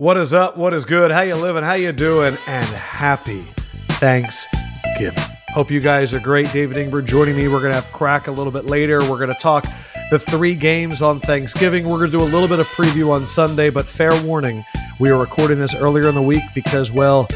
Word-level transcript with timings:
What 0.00 0.16
is 0.16 0.32
up? 0.32 0.56
What 0.56 0.72
is 0.72 0.86
good? 0.86 1.10
How 1.10 1.20
you 1.20 1.34
living? 1.34 1.62
How 1.62 1.74
you 1.74 1.92
doing? 1.92 2.34
And 2.46 2.64
happy 2.64 3.42
Thanksgiving. 3.98 5.22
Hope 5.50 5.70
you 5.70 5.78
guys 5.78 6.14
are 6.14 6.20
great. 6.20 6.50
David 6.54 6.78
Ingber 6.78 7.04
joining 7.04 7.36
me. 7.36 7.48
We're 7.48 7.60
going 7.60 7.74
to 7.74 7.78
have 7.82 7.92
crack 7.92 8.26
a 8.26 8.32
little 8.32 8.50
bit 8.50 8.64
later. 8.64 9.00
We're 9.00 9.18
going 9.18 9.28
to 9.28 9.38
talk 9.38 9.66
the 10.10 10.18
three 10.18 10.54
games 10.54 11.02
on 11.02 11.20
Thanksgiving. 11.20 11.86
We're 11.86 11.98
going 11.98 12.10
to 12.12 12.16
do 12.16 12.22
a 12.22 12.32
little 12.32 12.48
bit 12.48 12.60
of 12.60 12.66
preview 12.68 13.10
on 13.10 13.26
Sunday, 13.26 13.68
but 13.68 13.84
fair 13.84 14.10
warning, 14.24 14.64
we 15.00 15.10
are 15.10 15.18
recording 15.18 15.58
this 15.58 15.74
earlier 15.74 16.08
in 16.08 16.14
the 16.14 16.22
week 16.22 16.44
because, 16.54 16.90
well, 16.90 17.26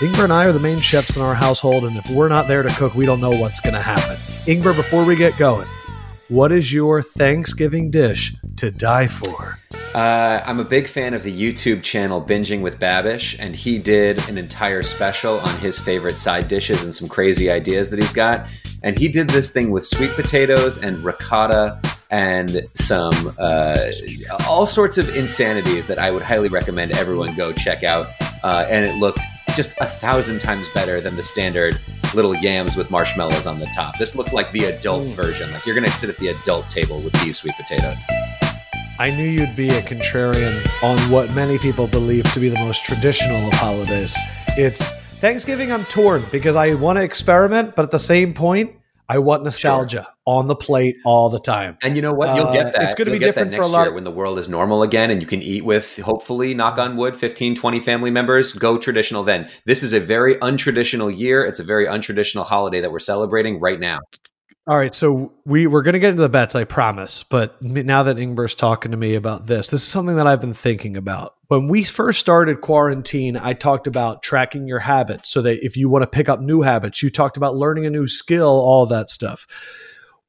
Ingber 0.00 0.24
and 0.24 0.32
I 0.34 0.44
are 0.44 0.52
the 0.52 0.60
main 0.60 0.76
chefs 0.76 1.16
in 1.16 1.22
our 1.22 1.34
household, 1.34 1.84
and 1.84 1.96
if 1.96 2.10
we're 2.10 2.28
not 2.28 2.48
there 2.48 2.62
to 2.62 2.68
cook, 2.74 2.94
we 2.94 3.06
don't 3.06 3.20
know 3.20 3.30
what's 3.30 3.60
going 3.60 3.72
to 3.72 3.80
happen. 3.80 4.16
Ingber, 4.44 4.76
before 4.76 5.06
we 5.06 5.16
get 5.16 5.38
going, 5.38 5.66
what 6.28 6.52
is 6.52 6.70
your 6.70 7.00
Thanksgiving 7.00 7.90
dish 7.90 8.34
to 8.60 8.70
die 8.70 9.06
for? 9.06 9.58
Uh, 9.94 10.42
I'm 10.44 10.60
a 10.60 10.64
big 10.64 10.86
fan 10.86 11.14
of 11.14 11.22
the 11.22 11.32
YouTube 11.32 11.82
channel 11.82 12.22
Binging 12.22 12.60
with 12.60 12.78
Babish, 12.78 13.34
and 13.38 13.56
he 13.56 13.78
did 13.78 14.28
an 14.28 14.36
entire 14.36 14.82
special 14.82 15.40
on 15.40 15.58
his 15.58 15.78
favorite 15.78 16.14
side 16.14 16.46
dishes 16.46 16.84
and 16.84 16.94
some 16.94 17.08
crazy 17.08 17.50
ideas 17.50 17.88
that 17.90 17.98
he's 17.98 18.12
got. 18.12 18.46
And 18.82 18.98
he 18.98 19.08
did 19.08 19.30
this 19.30 19.50
thing 19.50 19.70
with 19.70 19.86
sweet 19.86 20.10
potatoes 20.10 20.76
and 20.76 21.02
ricotta 21.02 21.80
and 22.10 22.68
some 22.74 23.34
uh, 23.38 23.76
all 24.46 24.66
sorts 24.66 24.98
of 24.98 25.08
insanities 25.16 25.86
that 25.86 25.98
I 25.98 26.10
would 26.10 26.22
highly 26.22 26.48
recommend 26.48 26.96
everyone 26.96 27.34
go 27.34 27.52
check 27.52 27.82
out. 27.82 28.08
Uh, 28.42 28.66
and 28.68 28.86
it 28.86 28.96
looked 28.96 29.20
just 29.56 29.76
a 29.80 29.86
thousand 29.86 30.40
times 30.40 30.68
better 30.74 31.00
than 31.00 31.16
the 31.16 31.22
standard 31.22 31.80
little 32.14 32.34
yams 32.34 32.76
with 32.76 32.90
marshmallows 32.90 33.46
on 33.46 33.58
the 33.58 33.66
top. 33.74 33.98
This 33.98 34.14
looked 34.14 34.32
like 34.32 34.50
the 34.52 34.64
adult 34.64 35.06
version. 35.08 35.50
Like 35.52 35.64
you're 35.66 35.74
going 35.74 35.86
to 35.86 35.92
sit 35.92 36.10
at 36.10 36.18
the 36.18 36.28
adult 36.28 36.68
table 36.68 37.00
with 37.00 37.12
these 37.24 37.38
sweet 37.38 37.54
potatoes. 37.56 38.04
I 39.00 39.10
knew 39.16 39.24
you'd 39.24 39.56
be 39.56 39.70
a 39.70 39.80
contrarian 39.80 40.84
on 40.84 40.98
what 41.10 41.34
many 41.34 41.56
people 41.56 41.86
believe 41.86 42.30
to 42.34 42.38
be 42.38 42.50
the 42.50 42.60
most 42.60 42.84
traditional 42.84 43.46
of 43.46 43.54
holidays. 43.54 44.14
It's 44.58 44.92
Thanksgiving, 45.20 45.72
I'm 45.72 45.84
torn 45.84 46.22
because 46.30 46.54
I 46.54 46.74
want 46.74 46.98
to 46.98 47.02
experiment, 47.02 47.74
but 47.74 47.86
at 47.86 47.92
the 47.92 47.98
same 47.98 48.34
point, 48.34 48.76
I 49.08 49.18
want 49.20 49.42
nostalgia 49.42 50.02
sure. 50.02 50.14
on 50.26 50.48
the 50.48 50.54
plate 50.54 50.98
all 51.06 51.30
the 51.30 51.40
time. 51.40 51.78
And 51.82 51.96
you 51.96 52.02
know 52.02 52.12
what? 52.12 52.36
You'll 52.36 52.52
get 52.52 52.66
uh, 52.66 52.70
that. 52.72 52.78
Uh, 52.78 52.84
it's 52.84 52.92
going 52.92 53.06
to 53.06 53.12
be 53.12 53.18
different 53.18 53.54
for 53.54 53.62
a 53.62 53.66
lot. 53.66 53.84
Year 53.84 53.94
when 53.94 54.04
the 54.04 54.10
world 54.10 54.38
is 54.38 54.50
normal 54.50 54.82
again 54.82 55.10
and 55.10 55.22
you 55.22 55.26
can 55.26 55.40
eat 55.40 55.64
with, 55.64 55.98
hopefully, 56.00 56.52
knock 56.52 56.76
on 56.76 56.98
wood, 56.98 57.16
15, 57.16 57.54
20 57.54 57.80
family 57.80 58.10
members. 58.10 58.52
Go 58.52 58.76
traditional 58.76 59.22
then. 59.22 59.48
This 59.64 59.82
is 59.82 59.94
a 59.94 59.98
very 59.98 60.34
untraditional 60.36 61.16
year. 61.16 61.42
It's 61.42 61.58
a 61.58 61.64
very 61.64 61.86
untraditional 61.86 62.44
holiday 62.44 62.82
that 62.82 62.92
we're 62.92 62.98
celebrating 62.98 63.60
right 63.60 63.80
now. 63.80 64.00
All 64.70 64.78
right, 64.78 64.94
so 64.94 65.32
we 65.44 65.66
we're 65.66 65.82
going 65.82 65.94
to 65.94 65.98
get 65.98 66.10
into 66.10 66.22
the 66.22 66.28
bets, 66.28 66.54
I 66.54 66.62
promise. 66.62 67.24
But 67.24 67.60
now 67.60 68.04
that 68.04 68.20
Ingber's 68.20 68.54
talking 68.54 68.92
to 68.92 68.96
me 68.96 69.16
about 69.16 69.48
this, 69.48 69.70
this 69.70 69.82
is 69.82 69.88
something 69.88 70.14
that 70.14 70.28
I've 70.28 70.40
been 70.40 70.54
thinking 70.54 70.96
about. 70.96 71.34
When 71.48 71.66
we 71.66 71.82
first 71.82 72.20
started 72.20 72.60
quarantine, 72.60 73.36
I 73.36 73.54
talked 73.54 73.88
about 73.88 74.22
tracking 74.22 74.68
your 74.68 74.78
habits 74.78 75.28
so 75.28 75.42
that 75.42 75.66
if 75.66 75.76
you 75.76 75.88
want 75.88 76.04
to 76.04 76.06
pick 76.06 76.28
up 76.28 76.40
new 76.40 76.62
habits, 76.62 77.02
you 77.02 77.10
talked 77.10 77.36
about 77.36 77.56
learning 77.56 77.84
a 77.84 77.90
new 77.90 78.06
skill, 78.06 78.46
all 78.46 78.86
that 78.86 79.10
stuff. 79.10 79.44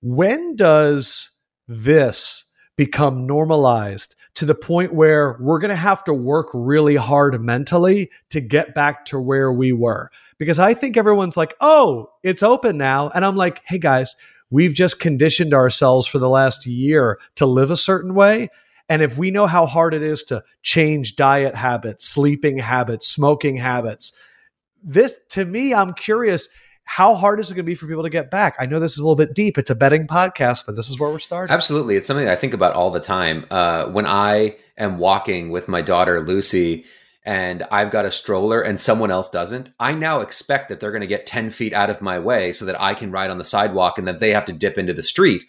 When 0.01 0.55
does 0.55 1.29
this 1.67 2.45
become 2.75 3.27
normalized 3.27 4.15
to 4.33 4.45
the 4.45 4.55
point 4.55 4.91
where 4.91 5.37
we're 5.39 5.59
going 5.59 5.69
to 5.69 5.75
have 5.75 6.03
to 6.05 6.15
work 6.15 6.47
really 6.51 6.95
hard 6.95 7.39
mentally 7.39 8.09
to 8.31 8.41
get 8.41 8.73
back 8.73 9.05
to 9.05 9.19
where 9.19 9.53
we 9.53 9.71
were? 9.71 10.09
Because 10.39 10.57
I 10.57 10.73
think 10.73 10.97
everyone's 10.97 11.37
like, 11.37 11.53
oh, 11.61 12.09
it's 12.23 12.41
open 12.41 12.77
now. 12.77 13.11
And 13.13 13.23
I'm 13.23 13.35
like, 13.35 13.61
hey 13.65 13.77
guys, 13.77 14.15
we've 14.51 14.75
just 14.75 14.99
conditioned 14.99 15.53
ourselves 15.53 16.05
for 16.05 16.19
the 16.19 16.29
last 16.29 16.67
year 16.67 17.19
to 17.35 17.45
live 17.47 17.71
a 17.71 17.77
certain 17.77 18.13
way. 18.13 18.49
And 18.89 19.01
if 19.01 19.17
we 19.17 19.31
know 19.31 19.47
how 19.47 19.65
hard 19.65 19.93
it 19.93 20.03
is 20.03 20.23
to 20.25 20.43
change 20.61 21.15
diet 21.15 21.55
habits, 21.55 22.07
sleeping 22.07 22.57
habits, 22.57 23.07
smoking 23.07 23.55
habits, 23.55 24.15
this 24.83 25.17
to 25.29 25.45
me, 25.45 25.73
I'm 25.73 25.93
curious 25.93 26.49
how 26.83 27.15
hard 27.15 27.39
is 27.39 27.49
it 27.49 27.53
going 27.53 27.65
to 27.65 27.69
be 27.69 27.75
for 27.75 27.87
people 27.87 28.03
to 28.03 28.09
get 28.09 28.29
back? 28.29 28.55
I 28.59 28.65
know 28.65 28.79
this 28.79 28.93
is 28.93 28.97
a 28.97 29.03
little 29.03 29.15
bit 29.15 29.33
deep. 29.33 29.57
It's 29.57 29.69
a 29.69 29.75
betting 29.75 30.07
podcast, 30.07 30.65
but 30.65 30.75
this 30.75 30.89
is 30.89 30.99
where 30.99 31.09
we're 31.09 31.19
starting. 31.19 31.53
Absolutely. 31.53 31.95
It's 31.95 32.05
something 32.05 32.27
I 32.27 32.35
think 32.35 32.53
about 32.53 32.73
all 32.73 32.91
the 32.91 32.99
time. 32.99 33.45
Uh, 33.49 33.85
when 33.85 34.05
I 34.05 34.57
am 34.77 34.97
walking 34.97 35.51
with 35.51 35.69
my 35.69 35.81
daughter, 35.81 36.19
Lucy, 36.19 36.85
and 37.23 37.63
I've 37.71 37.91
got 37.91 38.05
a 38.05 38.11
stroller 38.11 38.61
and 38.61 38.79
someone 38.79 39.11
else 39.11 39.29
doesn't, 39.29 39.71
I 39.79 39.93
now 39.93 40.21
expect 40.21 40.69
that 40.69 40.79
they're 40.79 40.91
going 40.91 41.01
to 41.01 41.07
get 41.07 41.25
10 41.25 41.51
feet 41.51 41.73
out 41.73 41.89
of 41.89 42.01
my 42.01 42.17
way 42.17 42.51
so 42.51 42.65
that 42.65 42.81
I 42.81 42.93
can 42.93 43.11
ride 43.11 43.29
on 43.29 43.37
the 43.37 43.43
sidewalk 43.43 43.97
and 43.97 44.07
that 44.07 44.19
they 44.19 44.31
have 44.31 44.45
to 44.45 44.53
dip 44.53 44.77
into 44.77 44.93
the 44.93 45.03
street. 45.03 45.43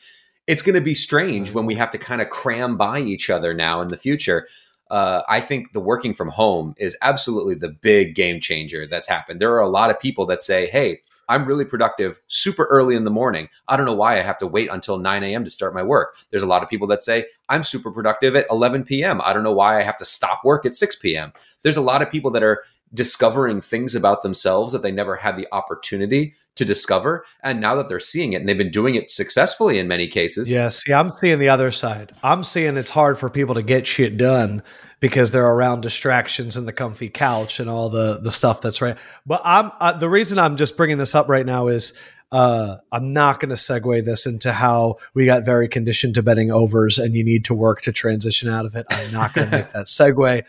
It's 0.47 0.63
going 0.63 0.75
to 0.75 0.81
be 0.81 0.95
strange 0.95 1.53
when 1.53 1.67
we 1.67 1.77
have 1.77 1.91
to 1.91 1.99
kind 1.99 2.21
of 2.21 2.29
cram 2.29 2.77
by 2.77 2.99
each 2.99 3.31
other 3.31 3.55
now 3.55 3.81
in 3.81 3.89
the 3.89 3.97
future. 3.97 4.49
Uh, 4.91 5.23
I 5.29 5.41
think 5.41 5.73
the 5.73 5.81
working 5.81 6.13
from 6.13 6.29
home 6.29 6.75
is 6.77 6.99
absolutely 7.01 7.55
the 7.55 7.71
big 7.71 8.15
game 8.15 8.41
changer 8.41 8.87
that's 8.87 9.09
happened. 9.09 9.41
There 9.41 9.55
are 9.55 9.61
a 9.61 9.69
lot 9.69 9.91
of 9.91 9.99
people 9.99 10.27
that 10.27 10.43
say, 10.43 10.67
hey, 10.67 11.01
I'm 11.33 11.47
really 11.47 11.65
productive 11.65 12.21
super 12.27 12.67
early 12.67 12.95
in 12.95 13.05
the 13.05 13.11
morning. 13.11 13.49
I 13.67 13.79
don't 13.79 13.87
know 13.87 13.95
why 13.95 14.19
I 14.19 14.23
have 14.23 14.37
to 14.39 14.47
wait 14.47 14.69
until 14.71 14.99
9 14.99 15.25
a.m. 15.25 15.45
to 15.45 15.51
start 15.51 15.73
my 15.73 15.83
work. 15.83 16.19
There's 16.31 16.43
a 16.43 16.47
lot 16.47 16.63
of 16.63 16.69
people 16.69 16.87
that 16.89 17.03
say 17.03 17.25
I'm 17.49 17.65
super 17.65 17.91
productive 17.91 18.37
at 18.37 18.47
11 18.51 18.85
p.m. 18.85 19.23
I 19.25 19.33
don't 19.33 19.43
know 19.43 19.53
why 19.53 19.79
I 19.79 19.83
have 19.83 19.97
to 19.97 20.05
stop 20.05 20.45
work 20.45 20.67
at 20.67 20.75
6 20.75 20.97
p.m. 20.97 21.33
There's 21.63 21.79
a 21.79 21.83
lot 21.83 22.03
of 22.03 22.11
people 22.11 22.31
that 22.33 22.43
are 22.43 22.63
discovering 22.93 23.63
things 23.63 23.95
about 23.95 24.23
themselves 24.23 24.75
that 24.75 24.83
they 24.83 24.93
never 24.93 25.17
had 25.17 25.39
the 25.39 25.49
opportunity 25.53 26.35
to 26.57 26.67
discover. 26.67 27.25
And 27.43 27.63
now 27.63 27.75
that 27.77 27.89
they're 27.89 27.99
seeing 27.99 28.35
it 28.35 28.41
and 28.41 28.49
they've 28.49 28.59
been 28.59 28.71
doing 28.71 28.95
it 28.95 29.11
successfully 29.11 29.79
in 29.79 29.89
many 29.89 30.09
cases. 30.09 30.53
Yeah, 30.53 30.69
see, 30.69 30.93
I'm 30.93 31.13
seeing 31.13 31.39
the 31.39 31.49
other 31.49 31.71
side. 31.71 32.13
I'm 32.23 32.43
seeing 32.43 32.77
it's 32.77 32.91
hard 32.91 33.19
for 33.19 33.31
people 33.31 33.55
to 33.55 33.63
get 33.63 33.87
shit 33.87 34.19
done 34.19 34.63
because 35.03 35.33
they're 35.33 35.45
around 35.45 35.81
distractions 35.81 36.57
and 36.57 36.67
the 36.67 36.73
comfy 36.73 37.09
couch 37.09 37.59
and 37.59 37.69
all 37.69 37.91
the 37.91 38.21
the 38.23 38.31
stuff 38.31 38.61
that's 38.61 38.81
right. 38.81 38.97
But 39.27 39.43
I'm 39.45 39.73
uh, 39.81 39.95
the 39.95 40.09
reason 40.09 40.39
I'm 40.39 40.57
just 40.57 40.77
bringing 40.77 40.97
this 40.97 41.17
up 41.17 41.29
right 41.29 41.45
now 41.45 41.67
is 41.67 41.93
uh, 42.31 42.77
I'm 42.93 43.13
not 43.13 43.41
going 43.41 43.51
to 43.51 43.57
segue 43.57 44.05
this 44.05 44.27
into 44.27 44.53
how 44.53 44.97
we 45.13 45.27
got 45.27 45.45
very 45.45 45.67
conditioned 45.67 46.15
to 46.15 46.23
betting 46.23 46.53
overs 46.53 46.99
and 46.99 47.15
you 47.15 47.25
need 47.25 47.47
to 47.47 47.55
work 47.55 47.83
to 47.83 47.93
transition 47.93 48.49
out 48.49 48.65
of 48.65 48.77
it. 48.77 48.87
I'm 48.89 49.13
not 49.13 49.35
going 49.35 49.51
to 49.51 49.57
make 49.59 49.73
that 49.73 49.87
segue. 49.87 50.45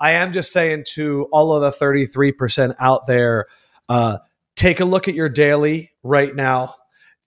I 0.00 0.10
am 0.10 0.32
just 0.32 0.52
saying 0.52 0.84
to 0.94 1.28
all 1.32 1.54
of 1.54 1.62
the 1.62 1.84
33% 1.84 2.74
out 2.80 3.06
there, 3.06 3.46
uh, 3.88 4.18
take 4.56 4.80
a 4.80 4.84
look 4.84 5.06
at 5.06 5.14
your 5.14 5.28
daily 5.28 5.92
right 6.02 6.34
now. 6.34 6.74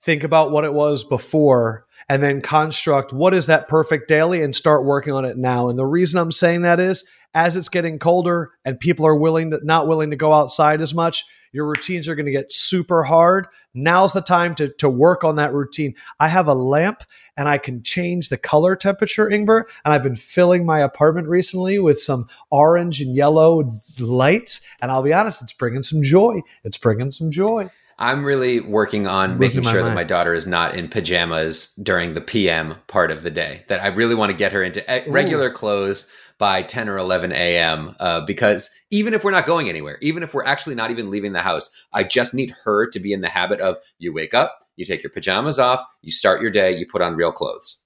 Think 0.04 0.24
about 0.24 0.52
what 0.52 0.66
it 0.66 0.74
was 0.74 1.06
before 1.06 1.85
and 2.08 2.22
then 2.22 2.42
construct 2.42 3.14
what 3.14 3.34
is 3.34 3.48
that 3.48 3.68
perfect 3.68 4.08
daily 4.08 4.42
and 4.42 4.56
start 4.56 4.86
working 4.86 5.14
on 5.14 5.26
it 5.26 5.38
now. 5.38 5.70
And 5.70 5.78
the 5.78 5.86
reason 5.86 6.20
I'm 6.20 6.32
saying 6.32 6.62
that 6.62 6.80
is 6.80 7.06
as 7.34 7.56
it's 7.56 7.70
getting 7.70 8.00
colder 8.00 8.52
and 8.64 8.80
people 8.80 9.06
are 9.06 9.16
willing 9.16 9.52
to 9.52 9.60
not 9.64 9.88
willing 9.88 10.12
to 10.12 10.16
go 10.16 10.34
outside 10.34 10.82
as 10.82 10.94
much, 10.94 11.26
your 11.52 11.68
routines 11.68 12.08
are 12.08 12.16
going 12.16 12.26
to 12.26 12.32
get 12.32 12.52
super 12.52 13.04
hard. 13.04 13.48
Now's 13.74 14.14
the 14.14 14.22
time 14.22 14.56
to, 14.56 14.70
to 14.74 14.90
work 14.90 15.24
on 15.24 15.38
that 15.38 15.54
routine. 15.54 15.96
I 16.20 16.28
have 16.28 16.48
a 16.48 16.54
lamp 16.54 17.04
and 17.38 17.48
I 17.48 17.58
can 17.58 17.82
change 17.82 18.30
the 18.30 18.38
color 18.38 18.76
temperature, 18.76 19.30
Ingber. 19.30 19.64
And 19.84 19.94
I've 19.94 20.04
been 20.04 20.16
filling 20.16 20.66
my 20.66 20.80
apartment 20.80 21.28
recently 21.28 21.80
with 21.80 22.00
some 22.00 22.28
orange 22.52 23.02
and 23.02 23.16
yellow 23.16 23.82
lights. 24.00 24.62
And 24.82 24.92
I'll 24.92 25.04
be 25.04 25.14
honest, 25.14 25.42
it's 25.42 25.54
bringing 25.54 25.84
some 25.84 26.04
joy. 26.04 26.42
It's 26.64 26.78
bringing 26.78 27.12
some 27.12 27.32
joy. 27.32 27.70
I'm 27.98 28.26
really 28.26 28.60
working 28.60 29.08
on 29.08 29.40
making 29.40 29.64
sure 29.64 29.82
that 29.82 29.96
my 29.96 30.04
daughter 30.04 30.34
is 30.34 30.46
not 30.46 30.76
in 30.76 30.90
pajamas 30.90 31.74
during 31.76 32.14
the 32.14 32.22
PM 32.22 32.76
part 32.88 33.10
of 33.10 33.24
the 33.24 33.32
day. 33.32 33.64
That 33.68 33.82
I 33.82 33.88
really 33.88 34.16
want 34.16 34.32
to 34.32 34.38
get 34.38 34.52
her 34.52 34.64
into 34.64 34.84
regular 35.08 35.50
Ooh. 35.50 35.54
clothes 35.54 36.10
by 36.38 36.62
10 36.62 36.90
or 36.90 36.98
11 36.98 37.32
a.m. 37.32 37.96
Uh, 38.00 38.22
because 38.26 38.70
even 38.92 39.14
if 39.14 39.24
we're 39.24 39.32
not 39.32 39.46
going 39.46 39.70
anywhere, 39.70 39.98
even 40.02 40.24
if 40.24 40.34
we're 40.34 40.44
actually 40.44 40.76
not 40.76 40.92
even 40.92 41.10
leaving 41.10 41.32
the 41.32 41.42
house, 41.42 41.70
I 41.94 42.04
just 42.04 42.34
need 42.34 42.54
her 42.66 42.90
to 42.90 43.00
be 43.00 43.14
in 43.14 43.22
the 43.22 43.30
habit 43.30 43.62
of 43.62 43.78
you 43.98 44.14
wake 44.14 44.34
up, 44.34 44.60
you 44.76 44.86
take 44.86 45.02
your 45.02 45.12
pajamas 45.12 45.60
off, 45.60 45.84
you 46.02 46.12
start 46.12 46.42
your 46.42 46.52
day, 46.52 46.76
you 46.76 46.86
put 46.86 47.02
on 47.02 47.16
real 47.16 47.32
clothes. 47.32 47.82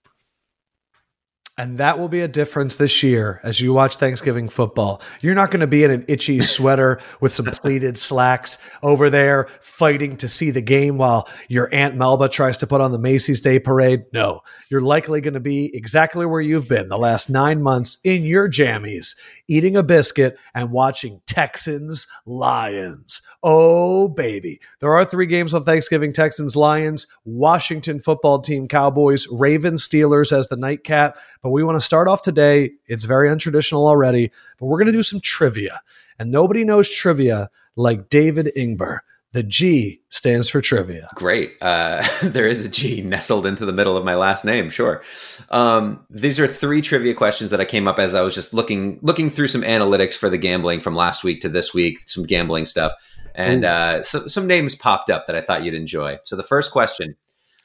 And 1.60 1.78
that 1.78 2.00
will 2.00 2.08
be 2.08 2.22
a 2.22 2.28
difference 2.30 2.78
this 2.78 3.04
year 3.04 3.42
as 3.44 3.60
you 3.60 3.74
watch 3.74 3.98
Thanksgiving 3.98 4.48
football. 4.48 5.02
You're 5.20 5.36
not 5.36 5.52
going 5.52 5.60
to 5.60 5.68
be 5.68 5.84
in 5.84 5.92
an 5.92 6.06
itchy 6.08 6.40
sweater 6.40 7.02
with 7.20 7.34
some 7.34 7.48
pleated 7.48 7.98
slacks 7.98 8.58
over 8.82 9.10
there 9.10 9.50
fighting 9.60 10.16
to 10.18 10.30
see 10.30 10.52
the 10.52 10.62
game 10.62 10.98
while 10.98 11.28
your 11.50 11.68
Aunt 11.74 11.98
Melba 11.98 12.30
tries 12.30 12.56
to 12.58 12.68
put 12.68 12.80
on 12.80 12.94
the 12.94 12.98
Macy's 12.98 13.42
Day 13.42 13.60
Parade. 13.60 14.06
No, 14.14 14.40
you're 14.70 14.80
likely 14.80 15.20
going 15.20 15.34
to 15.34 15.42
be 15.42 15.70
exactly 15.76 16.26
where 16.26 16.40
you've 16.40 16.70
been 16.70 16.88
the 16.88 16.98
last 16.98 17.30
nine 17.30 17.62
months 17.62 18.00
in 18.06 18.24
your 18.24 18.50
jammies, 18.50 19.18
eating 19.50 19.76
a 19.76 19.84
biscuit 19.84 20.38
and 20.54 20.72
watching 20.72 21.22
Texans 21.26 22.08
Lions. 22.26 23.22
Oh, 23.44 24.08
baby. 24.08 24.60
There 24.80 24.94
are 24.94 25.04
three 25.04 25.26
games 25.26 25.54
on 25.54 25.64
Thanksgiving 25.64 26.14
Texans 26.14 26.56
Lions, 26.56 27.08
Washington 27.26 28.00
football 28.00 28.40
team 28.40 28.68
Cowboys, 28.68 29.28
Ravens 29.30 29.86
Steelers 29.86 30.32
as 30.32 30.48
the 30.48 30.56
nightcap. 30.56 31.18
But 31.42 31.50
we 31.50 31.64
want 31.64 31.76
to 31.78 31.86
start 31.86 32.08
off 32.08 32.22
today. 32.22 32.72
It's 32.88 33.06
very 33.06 33.28
untraditional 33.28 33.86
already, 33.88 34.32
but 34.60 34.68
we're 34.68 34.78
going 34.78 34.86
to 34.86 34.94
do 34.94 35.04
some 35.04 35.20
trivia. 35.20 35.82
And 36.20 36.32
nobody 36.32 36.64
knows 36.64 36.90
trivia 36.90 37.50
like 37.76 38.10
David 38.10 38.52
Ingber. 38.56 39.00
The 39.32 39.44
G 39.44 40.02
stands 40.10 40.50
for 40.50 40.60
trivia. 40.60 41.08
Great. 41.14 41.54
Uh, 41.62 42.06
there 42.24 42.48
is 42.48 42.66
a 42.66 42.70
G 42.70 43.02
nestled 43.02 43.46
into 43.46 43.66
the 43.66 43.72
middle 43.72 43.96
of 43.96 44.04
my 44.04 44.16
last 44.16 44.44
name. 44.44 44.70
Sure. 44.70 45.04
Um, 45.50 46.06
these 46.10 46.40
are 46.40 46.48
three 46.48 46.82
trivia 46.82 47.14
questions 47.14 47.52
that 47.52 47.62
I 47.62 47.66
came 47.66 47.88
up 47.88 48.00
as 48.00 48.16
I 48.16 48.22
was 48.22 48.34
just 48.34 48.54
looking 48.54 49.00
looking 49.04 49.30
through 49.30 49.50
some 49.50 49.62
analytics 49.62 50.16
for 50.16 50.30
the 50.30 50.38
gambling 50.38 50.80
from 50.80 50.96
last 50.96 51.24
week 51.24 51.42
to 51.42 51.50
this 51.50 51.74
week, 51.74 52.08
some 52.08 52.24
gambling 52.24 52.66
stuff, 52.66 52.94
and 53.36 53.66
uh, 53.66 54.04
so, 54.04 54.28
some 54.28 54.48
names 54.48 54.74
popped 54.76 55.10
up 55.10 55.28
that 55.28 55.36
I 55.36 55.42
thought 55.42 55.64
you'd 55.64 55.76
enjoy. 55.76 56.18
So 56.24 56.36
the 56.36 56.44
first 56.44 56.72
question: 56.72 57.16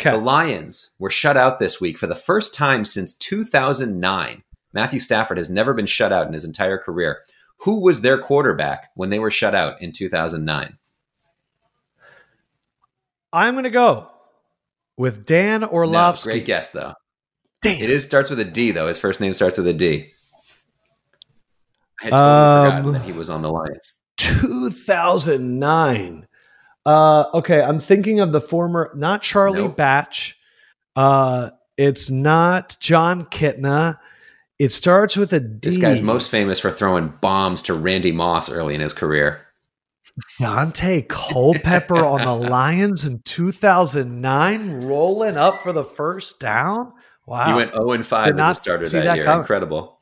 Okay. 0.01 0.11
The 0.11 0.19
Lions 0.19 0.91
were 0.99 1.11
shut 1.11 1.37
out 1.37 1.59
this 1.59 1.81
week 1.81 1.97
for 1.97 2.07
the 2.07 2.15
first 2.15 2.55
time 2.55 2.85
since 2.85 3.17
2009. 3.17 4.43
Matthew 4.73 4.99
Stafford 4.99 5.39
has 5.39 5.49
never 5.49 5.73
been 5.73 5.87
shut 5.87 6.13
out 6.13 6.27
in 6.27 6.33
his 6.33 6.45
entire 6.45 6.79
career. 6.79 7.23
Who 7.59 7.81
was 7.81 8.01
their 8.01 8.19
quarterback 8.19 8.91
when 8.97 9.11
they 9.11 9.21
were 9.21 9.31
shut 9.31 9.55
out 9.55 9.81
in 9.81 9.93
2009? 9.93 10.79
I'm 13.35 13.55
going 13.55 13.65
to 13.65 13.71
go 13.71 14.09
with 14.97 15.27
Dan 15.27 15.61
No, 15.63 15.67
Orlovsky. 15.67 16.31
great 16.31 16.45
guess 16.47 16.71
though. 16.71 16.95
Damn. 17.63 17.83
It 17.83 17.91
is 17.91 18.05
starts 18.05 18.31
with 18.31 18.39
a 18.41 18.45
D 18.45 18.71
though. 18.71 18.87
His 18.89 18.99
first 18.99 19.21
name 19.21 19.35
starts 19.35 19.59
with 19.59 19.67
a 19.67 19.73
D. 19.73 20.11
I 22.01 22.05
had 22.05 22.11
totally 22.11 22.31
Um, 22.31 22.67
forgotten 22.67 22.93
that 22.93 23.03
he 23.03 23.13
was 23.13 23.31
on 23.31 23.43
the 23.43 23.51
Lions. 23.51 23.95
2009. 24.19 26.27
Uh, 26.87 27.25
okay, 27.35 27.63
I'm 27.63 27.81
thinking 27.81 28.21
of 28.21 28.33
the 28.33 28.41
former, 28.41 28.93
not 28.95 29.23
Charlie 29.23 29.63
Nope. 29.63 29.77
Batch. 29.77 30.39
Uh, 30.95 31.51
it's 31.77 32.11
not 32.11 32.77
Jon 32.81 33.25
Kitna. 33.25 33.99
It 34.59 34.71
starts 34.71 35.17
with 35.17 35.33
a 35.33 35.41
D. 35.41 35.59
This 35.63 35.79
guy's 35.79 36.01
most 36.01 36.31
famous 36.31 36.61
for 36.61 36.71
throwing 36.71 37.13
bombs 37.21 37.63
to 37.63 37.75
Randy 37.75 38.13
Moss 38.13 38.51
early 38.51 38.75
in 38.75 38.81
his 38.81 38.93
career. 38.93 39.44
Daunte 40.41 41.09
Culpepper 41.09 42.05
on 42.05 42.23
the 42.23 42.35
Lions 42.51 43.05
in 43.05 43.21
2009, 43.25 44.85
rolling 44.85 45.37
up 45.37 45.63
for 45.63 45.73
the 45.73 45.85
first 45.85 46.39
down. 46.41 46.93
Wow. 47.27 47.47
He 47.47 47.53
went 47.55 47.73
0 47.73 47.93
and 47.93 48.07
5 48.07 48.27
Did 48.27 48.37
not 48.37 48.57
starter 48.57 48.85
see 48.85 48.99
that, 48.99 49.05
that 49.05 49.17
year. 49.17 49.25
coming. 49.25 49.41
Incredible. 49.41 49.99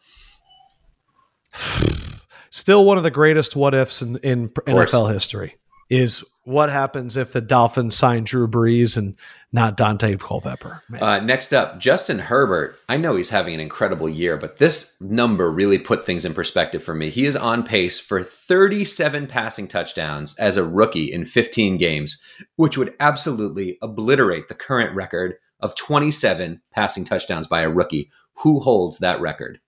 Still 2.50 2.84
one 2.84 2.98
of 2.98 3.02
the 3.02 3.10
greatest 3.10 3.56
what 3.56 3.74
ifs 3.74 4.02
in, 4.02 4.18
in. 4.18 4.50
NFL 4.50 5.12
history 5.12 5.56
is 5.92 6.24
what 6.44 6.70
happens 6.70 7.18
if 7.18 7.32
the 7.32 7.42
Dolphins 7.42 7.94
sign 7.94 8.24
Drew 8.24 8.48
Brees 8.48 8.96
and 8.96 9.14
not 9.52 9.76
Daunte 9.76 10.18
Culpepper. 10.18 10.82
Uh, 10.98 11.18
next 11.18 11.52
up, 11.52 11.78
Justin 11.78 12.18
Herbert. 12.18 12.78
I 12.88 12.96
know 12.96 13.14
he's 13.14 13.28
having 13.28 13.52
an 13.52 13.60
incredible 13.60 14.08
year, 14.08 14.38
but 14.38 14.56
this 14.56 14.96
number 15.02 15.50
really 15.50 15.78
put 15.78 16.06
things 16.06 16.24
in 16.24 16.32
perspective 16.32 16.82
for 16.82 16.94
me. 16.94 17.10
He 17.10 17.26
is 17.26 17.36
on 17.36 17.62
pace 17.62 18.00
for 18.00 18.22
37 18.22 19.26
passing 19.26 19.68
touchdowns 19.68 20.34
as 20.38 20.56
a 20.56 20.64
rookie 20.64 21.12
in 21.12 21.26
15 21.26 21.76
games, 21.76 22.20
which 22.56 22.78
would 22.78 22.94
absolutely 22.98 23.76
obliterate 23.82 24.48
the 24.48 24.54
current 24.54 24.96
record 24.96 25.34
of 25.60 25.76
27 25.76 26.62
passing 26.72 27.04
touchdowns 27.04 27.46
by 27.46 27.60
a 27.60 27.70
rookie. 27.70 28.10
Who 28.38 28.60
holds 28.60 28.98
that 28.98 29.20
record? 29.20 29.60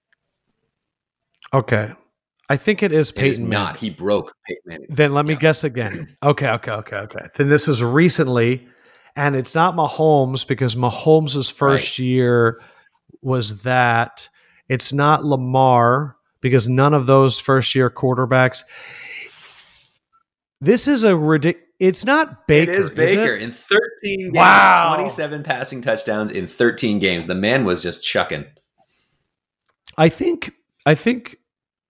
okay. 1.53 1.93
I 2.49 2.57
think 2.57 2.83
it 2.83 2.93
is 2.93 3.11
It 3.11 3.17
Peyton 3.17 3.31
is 3.31 3.41
Manning. 3.41 3.53
not. 3.53 3.77
He 3.79 3.91
broke 3.91 4.35
Peyton 4.47 4.63
Manning. 4.67 4.87
Then 4.91 5.15
let 5.15 5.25
me 5.27 5.33
Yeah. 5.35 5.39
guess 5.41 5.65
again. 5.65 6.17
Okay, 6.23 6.49
okay, 6.49 6.73
okay, 6.73 6.97
okay. 6.97 7.27
Then 7.37 7.49
this 7.49 7.69
is 7.69 7.83
recently, 7.83 8.67
and 9.17 9.35
it's 9.37 9.55
not 9.55 9.75
Mahomes 9.77 10.47
because 10.47 10.75
Mahomes' 10.75 11.51
first 11.53 11.99
year 11.99 12.61
was 13.23 13.63
that. 13.63 14.29
It's 14.69 14.93
not 14.93 15.25
Lamar 15.25 16.17
because 16.41 16.69
none 16.69 16.93
of 16.95 17.07
those 17.07 17.39
first 17.39 17.75
year 17.75 17.89
quarterbacks. 17.91 18.63
This 20.61 20.89
is 20.89 21.05
a 21.05 21.17
ridiculous. 21.17 21.63
It's 21.81 22.05
not 22.05 22.47
Baker. 22.47 22.73
it 22.73 22.79
is 22.79 22.89
Baker 22.91 23.35
it? 23.35 23.43
in 23.43 23.51
13 23.51 23.81
games, 24.03 24.33
Wow. 24.35 24.95
27 24.97 25.43
passing 25.43 25.83
touchdowns 25.83 26.31
in 26.31 26.47
13 26.47 26.99
games. 26.99 27.27
The 27.27 27.35
man 27.35 27.65
was 27.65 27.83
just 27.83 28.05
chucking. 28.05 28.45
I 29.99 30.09
think. 30.09 30.53
I 30.87 30.95
think 30.95 31.37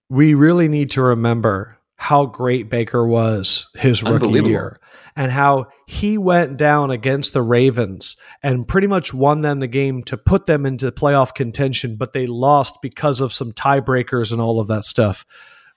we 0.09 0.35
really 0.35 0.69
need 0.69 0.91
to 0.93 1.03
remember 1.03 1.79
how 1.97 2.27
great 2.27 2.69
Baker 2.69 3.07
was 3.07 3.69
his 3.75 4.03
rookie 4.03 4.43
year 4.43 4.79
and 5.17 5.31
how 5.31 5.67
he 5.87 6.19
went 6.19 6.57
down 6.57 6.91
against 6.91 7.33
the 7.33 7.43
Ravens 7.43 8.17
and 8.43 8.67
pretty 8.67 8.87
much 8.87 9.15
won 9.15 9.41
them 9.41 9.61
the 9.61 9.69
game 9.69 10.03
to 10.05 10.17
put 10.17 10.47
them 10.47 10.67
into 10.67 10.91
playoff 10.91 11.35
contention, 11.35 11.97
but 11.97 12.13
they 12.13 12.27
lost 12.27 12.83
because 12.83 13.21
of 13.21 13.33
some 13.33 13.53
tiebreakers 13.53 14.33
and 14.33 14.41
all 14.41 14.61
of 14.61 14.69
that 14.69 14.85
stuff. 14.85 15.25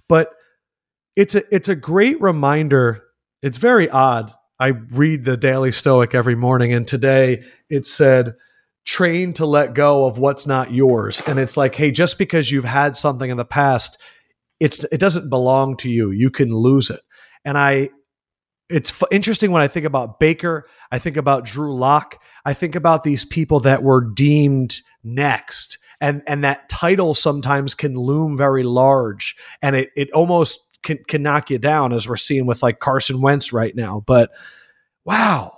But 0.09 0.31
it's 1.15 1.35
a 1.35 1.43
it's 1.53 1.69
a 1.69 1.75
great 1.75 2.19
reminder. 2.19 3.03
It's 3.41 3.57
very 3.57 3.89
odd. 3.89 4.31
I 4.59 4.69
read 4.69 5.23
the 5.23 5.37
Daily 5.37 5.71
Stoic 5.71 6.15
every 6.15 6.35
morning, 6.35 6.73
and 6.73 6.87
today 6.87 7.43
it 7.69 7.85
said 7.85 8.35
train 8.85 9.33
to 9.33 9.45
let 9.45 9.73
go 9.73 10.05
of 10.05 10.17
what's 10.17 10.47
not 10.47 10.71
yours. 10.71 11.21
And 11.27 11.37
it's 11.37 11.57
like, 11.57 11.75
hey, 11.75 11.91
just 11.91 12.17
because 12.17 12.49
you've 12.49 12.63
had 12.63 12.95
something 12.95 13.29
in 13.29 13.35
the 13.35 13.45
past, 13.45 14.01
it's 14.59 14.83
it 14.85 14.99
doesn't 14.99 15.29
belong 15.29 15.77
to 15.77 15.89
you. 15.89 16.11
You 16.11 16.29
can 16.29 16.53
lose 16.53 16.89
it. 16.89 17.01
And 17.45 17.57
I 17.57 17.89
it's 18.69 18.91
f- 18.91 19.07
interesting 19.11 19.51
when 19.51 19.61
I 19.61 19.67
think 19.67 19.85
about 19.85 20.19
Baker, 20.19 20.67
I 20.91 20.99
think 20.99 21.15
about 21.15 21.45
Drew 21.45 21.73
Lock, 21.75 22.21
I 22.45 22.53
think 22.53 22.75
about 22.75 23.03
these 23.03 23.23
people 23.23 23.61
that 23.61 23.83
were 23.83 24.01
deemed 24.01 24.81
next. 25.03 25.77
And 26.01 26.21
and 26.27 26.43
that 26.43 26.69
title 26.69 27.13
sometimes 27.13 27.75
can 27.75 27.95
loom 27.95 28.37
very 28.37 28.63
large 28.63 29.35
and 29.61 29.75
it 29.75 29.89
it 29.95 30.11
almost 30.11 30.59
can, 30.83 30.99
can 31.07 31.23
knock 31.23 31.49
you 31.49 31.57
down 31.57 31.91
as 31.91 32.07
we're 32.07 32.17
seeing 32.17 32.45
with 32.45 32.61
like 32.61 32.79
Carson 32.79 33.21
Wentz 33.21 33.51
right 33.51 33.75
now. 33.75 34.03
But 34.05 34.31
wow, 35.05 35.56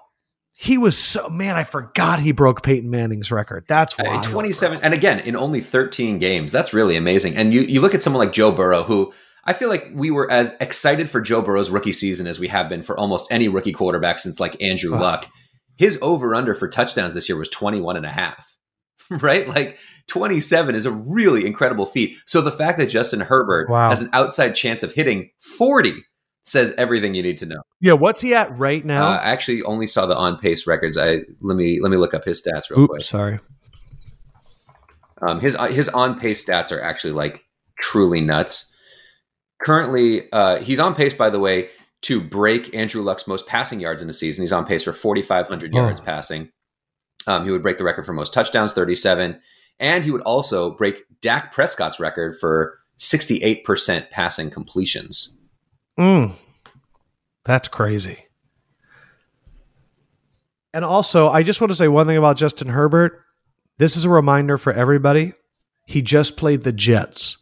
he 0.61 0.77
was 0.77 0.97
so 0.97 1.29
man, 1.29 1.55
I 1.55 1.63
forgot 1.63 2.19
he 2.19 2.33
broke 2.33 2.63
Peyton 2.63 2.89
Manning's 2.89 3.31
record. 3.31 3.63
That's 3.69 3.97
Uh, 3.97 4.03
why 4.03 4.21
27 4.21 4.79
and 4.83 4.93
again 4.93 5.19
in 5.19 5.35
only 5.37 5.61
13 5.61 6.19
games 6.19 6.51
that's 6.51 6.73
really 6.73 6.97
amazing. 6.97 7.37
And 7.37 7.53
you 7.53 7.61
you 7.61 7.79
look 7.79 7.95
at 7.95 8.01
someone 8.01 8.19
like 8.25 8.33
joe 8.33 8.51
burrow 8.51 8.83
who 8.83 9.13
i 9.45 9.53
feel 9.53 9.69
like 9.69 9.87
we 9.93 10.11
were 10.11 10.29
as 10.29 10.53
excited 10.59 11.09
for 11.09 11.21
joe 11.21 11.41
burrow's 11.41 11.69
rookie 11.69 11.93
season 11.93 12.27
as 12.27 12.39
we 12.39 12.49
have 12.49 12.67
been 12.67 12.83
for 12.83 12.97
almost 12.99 13.31
any 13.31 13.47
rookie 13.47 13.71
quarterback 13.71 14.19
since 14.19 14.39
like 14.39 14.61
andrew 14.61 14.91
luck. 14.97 15.27
His 15.77 15.97
over 16.01 16.35
under 16.35 16.53
for 16.53 16.67
touchdowns 16.67 17.13
this 17.13 17.29
year 17.29 17.37
was 17.37 17.47
21 17.47 17.95
and 17.95 18.05
a 18.05 18.09
half 18.11 18.57
right? 19.09 19.47
Like 19.47 19.77
27 20.09 20.75
is 20.75 20.85
a 20.85 20.91
really 20.91 21.45
incredible 21.45 21.85
feat. 21.85 22.17
So 22.25 22.41
the 22.41 22.51
fact 22.51 22.77
that 22.79 22.87
justin 22.87 23.21
herbert 23.21 23.69
Wow. 23.69 23.87
has 23.89 24.01
an 24.01 24.09
outside 24.11 24.55
chance 24.55 24.83
of 24.83 24.91
hitting 24.93 25.29
40 25.57 26.03
says 26.43 26.73
everything 26.77 27.13
you 27.15 27.21
need 27.23 27.37
to 27.37 27.45
know 27.45 27.61
Yeah, 27.81 27.93
what's 27.93 28.21
he 28.21 28.33
at 28.33 28.57
right 28.57 28.83
now? 28.83 29.05
uh, 29.07 29.17
i 29.17 29.29
actually 29.29 29.61
only 29.63 29.87
saw 29.87 30.05
the 30.05 30.15
on 30.17 30.37
pace 30.37 30.65
records 30.67 30.97
i 30.97 31.19
let 31.41 31.55
me 31.55 31.79
let 31.81 31.91
me 31.91 31.97
look 31.97 32.13
up 32.13 32.25
his 32.25 32.41
stats 32.41 32.69
real 32.69 32.87
quick 32.87 33.01
sorry. 33.01 33.39
Um, 35.21 35.39
his 35.41 35.57
his 35.71 35.89
on 35.89 36.19
pace 36.19 36.45
stats 36.45 36.71
are 36.71 36.81
actually 36.81 37.11
like 37.13 37.43
truly 37.81 38.21
nuts. 38.21 38.73
Currently, 39.61 40.31
uh, 40.31 40.61
he's 40.61 40.79
on 40.79 40.95
pace, 40.95 41.13
by 41.13 41.29
the 41.29 41.39
way, 41.39 41.69
to 42.03 42.21
break 42.21 42.73
Andrew 42.73 43.01
Luck's 43.01 43.27
most 43.27 43.45
passing 43.45 43.81
yards 43.81 44.01
in 44.01 44.09
a 44.09 44.13
season. 44.13 44.43
He's 44.43 44.53
on 44.53 44.65
pace 44.65 44.83
for 44.83 44.93
4,500 44.93 45.73
yards 45.73 45.99
Oh. 45.99 46.03
passing. 46.05 46.49
Um, 47.27 47.43
he 47.43 47.51
would 47.51 47.61
break 47.61 47.75
the 47.75 47.83
record 47.83 48.05
for 48.05 48.13
most 48.13 48.33
touchdowns, 48.33 48.71
37, 48.71 49.41
and 49.79 50.05
he 50.05 50.11
would 50.11 50.21
also 50.21 50.75
break 50.77 51.03
Dak 51.21 51.53
Prescott's 51.53 51.99
record 51.99 52.37
for 52.39 52.79
68% 52.97 54.09
passing 54.11 54.49
completions. 54.49 55.37
Mm, 55.99 56.33
that's 57.43 57.67
crazy. 57.67 58.25
And 60.73 60.85
also, 60.85 61.29
I 61.29 61.43
just 61.43 61.59
want 61.59 61.71
to 61.71 61.75
say 61.75 61.87
one 61.87 62.07
thing 62.07 62.17
about 62.17 62.37
Justin 62.37 62.69
Herbert. 62.69 63.19
This 63.79 63.97
is 63.97 64.05
a 64.05 64.09
reminder 64.09 64.57
for 64.57 64.71
everybody. 64.71 65.33
He 65.85 66.01
just 66.01 66.37
played 66.37 66.63
the 66.63 66.71
Jets. 66.71 67.37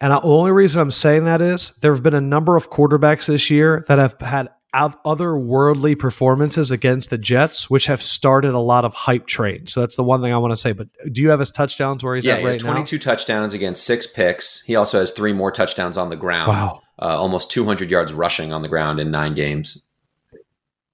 And 0.00 0.12
the 0.12 0.20
only 0.20 0.52
reason 0.52 0.80
I'm 0.80 0.90
saying 0.90 1.24
that 1.24 1.40
is 1.40 1.70
there 1.80 1.92
have 1.92 2.02
been 2.02 2.14
a 2.14 2.20
number 2.20 2.56
of 2.56 2.70
quarterbacks 2.70 3.26
this 3.26 3.50
year 3.50 3.84
that 3.88 3.98
have 3.98 4.20
had 4.20 4.48
otherworldly 4.74 5.98
performances 5.98 6.70
against 6.70 7.10
the 7.10 7.18
Jets, 7.18 7.70
which 7.70 7.86
have 7.86 8.02
started 8.02 8.52
a 8.52 8.58
lot 8.58 8.84
of 8.84 8.94
hype 8.94 9.26
trains. 9.26 9.72
So 9.72 9.80
that's 9.80 9.96
the 9.96 10.04
one 10.04 10.20
thing 10.20 10.32
I 10.32 10.38
want 10.38 10.52
to 10.52 10.56
say. 10.56 10.72
But 10.72 10.88
do 11.10 11.22
you 11.22 11.30
have 11.30 11.40
his 11.40 11.50
touchdowns 11.50 12.04
where 12.04 12.14
he's 12.14 12.24
yeah, 12.24 12.34
at 12.34 12.40
he 12.40 12.46
has 12.46 12.56
right 12.62 12.70
now? 12.70 12.72
22 12.74 12.98
touchdowns 12.98 13.54
against 13.54 13.84
six 13.84 14.06
picks. 14.06 14.60
He 14.62 14.76
also 14.76 15.00
has 15.00 15.10
three 15.10 15.32
more 15.32 15.50
touchdowns 15.50 15.96
on 15.96 16.10
the 16.10 16.16
ground. 16.16 16.48
Wow. 16.48 16.82
Uh, 17.00 17.16
almost 17.16 17.50
200 17.50 17.90
yards 17.90 18.12
rushing 18.12 18.52
on 18.52 18.62
the 18.62 18.68
ground 18.68 18.98
in 18.98 19.10
nine 19.10 19.34
games. 19.34 19.80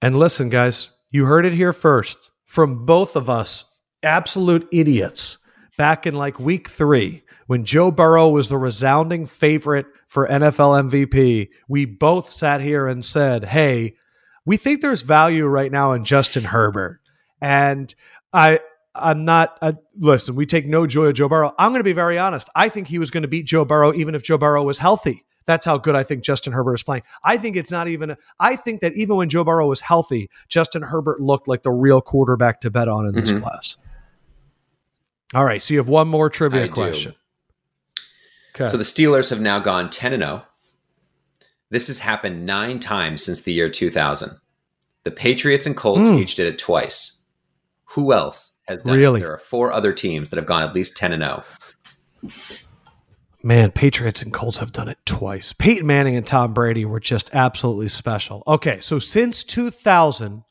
And 0.01 0.15
listen, 0.15 0.49
guys, 0.49 0.91
you 1.09 1.25
heard 1.25 1.45
it 1.45 1.53
here 1.53 1.73
first 1.73 2.31
from 2.43 2.85
both 2.85 3.15
of 3.15 3.29
us, 3.29 3.73
absolute 4.03 4.67
idiots, 4.71 5.39
back 5.77 6.05
in 6.05 6.15
like 6.15 6.39
week 6.39 6.69
three 6.69 7.23
when 7.47 7.65
Joe 7.65 7.91
Burrow 7.91 8.29
was 8.29 8.49
the 8.49 8.57
resounding 8.57 9.25
favorite 9.25 9.85
for 10.07 10.27
NFL 10.27 10.89
MVP. 10.89 11.49
We 11.67 11.85
both 11.85 12.29
sat 12.29 12.61
here 12.61 12.87
and 12.87 13.03
said, 13.03 13.45
hey, 13.45 13.95
we 14.45 14.57
think 14.57 14.81
there's 14.81 15.01
value 15.01 15.45
right 15.45 15.71
now 15.71 15.91
in 15.93 16.05
Justin 16.05 16.43
Herbert. 16.43 17.01
And 17.41 17.93
I, 18.31 18.59
I'm 18.93 19.25
not, 19.25 19.57
uh, 19.61 19.73
listen, 19.97 20.35
we 20.35 20.45
take 20.45 20.65
no 20.65 20.87
joy 20.87 21.05
of 21.07 21.15
Joe 21.15 21.29
Burrow. 21.29 21.53
I'm 21.57 21.71
going 21.71 21.79
to 21.79 21.83
be 21.83 21.93
very 21.93 22.17
honest. 22.17 22.49
I 22.55 22.69
think 22.69 22.87
he 22.87 22.99
was 22.99 23.11
going 23.11 23.23
to 23.23 23.27
beat 23.27 23.45
Joe 23.45 23.65
Burrow 23.65 23.93
even 23.93 24.15
if 24.15 24.23
Joe 24.23 24.37
Burrow 24.37 24.63
was 24.63 24.77
healthy 24.77 25.24
That's 25.45 25.65
how 25.65 25.77
good 25.77 25.95
I 25.95 26.03
think 26.03 26.23
Justin 26.23 26.53
Herbert 26.53 26.73
is 26.73 26.83
playing. 26.83 27.03
I 27.23 27.37
think 27.37 27.55
it's 27.55 27.71
not 27.71 27.87
even. 27.87 28.15
I 28.39 28.55
think 28.55 28.81
that 28.81 28.93
even 28.93 29.15
when 29.15 29.29
Joe 29.29 29.43
Burrow 29.43 29.67
was 29.67 29.81
healthy, 29.81 30.29
Justin 30.47 30.81
Herbert 30.81 31.19
looked 31.21 31.47
like 31.47 31.61
the 31.63 31.71
real 31.71 32.01
quarterback 32.01 32.61
to 32.61 32.71
bet 32.71 32.87
on 32.87 33.05
in 33.05 33.13
this 33.13 33.31
Mhm. 33.31 33.41
class. 33.41 33.77
All 35.33 35.45
right, 35.45 35.61
so 35.61 35.73
you 35.73 35.79
have 35.79 35.89
one 35.89 36.07
more 36.07 36.29
trivia 36.29 36.63
I 36.63 36.67
do. 36.67 36.73
question. 36.73 37.15
Okay. 38.55 38.69
So 38.69 38.77
the 38.77 38.83
Steelers 38.83 39.29
have 39.31 39.41
now 39.41 39.59
gone 39.59 39.89
10 39.89 40.13
and 40.13 40.23
0. 40.23 40.45
This 41.71 41.87
has 41.87 41.99
happened 41.99 42.45
nine 42.45 42.79
times 42.79 43.23
since 43.23 43.41
the 43.41 43.51
year 43.53 43.69
2000. 43.69 44.39
The 45.03 45.11
Patriots 45.11 45.65
and 45.65 45.75
Colts 45.75 46.07
Mm. 46.07 46.19
each 46.19 46.35
did 46.35 46.47
it 46.47 46.57
twice. 46.57 47.19
Who 47.89 48.13
else 48.13 48.57
has 48.67 48.83
done 48.83 48.95
Really? 48.97 49.19
it? 49.19 49.23
There 49.23 49.33
are 49.33 49.37
four 49.37 49.71
other 49.73 49.93
teams 49.93 50.29
that 50.29 50.37
have 50.37 50.45
gone 50.45 50.63
at 50.63 50.73
least 50.73 50.95
10 50.95 51.11
and 51.11 51.23
oh. 51.23 51.43
0. 52.27 52.64
Man, 53.45 53.69
Patriots 53.71 54.23
and 54.23 54.33
Colts 54.33 54.57
have 54.57 54.71
done 54.71 54.87
it 54.87 54.97
twice. 55.05 55.53
Peyton 55.53 55.85
Manning 55.85 56.15
and 56.15 56.25
Tom 56.25 56.51
Brady 56.53 56.83
were 56.83 56.99
just 56.99 57.29
absolutely 57.31 57.89
special. 57.89 58.41
Okay, 58.47 58.79
so 58.79 58.97
since 58.97 59.43
2000, 59.43 60.43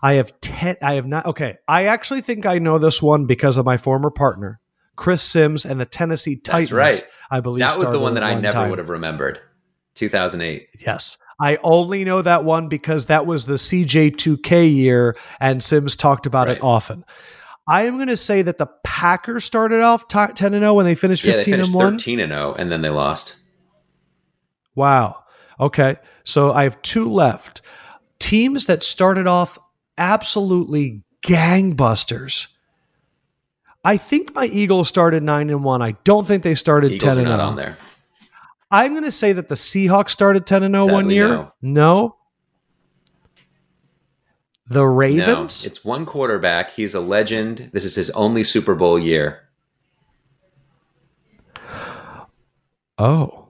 I 0.00 0.12
have 0.14 0.40
10 0.40 0.76
I 0.80 0.94
have 0.94 1.06
not 1.08 1.26
Okay, 1.26 1.56
I 1.66 1.86
actually 1.86 2.20
think 2.20 2.46
I 2.46 2.60
know 2.60 2.78
this 2.78 3.02
one 3.02 3.26
because 3.26 3.56
of 3.56 3.66
my 3.66 3.76
former 3.76 4.10
partner, 4.10 4.60
Chris 4.94 5.22
Sims 5.22 5.64
and 5.64 5.80
the 5.80 5.86
Tennessee 5.86 6.36
Titans. 6.36 6.72
right. 6.72 7.04
I 7.32 7.40
believe 7.40 7.58
That 7.60 7.78
was 7.78 7.90
the 7.90 7.98
one 7.98 8.14
that 8.14 8.22
at 8.22 8.30
I 8.36 8.40
never 8.40 8.52
time. 8.52 8.70
would 8.70 8.78
have 8.78 8.90
remembered. 8.90 9.40
2008. 9.96 10.68
Yes. 10.86 11.18
I 11.40 11.58
only 11.64 12.04
know 12.04 12.22
that 12.22 12.44
one 12.44 12.68
because 12.68 13.06
that 13.06 13.26
was 13.26 13.46
the 13.46 13.54
CJ2K 13.54 14.72
year 14.72 15.16
and 15.40 15.60
Sims 15.60 15.96
talked 15.96 16.26
about 16.26 16.46
Right. 16.46 16.58
it 16.58 16.62
often. 16.62 17.04
I 17.66 17.82
am 17.82 17.96
going 17.96 18.08
to 18.08 18.16
say 18.16 18.42
that 18.42 18.58
the 18.58 18.66
Packers 18.82 19.44
started 19.44 19.80
off 19.80 20.06
t- 20.08 20.18
10 20.34 20.54
and 20.54 20.62
0 20.62 20.74
when 20.74 20.84
they 20.86 20.94
finished 20.94 21.24
Yeah, 21.24 21.32
they 21.32 21.38
15 21.38 21.52
finished 21.54 21.68
and 21.70 21.74
1. 21.76 21.92
13 21.94 22.20
and 22.20 22.32
0 22.32 22.54
and 22.58 22.70
then 22.70 22.82
they 22.82 22.90
lost. 22.90 23.40
Wow. 24.74 25.24
Okay. 25.58 25.96
So 26.24 26.52
I 26.52 26.64
have 26.64 26.80
two 26.82 27.10
left. 27.10 27.62
Teams 28.18 28.66
that 28.66 28.82
started 28.82 29.26
off 29.26 29.58
absolutely 29.96 31.02
gangbusters. 31.22 32.48
I 33.84 33.96
think 33.98 34.34
my 34.34 34.46
Eagles 34.46 34.88
started 34.88 35.22
9 35.22 35.50
and 35.50 35.62
1. 35.62 35.82
I 35.82 35.92
don't 36.04 36.26
think 36.26 36.42
they 36.42 36.54
started 36.54 36.92
Eagles 36.92 37.14
10 37.14 37.18
are 37.18 37.20
and 37.20 37.28
not 37.30 37.36
0. 37.36 37.48
on 37.48 37.56
there. 37.56 37.76
I'm 38.70 38.92
going 38.92 39.04
to 39.04 39.12
say 39.12 39.32
that 39.32 39.48
the 39.48 39.54
Seahawks 39.54 40.10
started 40.10 40.46
10 40.46 40.62
and 40.64 40.74
0 40.74 40.86
one 40.92 41.10
year. 41.10 41.28
no. 41.28 41.52
No. 41.62 42.16
The 44.66 44.80
No, 44.80 44.84
Ravens? 44.84 45.64
it's 45.66 45.84
one 45.84 46.06
quarterback. 46.06 46.70
He's 46.72 46.94
a 46.94 47.00
legend. 47.00 47.70
This 47.72 47.84
is 47.84 47.94
his 47.94 48.10
only 48.10 48.44
Super 48.44 48.74
Bowl 48.74 48.98
year. 48.98 49.40
Oh. 52.98 53.48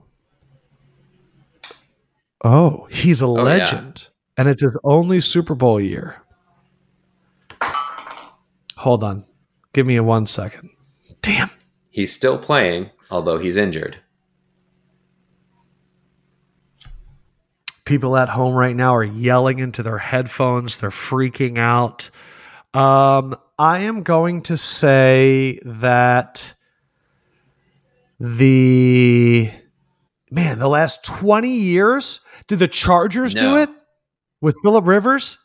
Oh, 2.43 2.87
he's 2.91 3.21
a 3.21 3.25
oh, 3.25 3.37
yeah. 3.37 3.43
legend. 3.43 4.07
And 4.37 4.49
it's 4.49 4.61
his 4.61 4.77
only 4.83 5.19
Super 5.21 5.55
Bowl 5.55 5.79
year. 5.79 6.21
Hold 8.77 9.03
on. 9.03 9.23
Give 9.73 9.85
me 9.87 9.95
a 9.95 10.03
one 10.03 10.25
second. 10.25 10.69
Damn. 11.21 11.49
He's 11.89 12.13
still 12.13 12.37
playing, 12.37 12.91
although 13.09 13.37
he's 13.37 13.55
injured. 13.57 13.97
People 17.85 18.17
at 18.17 18.29
home 18.29 18.55
right 18.55 18.75
now 18.75 18.95
are 18.95 19.03
yelling 19.03 19.59
into 19.59 19.83
their 19.83 19.99
headphones. 19.99 20.79
They're 20.79 20.89
freaking 20.89 21.57
out. 21.57 22.09
Um, 22.73 23.35
I 23.57 23.79
am 23.79 24.03
going 24.03 24.41
to 24.43 24.57
say 24.57 25.59
that 25.63 26.55
the 28.19 29.49
man, 30.31 30.59
the 30.59 30.67
last 30.67 31.05
20 31.05 31.49
years, 31.49 32.21
did 32.47 32.59
the 32.59 32.67
Chargers 32.67 33.33
do 33.33 33.55
it 33.57 33.69
with 34.41 34.55
Philip 34.63 34.85
Rivers? 34.85 35.37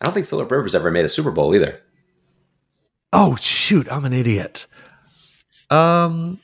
I 0.00 0.04
don't 0.06 0.14
think 0.14 0.26
Philip 0.26 0.50
Rivers 0.50 0.74
ever 0.74 0.90
made 0.90 1.04
a 1.04 1.08
Super 1.08 1.30
Bowl 1.30 1.54
either. 1.54 1.80
Oh 3.12 3.36
shoot, 3.40 3.90
I'm 3.90 4.04
an 4.04 4.12
idiot. 4.12 4.66
Um, 5.68 6.38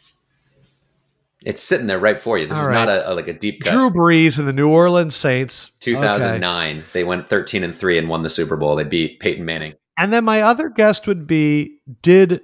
It's 1.46 1.62
sitting 1.62 1.86
there 1.86 1.98
right 2.00 2.18
for 2.18 2.36
you. 2.38 2.46
This 2.46 2.56
All 2.56 2.64
is 2.64 2.68
right. 2.68 2.74
not 2.74 2.88
a, 2.88 3.12
a- 3.12 3.14
like 3.14 3.28
a 3.28 3.32
deep 3.32 3.62
cut. 3.62 3.70
Drew 3.72 3.88
Brees 3.88 4.36
and 4.38 4.48
the 4.48 4.52
New 4.52 4.68
Orleans 4.68 5.14
Saints. 5.14 5.70
Okay. 5.76 5.92
2009, 5.92 6.82
they 6.92 7.04
went 7.04 7.28
13 7.28 7.62
and 7.62 7.74
3 7.74 7.98
and 7.98 8.08
won 8.08 8.22
the 8.24 8.30
Super 8.30 8.56
Bowl. 8.56 8.74
They 8.74 8.82
beat 8.84 9.20
Peyton 9.20 9.44
Manning. 9.44 9.74
And 9.96 10.12
then 10.12 10.24
my 10.24 10.42
other 10.42 10.68
guest 10.68 11.06
would 11.06 11.26
be 11.26 11.78
did 12.02 12.42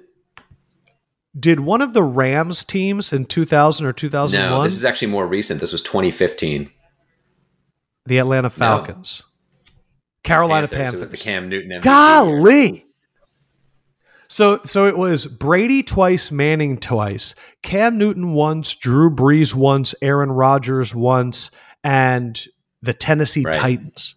did 1.37 1.59
one 1.59 1.81
of 1.81 1.93
the 1.93 2.01
Rams 2.03 2.63
teams 2.63 3.11
in 3.11 3.25
2000 3.25 3.85
or 3.85 3.91
2001 3.93 4.49
No, 4.49 4.63
this 4.63 4.73
is 4.73 4.85
actually 4.85 5.09
more 5.11 5.27
recent. 5.27 5.59
This 5.59 5.71
was 5.73 5.81
2015. 5.81 6.71
the 8.05 8.17
Atlanta 8.19 8.49
Falcons. 8.49 9.23
Carolina 10.23 10.67
Panthers. 10.67 10.77
Panthers. 10.77 10.93
It 10.93 10.99
was 11.01 11.09
the 11.09 11.17
Cam 11.17 11.49
Newton 11.49 11.71
MVP 11.71 11.83
year. 11.83 12.83
So 14.33 14.59
so 14.65 14.87
it 14.87 14.97
was 14.97 15.27
Brady 15.27 15.83
twice, 15.83 16.31
Manning 16.31 16.79
twice, 16.79 17.35
Cam 17.61 17.99
Newton 17.99 18.33
once, 18.33 18.73
Drew 18.73 19.11
Brees 19.11 19.53
once, 19.53 19.93
Aaron 20.01 20.31
Rodgers 20.31 20.95
once, 20.95 21.51
and 21.83 22.43
the 22.81 22.95
Tennessee 22.95 23.43
Right. 23.43 23.53
Titans. 23.53 24.15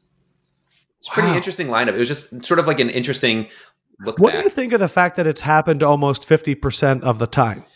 It's 1.00 1.08
a 1.08 1.10
pretty 1.10 1.36
interesting 1.36 1.66
lineup. 1.66 1.88
It 1.88 1.98
was 1.98 2.08
just 2.08 2.46
sort 2.46 2.58
of 2.58 2.66
like 2.66 2.80
an 2.80 2.88
interesting 2.88 3.48
look 4.00 4.18
What 4.18 4.32
back. 4.32 4.40
do 4.40 4.48
you 4.48 4.54
think 4.54 4.72
of 4.72 4.80
the 4.80 4.88
fact 4.88 5.16
that 5.16 5.26
it's 5.26 5.42
happened 5.42 5.82
almost 5.82 6.26
50% 6.26 7.02
of 7.02 7.18
the 7.18 7.26
time? 7.26 7.66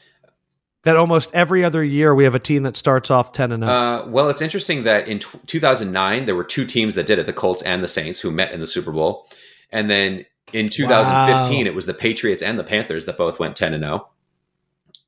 That 0.85 0.97
almost 0.97 1.35
every 1.35 1.63
other 1.63 1.85
year 1.85 2.15
we 2.15 2.25
have 2.25 2.35
a 2.35 2.39
team 2.39 2.63
that 2.63 2.75
starts 2.75 3.11
off 3.11 3.33
10 3.33 3.53
and 3.53 3.63
0. 3.65 3.71
Uh, 3.71 4.07
well, 4.09 4.31
it's 4.31 4.41
interesting 4.41 4.85
that 4.85 5.09
in 5.09 5.19
t- 5.19 5.39
2009 5.47 6.25
there 6.25 6.35
were 6.35 6.45
two 6.45 6.65
teams 6.65 6.95
that 6.95 7.05
did 7.05 7.19
it: 7.19 7.27
the 7.27 7.35
Colts 7.35 7.61
and 7.61 7.85
the 7.85 7.89
Saints, 7.89 8.19
who 8.19 8.31
met 8.31 8.51
in 8.53 8.61
the 8.61 8.67
Super 8.67 8.93
Bowl. 8.93 9.29
And 9.71 9.91
then 9.91 10.25
in 10.53 10.69
2015, 10.69 11.65
Wow. 11.65 11.67
it 11.71 11.75
was 11.75 11.87
the 11.87 11.95
Patriots 11.95 12.43
and 12.43 12.59
the 12.59 12.65
Panthers 12.65 13.05
that 13.07 13.17
both 13.17 13.39
went 13.39 13.57
10 13.57 13.75
and 13.75 13.83
0. 13.85 14.09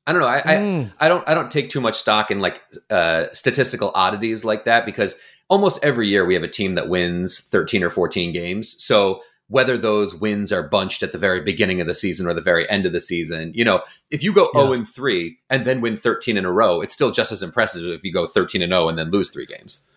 I 0.05 0.11
don't 0.11 0.21
know. 0.21 0.27
I, 0.27 0.41
Mm. 0.41 0.91
I 0.99 1.05
I 1.05 1.09
don't 1.09 1.27
I 1.29 1.33
don't 1.33 1.49
take 1.49 1.69
too 1.69 1.79
much 1.81 1.95
stock 1.97 2.29
in 2.29 2.39
like 2.39 2.61
uh, 2.89 3.25
statistical 3.31 3.91
oddities 3.95 4.43
like 4.43 4.65
that 4.65 4.85
because 4.85 5.15
almost 5.49 5.83
every 5.83 6.07
year 6.09 6.25
we 6.25 6.33
have 6.33 6.43
a 6.43 6.47
team 6.47 6.75
that 6.75 6.89
wins 6.89 7.39
13 7.39 7.83
or 7.83 7.89
14 7.89 8.33
games. 8.33 8.75
So 8.83 9.21
whether 9.47 9.77
those 9.77 10.15
wins 10.15 10.51
are 10.51 10.63
bunched 10.67 11.03
at 11.03 11.11
the 11.11 11.17
very 11.17 11.39
beginning 11.41 11.79
of 11.79 11.87
the 11.87 11.93
season 11.95 12.27
or 12.27 12.33
the 12.33 12.41
very 12.41 12.67
end 12.69 12.85
of 12.85 12.91
the 12.93 13.01
season, 13.01 13.51
you 13.53 13.63
know, 13.63 13.81
if 14.09 14.23
you 14.23 14.33
go 14.33 14.49
Yeah. 14.53 14.61
0 14.61 14.73
and 14.73 14.87
3 14.87 15.37
and 15.49 15.63
then 15.65 15.79
win 15.79 15.95
13 15.95 16.37
in 16.37 16.45
a 16.45 16.51
row, 16.51 16.81
it's 16.81 16.93
still 16.93 17.11
just 17.11 17.31
as 17.31 17.41
impressive 17.43 17.83
if 17.85 18.03
you 18.03 18.11
go 18.11 18.25
13 18.25 18.61
and 18.61 18.71
0 18.71 18.89
and 18.89 18.97
then 18.97 19.09
lose 19.11 19.29
3 19.29 19.45
games. 19.45 19.87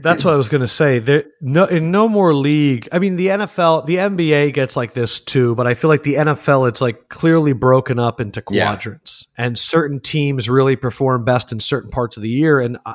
That's 0.00 0.24
what 0.24 0.32
I 0.32 0.36
was 0.36 0.48
going 0.48 0.62
to 0.62 0.68
say. 0.68 0.98
There, 0.98 1.24
no, 1.40 1.64
in 1.66 1.90
no 1.90 2.08
more 2.08 2.34
league. 2.34 2.88
I 2.92 2.98
mean, 2.98 3.16
the 3.16 3.26
NFL, 3.28 3.84
the 3.86 3.96
NBA 3.96 4.54
gets 4.54 4.76
like 4.76 4.92
this 4.94 5.20
too, 5.20 5.54
but 5.54 5.66
I 5.66 5.74
feel 5.74 5.88
like 5.88 6.02
the 6.02 6.14
NFL, 6.14 6.68
it's 6.68 6.80
like 6.80 7.08
clearly 7.08 7.52
broken 7.52 7.98
up 7.98 8.20
into 8.20 8.42
Yeah. 8.50 8.66
quadrants, 8.68 9.28
and 9.36 9.58
certain 9.58 10.00
teams 10.00 10.48
really 10.48 10.76
perform 10.76 11.24
best 11.24 11.52
in 11.52 11.60
certain 11.60 11.90
parts 11.90 12.16
of 12.16 12.22
the 12.22 12.28
year. 12.30 12.58
And 12.60 12.78
I, 12.86 12.94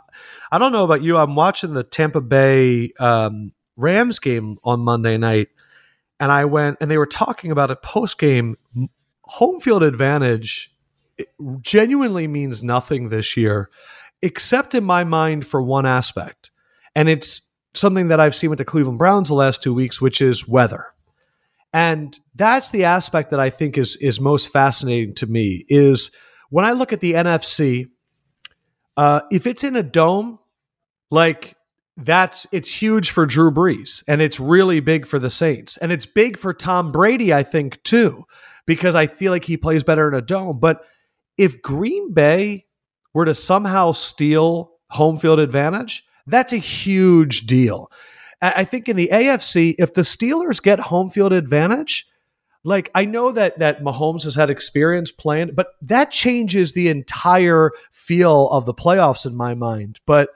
I 0.51 0.57
don't 0.57 0.71
know 0.71 0.83
about 0.83 1.03
you. 1.03 1.17
I'm 1.17 1.35
watching 1.35 1.73
the 1.73 1.83
Tampa 1.83 2.21
Bay 2.21 2.91
um, 2.99 3.53
Rams 3.75 4.19
game 4.19 4.57
on 4.63 4.79
Monday 4.79 5.17
night, 5.17 5.49
and 6.19 6.31
I 6.31 6.45
went 6.45 6.77
and 6.81 6.89
they 6.89 6.97
were 6.97 7.05
talking 7.05 7.51
about 7.51 7.69
a 7.69 7.75
post 7.75 8.17
game. 8.17 8.57
Home 9.23 9.59
field 9.59 9.83
advantage 9.83 10.73
it 11.17 11.27
genuinely 11.61 12.27
means 12.27 12.61
nothing 12.63 13.09
this 13.09 13.35
year, 13.35 13.69
except 14.21 14.75
in 14.75 14.83
my 14.83 15.03
mind 15.03 15.45
for 15.45 15.61
one 15.61 15.85
aspect. 15.85 16.51
And 16.97 17.07
it's 17.07 17.51
something 17.75 18.07
that 18.07 18.19
I've 18.19 18.35
seen 18.35 18.49
with 18.49 18.57
the 18.57 18.65
Cleveland 18.65 18.97
Browns 18.97 19.27
the 19.27 19.35
last 19.35 19.61
two 19.61 19.71
weeks, 19.71 20.01
which 20.01 20.19
is 20.19 20.47
weather. 20.47 20.87
And 21.71 22.19
that's 22.33 22.71
the 22.71 22.85
aspect 22.85 23.29
that 23.29 23.39
I 23.39 23.51
think 23.51 23.77
is 23.77 23.97
is 23.97 24.19
most 24.19 24.51
fascinating 24.51 25.13
to 25.15 25.27
me 25.27 25.63
is 25.69 26.09
when 26.49 26.65
I 26.65 26.71
look 26.71 26.91
at 26.91 27.01
the 27.01 27.13
NFC, 27.13 27.89
uh, 28.95 29.21
if 29.29 29.45
it's 29.45 29.63
in 29.63 29.75
a 29.75 29.83
dome, 29.83 30.39
like 31.11 31.55
that's 31.97 32.47
it's 32.51 32.81
huge 32.81 33.11
for 33.11 33.27
Drew 33.27 33.51
Brees 33.51 34.03
and 34.07 34.19
it's 34.19 34.39
really 34.39 34.79
big 34.79 35.05
for 35.05 35.19
the 35.19 35.29
Saints 35.29 35.77
and 35.77 35.91
it's 35.91 36.07
big 36.07 36.35
for 36.35 36.51
Tom 36.51 36.91
Brady, 36.91 37.31
I 37.31 37.43
think 37.43 37.83
too, 37.83 38.23
because 38.65 38.95
I 38.95 39.05
feel 39.05 39.31
like 39.31 39.45
he 39.45 39.55
plays 39.55 39.83
better 39.83 40.07
in 40.07 40.15
a 40.15 40.21
dome. 40.21 40.59
But 40.59 40.83
if 41.37 41.61
Green 41.61 42.11
Bay 42.11 42.65
were 43.13 43.25
to 43.25 43.35
somehow 43.35 43.91
steal 43.91 44.71
home 44.89 45.17
field 45.19 45.37
advantage, 45.37 46.06
that's 46.27 46.53
a 46.53 46.57
huge 46.57 47.47
deal. 47.47 47.91
I 48.41 48.65
think 48.65 48.87
in 48.87 48.95
the 48.97 49.09
AFC, 49.11 49.75
if 49.79 49.95
the 49.95 50.01
Steelers 50.03 50.61
get 50.61 50.79
home 50.79 51.09
field 51.09 51.33
advantage, 51.33 52.05
like 52.63 52.91
I 52.93 53.05
know 53.05 53.31
that 53.31 53.57
that 53.59 53.81
Mahomes 53.81 54.23
has 54.25 54.35
had 54.35 54.49
experience 54.51 55.11
playing, 55.11 55.55
but 55.55 55.69
that 55.81 56.11
changes 56.11 56.73
the 56.73 56.89
entire 56.89 57.71
feel 57.91 58.49
of 58.49 58.65
the 58.65 58.73
playoffs 58.75 59.25
in 59.25 59.35
my 59.35 59.55
mind. 59.55 59.99
But 60.05 60.29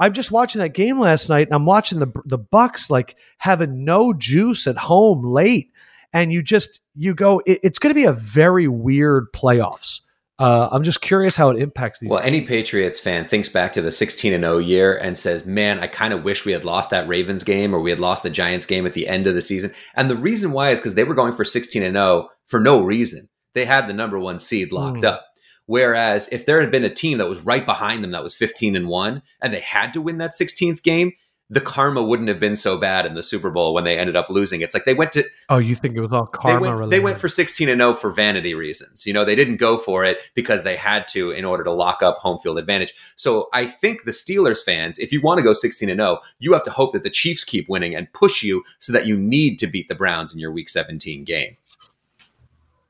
I'm 0.00 0.14
just 0.14 0.32
watching 0.32 0.60
that 0.60 0.74
game 0.74 0.98
last 0.98 1.28
night, 1.28 1.48
and 1.48 1.54
I'm 1.54 1.66
watching 1.66 1.98
the 1.98 2.10
the 2.24 2.38
Bucks 2.38 2.90
like 2.90 3.16
having 3.38 3.84
no 3.84 4.12
juice 4.14 4.66
at 4.66 4.76
home 4.78 5.24
late, 5.24 5.72
and 6.12 6.32
you 6.32 6.42
just 6.42 6.80
you 6.94 7.14
go, 7.14 7.40
it- 7.46 7.60
it's 7.62 7.78
going 7.78 7.90
to 7.90 8.00
be 8.00 8.04
a 8.04 8.12
very 8.12 8.68
weird 8.68 9.32
playoffs 9.34 10.00
Uh, 10.38 10.68
I'm 10.72 10.82
just 10.82 11.00
curious 11.00 11.36
how 11.36 11.50
it 11.50 11.58
impacts 11.58 12.00
these. 12.00 12.10
Well, 12.10 12.18
any 12.18 12.40
Patriots 12.40 12.98
fan 12.98 13.26
thinks 13.26 13.48
back 13.48 13.72
to 13.74 13.82
the 13.82 13.90
16 13.90 14.32
and 14.32 14.42
0 14.42 14.58
year 14.58 14.96
and 14.96 15.16
says, 15.16 15.44
"Man, 15.44 15.78
I 15.78 15.86
kind 15.86 16.12
of 16.12 16.24
wish 16.24 16.44
we 16.44 16.52
had 16.52 16.64
lost 16.64 16.90
that 16.90 17.06
Ravens 17.06 17.44
game 17.44 17.74
or 17.74 17.80
we 17.80 17.90
had 17.90 18.00
lost 18.00 18.22
the 18.22 18.30
Giants 18.30 18.66
game 18.66 18.86
at 18.86 18.94
the 18.94 19.08
end 19.08 19.26
of 19.26 19.34
the 19.34 19.42
season." 19.42 19.72
And 19.94 20.10
the 20.10 20.16
reason 20.16 20.52
why 20.52 20.70
is 20.70 20.80
because 20.80 20.94
they 20.94 21.04
were 21.04 21.14
going 21.14 21.34
for 21.34 21.44
16 21.44 21.82
and 21.82 21.96
0 21.96 22.30
for 22.46 22.60
no 22.60 22.82
reason. 22.82 23.28
They 23.54 23.66
had 23.66 23.86
the 23.86 23.92
number 23.92 24.18
one 24.18 24.38
seed 24.38 24.72
locked 24.72 25.02
mm. 25.02 25.08
up. 25.08 25.26
Whereas 25.66 26.28
if 26.32 26.44
there 26.44 26.60
had 26.60 26.70
been 26.70 26.84
a 26.84 26.92
team 26.92 27.18
that 27.18 27.28
was 27.28 27.44
right 27.44 27.64
behind 27.64 28.02
them 28.02 28.10
that 28.10 28.22
was 28.22 28.34
15 28.34 28.74
and 28.74 28.88
1 28.88 29.22
and 29.40 29.54
they 29.54 29.60
had 29.60 29.92
to 29.92 30.02
win 30.02 30.18
that 30.18 30.32
16th 30.32 30.82
game, 30.82 31.12
the 31.52 31.60
karma 31.60 32.02
wouldn't 32.02 32.30
have 32.30 32.40
been 32.40 32.56
so 32.56 32.78
bad 32.78 33.04
in 33.04 33.12
the 33.12 33.22
Super 33.22 33.50
Bowl 33.50 33.74
when 33.74 33.84
they 33.84 33.98
ended 33.98 34.16
up 34.16 34.30
losing. 34.30 34.62
It's 34.62 34.72
like 34.72 34.86
they 34.86 34.94
went 34.94 35.12
to 35.12 35.24
Oh, 35.50 35.58
you 35.58 35.74
think 35.74 35.94
it 35.94 36.00
was 36.00 36.10
all 36.10 36.24
karma 36.24 36.64
they 36.64 36.72
went, 36.72 36.90
they 36.90 37.00
went 37.00 37.18
for 37.18 37.28
16 37.28 37.68
and 37.68 37.78
0 37.78 37.92
for 37.92 38.10
vanity 38.10 38.54
reasons. 38.54 39.06
You 39.06 39.12
know, 39.12 39.22
they 39.22 39.34
didn't 39.34 39.58
go 39.58 39.76
for 39.76 40.02
it 40.02 40.30
because 40.34 40.62
they 40.62 40.76
had 40.76 41.06
to 41.08 41.30
in 41.30 41.44
order 41.44 41.62
to 41.62 41.70
lock 41.70 42.02
up 42.02 42.16
home 42.18 42.38
field 42.38 42.58
advantage. 42.58 42.94
So 43.16 43.50
I 43.52 43.66
think 43.66 44.04
the 44.04 44.12
Steelers 44.12 44.64
fans, 44.64 44.98
if 44.98 45.12
you 45.12 45.20
want 45.20 45.38
to 45.38 45.44
go 45.44 45.52
16 45.52 45.90
and 45.90 46.00
0, 46.00 46.20
you 46.38 46.54
have 46.54 46.62
to 46.62 46.70
hope 46.70 46.94
that 46.94 47.02
the 47.02 47.10
Chiefs 47.10 47.44
keep 47.44 47.68
winning 47.68 47.94
and 47.94 48.10
push 48.14 48.42
you 48.42 48.64
so 48.78 48.90
that 48.94 49.04
you 49.04 49.18
need 49.18 49.58
to 49.58 49.66
beat 49.66 49.88
the 49.88 49.94
Browns 49.94 50.32
in 50.32 50.38
your 50.38 50.52
week 50.52 50.70
17 50.70 51.22
game. 51.24 51.58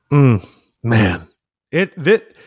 Mm, 0.09 0.69
man. 0.81 1.27
It 1.69 2.01
that 2.01 2.37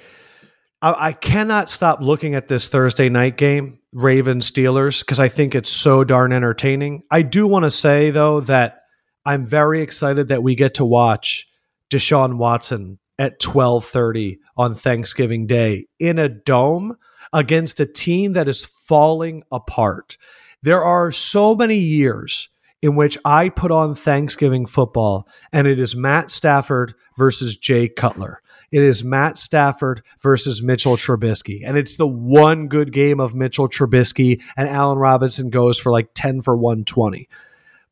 I, 0.83 1.09
I 1.09 1.13
cannot 1.13 1.71
stop 1.71 2.01
looking 2.01 2.35
at 2.35 2.49
this 2.49 2.69
Thursday 2.69 3.09
night 3.09 3.37
game, 3.37 3.79
Ravens 3.93 4.51
Steelers, 4.51 5.01
because 5.01 5.21
I 5.21 5.29
think 5.29 5.55
it's 5.55 5.71
so 5.71 6.05
darn 6.05 6.33
entertaining. 6.33 7.03
I 7.11 7.23
do 7.23 7.47
want 7.47 7.65
to 7.65 7.71
say 7.71 8.11
though 8.11 8.41
that 8.41 8.83
I'm 9.25 9.45
very 9.45 9.81
excited 9.81 10.29
that 10.29 10.43
we 10.43 10.55
get 10.55 10.75
to 10.75 10.85
watch 10.85 11.47
Deshaun 11.91 12.37
Watson 12.37 12.99
at 13.19 13.41
12:30 13.41 14.39
on 14.57 14.75
Thanksgiving 14.75 15.47
Day 15.47 15.87
in 15.99 16.19
a 16.19 16.29
dome 16.29 16.97
against 17.33 17.81
a 17.81 17.87
team 17.87 18.35
that 18.35 18.49
is 18.49 18.65
falling 18.65 19.43
apart. 19.51 20.17
There 20.63 20.83
are 20.83 21.11
so 21.13 21.55
many 21.55 21.77
years 21.77 22.49
in 22.83 22.95
which 22.95 23.19
I 23.25 23.49
put 23.49 23.71
on 23.71 23.95
Thanksgiving 23.95 24.67
football 24.67 25.27
and 25.53 25.67
it 25.67 25.79
is 25.79 25.97
Matt 25.97 26.31
Stafford 26.31 26.95
versus 27.17 27.57
Jay 27.57 27.89
Cutler. 27.89 28.43
It 28.73 28.83
is 28.83 29.05
Matt 29.05 29.39
Stafford 29.39 30.03
versus 30.21 30.63
Mitchell 30.63 30.97
Trubisky. 30.97 31.61
And 31.65 31.77
it's 31.77 31.97
the 31.97 32.07
one 32.07 32.69
good 32.69 32.93
game 32.93 33.21
of 33.21 33.35
Mitchell 33.35 33.69
Trubisky, 33.69 34.43
and 34.57 34.69
Allen 34.69 34.99
Robinson 34.99 35.51
goes 35.51 35.79
for 35.79 35.93
like 35.93 36.11
10 36.15 36.43
for 36.43 36.57
120. 36.57 37.29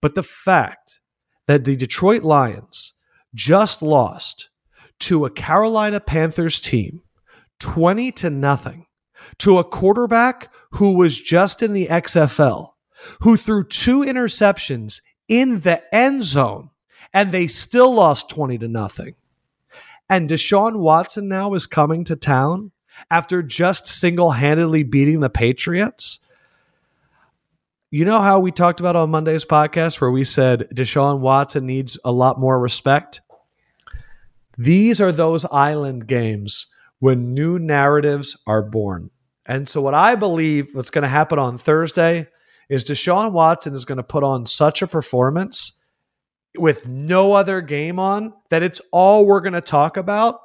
But 0.01 0.15
the 0.15 0.23
fact 0.23 1.01
that 1.47 1.65
the 1.65 1.77
Detroit 1.77 2.23
Lions 2.23 2.95
just 3.35 3.83
lost 3.83 4.51
to 5.01 5.25
a 5.25 5.31
Carolina 5.31 6.01
Panthers 6.01 6.61
team 6.61 7.03
20 7.61 8.13
to 8.13 8.31
nothing 8.31 8.87
to 9.39 9.59
a 9.59 9.65
quarterback 9.65 10.53
who 10.73 10.93
was 10.93 11.21
just 11.21 11.63
in 11.63 11.73
the 11.73 11.87
XFL, 11.87 12.71
who 13.21 13.37
threw 13.37 13.65
two 13.65 14.01
interceptions 14.01 15.01
in 15.29 15.61
the 15.61 15.83
end 15.95 16.25
zone, 16.25 16.71
and 17.13 17.33
they 17.33 17.47
still 17.47 17.93
lost 17.95 18.29
20 18.29 18.59
to 18.59 18.69
nothing. 18.69 19.15
And 20.09 20.29
Deshaun 20.29 20.77
Watson 20.77 21.29
now 21.29 21.55
is 21.55 21.67
coming 21.67 22.05
to 22.05 22.17
town 22.17 22.73
after 23.11 23.43
just 23.43 23.87
single 23.87 24.33
handedly 24.33 24.83
beating 24.83 25.21
the 25.21 25.31
Patriots. 25.31 26.21
You 27.91 28.05
know 28.05 28.21
how 28.21 28.41
we 28.41 28.51
talked 28.51 28.81
about 28.81 28.97
on 28.97 29.11
Monday's 29.11 29.45
podcast 29.45 30.01
where 30.01 30.11
we 30.11 30.25
said 30.25 30.69
Deshaun 30.75 31.21
Watson 31.21 31.67
needs 31.67 31.99
a 32.05 32.13
lot 32.13 32.41
more 32.41 32.59
respect? 32.59 33.21
These 34.59 35.01
are 35.01 35.13
those 35.13 35.45
island 35.47 36.07
games 36.07 36.67
when 36.99 37.35
new 37.35 37.59
narratives 37.59 38.37
are 38.47 38.63
born. 38.63 39.11
And 39.47 39.69
so, 39.69 39.81
what 39.81 39.95
I 39.95 40.15
believe 40.15 40.75
what's 40.75 40.91
going 40.91 41.03
to 41.03 41.09
happen 41.09 41.39
on 41.39 41.59
Thursday 41.59 42.29
is 42.69 42.85
Deshaun 42.85 43.33
Watson 43.33 43.75
is 43.75 43.85
going 43.85 43.99
to 43.99 44.03
put 44.03 44.25
on 44.25 44.47
such 44.47 44.81
a 44.81 44.87
performance 44.87 45.79
with 46.57 46.87
no 46.87 47.33
other 47.33 47.61
game 47.61 47.99
on 47.99 48.33
that 48.51 48.63
it's 48.63 48.81
all 48.93 49.27
we're 49.27 49.41
going 49.41 49.55
to 49.55 49.61
talk 49.61 49.97
about 49.97 50.41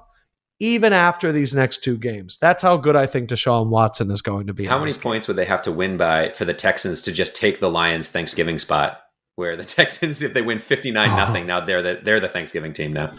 even 0.59 0.91
after 0.91 1.31
these 1.31 1.55
next 1.55 1.83
two 1.83 1.97
games. 1.97 2.37
That's 2.39 2.61
how 2.61 2.77
good 2.77 2.95
I 2.95 3.05
think 3.05 3.29
Deshaun 3.29 3.67
Watson 3.67 4.11
is 4.11 4.21
going 4.21 4.47
to 4.47 4.53
be. 4.53 4.65
How 4.65 4.79
many 4.79 4.91
points 4.93 5.27
would 5.27 5.37
they 5.37 5.45
have 5.45 5.61
to 5.63 5.71
win 5.71 5.97
by 5.97 6.29
for 6.29 6.45
the 6.45 6.53
Texans 6.53 7.01
to 7.03 7.11
just 7.11 7.35
take 7.35 7.59
the 7.59 7.69
Lions 7.69 8.09
Thanksgiving 8.09 8.59
spot? 8.59 9.01
Where 9.35 9.55
the 9.55 9.63
Texans, 9.65 10.21
if 10.21 10.33
they 10.33 10.41
win 10.41 10.59
fifty 10.59 10.91
nine 10.91 11.09
nothing, 11.09 11.43
oh. 11.43 11.47
now 11.47 11.59
they're 11.61 11.81
the 11.81 12.01
they're 12.03 12.19
the 12.19 12.27
Thanksgiving 12.27 12.73
team 12.73 12.91
now. 12.91 13.13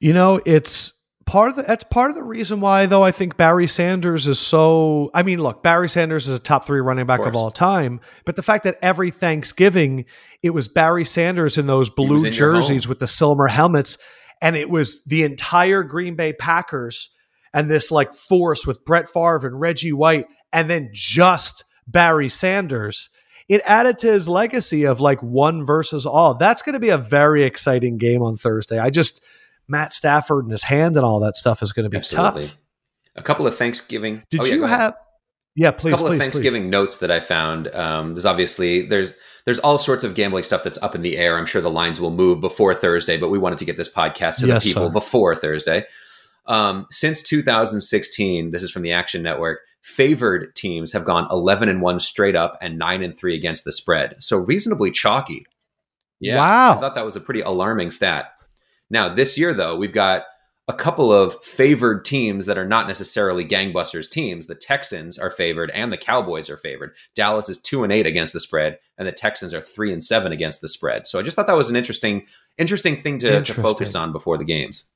You 0.00 0.12
know, 0.12 0.40
it's 0.44 0.92
part 1.26 1.50
of 1.50 1.56
the 1.56 1.62
that's 1.62 1.84
part 1.84 2.10
of 2.10 2.16
the 2.16 2.22
reason 2.22 2.60
why 2.60 2.86
though 2.86 3.02
I 3.02 3.10
think 3.10 3.36
Barry 3.36 3.66
Sanders 3.66 4.28
is 4.28 4.38
so 4.38 5.10
I 5.14 5.22
mean 5.22 5.42
look 5.42 5.62
Barry 5.62 5.88
Sanders 5.88 6.28
is 6.28 6.36
a 6.36 6.38
top 6.38 6.64
3 6.64 6.80
running 6.80 7.06
back 7.06 7.20
of, 7.20 7.28
of 7.28 7.36
all 7.36 7.50
time 7.50 8.00
but 8.24 8.36
the 8.36 8.42
fact 8.42 8.64
that 8.64 8.78
every 8.82 9.10
Thanksgiving 9.10 10.04
it 10.42 10.50
was 10.50 10.68
Barry 10.68 11.04
Sanders 11.04 11.56
in 11.56 11.66
those 11.66 11.88
blue 11.90 12.30
jerseys 12.30 12.86
with 12.86 12.98
the 12.98 13.06
silver 13.06 13.46
helmets 13.46 13.98
and 14.42 14.56
it 14.56 14.68
was 14.68 15.02
the 15.04 15.22
entire 15.22 15.82
Green 15.82 16.14
Bay 16.14 16.32
Packers 16.32 17.10
and 17.52 17.70
this 17.70 17.90
like 17.90 18.14
force 18.14 18.66
with 18.66 18.84
Brett 18.84 19.08
Favre 19.08 19.46
and 19.46 19.60
Reggie 19.60 19.92
White 19.92 20.26
and 20.52 20.68
then 20.68 20.90
just 20.92 21.64
Barry 21.86 22.28
Sanders 22.28 23.08
it 23.48 23.60
added 23.66 23.98
to 23.98 24.06
his 24.06 24.28
legacy 24.28 24.84
of 24.84 25.00
like 25.00 25.22
one 25.22 25.64
versus 25.64 26.06
all. 26.06 26.34
That's 26.34 26.62
going 26.62 26.72
to 26.74 26.80
be 26.80 26.88
a 26.88 26.98
very 26.98 27.44
exciting 27.44 27.98
game 27.98 28.22
on 28.22 28.36
Thursday. 28.36 28.78
I 28.78 28.90
just 28.90 29.22
Matt 29.68 29.92
Stafford 29.92 30.44
and 30.44 30.52
his 30.52 30.62
hand 30.62 30.96
and 30.96 31.04
all 31.04 31.20
that 31.20 31.36
stuff 31.36 31.62
is 31.62 31.72
going 31.72 31.84
to 31.84 31.90
be 31.90 31.98
Absolutely. 31.98 32.46
tough. 32.46 32.56
A 33.16 33.22
couple 33.22 33.46
of 33.46 33.56
Thanksgiving. 33.56 34.22
Did 34.30 34.40
oh, 34.40 34.44
you 34.44 34.60
yeah, 34.62 34.68
have? 34.68 34.94
Yeah, 35.56 35.70
please. 35.70 35.92
A 35.92 35.96
couple 35.96 36.08
please, 36.08 36.16
of 36.16 36.20
Thanksgiving 36.20 36.64
please. 36.64 36.70
notes 36.70 36.96
that 36.98 37.10
I 37.10 37.20
found. 37.20 37.72
Um, 37.74 38.14
there's 38.14 38.26
obviously 38.26 38.82
there's 38.82 39.14
there's 39.44 39.60
all 39.60 39.78
sorts 39.78 40.02
of 40.02 40.14
gambling 40.14 40.42
stuff 40.42 40.64
that's 40.64 40.82
up 40.82 40.94
in 40.94 41.02
the 41.02 41.16
air. 41.16 41.38
I'm 41.38 41.46
sure 41.46 41.62
the 41.62 41.70
lines 41.70 42.00
will 42.00 42.10
move 42.10 42.40
before 42.40 42.74
Thursday, 42.74 43.16
but 43.16 43.28
we 43.28 43.38
wanted 43.38 43.58
to 43.58 43.64
get 43.64 43.76
this 43.76 43.92
podcast 43.92 44.38
to 44.38 44.46
yes, 44.46 44.64
the 44.64 44.70
people 44.70 44.86
sir. 44.86 44.92
before 44.92 45.34
Thursday. 45.34 45.84
Um, 46.46 46.86
since 46.90 47.22
2016, 47.22 48.50
this 48.50 48.62
is 48.62 48.70
from 48.70 48.82
the 48.82 48.92
Action 48.92 49.22
Network. 49.22 49.60
Favored 49.82 50.54
teams 50.54 50.92
have 50.92 51.04
gone 51.04 51.28
11 51.30 51.68
and 51.68 51.82
one 51.82 52.00
straight 52.00 52.34
up 52.34 52.58
and 52.60 52.78
nine 52.78 53.02
and 53.02 53.16
three 53.16 53.34
against 53.34 53.64
the 53.64 53.72
spread. 53.72 54.16
So 54.20 54.38
reasonably 54.38 54.90
chalky. 54.90 55.44
Yeah, 56.20 56.36
wow. 56.36 56.72
I 56.72 56.80
thought 56.80 56.94
that 56.94 57.04
was 57.04 57.16
a 57.16 57.20
pretty 57.20 57.42
alarming 57.42 57.90
stat. 57.90 58.32
Now, 58.94 59.08
this 59.08 59.36
year, 59.36 59.52
though, 59.52 59.74
we've 59.74 59.92
got 59.92 60.22
a 60.68 60.72
couple 60.72 61.12
of 61.12 61.44
favored 61.44 62.04
teams 62.04 62.46
that 62.46 62.56
are 62.56 62.64
not 62.64 62.86
necessarily 62.86 63.44
gangbusters 63.44 64.08
teams. 64.08 64.46
The 64.46 64.54
Texans 64.54 65.18
are 65.18 65.30
favored 65.30 65.70
and 65.70 65.92
the 65.92 65.98
Cowboys 65.98 66.48
are 66.48 66.56
favored. 66.56 66.94
Dallas 67.16 67.48
is 67.48 67.60
2 67.60 67.82
and 67.82 67.92
8 67.92 68.06
against 68.06 68.32
the 68.32 68.40
spread 68.40 68.78
and 68.96 69.06
the 69.06 69.12
Texans 69.12 69.52
are 69.52 69.60
3 69.60 69.92
and 69.92 70.02
7 70.02 70.30
against 70.30 70.60
the 70.60 70.68
spread. 70.68 71.08
So 71.08 71.18
I 71.18 71.22
just 71.22 71.34
thought 71.34 71.48
that 71.48 71.56
was 71.56 71.70
an 71.70 71.76
interesting 71.76 72.24
interesting 72.56 72.96
thing 72.96 73.18
to, 73.18 73.36
interesting. 73.36 73.56
to 73.56 73.68
focus 73.68 73.96
on 73.96 74.12
before 74.12 74.38
the 74.38 74.44
games. 74.44 74.88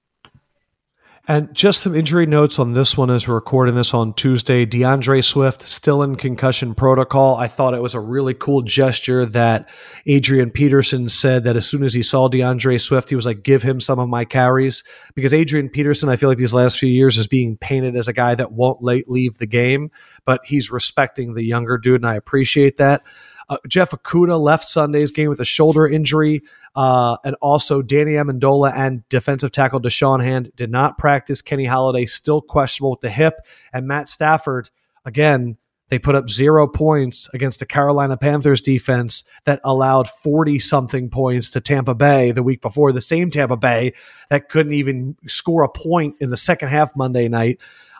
And 1.31 1.53
just 1.55 1.83
some 1.83 1.95
injury 1.95 2.25
notes 2.25 2.59
on 2.59 2.73
this 2.73 2.97
one 2.97 3.11
as 3.11 3.29
we're 3.29 3.35
recording 3.35 3.75
this 3.75 3.93
on 3.93 4.15
Tuesday. 4.15 4.65
DeAndre 4.65 5.23
Swift 5.23 5.61
still 5.61 6.03
in 6.03 6.17
concussion 6.17 6.75
protocol. 6.75 7.37
I 7.37 7.49
thought 7.49 7.75
it 7.75 7.83
was 7.83 7.93
a 7.93 8.01
really 8.01 8.33
cool 8.33 8.63
gesture 8.63 9.27
that 9.27 9.69
Adrian 10.07 10.51
Peterson 10.51 11.11
said 11.11 11.45
that 11.45 11.55
as 11.55 11.69
soon 11.69 11.83
as 11.83 11.93
he 11.93 12.03
saw 12.03 12.31
DeAndre 12.31 12.81
Swift, 12.81 13.11
he 13.11 13.15
was 13.15 13.27
like, 13.27 13.43
give 13.43 13.63
him 13.63 13.79
some 13.79 13.99
of 13.99 14.09
my 14.09 14.25
carries. 14.25 14.85
Because 15.15 15.35
Adrian 15.35 15.69
Peterson, 15.69 16.09
I 16.09 16.17
feel 16.17 16.31
like 16.31 16.39
these 16.39 16.55
last 16.55 16.79
few 16.79 16.89
years 16.89 17.19
is 17.19 17.27
being 17.27 17.59
painted 17.59 17.95
as 17.95 18.09
a 18.09 18.15
guy 18.15 18.35
that 18.35 18.53
won't 18.53 18.83
late 18.83 19.07
leave 19.07 19.37
the 19.37 19.47
game, 19.47 19.91
but 20.25 20.41
he's 20.47 20.71
respecting 20.71 21.35
the 21.35 21.45
younger 21.45 21.77
dude, 21.77 22.01
and 22.01 22.09
I 22.09 22.15
appreciate 22.15 22.79
that. 22.79 23.03
Uh, 23.49 23.57
Jeff 23.67 23.91
Okudah 23.91 24.41
left 24.41 24.69
Sunday's 24.69 25.11
game 25.11 25.29
with 25.29 25.41
a 25.41 25.45
shoulder 25.45 25.87
injury. 25.89 26.43
Uh, 26.77 27.17
and 27.25 27.35
also 27.41 27.83
Danny 27.83 28.13
Amendola 28.13 28.73
and 28.75 29.09
defensive 29.09 29.51
tackle 29.51 29.81
Da'Shawn 29.81 30.23
Hand 30.23 30.53
did 30.55 30.71
not 30.71 30.99
practice. 30.99 31.43
Kenny 31.43 31.67
Golladay 31.67 32.09
still 32.09 32.41
questionable 32.41 32.91
with 32.91 33.01
the 33.01 33.11
hip. 33.11 33.35
And 33.73 33.89
Matt 33.89 34.09
Stafford, 34.09 34.71
again, 35.05 35.57
they 35.89 35.99
put 35.99 36.15
up 36.15 36.29
zero 36.29 36.67
points 36.67 37.29
against 37.33 37.61
the 37.61 37.67
Carolina 37.67 38.17
Panthers 38.17 38.61
defense 38.61 39.25
that 39.45 39.61
allowed 39.65 40.09
40 40.09 40.59
something 40.59 41.09
points 41.09 41.51
to 41.51 41.61
Tampa 41.61 41.95
Bay 41.95 42.31
the 42.31 42.43
week 42.43 42.61
before. 42.61 42.93
The 42.93 43.01
same 43.01 43.31
Tampa 43.31 43.57
Bay 43.57 43.95
that 44.29 44.49
couldn't 44.49 44.75
even 44.75 45.17
score 45.27 45.63
a 45.63 45.69
point 45.69 46.17
in 46.21 46.31
the 46.31 46.37
second 46.37 46.69
half 46.69 46.95
Monday 46.95 47.29
night. 47.29 47.59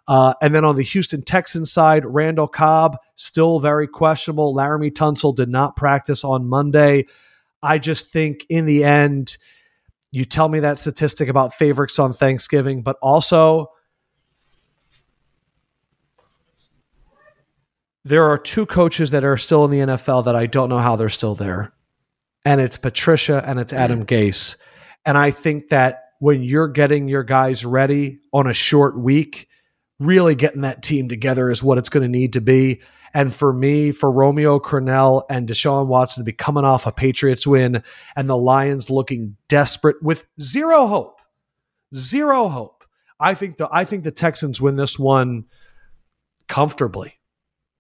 Uh, 0.09 0.33
and 0.41 0.55
then 0.55 0.65
on 0.65 0.75
the 0.75 0.83
Houston 0.83 1.21
Texans 1.21 1.71
side, 1.71 2.05
Randall 2.07 2.49
Cobb 2.49 2.97
still 3.15 3.61
very 3.61 3.87
questionable. 3.87 4.55
Laremy 4.55 4.91
Tunsil 4.91 5.37
did 5.37 5.51
not 5.51 5.77
practice 5.77 6.25
on 6.25 6.49
Monday. 6.49 7.07
I 7.63 7.79
just 7.79 8.11
think 8.11 8.47
in 8.49 8.65
the 8.65 8.85
end, 8.85 9.37
you 10.11 10.25
tell 10.25 10.49
me 10.49 10.61
that 10.61 10.79
statistic 10.79 11.29
about 11.29 11.53
favorites 11.53 11.99
on 11.99 12.15
Thanksgiving, 12.15 12.81
but 12.81 12.97
also 13.03 13.71
there 18.03 18.25
are 18.25 18.39
two 18.39 18.65
coaches 18.65 19.11
that 19.11 19.25
are 19.25 19.37
still 19.37 19.67
in 19.67 19.71
the 19.71 19.81
NFL 19.81 20.25
that 20.25 20.35
I 20.35 20.47
don't 20.47 20.71
know 20.71 20.79
how 20.79 20.97
they're 20.97 21.11
still 21.11 21.35
there. 21.35 21.75
And 22.47 22.63
it's 22.63 22.79
Patricia 22.79 23.45
and 23.47 23.61
it's 23.61 23.75
Adam 23.75 24.05
mm. 24.05 24.07
Gase. 24.07 24.57
And 25.05 25.19
I 25.19 25.31
think 25.31 25.69
that 25.69 26.05
when 26.19 26.43
you're 26.43 26.69
getting 26.69 27.09
your 27.09 27.25
guys 27.25 27.67
ready 27.67 28.21
on 28.33 28.47
a 28.47 28.55
short 28.55 28.99
week, 28.99 29.49
really 29.99 30.35
getting 30.35 30.63
that 30.63 30.83
team 30.83 31.09
together 31.09 31.51
is 31.51 31.63
what 31.63 31.79
it's 31.79 31.89
going 31.89 32.03
to 32.03 32.09
need 32.09 32.35
to 32.35 32.41
be. 32.41 32.81
And 33.15 33.35
for 33.35 33.53
me, 33.53 33.91
for 33.91 34.11
Romeo 34.11 34.59
Crennel 34.59 35.23
and 35.31 35.49
Deshaun 35.49 35.87
Watson 35.87 36.21
to 36.21 36.25
be 36.25 36.33
coming 36.33 36.65
off 36.65 36.87
a 36.87 36.93
Patriots 36.93 37.47
win 37.47 37.83
and 38.15 38.29
the 38.29 38.37
Lions 38.37 38.91
looking 38.91 39.37
desperate 39.49 40.03
with 40.03 40.27
zero 40.41 40.87
hope, 40.87 41.21
zero 41.95 42.49
hope. 42.49 42.85
I 43.19 43.35
think 43.35 43.57
the 43.57 43.69
I 43.73 43.85
think 43.85 44.05
the 44.05 44.13
Texans 44.13 44.61
win 44.61 44.77
this 44.77 44.99
one 44.99 45.47
comfortably. 46.47 47.15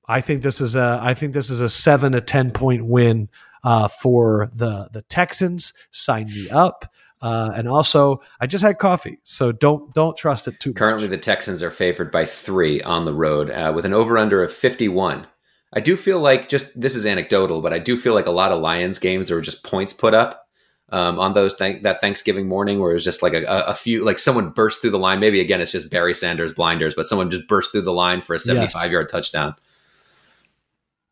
I 0.09 0.21
think 0.21 0.43
this 0.43 0.61
is 0.61 0.75
a 0.75 0.99
I 1.03 1.15
think 1.15 1.35
this 1.35 1.51
is 1.51 1.61
a 1.61 1.69
seven 1.69 2.13
to 2.13 2.21
ten 2.21 2.51
point 2.51 2.85
win 2.87 3.29
uh, 3.63 3.89
for 3.89 4.51
the 4.55 4.89
the 4.93 5.03
Texans. 5.03 5.75
Sign 5.91 6.27
me 6.27 6.49
up. 6.51 6.93
Uh, 7.21 7.51
and 7.55 7.69
also, 7.69 8.21
I 8.41 8.47
just 8.47 8.63
had 8.63 8.79
coffee, 8.79 9.19
so 9.25 9.51
don't 9.51 9.93
don't 9.93 10.17
trust 10.17 10.47
it 10.47 10.61
too. 10.61 10.73
Currently, 10.73 11.09
much. 11.09 11.17
the 11.17 11.23
Texans 11.23 11.63
are 11.63 11.71
favored 11.71 12.13
by 12.13 12.25
three 12.25 12.81
on 12.83 13.05
the 13.05 13.15
road 13.15 13.51
uh, 13.51 13.73
with 13.75 13.85
an 13.85 13.93
over 13.93 14.17
under 14.17 14.43
of 14.43 14.53
fifty 14.53 14.89
one. 14.89 15.27
I 15.73 15.81
do 15.81 15.97
feel 15.97 16.21
like 16.21 16.49
just 16.49 16.81
this 16.81 16.95
is 16.95 17.05
anecdotal, 17.05 17.61
but 17.61 17.73
I 17.73 17.79
do 17.79 17.97
feel 17.97 18.15
like 18.15 18.27
a 18.27 18.31
lot 18.31 18.53
of 18.53 18.61
Lions 18.61 18.99
games 18.99 19.29
there 19.29 19.37
were 19.37 19.43
just 19.43 19.65
points 19.65 19.93
put 19.93 20.15
up 20.15 20.49
um, 20.91 21.19
on 21.19 21.35
those 21.35 21.55
th- 21.57 21.83
that 21.83 22.01
Thanksgiving 22.01 22.49
morning 22.49 22.81
where 22.81 22.91
it 22.91 22.95
was 22.95 23.05
just 23.05 23.23
like 23.23 23.35
a, 23.35 23.45
a, 23.45 23.75
few 23.75 24.05
like 24.05 24.19
someone 24.19 24.51
burst 24.51 24.81
through 24.81 24.91
the 24.91 24.99
line. 24.99 25.21
Maybe 25.21 25.41
again 25.41 25.61
it's 25.61 25.73
just 25.73 25.91
Barry 25.91 26.15
Sanders 26.15 26.53
blinders, 26.53 26.95
but 26.95 27.07
someone 27.07 27.31
just 27.31 27.49
burst 27.49 27.73
through 27.73 27.83
the 27.83 27.93
line 27.93 28.21
for 28.21 28.35
a 28.35 28.39
seventy 28.39 28.69
five 28.69 28.85
yes. 28.85 28.93
yard 28.93 29.09
touchdown. 29.09 29.55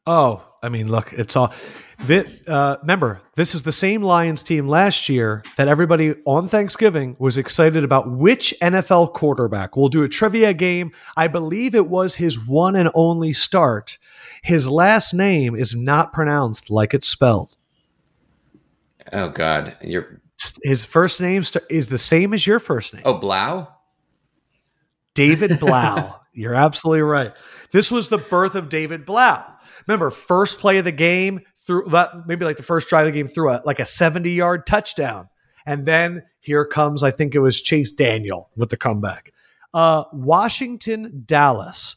Oh, 0.06 0.42
I 0.62 0.68
mean, 0.68 0.88
look, 0.88 1.12
it's 1.12 1.36
all. 1.36 1.52
This, 1.98 2.46
uh, 2.46 2.76
remember, 2.82 3.20
this 3.34 3.54
is 3.54 3.62
the 3.62 3.72
same 3.72 4.02
Lions 4.02 4.42
team 4.42 4.68
last 4.68 5.08
year 5.08 5.42
that 5.56 5.66
everybody 5.66 6.14
on 6.24 6.46
Thanksgiving 6.46 7.16
was 7.18 7.38
excited 7.38 7.84
about 7.84 8.10
which 8.10 8.54
NFL 8.60 9.14
quarterback. 9.14 9.76
We'll 9.76 9.88
do 9.88 10.02
a 10.02 10.08
trivia 10.08 10.52
game. 10.52 10.92
I 11.16 11.28
believe 11.28 11.74
it 11.74 11.88
was 11.88 12.16
his 12.16 12.38
one 12.38 12.76
and 12.76 12.90
only 12.94 13.32
start. 13.32 13.98
His 14.42 14.68
last 14.68 15.14
name 15.14 15.56
is 15.56 15.74
not 15.74 16.12
pronounced 16.12 16.70
like 16.70 16.92
it's 16.92 17.08
spelled. 17.08 17.56
Oh 19.12 19.28
God, 19.30 19.76
your 19.82 20.20
his 20.62 20.84
first 20.84 21.20
name 21.20 21.42
is 21.70 21.88
the 21.88 21.98
same 21.98 22.34
as 22.34 22.46
your 22.46 22.60
first 22.60 22.92
name. 22.92 23.02
Oh, 23.06 23.14
Blough. 23.14 23.68
David 25.14 25.58
Blough. 25.60 26.14
You're 26.34 26.54
absolutely 26.54 27.02
right. 27.02 27.32
This 27.70 27.90
was 27.90 28.08
the 28.08 28.18
birth 28.18 28.54
of 28.54 28.68
David 28.68 29.06
Blough. 29.06 29.42
Remember, 29.86 30.10
first 30.10 30.58
play 30.58 30.78
of 30.78 30.84
the 30.84 30.92
game 30.92 31.40
through 31.66 31.86
maybe 32.26 32.44
like 32.44 32.56
the 32.56 32.62
first 32.62 32.88
drive 32.88 33.06
of 33.06 33.12
the 33.12 33.18
game 33.18 33.28
through 33.28 33.50
a 33.50 33.60
like 33.64 33.80
a 33.80 33.86
70 33.86 34.30
yard 34.30 34.66
touchdown. 34.66 35.28
And 35.66 35.84
then 35.84 36.22
here 36.40 36.64
comes, 36.64 37.02
I 37.02 37.10
think 37.10 37.34
it 37.34 37.40
was 37.40 37.60
Chase 37.60 37.90
Daniel 37.90 38.50
with 38.56 38.70
the 38.70 38.76
comeback. 38.76 39.32
Uh, 39.74 40.04
Washington, 40.12 41.24
Dallas. 41.26 41.96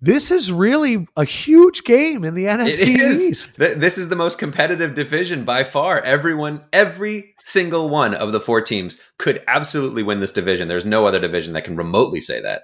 This 0.00 0.30
is 0.30 0.52
really 0.52 1.08
a 1.16 1.24
huge 1.24 1.82
game 1.82 2.24
in 2.24 2.36
the 2.36 2.44
NFC 2.44 2.86
East. 2.86 3.56
This 3.56 3.98
is 3.98 4.08
the 4.08 4.14
most 4.14 4.38
competitive 4.38 4.94
division 4.94 5.44
by 5.44 5.64
far. 5.64 6.00
Everyone, 6.00 6.62
every 6.72 7.34
single 7.40 7.88
one 7.88 8.14
of 8.14 8.30
the 8.30 8.38
four 8.38 8.60
teams 8.60 8.96
could 9.18 9.42
absolutely 9.48 10.04
win 10.04 10.20
this 10.20 10.30
division. 10.30 10.68
There's 10.68 10.86
no 10.86 11.06
other 11.06 11.18
division 11.18 11.52
that 11.54 11.64
can 11.64 11.74
remotely 11.74 12.20
say 12.20 12.40
that. 12.40 12.62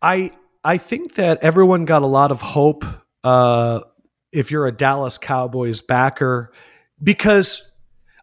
I 0.00 0.32
I 0.64 0.78
think 0.78 1.14
that 1.14 1.38
everyone 1.42 1.84
got 1.84 2.00
a 2.00 2.06
lot 2.06 2.32
of 2.32 2.40
hope 2.40 2.86
uh, 3.24 3.80
if 4.32 4.50
you're 4.50 4.66
a 4.66 4.72
Dallas 4.72 5.18
Cowboys 5.18 5.80
backer 5.80 6.52
because 7.02 7.72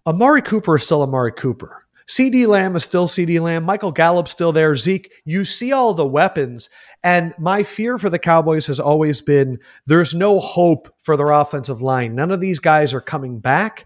Amari 0.05 0.41
Cooper 0.41 0.75
is 0.75 0.83
still 0.83 1.03
Amari 1.03 1.31
Cooper. 1.31 1.85
CeeDee 2.07 2.47
Lamb 2.47 2.75
is 2.75 2.83
still 2.83 3.05
CeeDee 3.07 3.39
Lamb. 3.39 3.63
Michael 3.63 3.91
Gallup's 3.91 4.31
still 4.31 4.51
there. 4.51 4.73
Zeke, 4.75 5.11
you 5.25 5.45
see 5.45 5.71
all 5.71 5.93
the 5.93 6.07
weapons. 6.07 6.67
And 7.03 7.35
my 7.37 7.61
fear 7.61 7.99
for 7.99 8.09
the 8.09 8.17
Cowboys 8.17 8.65
has 8.65 8.79
always 8.79 9.21
been 9.21 9.59
there's 9.85 10.15
no 10.15 10.39
hope 10.39 10.91
for 11.03 11.15
their 11.15 11.29
offensive 11.29 11.81
line. 11.81 12.15
None 12.15 12.31
of 12.31 12.39
these 12.39 12.57
guys 12.57 12.95
are 12.95 13.01
coming 13.01 13.39
back. 13.39 13.85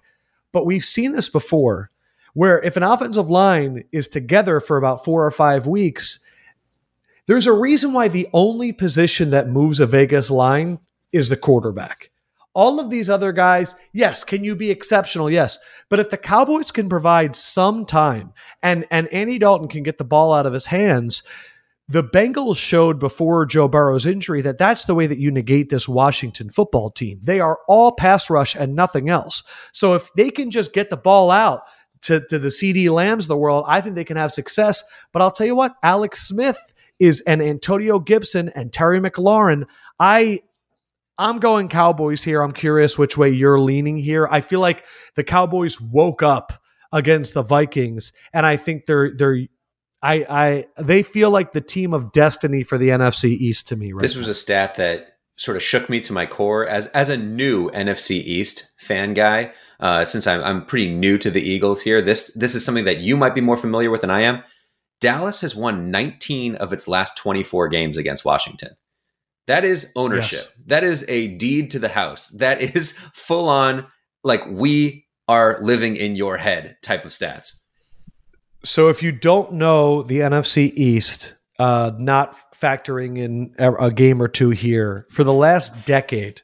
But 0.54 0.66
we've 0.66 0.86
seen 0.86 1.12
this 1.12 1.28
before 1.28 1.92
where 2.34 2.62
if 2.62 2.78
an 2.78 2.84
offensive 2.84 3.30
line 3.30 3.84
is 3.92 4.08
together 4.08 4.60
for 4.62 4.78
about 4.78 5.04
four 5.04 5.26
or 5.26 5.32
five 5.32 5.68
weeks, 5.68 6.20
there's 7.28 7.48
a 7.48 7.54
reason 7.54 7.92
why 7.92 8.08
the 8.08 8.28
only 8.34 8.72
position 8.72 9.32
that 9.32 9.50
moves 9.50 9.80
a 9.80 9.86
Vegas 9.86 10.32
line 10.32 10.80
is 11.14 11.30
the 11.30 11.38
quarterback. 11.38 12.10
All 12.56 12.80
of 12.80 12.90
these 12.90 13.10
other 13.10 13.32
guys, 13.32 13.74
yes, 13.94 14.24
can 14.24 14.44
you 14.44 14.56
be 14.56 14.70
exceptional? 14.70 15.30
Yes. 15.30 15.58
But 15.90 16.00
if 16.00 16.10
the 16.10 16.18
Cowboys 16.18 16.72
can 16.72 16.88
provide 16.88 17.36
some 17.36 17.86
time 17.86 18.34
and 18.62 18.86
and 18.92 19.08
Andy 19.08 19.40
Dalton 19.40 19.68
can 19.68 19.82
get 19.82 19.98
the 19.98 20.04
ball 20.04 20.34
out 20.34 20.46
of 20.46 20.54
his 20.54 20.68
hands, 20.68 21.24
the 21.88 22.04
Bengals 22.04 22.58
showed 22.58 23.00
before 23.00 23.46
Joe 23.46 23.68
Burrow's 23.68 24.06
injury 24.06 24.42
that 24.42 24.58
that's 24.58 24.86
the 24.86 24.96
way 24.96 25.08
that 25.08 25.18
you 25.18 25.32
negate 25.32 25.70
this 25.70 25.90
Washington 25.90 26.50
football 26.50 26.90
team. 26.90 27.20
They 27.24 27.40
are 27.40 27.60
all 27.68 27.92
pass 27.92 28.30
rush 28.30 28.56
and 28.56 28.76
nothing 28.76 29.10
else. 29.10 29.44
So 29.72 29.96
if 29.96 30.14
they 30.14 30.30
can 30.30 30.50
just 30.50 30.74
get 30.74 30.90
the 30.90 30.98
ball 30.98 31.30
out 31.30 31.64
to, 32.04 32.22
to 32.30 32.40
the 32.40 32.48
CeeDee 32.48 32.90
Lambs 32.90 33.26
of 33.26 33.30
the 33.30 33.38
world, 33.38 33.66
I 33.68 33.82
think 33.82 33.96
they 33.96 34.04
can 34.04 34.18
have 34.18 34.32
success. 34.32 34.84
But 35.12 35.22
I'll 35.22 35.32
tell 35.32 35.48
you 35.48 35.56
what, 35.56 35.76
Alex 35.84 36.28
Smith 36.28 36.74
is 37.00 37.22
and 37.22 37.42
Antonio 37.42 38.00
Gibson 38.00 38.50
and 38.50 38.72
Terry 38.72 39.00
McLaurin. 39.00 39.66
I 40.00 40.42
I'm 41.18 41.40
going 41.40 41.70
Cowboys 41.70 42.24
here. 42.24 42.42
I'm 42.42 42.52
curious 42.52 42.98
which 42.98 43.18
way 43.18 43.30
you're 43.30 43.60
leaning 43.60 43.98
here. 43.98 44.28
I 44.30 44.42
feel 44.42 44.60
like 44.60 44.86
the 45.16 45.24
Cowboys 45.24 45.80
woke 45.80 46.24
up 46.24 46.54
against 46.92 47.34
the 47.34 47.44
Vikings, 47.44 48.14
and 48.34 48.46
I 48.46 48.58
think 48.58 48.86
they're 48.86 49.12
they're 49.16 49.40
I 50.02 50.26
I 50.30 50.66
they 50.82 51.04
feel 51.04 51.30
like 51.30 51.54
the 51.54 51.62
team 51.62 51.94
of 51.94 52.12
destiny 52.12 52.64
for 52.64 52.78
the 52.78 52.90
NFC 52.90 53.26
East 53.26 53.68
to 53.70 53.76
me. 53.76 53.94
Right 53.94 54.02
this 54.02 54.16
was 54.16 54.28
now. 54.28 54.32
a 54.32 54.36
stat 54.36 54.76
that 54.76 55.18
sort 55.36 55.58
of 55.58 55.64
shook 55.64 55.90
me 55.90 56.00
to 56.02 56.14
my 56.14 56.26
core 56.26 56.68
as 56.68 56.88
as 56.88 57.10
a 57.10 57.18
new 57.18 57.70
NFC 57.72 58.12
East 58.12 58.74
fan 58.80 59.14
guy. 59.14 59.54
Uh, 59.80 60.06
since 60.06 60.28
I'm 60.28 60.44
I'm 60.44 60.66
pretty 60.66 60.94
new 60.94 61.18
to 61.18 61.30
the 61.30 61.42
Eagles 61.42 61.82
here, 61.82 62.02
this 62.02 62.34
this 62.34 62.56
is 62.56 62.66
something 62.66 62.86
that 62.86 63.00
you 63.00 63.18
might 63.18 63.36
be 63.36 63.42
more 63.42 63.58
familiar 63.58 63.92
with 63.92 64.02
than 64.02 64.12
I 64.12 64.22
am. 64.22 64.44
Dallas 65.00 65.42
has 65.42 65.54
won 65.54 65.92
19 65.92 66.56
of 66.56 66.72
its 66.72 66.88
last 66.88 67.18
24 67.18 67.68
games 67.68 67.98
against 67.98 68.24
Washington. 68.24 68.70
That 69.48 69.66
is 69.66 69.92
ownership. 69.96 70.40
Yes. 70.40 70.66
That 70.68 70.84
is 70.84 71.06
a 71.10 71.28
deed 71.28 71.72
to 71.72 71.80
the 71.80 71.90
house. 71.90 72.28
That 72.30 72.62
is 72.62 72.94
full 73.14 73.50
on, 73.50 73.86
like, 74.24 74.46
we 74.48 75.06
are 75.28 75.58
living 75.62 75.96
in 75.96 76.16
your 76.16 76.38
head 76.38 76.78
type 76.82 77.06
of 77.06 77.12
stats. 77.12 77.64
So 78.66 78.90
if 78.90 79.04
you 79.04 79.12
don't 79.12 79.54
know 79.54 80.04
the 80.04 80.20
NFC 80.20 80.72
East, 80.74 81.36
uh, 81.60 81.92
not 81.98 82.36
factoring 82.54 83.18
in 83.18 83.54
a 83.58 83.92
game 83.92 84.22
or 84.22 84.30
two 84.30 84.52
here, 84.52 85.06
for 85.10 85.24
the 85.24 85.34
last 85.34 85.86
decade, 85.86 86.42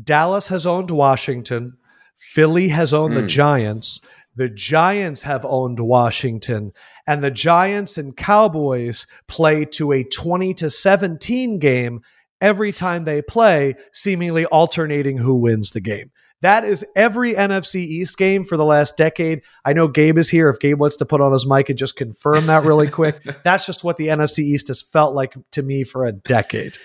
Dallas 0.00 0.48
has 0.48 0.66
owned 0.66 0.90
Washington, 0.90 1.78
Philly 2.16 2.68
has 2.68 2.92
owned 2.92 3.12
mm. 3.12 3.16
the 3.16 3.22
hmm. 3.22 3.28
Giants, 3.28 4.00
the 4.34 4.48
Giants 4.48 5.22
have 5.22 5.44
owned 5.44 5.80
Washington, 5.80 6.72
and 7.06 7.22
the 7.22 7.30
Giants 7.30 7.98
and 7.98 8.16
Cowboys 8.16 9.06
play 9.28 9.64
to 9.66 9.92
a 9.92 10.04
20 10.04 10.54
to 10.54 10.70
17 10.70 11.58
game 11.58 12.00
every 12.42 12.72
time 12.72 13.04
they 13.04 13.22
play, 13.22 13.74
seemingly 13.92 14.44
alternating 14.44 15.16
who 15.16 15.36
wins 15.36 15.70
the 15.70 15.80
game. 15.80 16.10
That 16.42 16.64
is 16.64 16.84
every 16.96 17.34
NFC 17.34 17.76
East 17.76 18.18
game 18.18 18.44
for 18.44 18.56
the 18.56 18.64
last 18.64 18.96
decade. 18.96 19.42
I 19.64 19.72
know 19.72 19.86
Gabe 19.86 20.18
is 20.18 20.28
here. 20.28 20.50
If 20.50 20.58
Gabe 20.58 20.78
wants 20.78 20.96
to 20.96 21.06
put 21.06 21.20
on 21.20 21.32
his 21.32 21.46
mic 21.46 21.68
and 21.68 21.78
just 21.78 21.94
confirm 21.94 22.46
that 22.46 22.64
really 22.64 22.88
quick, 22.88 23.22
that's 23.44 23.64
just 23.64 23.84
what 23.84 23.96
the 23.96 24.08
NFC 24.08 24.40
East 24.40 24.66
has 24.66 24.82
felt 24.82 25.14
like 25.14 25.36
to 25.52 25.62
me 25.62 25.84
for 25.84 26.04
a 26.04 26.10
decade. 26.10 26.78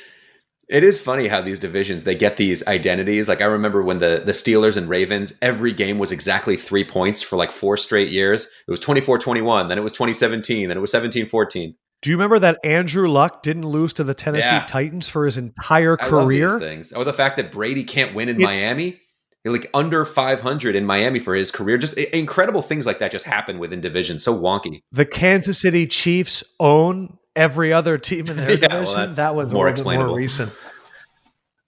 It 0.70 0.84
is 0.84 1.02
funny 1.02 1.28
how 1.28 1.42
these 1.42 1.60
divisions 1.60 2.04
they 2.04 2.14
get 2.14 2.38
these 2.38 2.66
identities. 2.68 3.28
Like 3.28 3.42
I 3.42 3.46
remember 3.46 3.82
when 3.82 4.00
the 4.00 4.22
the 4.24 4.34
Steelers 4.34 4.78
and 4.78 4.88
Ravens, 4.88 5.34
every 5.42 5.72
game 5.72 5.98
was 5.98 6.12
exactly 6.12 6.56
3 6.56 6.84
points 6.84 7.24
for 7.24 7.36
like 7.38 7.52
four 7.52 7.78
straight 7.78 8.10
years. 8.10 8.46
It 8.68 8.72
was 8.72 8.82
24-21, 8.82 9.70
then 9.70 9.78
it 9.78 9.84
was 9.84 9.94
2017, 9.94 10.68
then 10.68 10.78
it 10.78 10.82
was 10.82 10.92
17-14. 10.92 11.74
Do 12.02 12.12
you 12.12 12.16
remember 12.16 12.40
that 12.40 12.60
Andrew 12.64 13.08
Luck 13.08 13.42
didn't 13.42 13.68
lose 13.68 13.94
to 13.94 14.04
the 14.04 14.14
Tennessee 14.14 14.48
yeah. 14.48 14.66
Titans 14.68 15.10
for 15.10 15.26
his 15.26 15.38
entire 15.38 15.98
career? 15.98 16.60
things. 16.60 16.94
Or 16.94 17.04
the 17.04 17.14
fact 17.14 17.38
that 17.38 17.52
Brady 17.52 17.84
can't 17.84 18.14
win 18.14 18.30
in 18.30 18.40
it, 18.40 18.44
Miami, 18.44 19.00
like 19.46 19.70
under 19.74 20.06
500 20.06 20.76
in 20.76 20.86
Miami 20.86 21.20
for 21.20 21.34
his 21.34 21.52
career. 21.52 21.78
Just 21.78 21.98
incredible 21.98 22.62
things 22.62 22.86
like 22.86 23.00
that 23.00 23.12
just 23.12 23.26
happen 23.26 23.58
within 23.60 23.82
divisions. 23.82 24.24
So 24.24 24.38
wonky. 24.38 24.82
The 24.92 25.06
Kansas 25.06 25.60
City 25.60 25.88
Chiefs 25.88 26.44
own 26.60 27.18
every 27.36 27.74
other 27.74 27.98
team 27.98 28.28
in 28.28 28.38
their 28.38 28.52
yeah, 28.60 28.68
division. 28.68 28.96
Well, 28.96 29.12
that 29.12 29.36
one's 29.36 29.54
more, 29.54 29.74
more 29.86 30.16
recent. 30.16 30.52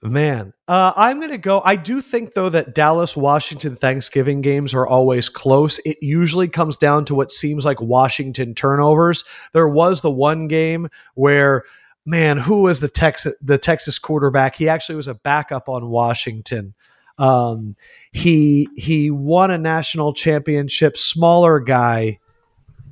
Man, 0.01 0.53
uh, 0.65 0.93
I'm 0.95 1.19
going 1.19 1.31
to 1.31 1.37
go. 1.37 1.61
I 1.65 1.75
do 1.75 2.01
think, 2.01 2.33
though, 2.33 2.47
that 2.47 2.73
Dallas 2.73 3.17
Washington 3.17 3.75
Thanksgiving 3.75 4.39
games 4.39 4.73
are 4.73 4.87
always 4.87 5.27
close. 5.27 5.77
It 5.79 5.97
usually 6.01 6.47
comes 6.47 6.77
down 6.77 7.03
to 7.05 7.15
what 7.15 7.33
seems 7.33 7.65
like 7.65 7.81
Washington 7.81 8.55
turnovers. 8.55 9.25
There 9.51 9.67
was 9.67 9.99
the 9.99 10.11
one 10.11 10.47
game 10.47 10.87
where, 11.15 11.65
man, 12.05 12.37
who 12.37 12.61
was 12.61 12.79
the 12.79 12.87
Texas 12.87 13.35
the 13.41 13.57
Texas 13.57 13.99
quarterback? 13.99 14.55
He 14.55 14.69
actually 14.69 14.95
was 14.95 15.09
a 15.09 15.15
backup 15.15 15.67
on 15.67 15.89
Washington. 15.89 16.75
Um, 17.17 17.75
he 18.13 18.69
he 18.77 19.11
won 19.11 19.51
a 19.51 19.57
national 19.57 20.13
championship. 20.13 20.95
Smaller 20.95 21.59
guy. 21.59 22.19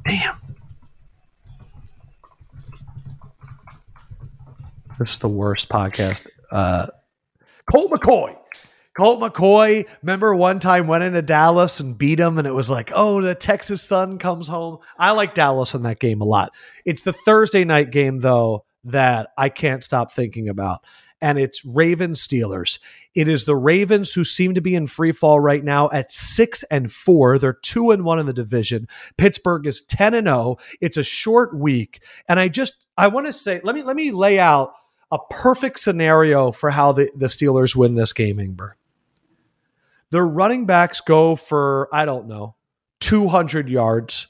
Damn. 0.05 0.35
This 4.99 5.11
is 5.11 5.19
the 5.19 5.29
worst 5.29 5.69
podcast. 5.69 6.27
Uh, 6.51 6.87
Colt 7.71 7.91
McCoy. 7.91 8.35
Colt 8.97 9.19
McCoy, 9.19 9.87
remember 10.01 10.33
one 10.33 10.59
time 10.59 10.87
went 10.87 11.03
into 11.03 11.21
Dallas 11.21 11.79
and 11.79 11.95
beat 11.95 12.19
him, 12.19 12.39
and 12.39 12.47
it 12.47 12.53
was 12.53 12.67
like, 12.67 12.91
oh, 12.95 13.21
the 13.21 13.35
Texas 13.35 13.83
son 13.83 14.17
comes 14.17 14.47
home. 14.47 14.79
I 14.97 15.11
like 15.11 15.35
Dallas 15.35 15.75
in 15.75 15.83
that 15.83 15.99
game 15.99 16.21
a 16.21 16.25
lot. 16.25 16.51
It's 16.83 17.03
the 17.03 17.13
Thursday 17.13 17.63
night 17.63 17.91
game, 17.91 18.19
though, 18.19 18.65
that 18.85 19.29
I 19.37 19.49
can't 19.49 19.83
stop 19.83 20.11
thinking 20.11 20.49
about. 20.49 20.83
And 21.21 21.37
it's 21.37 21.63
Ravens 21.63 22.25
Steelers. 22.25 22.79
It 23.13 23.27
is 23.27 23.45
the 23.45 23.55
Ravens 23.55 24.13
who 24.13 24.23
seem 24.23 24.55
to 24.55 24.61
be 24.61 24.73
in 24.73 24.87
free 24.87 25.11
fall 25.11 25.39
right 25.39 25.63
now 25.63 25.89
at 25.91 26.11
six 26.11 26.63
and 26.63 26.91
four. 26.91 27.37
They're 27.37 27.53
two 27.53 27.91
and 27.91 28.03
one 28.03 28.19
in 28.19 28.25
the 28.25 28.33
division. 28.33 28.87
Pittsburgh 29.17 29.67
is 29.67 29.81
10 29.83 30.13
and 30.13 30.27
0. 30.27 30.57
It's 30.79 30.97
a 30.97 31.03
short 31.03 31.55
week. 31.55 32.03
And 32.29 32.39
I 32.39 32.47
just 32.47 32.85
I 32.97 33.07
want 33.07 33.27
to 33.27 33.33
say, 33.33 33.61
let 33.63 33.75
me 33.75 33.81
let 33.83 33.95
me 33.95 34.11
lay 34.11 34.39
out 34.39 34.73
a 35.11 35.19
perfect 35.29 35.79
scenario 35.79 36.51
for 36.51 36.69
how 36.69 36.91
the, 36.91 37.09
the 37.15 37.27
Steelers 37.27 37.75
win 37.75 37.95
this 37.95 38.13
game, 38.13 38.37
Ingber. 38.37 38.73
Their 40.11 40.25
running 40.25 40.65
backs 40.65 41.01
go 41.01 41.35
for, 41.35 41.89
I 41.91 42.05
don't 42.05 42.27
know, 42.27 42.55
200 43.01 43.69
yards. 43.69 44.27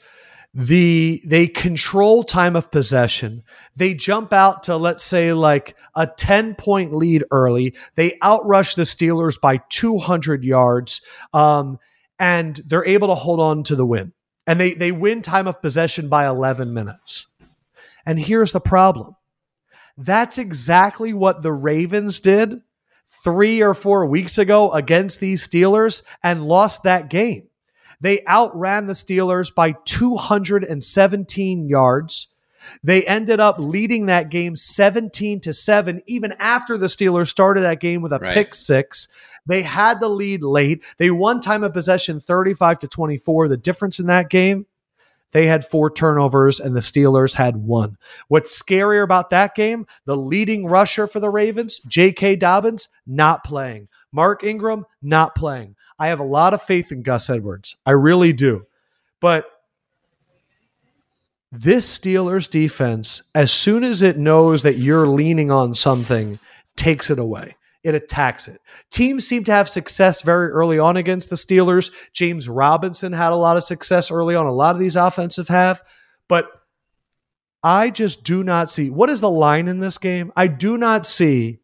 The 0.53 1.21
they 1.25 1.47
control 1.47 2.23
time 2.23 2.55
of 2.55 2.71
possession. 2.71 3.43
They 3.75 3.93
jump 3.93 4.33
out 4.33 4.63
to 4.63 4.77
let's 4.77 5.03
say 5.03 5.33
like 5.33 5.75
a 5.95 6.07
10 6.07 6.55
point 6.55 6.93
lead 6.93 7.23
early. 7.29 7.75
They 7.95 8.17
outrush 8.23 8.75
the 8.75 8.83
Steelers 8.83 9.39
by 9.39 9.57
200 9.69 10.43
yards. 10.43 11.01
Um, 11.31 11.77
and 12.17 12.59
they're 12.65 12.85
able 12.85 13.09
to 13.09 13.15
hold 13.15 13.39
on 13.39 13.63
to 13.63 13.75
the 13.75 13.85
win. 13.85 14.13
And 14.47 14.59
they 14.59 14.73
they 14.73 14.91
win 14.91 15.21
time 15.21 15.47
of 15.47 15.61
possession 15.61 16.07
by 16.07 16.25
11 16.25 16.73
minutes. 16.73 17.27
And 18.05 18.17
here's 18.17 18.53
the 18.53 18.61
problem. 18.61 19.16
That's 19.97 20.38
exactly 20.38 21.13
what 21.13 21.41
the 21.41 21.51
Ravens 21.51 22.19
did 22.19 22.62
three 23.23 23.62
or 23.62 23.73
four 23.73 24.05
weeks 24.05 24.38
ago 24.38 24.71
against 24.71 25.19
these 25.19 25.47
Steelers 25.47 26.03
and 26.23 26.47
lost 26.47 26.83
that 26.83 27.10
game. 27.10 27.47
They 27.99 28.23
outran 28.27 28.86
the 28.86 28.93
Steelers 28.93 29.53
by 29.53 29.73
217 29.86 31.67
yards. 31.67 32.27
They 32.83 33.05
ended 33.05 33.39
up 33.39 33.57
leading 33.60 34.07
that 34.07 34.29
game 34.29 34.55
17 34.55 35.39
to 35.41 35.53
7 35.53 36.01
even 36.05 36.33
after 36.33 36.77
the 36.77 36.88
Steelers 36.88 37.27
started 37.27 37.62
that 37.62 37.79
game 37.79 38.01
with 38.01 38.13
a 38.13 38.19
right. 38.19 38.33
pick 38.33 38.53
6. 38.53 39.07
They 39.45 39.62
had 39.62 39.99
the 39.99 40.10
lead 40.10 40.43
late. 40.43 40.83
They 40.97 41.10
won 41.10 41.39
time 41.39 41.63
of 41.63 41.73
possession 41.73 42.19
35 42.19 42.79
to 42.79 42.88
24. 42.88 43.47
The 43.47 43.57
difference 43.57 43.99
in 43.99 44.07
that 44.07 44.29
game 44.29 44.65
they 45.31 45.47
had 45.47 45.65
four 45.65 45.91
turnovers 45.91 46.59
and 46.59 46.75
the 46.75 46.79
Steelers 46.79 47.33
had 47.33 47.57
one. 47.57 47.97
What's 48.27 48.61
scarier 48.61 49.03
about 49.03 49.29
that 49.31 49.55
game? 49.55 49.85
The 50.05 50.17
leading 50.17 50.65
rusher 50.65 51.07
for 51.07 51.19
the 51.19 51.29
Ravens, 51.29 51.79
J.K. 51.87 52.37
Dobbins, 52.37 52.89
not 53.05 53.43
playing. 53.43 53.89
Mark 54.11 54.43
Ingram, 54.43 54.85
not 55.01 55.35
playing. 55.35 55.75
I 55.99 56.07
have 56.07 56.19
a 56.19 56.23
lot 56.23 56.53
of 56.53 56.61
faith 56.61 56.91
in 56.91 57.03
Gus 57.03 57.29
Edwards. 57.29 57.75
I 57.85 57.91
really 57.91 58.33
do. 58.33 58.63
But 59.19 59.45
this 61.51 61.97
Steelers 61.97 62.49
defense, 62.49 63.23
as 63.33 63.51
soon 63.51 63.83
as 63.83 64.01
it 64.01 64.17
knows 64.17 64.63
that 64.63 64.77
you're 64.77 65.07
leaning 65.07 65.51
on 65.51 65.73
something, 65.73 66.39
takes 66.75 67.09
it 67.09 67.19
away 67.19 67.55
it 67.88 67.95
attacks 67.95 68.50
it. 68.50 68.62
Teams 68.91 69.26
seem 69.26 69.45
to 69.45 69.52
have 69.52 69.69
success 69.69 70.21
very 70.21 70.50
early 70.50 70.78
on 70.78 70.97
against 70.97 71.30
the 71.30 71.38
Steelers. 71.38 71.91
James 72.12 72.50
Robinson 72.50 73.13
had 73.13 73.32
a 73.32 73.36
lot 73.36 73.56
of 73.56 73.63
success 73.63 74.12
early 74.12 74.36
on. 74.36 74.45
A 74.45 74.52
lot 74.52 74.76
of 74.76 74.80
these 74.80 74.97
offensive 74.97 75.47
have, 75.47 75.82
but 76.28 76.52
I 77.63 77.89
just 77.89 78.23
do 78.23 78.43
not 78.43 78.69
see 78.69 78.89
what 78.89 79.10
is 79.10 79.21
the 79.21 79.30
line 79.30 79.67
in 79.67 79.80
this 79.80 79.97
game. 79.97 80.34
I 80.36 80.47
do 80.47 80.78
not 80.78 81.06
see 81.06 81.60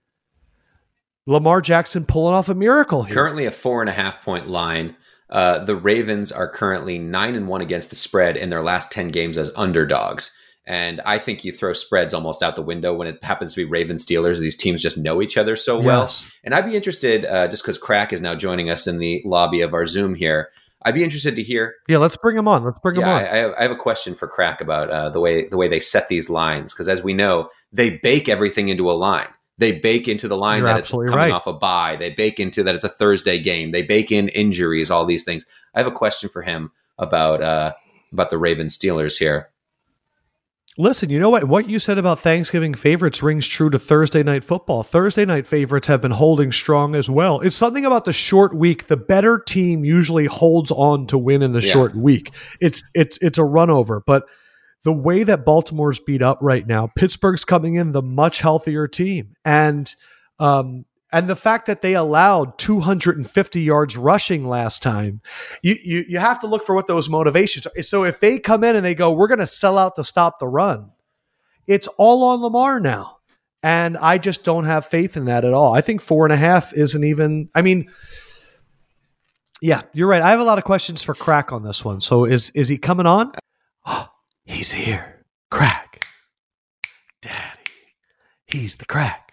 Lamar 1.26 1.62
Jackson 1.62 2.06
pulling 2.06 2.34
off 2.34 2.50
a 2.50 2.56
miracle 2.56 3.04
here. 3.04 3.16
Currently, 3.16 3.46
a 3.46 3.52
four 3.52 3.82
and 3.82 3.90
a 3.90 3.94
half 3.94 4.24
point 4.24 4.48
line. 4.48 4.96
Uh, 5.30 5.60
the 5.60 5.76
Ravens 5.76 6.32
are 6.32 6.48
currently 6.48 7.00
nine 7.00 7.36
and 7.36 7.48
one 7.48 7.62
against 7.62 7.90
the 7.90 7.96
spread 7.96 8.38
in 8.38 8.50
their 8.50 8.62
last 8.62 8.92
ten 8.92 9.10
games 9.10 9.38
as 9.38 9.52
underdogs. 9.56 10.36
And 10.65 11.02
I 11.02 11.17
think 11.17 11.43
you 11.43 11.52
throw 11.52 11.73
spreads 11.73 12.13
almost 12.13 12.41
out 12.41 12.56
the 12.56 12.62
window 12.62 12.93
when 12.93 13.08
it 13.08 13.21
happens 13.21 13.54
to 13.54 13.65
be 13.65 13.69
Ravens 13.69 14.06
Steelers. 14.06 14.39
These 14.39 14.56
teams 14.56 14.82
just 14.82 14.97
know 14.97 15.21
each 15.21 15.36
other 15.36 15.56
so 15.58 15.78
yes. 15.82 15.86
well. 15.86 16.32
And 16.45 16.56
I'd 16.56 16.65
be 16.65 16.76
interested, 16.76 17.26
uh, 17.26 17.47
just 17.49 17.63
because 17.63 17.78
Crack 17.78 18.13
is 18.13 18.21
now 18.21 18.34
joining 18.34 18.69
us 18.69 18.88
in 18.88 18.97
the 18.97 19.21
lobby 19.26 19.60
of 19.62 19.73
our 19.73 19.86
Zoom 19.86 20.15
here. 20.15 20.49
I'd 20.86 20.95
be 20.95 21.04
interested 21.04 21.36
to 21.36 21.43
hear. 21.43 21.76
Yeah, 21.88 21.97
let's 21.97 22.17
bring 22.17 22.38
him 22.38 22.47
on. 22.47 22.63
Let's 22.63 22.80
bring 22.80 22.97
yeah, 22.97 23.02
him 23.02 23.10
on. 23.10 23.15
I, 23.15 23.32
I, 23.32 23.38
have, 23.38 23.54
I 23.58 23.62
have 23.63 23.71
a 23.71 23.76
question 23.76 24.15
for 24.15 24.28
Crack 24.28 24.62
about 24.62 24.89
uh, 24.89 25.10
the 25.10 25.19
way 25.19 25.47
the 25.47 25.58
way 25.58 25.67
they 25.67 25.80
set 25.80 26.10
these 26.10 26.30
lines 26.30 26.73
because, 26.73 26.88
as 26.88 27.04
we 27.04 27.13
know, 27.13 27.49
they 27.71 27.97
bake 27.97 28.28
everything 28.28 28.69
into 28.69 28.89
a 28.89 28.93
line. 28.93 29.28
They 29.58 29.73
bake 29.73 30.08
into 30.08 30.28
the 30.28 30.38
line 30.38 30.60
You're 30.60 30.67
that 30.67 30.80
it's 30.80 30.91
coming 30.91 31.08
right. 31.08 31.32
off 31.32 31.47
a 31.47 31.54
bye. 31.54 31.95
They 31.95 32.10
bake 32.10 32.39
into 32.39 32.63
that 32.63 32.76
it's 32.76 32.84
a 32.84 32.89
Thursday 32.89 33.39
game. 33.39 33.69
They 33.69 33.84
bake 33.84 34.12
in 34.12 34.30
injuries, 34.30 34.89
all 34.89 35.06
these 35.06 35.23
things. 35.23 35.45
I 35.76 35.80
have 35.80 35.88
a 35.88 35.91
question 35.91 36.30
for 36.30 36.41
him 36.41 36.71
about 36.97 37.41
uh, 37.41 37.73
about 38.12 38.30
the 38.30 38.38
Ravens 38.38 38.78
Steelers 38.78 39.17
here. 39.17 39.49
Listen, 40.78 41.12
you 41.12 41.20
know 41.20 41.30
what? 41.30 41.44
What 41.44 41.70
you 41.70 41.78
said 41.78 42.00
about 42.00 42.20
Thanksgiving 42.20 42.74
favorites 42.74 43.22
rings 43.22 43.48
true 43.48 43.70
to 43.70 43.78
Thursday 43.78 44.24
night 44.24 44.44
football. 44.44 44.82
Thursday 44.82 45.24
night 45.24 45.46
favorites 45.46 45.88
have 45.88 46.02
been 46.02 46.12
holding 46.12 46.52
strong 46.52 46.96
as 46.96 47.08
well. 47.08 47.42
It's 47.42 47.56
something 47.56 47.86
about 47.86 48.06
the 48.06 48.14
short 48.14 48.56
week. 48.56 48.88
The 48.88 48.98
better 48.98 49.38
team 49.38 49.86
usually 49.86 50.26
holds 50.26 50.72
on 50.72 51.06
to 51.08 51.18
win 51.18 51.44
in 51.44 51.54
the 51.54 51.62
yeah. 51.62 51.72
short 51.72 51.96
week. 51.96 52.32
It's 52.60 52.90
it's 52.96 53.20
it's 53.22 53.38
a 53.38 53.44
run 53.44 53.70
over, 53.70 54.02
but 54.02 54.24
the 54.84 54.94
way 54.94 55.24
that 55.24 55.46
Baltimore's 55.46 56.00
beat 56.00 56.22
up 56.22 56.40
right 56.42 56.66
now, 56.66 56.88
Pittsburgh's 56.88 57.46
coming 57.46 57.76
in 57.76 57.92
the 57.92 58.02
much 58.02 58.42
healthier 58.42 58.88
team. 58.88 59.36
And 59.46 59.94
um, 60.40 60.86
and 61.13 61.28
the 61.28 61.36
fact 61.36 61.67
that 61.67 61.84
they 61.84 61.93
allowed 61.93 62.58
250 62.58 63.62
yards 63.62 63.95
rushing 63.95 64.47
last 64.47 64.82
time, 64.82 65.21
you, 65.62 65.76
you, 65.84 66.04
you 66.10 66.17
have 66.17 66.39
to 66.39 66.47
look 66.47 66.65
for 66.65 66.73
what 66.73 66.88
those 66.88 67.08
motivations 67.08 67.67
are. 67.67 67.84
So 67.84 68.04
if 68.04 68.19
they 68.19 68.39
come 68.39 68.63
in 68.63 68.76
and 68.76 68.84
they 68.84 68.95
go, 68.95 69.13
we're 69.13 69.28
going 69.28 69.39
to 69.39 69.45
sell 69.47 69.78
out 69.78 69.95
to 69.95 70.04
stop 70.04 70.39
the 70.39 70.47
run, 70.47 70.89
it's 71.67 71.88
all 71.97 72.23
on 72.23 72.41
Lamar 72.41 72.80
now. 72.80 73.17
And 73.62 73.95
I 73.95 74.17
just 74.17 74.43
don't 74.43 74.65
have 74.65 74.88
faith 74.88 75.15
in 75.15 75.26
that 75.26 75.45
at 75.45 75.54
all. 75.54 75.73
I 75.73 75.82
think 75.82 76.02
four 76.02 76.26
and 76.26 76.34
a 76.34 76.38
half 76.38 76.73
isn't 76.73 77.04
even, 77.04 77.47
I 77.54 77.62
mean, 77.62 77.91
yeah, 79.62 79.84
you're 79.93 80.08
right. 80.08 80.21
I 80.21 80.32
have 80.32 80.41
a 80.41 80.43
lot 80.43 80.58
of 80.58 80.63
questions 80.63 81.04
for 81.04 81.13
Crack 81.13 81.54
on 81.54 81.63
this 81.63 81.86
one. 81.86 82.02
So 82.02 82.26
is 82.26 82.49
is 82.49 82.67
he 82.67 82.78
coming 82.78 83.06
on? 83.06 83.32
Oh, 83.86 84.10
he's 84.45 84.71
here. 84.71 85.23
Crack. 85.52 86.06
Daddy. 87.21 87.71
He's 88.47 88.76
the 88.76 88.86
crack. 88.86 89.33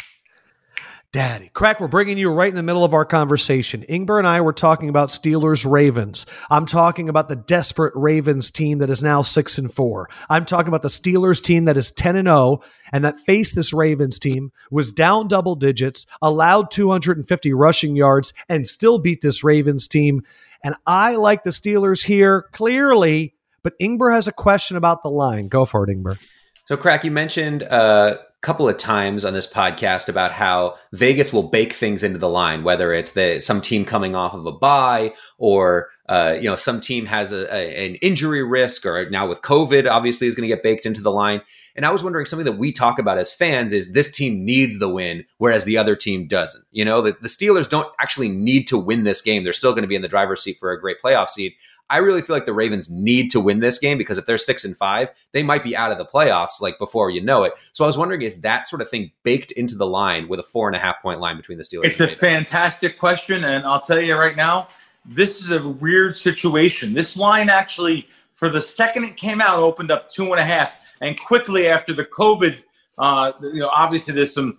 Daddy. 1.12 1.50
Crack, 1.52 1.80
we're 1.80 1.88
bringing 1.88 2.18
you 2.18 2.30
right 2.30 2.48
in 2.48 2.54
the 2.54 2.62
middle 2.62 2.84
of 2.84 2.94
our 2.94 3.04
conversation. 3.04 3.84
Ingber 3.88 4.20
and 4.20 4.28
I 4.28 4.42
were 4.42 4.52
talking 4.52 4.88
about 4.88 5.08
Steelers 5.08 5.68
Ravens. 5.68 6.24
I'm 6.48 6.66
talking 6.66 7.08
about 7.08 7.28
the 7.28 7.34
desperate 7.34 7.92
Ravens 7.96 8.52
team 8.52 8.78
that 8.78 8.90
is 8.90 9.02
now 9.02 9.22
6 9.22 9.58
and 9.58 9.72
4. 9.74 10.08
I'm 10.28 10.44
talking 10.44 10.68
about 10.68 10.82
the 10.82 10.88
Steelers 10.88 11.42
team 11.42 11.64
that 11.64 11.76
is 11.76 11.90
10 11.90 12.14
and 12.14 12.28
0 12.28 12.60
and 12.92 13.04
that 13.04 13.18
faced 13.18 13.56
this 13.56 13.72
Ravens 13.72 14.20
team, 14.20 14.52
was 14.70 14.92
down 14.92 15.26
double 15.26 15.56
digits, 15.56 16.06
allowed 16.22 16.70
250 16.70 17.52
rushing 17.54 17.96
yards 17.96 18.32
and 18.48 18.64
still 18.64 19.00
beat 19.00 19.20
this 19.20 19.42
Ravens 19.42 19.88
team. 19.88 20.22
And 20.62 20.76
I 20.86 21.16
like 21.16 21.42
the 21.42 21.50
Steelers 21.50 22.04
here 22.04 22.42
clearly, 22.52 23.34
but 23.64 23.76
Ingber 23.80 24.14
has 24.14 24.28
a 24.28 24.32
question 24.32 24.76
about 24.76 25.02
the 25.02 25.10
line. 25.10 25.48
Go 25.48 25.64
for 25.64 25.90
it, 25.90 25.92
Ingber. 25.92 26.24
So, 26.66 26.76
Crack, 26.76 27.02
you 27.02 27.10
mentioned 27.10 27.64
uh, 27.64 28.18
couple 28.42 28.68
of 28.68 28.78
times 28.78 29.24
on 29.24 29.34
this 29.34 29.46
podcast 29.46 30.08
about 30.08 30.32
how 30.32 30.76
Vegas 30.92 31.32
will 31.32 31.42
bake 31.42 31.74
things 31.74 32.02
into 32.02 32.18
the 32.18 32.28
line, 32.28 32.64
whether 32.64 32.92
it's 32.92 33.10
the 33.12 33.38
some 33.40 33.60
team 33.60 33.84
coming 33.84 34.14
off 34.14 34.32
of 34.32 34.46
a 34.46 34.52
bye 34.52 35.12
or 35.36 35.90
uh, 36.08 36.36
you 36.40 36.48
know 36.48 36.56
some 36.56 36.80
team 36.80 37.06
has 37.06 37.32
a, 37.32 37.52
a, 37.54 37.86
an 37.86 37.94
injury 37.96 38.42
risk, 38.42 38.86
or 38.86 39.08
now 39.10 39.26
with 39.26 39.42
COVID, 39.42 39.88
obviously 39.88 40.26
is 40.26 40.34
going 40.34 40.48
to 40.48 40.54
get 40.54 40.62
baked 40.62 40.86
into 40.86 41.02
the 41.02 41.12
line. 41.12 41.42
And 41.76 41.86
I 41.86 41.90
was 41.90 42.02
wondering 42.02 42.26
something 42.26 42.46
that 42.46 42.58
we 42.58 42.72
talk 42.72 42.98
about 42.98 43.18
as 43.18 43.32
fans 43.32 43.72
is 43.72 43.92
this 43.92 44.10
team 44.10 44.44
needs 44.44 44.78
the 44.78 44.88
win, 44.88 45.24
whereas 45.38 45.64
the 45.64 45.78
other 45.78 45.94
team 45.94 46.26
doesn't. 46.26 46.64
You 46.72 46.84
know, 46.84 47.00
the, 47.00 47.16
the 47.20 47.28
Steelers 47.28 47.68
don't 47.68 47.88
actually 48.00 48.28
need 48.28 48.66
to 48.68 48.78
win 48.78 49.04
this 49.04 49.20
game; 49.20 49.44
they're 49.44 49.52
still 49.52 49.72
going 49.72 49.82
to 49.82 49.88
be 49.88 49.96
in 49.96 50.02
the 50.02 50.08
driver's 50.08 50.42
seat 50.42 50.58
for 50.58 50.72
a 50.72 50.80
great 50.80 51.00
playoff 51.00 51.28
seed. 51.28 51.52
I 51.90 51.98
really 51.98 52.22
feel 52.22 52.36
like 52.36 52.46
the 52.46 52.52
Ravens 52.52 52.88
need 52.90 53.30
to 53.32 53.40
win 53.40 53.60
this 53.60 53.78
game 53.78 53.98
because 53.98 54.16
if 54.16 54.24
they're 54.24 54.38
six 54.38 54.64
and 54.64 54.76
five, 54.76 55.10
they 55.32 55.42
might 55.42 55.64
be 55.64 55.76
out 55.76 55.90
of 55.92 55.98
the 55.98 56.04
playoffs 56.04 56.62
like 56.62 56.78
before 56.78 57.10
you 57.10 57.20
know 57.20 57.42
it. 57.42 57.52
So 57.72 57.84
I 57.84 57.86
was 57.86 57.98
wondering, 57.98 58.22
is 58.22 58.40
that 58.42 58.66
sort 58.66 58.80
of 58.80 58.88
thing 58.88 59.10
baked 59.24 59.50
into 59.52 59.74
the 59.74 59.86
line 59.86 60.28
with 60.28 60.40
a 60.40 60.44
four 60.44 60.68
and 60.68 60.76
a 60.76 60.78
half 60.78 61.02
point 61.02 61.20
line 61.20 61.36
between 61.36 61.58
the 61.58 61.64
Steelers? 61.64 62.00
It's 62.00 62.00
a 62.00 62.08
fantastic 62.08 62.98
question, 62.98 63.44
and 63.44 63.66
I'll 63.66 63.80
tell 63.80 64.00
you 64.00 64.16
right 64.16 64.36
now, 64.36 64.68
this 65.04 65.42
is 65.42 65.50
a 65.50 65.68
weird 65.68 66.16
situation. 66.16 66.94
This 66.94 67.16
line 67.16 67.48
actually, 67.48 68.08
for 68.32 68.48
the 68.48 68.62
second 68.62 69.04
it 69.04 69.16
came 69.16 69.40
out, 69.40 69.58
opened 69.58 69.90
up 69.90 70.08
two 70.08 70.30
and 70.30 70.38
a 70.38 70.44
half, 70.44 70.80
and 71.00 71.18
quickly 71.18 71.66
after 71.66 71.92
the 71.92 72.04
COVID, 72.04 72.62
uh, 72.98 73.32
you 73.40 73.60
know, 73.60 73.70
obviously 73.74 74.14
there's 74.14 74.32
some 74.32 74.58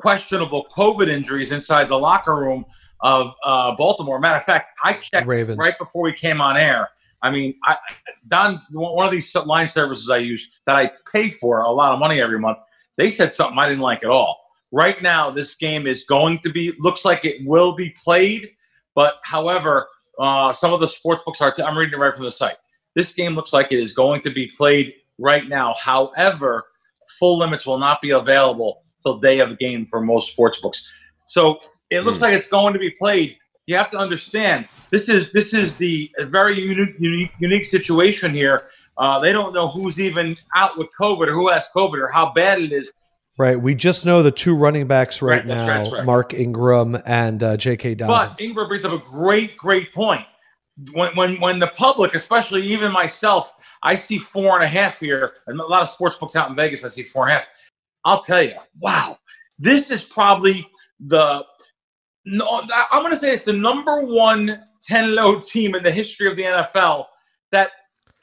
questionable 0.00 0.66
COVID 0.74 1.08
injuries 1.08 1.52
inside 1.52 1.88
the 1.88 1.98
locker 1.98 2.34
room 2.34 2.64
of 3.00 3.32
uh, 3.44 3.74
Baltimore. 3.76 4.18
Matter 4.18 4.38
of 4.38 4.44
fact, 4.44 4.70
I 4.82 4.94
checked 4.94 5.26
Ravens. 5.26 5.58
right 5.58 5.76
before 5.78 6.02
we 6.02 6.12
came 6.12 6.40
on 6.40 6.56
air. 6.56 6.88
I 7.22 7.30
mean, 7.30 7.54
I, 7.64 7.76
Don, 8.28 8.62
one 8.72 9.06
of 9.06 9.12
these 9.12 9.34
line 9.36 9.68
services 9.68 10.08
I 10.08 10.18
use 10.18 10.48
that 10.66 10.76
I 10.76 10.90
pay 11.12 11.28
for 11.28 11.60
a 11.60 11.70
lot 11.70 11.92
of 11.92 11.98
money 11.98 12.20
every 12.20 12.38
month, 12.38 12.58
they 12.96 13.10
said 13.10 13.34
something 13.34 13.58
I 13.58 13.68
didn't 13.68 13.82
like 13.82 14.02
at 14.02 14.10
all. 14.10 14.38
Right 14.72 15.02
now, 15.02 15.30
this 15.30 15.54
game 15.54 15.86
is 15.86 16.04
going 16.04 16.38
to 16.38 16.48
be, 16.48 16.72
looks 16.78 17.04
like 17.04 17.24
it 17.24 17.44
will 17.44 17.72
be 17.72 17.94
played, 18.02 18.50
but 18.94 19.16
however, 19.24 19.88
uh, 20.18 20.52
some 20.52 20.72
of 20.72 20.80
the 20.80 20.88
sports 20.88 21.22
books 21.24 21.40
are, 21.40 21.52
i 21.58 21.62
I'm 21.62 21.76
reading 21.76 21.94
it 21.94 21.98
right 21.98 22.14
from 22.14 22.24
the 22.24 22.30
site. 22.30 22.56
This 22.94 23.12
game 23.12 23.34
looks 23.34 23.52
like 23.52 23.70
it 23.70 23.80
is 23.80 23.92
going 23.92 24.22
to 24.22 24.30
be 24.30 24.50
played 24.56 24.94
right 25.18 25.46
now. 25.48 25.74
However, 25.82 26.66
full 27.18 27.38
limits 27.38 27.66
will 27.66 27.78
not 27.78 28.00
be 28.00 28.10
available 28.10 28.82
till 29.02 29.18
day 29.18 29.40
of 29.40 29.48
the 29.50 29.56
game 29.56 29.86
for 29.86 30.00
most 30.00 30.32
sports 30.32 30.60
books. 30.60 30.86
So 31.26 31.60
it 31.90 32.00
looks 32.04 32.18
Mm. 32.18 32.22
like 32.22 32.34
it's 32.34 32.48
going 32.48 32.72
to 32.72 32.78
be 32.78 32.90
played. 32.90 33.36
You 33.66 33.76
have 33.76 33.90
to 33.90 33.98
understand 33.98 34.66
this 34.90 35.08
is 35.08 35.26
this 35.32 35.54
is 35.54 35.76
the 35.76 36.10
very 36.20 36.58
unique 36.58 36.96
unique, 36.98 37.30
unique 37.38 37.64
situation 37.64 38.32
here. 38.32 38.68
Uh, 38.98 39.18
they 39.20 39.32
don't 39.32 39.54
know 39.54 39.68
who's 39.68 40.00
even 40.00 40.36
out 40.54 40.76
with 40.76 40.88
COVID 41.00 41.28
or 41.28 41.32
who 41.32 41.48
has 41.48 41.66
COVID 41.74 41.98
or 42.02 42.08
how 42.12 42.32
bad 42.32 42.60
it 42.60 42.72
is. 42.72 42.88
Right. 43.38 43.58
We 43.58 43.74
just 43.74 44.04
know 44.04 44.22
the 44.22 44.30
two 44.32 44.54
running 44.54 44.86
backs 44.86 45.22
right, 45.22 45.36
Right, 45.36 45.46
now, 45.46 45.66
right, 45.66 45.92
right. 45.92 46.04
Mark 46.04 46.34
Ingram 46.34 47.00
and 47.06 47.42
uh, 47.42 47.56
J.K. 47.56 47.94
Dobbins. 47.94 48.32
But 48.36 48.40
Ingram 48.44 48.68
brings 48.68 48.84
up 48.84 48.92
a 48.92 48.98
great, 48.98 49.56
great 49.56 49.94
point. 49.94 50.26
When, 50.92 51.14
when, 51.14 51.40
when 51.40 51.58
the 51.58 51.68
public, 51.68 52.14
especially 52.14 52.66
even 52.66 52.92
myself, 52.92 53.54
I 53.82 53.94
see 53.94 54.18
four 54.18 54.56
and 54.56 54.64
a 54.64 54.68
half 54.68 55.00
here, 55.00 55.32
and 55.46 55.58
a 55.60 55.64
lot 55.66 55.80
of 55.82 55.88
sports 55.88 56.16
books 56.16 56.36
out 56.36 56.50
in 56.50 56.56
Vegas, 56.56 56.84
I 56.84 56.88
see 56.90 57.02
four 57.02 57.24
and 57.24 57.32
a 57.32 57.34
half. 57.36 57.46
I'll 58.04 58.22
tell 58.22 58.42
you, 58.42 58.54
wow, 58.78 59.18
this 59.58 59.90
is 59.90 60.02
probably 60.02 60.66
the. 61.00 61.44
No, 62.26 62.62
I'm 62.90 63.02
going 63.02 63.12
to 63.12 63.18
say 63.18 63.34
it's 63.34 63.46
the 63.46 63.52
number 63.52 64.02
one 64.02 64.62
10 64.82 65.14
low 65.14 65.40
team 65.40 65.74
in 65.74 65.82
the 65.82 65.90
history 65.90 66.28
of 66.28 66.36
the 66.36 66.42
NFL 66.42 67.06
that 67.52 67.70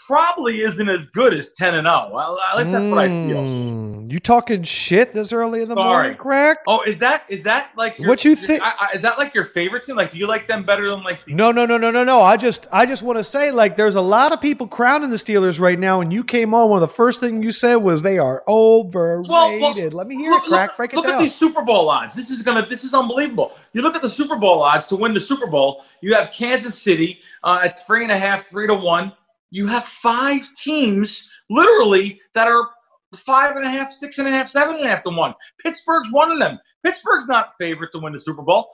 probably 0.08 0.62
isn't 0.62 0.88
as 0.90 1.06
good 1.12 1.34
as 1.34 1.52
10 1.54 1.76
and 1.76 1.86
0. 1.86 2.10
Well, 2.14 2.40
at 2.50 2.58
least 2.58 2.72
that's 2.72 2.86
what 2.90 2.98
I 3.00 3.08
feel. 3.08 3.42
Mm, 3.44 4.12
You 4.12 4.20
talking 4.20 4.64
shit 4.64 5.14
this 5.14 5.34
early 5.34 5.62
in 5.62 5.68
the 5.70 5.76
Sorry. 5.76 5.86
morning, 5.86 6.16
crack? 6.18 6.60
Oh, 6.66 6.82
is 6.84 6.98
that 7.00 7.26
is 7.28 7.44
that 7.44 7.72
like 7.76 8.00
your, 8.00 8.08
What 8.08 8.24
you 8.24 8.36
think- 8.36 8.64
I, 8.64 8.74
I, 8.80 8.88
is 8.96 9.02
that 9.02 9.18
like 9.18 9.36
your 9.36 9.44
favorite 9.44 9.84
team? 9.84 9.98
Like, 9.98 10.14
do 10.14 10.18
you 10.18 10.26
like 10.26 10.48
them 10.48 10.64
better 10.64 10.88
than 10.90 11.04
like 11.04 11.26
the 11.26 11.34
No, 11.34 11.52
no, 11.52 11.66
no, 11.66 11.78
no, 11.78 11.92
no, 11.92 12.06
no. 12.06 12.22
I 12.22 12.38
just, 12.38 12.68
I 12.72 12.86
just 12.86 13.04
want 13.04 13.20
to 13.20 13.24
say, 13.24 13.52
like, 13.52 13.76
there's 13.76 13.96
a 13.96 14.02
lot 14.02 14.32
of 14.32 14.40
people 14.40 14.66
crowning 14.66 15.10
the 15.10 15.18
Steelers 15.18 15.60
right 15.60 15.78
now, 15.78 16.00
and 16.02 16.14
you 16.14 16.24
came 16.24 16.54
on. 16.54 16.70
One 16.70 16.82
of 16.82 16.88
the 16.90 16.96
first 16.96 17.20
things 17.20 17.44
you 17.44 17.52
said 17.52 17.76
was 17.76 18.02
they 18.02 18.18
are 18.18 18.44
overrated. 18.48 19.30
Well, 19.30 19.60
well, 19.60 19.90
Let 19.92 20.08
me 20.08 20.16
hear 20.16 20.32
look, 20.32 20.46
it, 20.46 20.50
crack. 20.50 20.70
look- 20.70 20.78
Break 20.78 20.94
it 20.94 20.96
look 20.96 21.06
down. 21.06 21.16
at 21.16 21.22
these 21.22 21.36
Super 21.36 21.62
Bowl 21.64 21.90
odds. 21.90 22.16
This 22.16 22.30
is 22.30 22.44
gonna. 22.44 22.66
This 22.66 22.84
is 22.86 22.94
unbelievable. 22.94 23.52
You 23.74 23.82
look 23.82 23.96
at 23.96 24.02
the 24.02 24.10
Super 24.10 24.38
Bowl 24.38 24.62
odds 24.62 24.88
to 24.88 24.96
win 24.96 25.14
the 25.14 25.20
Super 25.20 25.48
Bowl. 25.48 25.84
You 26.02 26.14
have 26.16 26.32
Kansas 26.32 26.82
City 26.82 27.20
uh, 27.44 27.60
at 27.64 27.86
three 27.86 28.04
and 28.04 28.12
a 28.12 28.18
half, 28.18 28.48
three 28.48 28.68
to 28.68 28.74
one. 28.76 29.12
You 29.52 29.68
have 29.68 29.86
five 29.86 30.48
teams 30.56 31.30
literally 31.50 32.20
that 32.34 32.48
are 32.48 32.70
five 33.16 33.56
and 33.56 33.66
a 33.66 33.70
half, 33.70 33.92
six 33.92 34.18
and 34.18 34.28
a 34.28 34.32
half, 34.32 34.50
seven 34.50 34.76
and 34.76 34.86
a 34.86 34.88
half 34.88 35.04
to 35.04 35.10
one. 35.10 35.34
Pittsburgh's 35.64 36.12
one 36.12 36.32
of 36.32 36.40
them. 36.40 36.60
Pittsburgh's 36.86 37.28
not 37.28 37.52
favorite 37.60 37.92
to 37.94 38.00
win 38.00 38.14
the 38.14 38.20
Super 38.20 38.42
Bowl. 38.42 38.70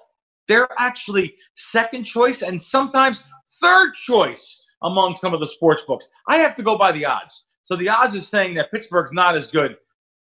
They're 0.48 0.70
actually 0.78 1.36
second 1.56 2.04
choice 2.04 2.42
and 2.42 2.62
sometimes 2.62 3.26
third 3.62 3.94
choice 3.94 4.66
among 4.82 5.16
some 5.16 5.34
of 5.34 5.40
the 5.40 5.48
sports 5.48 5.84
books. 5.84 6.10
I 6.28 6.38
have 6.38 6.56
to 6.58 6.64
go 6.64 6.78
by 6.78 6.92
the 6.92 7.06
odds. 7.06 7.46
So 7.64 7.76
the 7.76 7.90
odds 7.90 8.16
is 8.16 8.28
saying 8.28 8.56
that 8.56 8.72
Pittsburgh's 8.72 9.14
not 9.14 9.38
as 9.38 9.50
good 9.50 9.78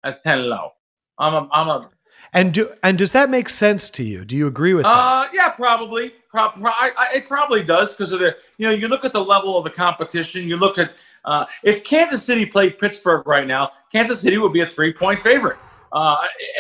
as 0.05 0.21
10 0.21 0.51
low. 0.51 0.59
Oh. 0.59 0.71
I'm 1.19 1.35
a, 1.35 1.49
I'm 1.53 1.69
a 1.69 1.91
and 2.33 2.53
do, 2.55 2.71
and 2.83 2.97
does 2.99 3.13
that 3.13 3.31
make 3.31 3.49
sense 3.49 3.91
to 3.91 4.05
you? 4.05 4.25
Do 4.25 4.37
you 4.37 4.47
agree 4.47 4.75
with 4.75 4.85
that? 4.85 4.91
uh, 4.91 5.29
yeah, 5.33 5.49
probably. 5.51 6.11
Pro- 6.31 6.51
pro- 6.51 6.71
I, 6.71 6.93
I, 6.97 7.17
it 7.17 7.27
probably 7.29 7.65
does 7.65 7.93
because 7.93 8.13
of 8.13 8.21
the, 8.21 8.37
you 8.59 8.67
know, 8.69 8.73
you 8.73 8.87
look 8.89 9.05
at 9.05 9.13
the 9.13 9.25
level 9.25 9.57
of 9.59 9.65
the 9.65 9.71
competition. 9.71 10.47
You 10.47 10.57
look 10.57 10.79
at 10.79 11.05
uh, 11.25 11.45
if 11.65 11.83
Kansas 11.85 12.23
City 12.23 12.47
played 12.47 12.79
Pittsburgh 12.79 13.27
right 13.27 13.47
now, 13.47 13.71
Kansas 13.93 14.21
City 14.21 14.39
would 14.39 14.53
be 14.53 14.61
a 14.61 14.67
three 14.67 14.93
point 14.93 15.19
favorite, 15.19 15.57
uh, 15.93 16.19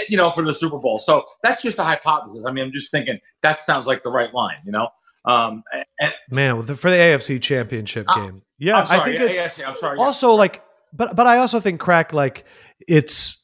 you 0.09 0.17
know, 0.17 0.31
for 0.31 0.43
the 0.43 0.53
Super 0.53 0.79
Bowl. 0.79 0.99
So 0.99 1.25
that's 1.43 1.63
just 1.63 1.79
a 1.79 1.85
hypothesis. 1.85 2.45
I 2.47 2.53
mean, 2.53 2.65
I'm 2.65 2.73
just 2.73 2.91
thinking 2.91 3.19
that 3.43 3.61
sounds 3.61 3.87
like 3.87 4.03
the 4.03 4.11
right 4.11 4.35
line, 4.35 4.57
you 4.65 4.73
know. 4.73 4.89
Um, 5.25 5.63
and 6.01 6.13
Man, 6.31 6.57
with 6.57 6.67
the, 6.67 6.77
for 6.77 6.91
the 6.91 6.97
AFC 6.97 7.41
Championship 7.41 8.07
Uh, 8.09 8.15
game, 8.27 8.43
yeah, 8.59 8.87
sorry, 8.87 9.01
I 9.01 9.05
think 9.05 9.19
yeah, 9.19 9.25
it's 9.27 9.59
yeah, 9.59 9.69
I'm 9.69 9.77
sorry. 9.77 9.99
yeah. 9.99 10.05
also 10.05 10.33
like, 10.33 10.65
but 10.93 11.15
but 11.15 11.27
I 11.27 11.37
also 11.39 11.61
think 11.61 11.79
crack 11.79 12.13
like 12.13 12.45
it's. 12.89 13.40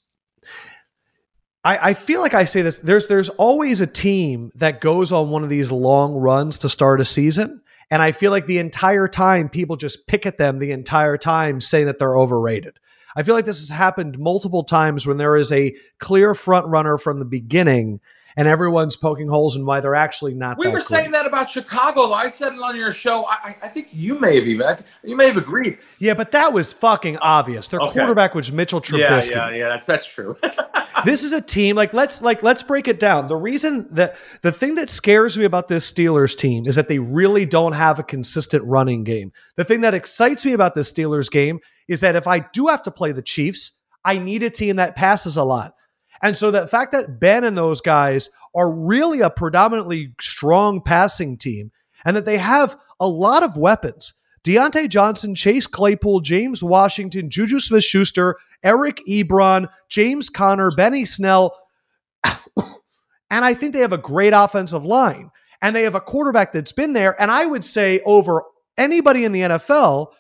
I, 1.67 1.91
I 1.91 1.95
feel 1.95 2.21
like 2.21 2.33
I 2.33 2.45
say 2.45 2.63
this. 2.63 2.79
There's 2.79 3.09
there's 3.09 3.29
always 3.29 3.81
a 3.81 3.89
team 3.89 4.53
that 4.55 4.81
goes 4.81 5.11
on 5.11 5.31
one 5.31 5.43
of 5.43 5.49
these 5.49 5.73
long 5.73 6.15
runs 6.15 6.59
to 6.59 6.69
start 6.69 7.01
a 7.01 7.05
season, 7.05 7.61
and 7.91 8.01
I 8.01 8.13
feel 8.13 8.31
like 8.31 8.47
the 8.47 8.59
entire 8.59 9.09
time 9.09 9.49
people 9.49 9.75
just 9.75 10.07
pick 10.07 10.27
at 10.27 10.39
them 10.39 10.61
the 10.61 10.71
entire 10.71 11.19
time, 11.19 11.61
saying 11.61 11.87
that 11.87 11.99
they're 11.99 12.17
overrated. 12.17 12.79
I 13.17 13.25
feel 13.25 13.35
like 13.35 13.47
this 13.47 13.59
has 13.59 13.77
happened 13.77 14.17
multiple 14.17 14.63
times 14.63 15.09
when 15.09 15.17
there 15.17 15.35
is 15.35 15.51
a 15.51 15.75
clear 15.99 16.35
front 16.35 16.69
runner 16.69 16.99
from 16.99 17.19
the 17.19 17.25
beginning, 17.25 17.99
and 18.37 18.47
everyone's 18.47 18.97
poking 18.97 19.29
holes 19.29 19.57
in 19.57 19.65
why 19.65 19.81
they're 19.81 19.95
actually 19.95 20.35
not. 20.35 20.59
We 20.59 20.69
were 20.69 20.81
saying 20.81 21.13
that 21.13 21.25
about 21.27 21.49
Chicago. 21.51 22.13
I 22.13 22.29
said 22.29 22.53
it 22.53 22.61
on 22.61 22.77
your 22.77 22.93
show. 22.93 23.25
I, 23.25 23.37
I- 23.45 23.57
I 23.63 23.69
think 23.69 23.89
you 23.93 24.19
may 24.19 24.37
have 24.37 24.47
even 24.47 24.77
you 25.03 25.17
may 25.17 25.27
have 25.29 25.37
agreed. 25.37 25.79
Yeah, 25.99 26.15
but 26.15 26.31
that 26.33 26.53
was 26.53 26.73
fucking 26.73 27.17
obvious. 27.19 27.69
Their 27.69 27.81
Okay. 27.81 27.95
quarterback 27.95 28.35
was 28.35 28.53
Mitchell 28.53 28.81
Trubisky. 28.81 29.31
Yeah, 29.31 29.51
yeah, 29.51 29.57
yeah. 29.57 29.69
That's 29.69 29.87
that's 29.87 30.07
true. 30.13 30.37
this 31.05 31.23
is 31.25 31.33
a 31.33 31.41
team 31.41 31.77
like 31.77 31.93
let's 31.93 32.23
like 32.23 32.43
let's 32.43 32.63
break 32.63 32.87
it 32.89 33.01
down. 33.01 33.27
The 33.29 33.37
reason 33.37 33.87
that 33.93 34.17
the 34.43 34.53
thing 34.53 34.75
that 34.77 34.91
scares 34.91 35.37
me 35.39 35.45
about 35.45 35.69
this 35.69 35.91
Steelers 35.91 36.37
team 36.37 36.67
is 36.67 36.75
that 36.77 36.89
they 36.89 36.99
really 36.99 37.47
don't 37.47 37.73
have 37.73 37.99
a 37.99 38.03
consistent 38.03 38.65
running 38.65 39.05
game. 39.05 39.33
The 39.57 39.65
thing 39.65 39.81
that 39.83 39.95
excites 39.95 40.45
me 40.45 40.53
about 40.53 40.75
this 40.75 40.93
Steelers 40.93 41.31
game 41.31 41.61
is 41.89 42.01
that 42.01 42.17
if 42.17 42.27
I 42.27 42.41
do 42.41 42.67
have 42.67 42.83
to 42.83 42.91
play 42.91 43.13
the 43.13 43.23
Chiefs, 43.23 43.79
I 44.05 44.19
need 44.19 44.43
a 44.43 44.51
team 44.51 44.77
that 44.77 44.97
passes 44.97 45.37
a 45.37 45.45
lot. 45.45 45.75
And 46.23 46.37
so 46.37 46.51
the 46.51 46.67
fact 46.67 46.93
that 46.93 47.21
Ben 47.21 47.45
and 47.45 47.57
those 47.57 47.81
guys 47.81 48.31
are 48.55 48.73
really 48.73 49.21
a 49.21 49.31
predominantly 49.31 50.15
strong 50.21 50.81
passing 50.81 51.37
team 51.37 51.71
and 52.05 52.17
that 52.17 52.25
they 52.25 52.39
have 52.39 52.77
a 53.01 53.09
lot 53.09 53.43
of 53.43 53.57
weapons. 53.57 54.15
Diontae 54.45 54.89
Johnson, 54.89 55.35
Chase 55.35 55.67
Claypool, 55.67 56.21
James 56.21 56.63
Washington, 56.63 57.29
Juju 57.29 57.59
Smith 57.59 57.85
Schuster, 57.85 58.37
Eric 58.63 59.01
Ebron, 59.09 59.69
James 59.89 60.31
Conner, 60.31 60.71
Benny 60.71 61.05
Snell. 61.05 61.57
and 62.25 63.45
I 63.45 63.55
think 63.55 63.73
they 63.73 63.81
have 63.81 63.93
a 63.93 63.99
great 63.99 64.33
offensive 64.33 64.85
line. 64.85 65.31
And 65.61 65.75
they 65.75 65.83
have 65.83 65.95
a 65.95 66.01
quarterback 66.01 66.53
that's 66.53 66.73
been 66.73 66.93
there. 66.93 67.21
And 67.21 67.31
I 67.31 67.45
would 67.45 67.65
say 67.65 68.01
over 68.05 68.45
anybody 68.79 69.25
in 69.25 69.33
the 69.33 69.41
NFL, 69.41 70.13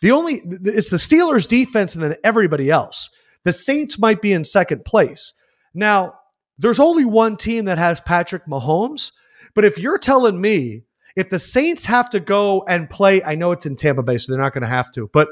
the 0.00 0.12
only 0.12 0.42
it's 0.44 0.90
the 0.90 0.98
Steelers 0.98 1.48
defense 1.48 1.94
and 1.94 2.04
then 2.04 2.14
everybody 2.22 2.70
else. 2.70 3.10
The 3.46 3.52
Saints 3.52 3.96
might 3.96 4.20
be 4.20 4.32
in 4.32 4.42
second 4.42 4.84
place. 4.84 5.32
Now, 5.72 6.14
there's 6.58 6.80
only 6.80 7.04
one 7.04 7.36
team 7.36 7.66
that 7.66 7.78
has 7.78 8.00
Patrick 8.00 8.44
Mahomes, 8.46 9.12
but 9.54 9.64
if 9.64 9.78
you're 9.78 9.98
telling 9.98 10.40
me 10.40 10.82
if 11.14 11.30
the 11.30 11.38
Saints 11.38 11.84
have 11.84 12.10
to 12.10 12.18
go 12.18 12.64
and 12.66 12.90
play, 12.90 13.22
I 13.22 13.36
know 13.36 13.52
it's 13.52 13.64
in 13.64 13.76
Tampa 13.76 14.02
Bay, 14.02 14.18
so 14.18 14.32
they're 14.32 14.42
not 14.42 14.52
going 14.52 14.62
to 14.62 14.68
have 14.68 14.90
to, 14.92 15.08
but 15.12 15.28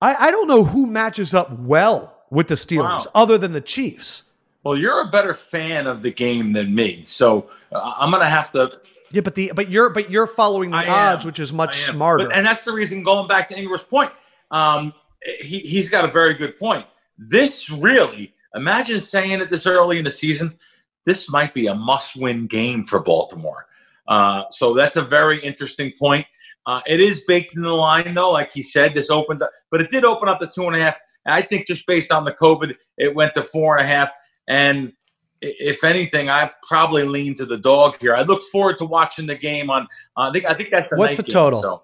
I, 0.00 0.14
I 0.28 0.30
don't 0.30 0.48
know 0.48 0.64
who 0.64 0.86
matches 0.86 1.34
up 1.34 1.50
well 1.58 2.24
with 2.30 2.48
the 2.48 2.54
Steelers 2.54 3.04
Wow. 3.04 3.12
other 3.14 3.36
than 3.36 3.52
the 3.52 3.60
Chiefs. 3.60 4.24
well, 4.64 4.74
you're 4.76 5.02
a 5.02 5.08
better 5.10 5.34
fan 5.34 5.86
of 5.86 6.00
the 6.02 6.10
game 6.10 6.54
than 6.54 6.74
me, 6.74 7.04
so 7.06 7.48
uh, 7.72 7.92
I'm 7.98 8.10
gonna 8.10 8.24
have 8.24 8.52
to. 8.52 8.80
Yeah, 9.12 9.20
but 9.20 9.34
the 9.34 9.52
but 9.54 9.68
you're 9.70 9.90
but 9.90 10.10
you're 10.10 10.26
following 10.26 10.70
the 10.70 10.78
I 10.78 10.84
am. 10.84 10.90
odds, 11.14 11.26
which 11.26 11.38
is 11.38 11.52
much 11.52 11.78
smarter. 11.82 12.26
But, 12.26 12.36
and 12.36 12.46
that's 12.46 12.64
the 12.64 12.72
reason. 12.72 13.02
Going 13.04 13.28
back 13.28 13.48
to 13.50 13.54
Ingber's 13.58 13.82
point, 13.84 14.10
um, 14.50 14.92
he 15.40 15.60
he's 15.60 15.88
got 15.88 16.04
a 16.04 16.12
very 16.12 16.34
good 16.34 16.58
point. 16.58 16.86
This 17.18 17.70
really, 17.70 18.34
imagine 18.54 19.00
saying 19.00 19.32
it 19.32 19.50
this 19.50 19.66
early 19.66 19.98
in 19.98 20.04
the 20.04 20.10
season. 20.10 20.58
This 21.04 21.30
might 21.30 21.54
be 21.54 21.68
a 21.68 21.74
must-win 21.74 22.46
game 22.46 22.82
for 22.82 22.98
Baltimore. 23.00 23.66
Uh, 24.08 24.44
so 24.50 24.74
that's 24.74 24.96
a 24.96 25.02
very 25.02 25.38
interesting 25.40 25.92
point. 25.98 26.26
Uh, 26.66 26.80
it 26.86 27.00
is 27.00 27.24
baked 27.26 27.54
in 27.54 27.62
the 27.62 27.72
line, 27.72 28.14
though, 28.14 28.32
like 28.32 28.52
he 28.52 28.62
said. 28.62 28.94
This 28.94 29.10
opened, 29.10 29.42
up, 29.42 29.50
but 29.70 29.80
it 29.80 29.90
did 29.90 30.04
open 30.04 30.28
up 30.28 30.40
to 30.40 30.46
two 30.46 30.66
and 30.66 30.74
a 30.74 30.80
half. 30.80 30.96
And 31.24 31.34
I 31.34 31.42
think 31.42 31.66
just 31.66 31.86
based 31.86 32.12
on 32.12 32.24
the 32.24 32.32
COVID, 32.32 32.74
it 32.98 33.14
went 33.14 33.34
to 33.34 33.42
four 33.42 33.76
and 33.76 33.84
a 33.84 33.88
half. 33.88 34.10
And 34.48 34.92
if 35.40 35.84
anything, 35.84 36.28
I 36.28 36.50
probably 36.66 37.04
lean 37.04 37.34
to 37.36 37.46
the 37.46 37.58
dog 37.58 37.98
here. 38.00 38.14
I 38.14 38.22
look 38.22 38.42
forward 38.42 38.78
to 38.78 38.84
watching 38.84 39.26
the 39.26 39.34
game 39.34 39.70
on. 39.70 39.82
Uh, 40.16 40.28
I 40.28 40.32
think 40.32 40.44
I 40.44 40.54
think 40.54 40.70
that's 40.70 40.88
the 40.90 40.96
What's 40.96 41.16
the 41.16 41.22
game, 41.22 41.32
total? 41.32 41.62
so. 41.62 41.82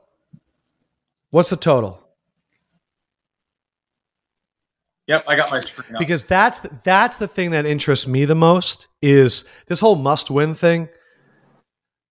What's 1.30 1.50
the 1.50 1.56
total? 1.56 2.02
Yep, 5.08 5.24
I 5.26 5.36
got 5.36 5.50
my 5.50 5.60
screen 5.60 5.96
up. 5.96 5.98
because 5.98 6.24
that's 6.24 6.60
the, 6.60 6.80
that's 6.84 7.18
the 7.18 7.26
thing 7.26 7.50
that 7.50 7.66
interests 7.66 8.06
me 8.06 8.24
the 8.24 8.34
most 8.34 8.86
is 9.00 9.44
this 9.66 9.80
whole 9.80 9.96
must 9.96 10.30
win 10.30 10.54
thing. 10.54 10.88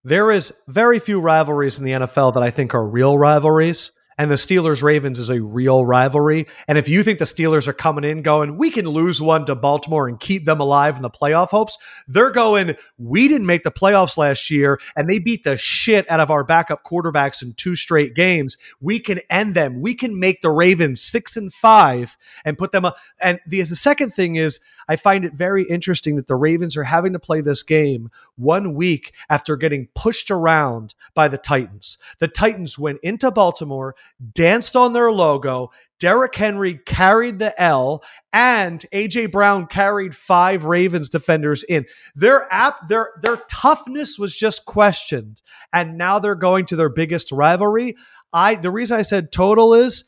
There 0.03 0.31
is 0.31 0.53
very 0.67 0.99
few 0.99 1.21
rivalries 1.21 1.79
in 1.79 1.85
the 1.85 1.91
NFL 1.91 2.33
that 2.33 2.43
I 2.43 2.49
think 2.49 2.73
are 2.73 2.83
real 2.83 3.17
rivalries, 3.17 3.91
and 4.21 4.29
the 4.29 4.35
Steelers 4.35 4.83
Ravens 4.83 5.17
is 5.17 5.31
a 5.31 5.41
real 5.41 5.83
rivalry. 5.83 6.45
And 6.67 6.77
if 6.77 6.87
you 6.87 7.01
think 7.01 7.17
the 7.17 7.25
Steelers 7.25 7.67
are 7.67 7.73
coming 7.73 8.03
in 8.03 8.21
going, 8.21 8.55
we 8.55 8.69
can 8.69 8.87
lose 8.87 9.19
one 9.19 9.45
to 9.45 9.55
Baltimore 9.55 10.07
and 10.07 10.19
keep 10.19 10.45
them 10.45 10.59
alive 10.59 10.95
in 10.95 11.01
the 11.01 11.09
playoff 11.09 11.49
hopes, 11.49 11.75
they're 12.07 12.29
going, 12.29 12.75
we 12.99 13.27
didn't 13.27 13.47
make 13.47 13.63
the 13.63 13.71
playoffs 13.71 14.17
last 14.17 14.51
year 14.51 14.79
and 14.95 15.09
they 15.09 15.17
beat 15.17 15.43
the 15.43 15.57
shit 15.57 16.07
out 16.07 16.19
of 16.19 16.29
our 16.29 16.43
backup 16.43 16.83
quarterbacks 16.83 17.41
in 17.41 17.55
two 17.55 17.75
straight 17.75 18.13
games. 18.13 18.59
We 18.79 18.99
can 18.99 19.21
end 19.27 19.55
them. 19.55 19.81
We 19.81 19.95
can 19.95 20.19
make 20.19 20.43
the 20.43 20.51
Ravens 20.51 21.01
six 21.01 21.35
and 21.35 21.51
five 21.51 22.15
and 22.45 22.59
put 22.59 22.73
them 22.73 22.85
up. 22.85 22.97
And 23.23 23.39
the, 23.47 23.63
the 23.63 23.75
second 23.75 24.11
thing 24.11 24.35
is, 24.35 24.59
I 24.87 24.97
find 24.97 25.25
it 25.25 25.33
very 25.33 25.63
interesting 25.63 26.17
that 26.17 26.27
the 26.27 26.35
Ravens 26.35 26.75
are 26.75 26.83
having 26.83 27.13
to 27.13 27.19
play 27.19 27.41
this 27.41 27.63
game 27.63 28.11
one 28.35 28.75
week 28.75 29.13
after 29.29 29.55
getting 29.55 29.87
pushed 29.95 30.29
around 30.29 30.95
by 31.13 31.27
the 31.27 31.37
Titans. 31.37 31.97
The 32.19 32.27
Titans 32.27 32.77
went 32.77 32.99
into 33.01 33.31
Baltimore, 33.31 33.95
danced 34.33 34.75
on 34.75 34.93
their 34.93 35.11
logo. 35.11 35.71
Derrick 35.99 36.33
Henry 36.35 36.79
carried 36.85 37.37
the 37.37 37.59
L, 37.61 38.03
and 38.33 38.83
AJ 38.91 39.31
Brown 39.31 39.67
carried 39.67 40.15
five 40.15 40.65
Ravens 40.65 41.09
defenders 41.09 41.63
in. 41.63 41.85
Their 42.15 42.51
app, 42.51 42.87
their 42.87 43.11
their 43.21 43.37
toughness 43.49 44.17
was 44.17 44.35
just 44.35 44.65
questioned, 44.65 45.41
and 45.71 45.97
now 45.97 46.17
they're 46.19 46.35
going 46.35 46.65
to 46.67 46.75
their 46.75 46.89
biggest 46.89 47.31
rivalry. 47.31 47.95
I 48.33 48.55
the 48.55 48.71
reason 48.71 48.97
I 48.97 49.03
said 49.03 49.31
total 49.31 49.73
is 49.73 50.05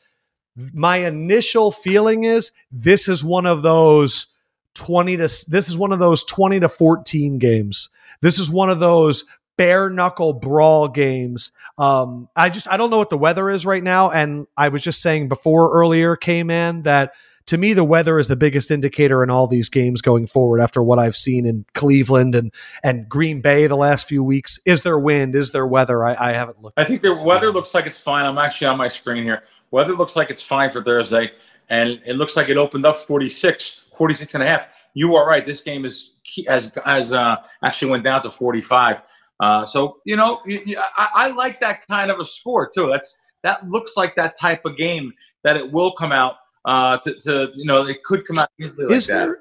my 0.74 0.97
initial 0.97 1.72
feeling 1.72 2.24
is 2.24 2.51
this 2.72 3.08
is 3.08 3.24
one 3.24 3.45
of 3.45 3.62
those 3.62 4.28
20 4.76 5.18
to 5.18 5.24
this 5.24 5.70
is 5.70 5.78
one 5.78 5.91
of 5.91 5.99
those 5.99 6.24
20 6.24 6.60
to 6.62 6.70
14 6.70 7.38
games. 7.38 7.89
This 8.22 8.39
is 8.39 8.49
one 8.49 8.70
of 8.70 8.80
those 8.80 9.26
bare 9.58 9.89
knuckle 9.89 10.34
brawl 10.34 10.88
games. 10.88 11.51
Um, 11.78 12.30
I 12.36 12.49
just 12.49 12.68
I 12.68 12.78
don't 12.78 12.89
know 12.89 12.97
what 12.97 13.10
the 13.10 13.18
weather 13.18 13.49
is 13.49 13.66
right 13.66 13.84
now, 13.84 14.10
and 14.12 14.47
I 14.58 14.70
was 14.70 14.82
just 14.82 15.01
saying 15.01 15.30
before 15.30 15.74
earlier, 15.74 16.16
K 16.16 16.43
man, 16.43 16.84
that 16.84 17.14
to 17.47 17.58
me 17.58 17.74
the 17.74 17.84
weather 17.84 18.18
is 18.20 18.28
the 18.28 18.36
biggest 18.36 18.72
indicator 18.72 19.24
in 19.24 19.30
all 19.30 19.47
these 19.47 19.70
games 19.70 20.01
going 20.01 20.28
forward. 20.28 20.62
After 20.62 20.82
what 20.82 20.99
I've 20.99 21.16
seen 21.16 21.45
in 21.45 21.66
Cleveland 21.74 22.36
and 22.36 22.54
and 22.84 23.08
Green 23.08 23.41
Bay 23.41 23.68
the 23.68 23.78
last 23.78 24.08
few 24.08 24.24
weeks, 24.24 24.60
is 24.66 24.82
there 24.82 24.97
wind? 24.97 25.36
Is 25.36 25.51
there 25.51 25.68
weather? 25.68 26.04
I, 26.04 26.16
I 26.20 26.34
haven't 26.34 26.62
looked. 26.62 26.80
I 26.80 26.86
think 26.86 27.01
the 27.01 27.16
weather 27.16 27.51
looks 27.51 27.74
like 27.74 27.86
it's 27.86 28.01
fine. 28.01 28.26
I'm 28.26 28.38
actually 28.38 28.68
on 28.68 28.78
my 28.78 28.88
screen 28.88 29.24
here. 29.24 29.43
Weather 29.72 29.93
looks 29.93 30.16
like 30.16 30.30
it's 30.30 30.43
fine 30.43 30.70
for 30.70 30.84
Thursday, 30.84 31.32
and 31.70 32.01
it 32.06 32.16
looks 32.16 32.38
like 32.38 32.49
it 32.49 32.58
opened 32.58 32.86
up 32.86 32.95
46, 32.95 33.86
46 33.97 34.36
and 34.36 34.43
a 34.43 34.47
half. 34.47 34.68
You 34.93 35.16
are 35.16 35.28
right. 35.28 35.45
This 35.45 35.62
game 35.62 35.86
is 35.86 36.12
has 36.47 36.72
has 36.86 37.12
uh, 37.12 37.38
actually 37.64 37.91
went 37.91 38.04
down 38.04 38.22
to 38.22 38.32
45. 38.32 39.01
Uh, 39.39 39.65
so 39.65 39.97
you 40.05 40.15
know, 40.15 40.41
you, 40.45 40.61
you, 40.65 40.77
I, 40.97 41.09
I, 41.15 41.31
like 41.31 41.59
that 41.61 41.86
kind 41.88 42.11
of 42.11 42.19
a 42.19 42.25
score 42.25 42.69
too. 42.73 42.88
That's 42.88 43.19
that 43.43 43.67
looks 43.67 43.97
like 43.97 44.15
that 44.15 44.39
type 44.39 44.63
of 44.65 44.77
game 44.77 45.11
that 45.43 45.57
it 45.57 45.71
will 45.71 45.91
come 45.91 46.11
out 46.11 46.36
uh, 46.65 46.97
to, 46.99 47.13
to 47.21 47.51
you 47.55 47.65
know 47.65 47.86
it 47.86 48.03
could 48.03 48.25
come 48.25 48.38
out 48.38 48.49
like 48.59 48.91
Is 48.91 49.07
that. 49.07 49.25
There, 49.25 49.39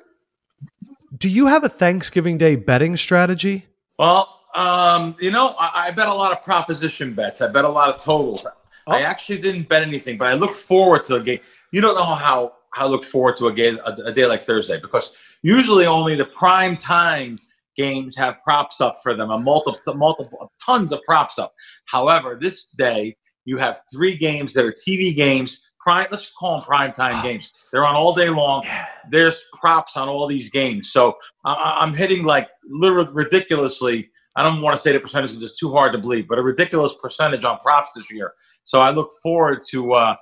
do 1.19 1.29
you 1.29 1.47
have 1.47 1.65
a 1.65 1.69
Thanksgiving 1.69 2.39
Day 2.39 2.57
betting 2.57 2.97
strategy? 2.97 3.67
Well, 3.99 4.41
um, 4.55 5.15
you 5.21 5.31
know, 5.31 5.55
I, 5.59 5.87
I, 5.87 5.91
bet 5.93 6.09
a 6.09 6.15
lot 6.15 6.33
of 6.33 6.43
proposition 6.43 7.15
bets. 7.15 7.41
I 7.41 7.51
bet 7.51 7.65
a 7.65 7.69
lot 7.69 7.89
of 7.89 8.03
totals. 8.03 8.45
Oh. 8.45 8.93
I 8.93 9.03
actually 9.03 9.39
didn't 9.39 9.69
bet 9.69 9.83
anything, 9.83 10.19
but 10.19 10.29
I 10.29 10.35
look 10.35 10.53
forward 10.53 11.05
to 11.07 11.19
the 11.19 11.21
game. 11.21 11.41
You 11.71 11.81
don't 11.81 11.95
know 11.95 12.15
how 12.15 12.55
I 12.75 12.87
look 12.87 13.05
forward 13.05 13.37
to 13.37 13.47
a, 13.47 13.53
game, 13.53 13.79
a, 13.85 13.93
a 14.07 14.13
day 14.13 14.27
like 14.27 14.43
Thursday 14.43 14.81
because 14.81 15.13
usually 15.43 15.87
only 15.87 16.17
the 16.17 16.25
prime 16.25 16.77
time 16.77 17.39
games 17.77 18.17
have 18.17 18.37
props 18.45 18.81
up 18.81 18.99
for 19.03 19.15
them, 19.15 19.31
a 19.31 19.39
multiple, 19.39 19.95
multiple, 19.95 20.53
tons 20.65 20.93
of 20.93 21.03
props 21.03 21.39
up. 21.39 21.53
However, 21.87 22.39
this 22.41 22.67
day 22.67 23.17
you 23.45 23.59
have 23.59 23.81
three 23.93 24.17
games 24.17 24.53
that 24.55 24.65
are 24.65 24.73
TV 24.73 25.15
games. 25.15 25.61
Prime, 25.81 26.07
let's 26.11 26.31
call 26.31 26.59
them 26.59 26.65
prime 26.65 26.93
time 26.93 27.23
games. 27.25 27.53
They're 27.73 27.85
on 27.85 27.97
all 27.97 28.15
day 28.15 28.29
long. 28.29 28.65
There's 29.11 29.45
props 29.61 29.97
on 29.97 30.09
all 30.09 30.29
these 30.29 30.49
games, 30.51 30.93
so 30.93 31.15
I, 31.45 31.83
am 31.83 31.95
hitting 31.95 32.25
like 32.25 32.49
literally 32.65 33.11
ridiculously. 33.13 34.09
I 34.37 34.43
don't 34.45 34.63
want 34.63 34.77
to 34.77 34.83
say 34.83 34.93
the 34.93 35.01
percentage 35.01 35.31
because 35.31 35.51
it's 35.51 35.59
too 35.59 35.73
hard 35.73 35.93
to 35.93 35.99
believe, 35.99 36.29
but 36.29 36.39
a 36.39 36.43
ridiculous 36.43 36.95
percentage 37.03 37.45
on 37.45 37.59
props 37.59 37.93
this 37.95 38.11
year. 38.13 38.33
So 38.65 38.81
I 38.81 38.91
look 38.91 39.09
forward 39.23 39.61
to 39.71 39.93
uh, 39.95 40.17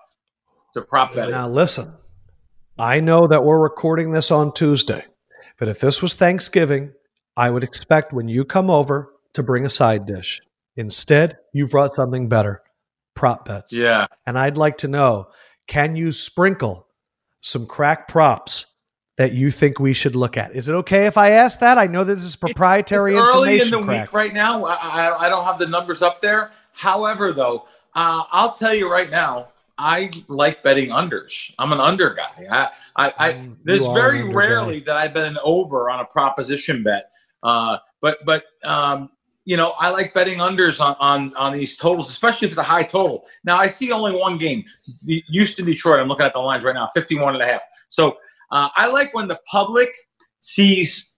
to 0.75 0.81
prop 0.81 1.15
betting. 1.15 1.33
Now 1.33 1.49
listen, 1.49 1.93
I 2.79 3.01
know 3.01 3.27
that 3.27 3.45
we're 3.45 3.61
recording 3.61 4.13
this 4.13 4.31
on 4.31 4.55
Tuesday, 4.55 5.05
but 5.59 5.69
if 5.69 5.79
this 5.79 6.01
was 6.01 6.15
Thanksgiving, 6.15 6.95
I 7.37 7.51
would 7.51 7.65
expect 7.65 8.13
when 8.13 8.29
you 8.29 8.45
come 8.45 8.71
over 8.71 9.13
to 9.35 9.43
bring 9.43 9.65
a 9.65 9.71
side 9.71 10.07
dish. 10.07 10.41
Instead, 10.77 11.37
you've 11.53 11.71
brought 11.71 11.95
something 11.95 12.29
better 12.29 12.63
prop 13.15 13.45
bets. 13.45 13.73
Yeah. 13.73 14.07
And 14.27 14.39
I'd 14.39 14.57
like 14.57 14.79
to 14.79 14.89
know 14.89 15.29
can 15.67 15.95
you 15.95 16.11
sprinkle 16.11 16.87
some 17.43 17.67
crack 17.67 18.09
props 18.09 18.67
that 19.19 19.33
you 19.33 19.51
think 19.51 19.79
we 19.79 19.93
should 19.93 20.17
look 20.17 20.37
at? 20.37 20.55
Is 20.55 20.69
it 20.69 20.73
okay 20.73 21.07
if 21.07 21.19
I 21.19 21.31
ask 21.31 21.61
that? 21.61 21.79
I 21.79 21.87
know 21.87 22.03
this 22.03 22.25
is 22.25 22.35
proprietary 22.35 23.15
it's 23.15 23.19
information. 23.19 23.39
Early 23.39 23.61
in 23.61 23.71
the 23.71 23.83
crack. 23.83 24.07
week 24.09 24.13
right 24.15 24.35
now. 24.35 24.65
I, 24.65 25.27
I, 25.27 25.29
don't 25.29 25.45
have 25.45 25.59
the 25.59 25.69
numbers 25.69 26.03
up 26.03 26.23
there. 26.23 26.51
However, 26.73 27.33
though, 27.33 27.67
uh, 27.95 28.25
I'll 28.31 28.53
tell 28.53 28.75
you 28.75 28.91
right 28.91 29.11
now, 29.11 29.49
I 29.77 30.11
like 30.29 30.63
betting 30.63 30.89
unders. 30.89 31.53
I'm 31.59 31.73
an 31.73 31.81
under 31.81 32.15
guy. 32.15 32.33
I, 32.51 32.69
I, 32.97 33.13
I 33.19 33.33
mm, 33.33 33.57
there's 33.65 33.87
very 33.89 34.23
rarely 34.23 34.81
guy. 34.81 34.87
that 34.87 34.97
I 34.97 35.09
bet 35.09 35.27
an 35.27 35.39
over 35.45 35.89
on 35.91 36.01
a 36.01 36.05
proposition 36.05 36.83
bet. 36.83 37.11
Uh, 37.43 37.79
but 38.01 38.19
but 38.25 38.45
um, 38.65 39.11
you 39.45 39.57
know, 39.57 39.75
I 39.79 39.91
like 39.91 40.15
betting 40.15 40.39
unders 40.39 40.81
on, 40.81 40.97
on 41.01 41.35
on 41.37 41.53
these 41.53 41.77
totals, 41.77 42.11
especially 42.11 42.49
for 42.49 42.55
the 42.55 42.63
high 42.63 42.83
total. 42.83 43.27
Now 43.45 43.57
I 43.57 43.67
see 43.67 43.93
only 43.93 44.15
one 44.15 44.39
game, 44.39 44.65
the 45.03 45.23
Houston 45.29 45.67
Detroit. 45.67 46.01
I'm 46.01 46.09
looking 46.09 46.27
at 46.27 46.33
the 46.33 46.41
lines 46.41 46.65
right 46.65 46.75
now, 46.75 46.89
51 46.89 47.35
and 47.35 47.43
a 47.43 47.47
half. 47.47 47.63
So 47.89 48.17
uh, 48.53 48.69
I 48.77 48.91
like 48.91 49.15
when 49.15 49.29
the 49.29 49.39
public 49.51 49.91
sees 50.41 51.17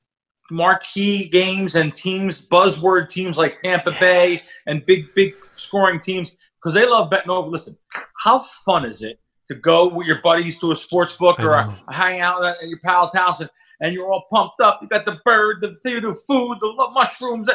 marquee 0.51 1.29
games 1.29 1.75
and 1.75 1.95
teams, 1.95 2.47
buzzword 2.47 3.09
teams 3.09 3.39
like 3.39 3.61
Tampa 3.63 3.95
Bay 3.99 4.43
and 4.67 4.85
big 4.87 5.13
big 5.15 5.35
scoring 5.55 6.01
teams 6.01 6.37
because 6.61 6.75
they 6.75 6.87
love 6.87 7.11
betting 7.11 7.31
over. 7.31 7.49
Listen, 7.49 7.77
how 8.19 8.39
fun 8.65 8.85
is 8.85 9.03
it 9.03 9.19
to 9.53 9.61
go 9.61 9.89
with 9.89 10.07
your 10.07 10.21
buddies 10.23 10.59
to 10.61 10.73
a 10.73 10.77
sports 10.77 11.17
book 11.17 11.39
or 11.41 11.53
a, 11.53 11.77
a 11.89 11.95
hang 11.95 12.21
out 12.21 12.45
at 12.45 12.57
your 12.69 12.79
pal's 12.81 13.15
house 13.15 13.41
and, 13.41 13.51
and 13.81 13.95
you're 13.95 14.09
all 14.09 14.25
pumped 14.31 14.61
up. 14.61 14.81
You 14.83 14.89
got 14.89 15.07
the 15.07 15.21
bird, 15.25 15.59
the, 15.61 15.77
the 15.83 16.15
food, 16.27 16.59
the 16.61 16.91
mushrooms, 16.93 17.49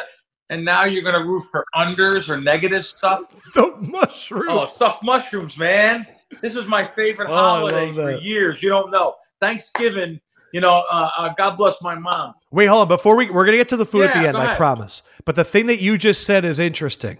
and 0.50 0.64
now 0.64 0.84
you're 0.84 1.02
going 1.02 1.20
to 1.20 1.26
root 1.26 1.44
for 1.50 1.64
unders 1.74 2.28
or 2.28 2.40
negative 2.40 2.84
stuff. 2.84 3.22
The 3.54 3.74
mushrooms. 3.80 4.46
Oh, 4.48 4.66
stuffed 4.66 5.02
mushrooms, 5.02 5.58
man. 5.58 6.06
This 6.40 6.54
was 6.54 6.66
my 6.66 6.86
favorite 6.86 7.28
oh, 7.30 7.34
holiday 7.34 7.92
for 7.92 8.18
years. 8.18 8.62
You 8.62 8.68
don't 8.68 8.90
know. 8.90 9.14
Thanksgiving, 9.40 10.20
you 10.52 10.60
know, 10.60 10.84
uh, 10.90 11.10
uh, 11.16 11.34
God 11.36 11.56
bless 11.56 11.80
my 11.82 11.94
mom. 11.94 12.34
Wait, 12.50 12.66
hold 12.66 12.82
on. 12.82 12.88
Before 12.88 13.16
we, 13.16 13.30
we're 13.30 13.44
going 13.44 13.52
to 13.52 13.58
get 13.58 13.68
to 13.70 13.76
the 13.76 13.86
food 13.86 14.00
yeah, 14.00 14.06
at 14.08 14.22
the 14.22 14.28
end, 14.28 14.36
I 14.36 14.54
promise. 14.56 15.02
But 15.24 15.36
the 15.36 15.44
thing 15.44 15.66
that 15.66 15.80
you 15.80 15.98
just 15.98 16.24
said 16.24 16.44
is 16.44 16.58
interesting. 16.58 17.18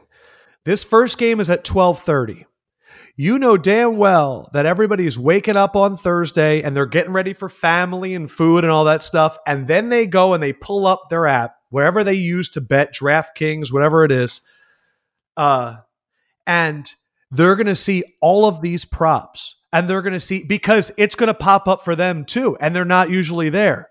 This 0.64 0.84
first 0.84 1.18
game 1.18 1.40
is 1.40 1.48
at 1.48 1.68
1230. 1.68 2.46
You 3.20 3.40
know 3.40 3.56
damn 3.56 3.96
well 3.96 4.48
that 4.52 4.64
everybody's 4.64 5.18
waking 5.18 5.56
up 5.56 5.74
on 5.74 5.96
Thursday 5.96 6.62
and 6.62 6.76
they're 6.76 6.86
getting 6.86 7.12
ready 7.12 7.32
for 7.32 7.48
family 7.48 8.14
and 8.14 8.30
food 8.30 8.62
and 8.62 8.70
all 8.70 8.84
that 8.84 9.02
stuff. 9.02 9.36
And 9.44 9.66
then 9.66 9.88
they 9.88 10.06
go 10.06 10.34
and 10.34 10.42
they 10.42 10.52
pull 10.52 10.86
up 10.86 11.08
their 11.10 11.26
app, 11.26 11.56
wherever 11.68 12.04
they 12.04 12.14
use 12.14 12.48
to 12.50 12.60
bet, 12.60 12.94
DraftKings, 12.94 13.72
whatever 13.72 14.04
it 14.04 14.12
is. 14.12 14.40
Uh, 15.36 15.78
and 16.46 16.88
they're 17.32 17.56
going 17.56 17.66
to 17.66 17.74
see 17.74 18.04
all 18.22 18.46
of 18.46 18.60
these 18.60 18.84
props 18.84 19.56
and 19.72 19.88
they're 19.88 20.02
going 20.02 20.12
to 20.12 20.20
see 20.20 20.44
because 20.44 20.92
it's 20.96 21.16
going 21.16 21.26
to 21.26 21.34
pop 21.34 21.66
up 21.66 21.84
for 21.84 21.96
them 21.96 22.24
too. 22.24 22.56
And 22.60 22.72
they're 22.72 22.84
not 22.84 23.10
usually 23.10 23.50
there. 23.50 23.88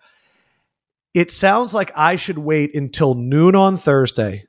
It 1.13 1.31
sounds 1.31 1.73
like 1.73 1.91
I 1.97 2.15
should 2.15 2.37
wait 2.37 2.73
until 2.73 3.13
noon 3.13 3.55
on 3.55 3.75
Thursday 3.75 4.45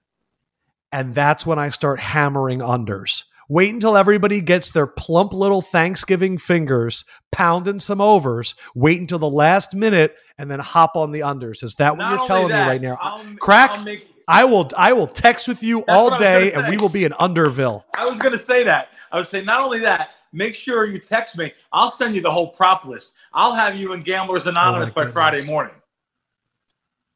and 0.93 1.16
that's 1.16 1.45
when 1.45 1.59
I 1.59 1.70
start 1.70 1.99
hammering 1.99 2.61
unders. 2.61 3.24
Wait 3.49 3.72
until 3.72 3.96
everybody 3.96 4.42
gets 4.42 4.70
their 4.70 4.86
plump 4.86 5.32
little 5.32 5.62
Thanksgiving 5.62 6.36
fingers 6.36 7.07
pounding 7.32 7.78
some 7.78 8.01
overs. 8.01 8.55
Wait 8.74 9.01
until 9.01 9.18
the 9.18 9.28
last 9.28 9.74
minute 9.74 10.16
and 10.36 10.51
then 10.51 10.61
hop 10.61 10.96
on 10.96 11.12
the 11.12 11.20
unders. 11.20 11.62
Is 11.62 11.74
that 11.76 11.96
Not 11.96 12.11
what 12.11 12.18
you're 12.18 12.26
telling 12.26 12.49
that, 12.49 12.64
me 12.66 12.68
right 12.68 12.82
now? 12.82 12.99
I'll, 13.01 13.24
Crack. 13.36 13.70
I'll 13.70 13.84
make, 13.84 14.07
I 14.28 14.44
will. 14.44 14.70
I 14.76 14.92
will 14.92 15.07
text 15.07 15.49
with 15.49 15.62
you 15.62 15.82
all 15.88 16.18
day, 16.18 16.53
and 16.53 16.68
we 16.68 16.76
will 16.76 16.90
be 16.90 17.05
in 17.05 17.12
Underville. 17.12 17.84
I 17.96 18.05
was 18.05 18.18
going 18.18 18.32
to 18.32 18.38
say 18.38 18.62
that. 18.64 18.88
I 19.11 19.16
would 19.16 19.26
say 19.26 19.42
not 19.42 19.62
only 19.62 19.80
that. 19.80 20.11
Make 20.30 20.55
sure 20.55 20.84
you 20.84 20.99
text 20.99 21.38
me. 21.38 21.55
I'll 21.72 21.90
send 21.90 22.14
you 22.14 22.20
the 22.20 22.30
whole 22.30 22.49
prop 22.49 22.84
list. 22.84 23.14
I'll 23.32 23.55
have 23.55 23.76
you 23.76 23.94
in 23.94 24.03
Gamblers 24.03 24.46
oh 24.46 24.51
Anonymous 24.51 24.90
oh 24.90 24.92
by 24.92 25.07
Friday 25.07 25.46
morning. 25.46 25.74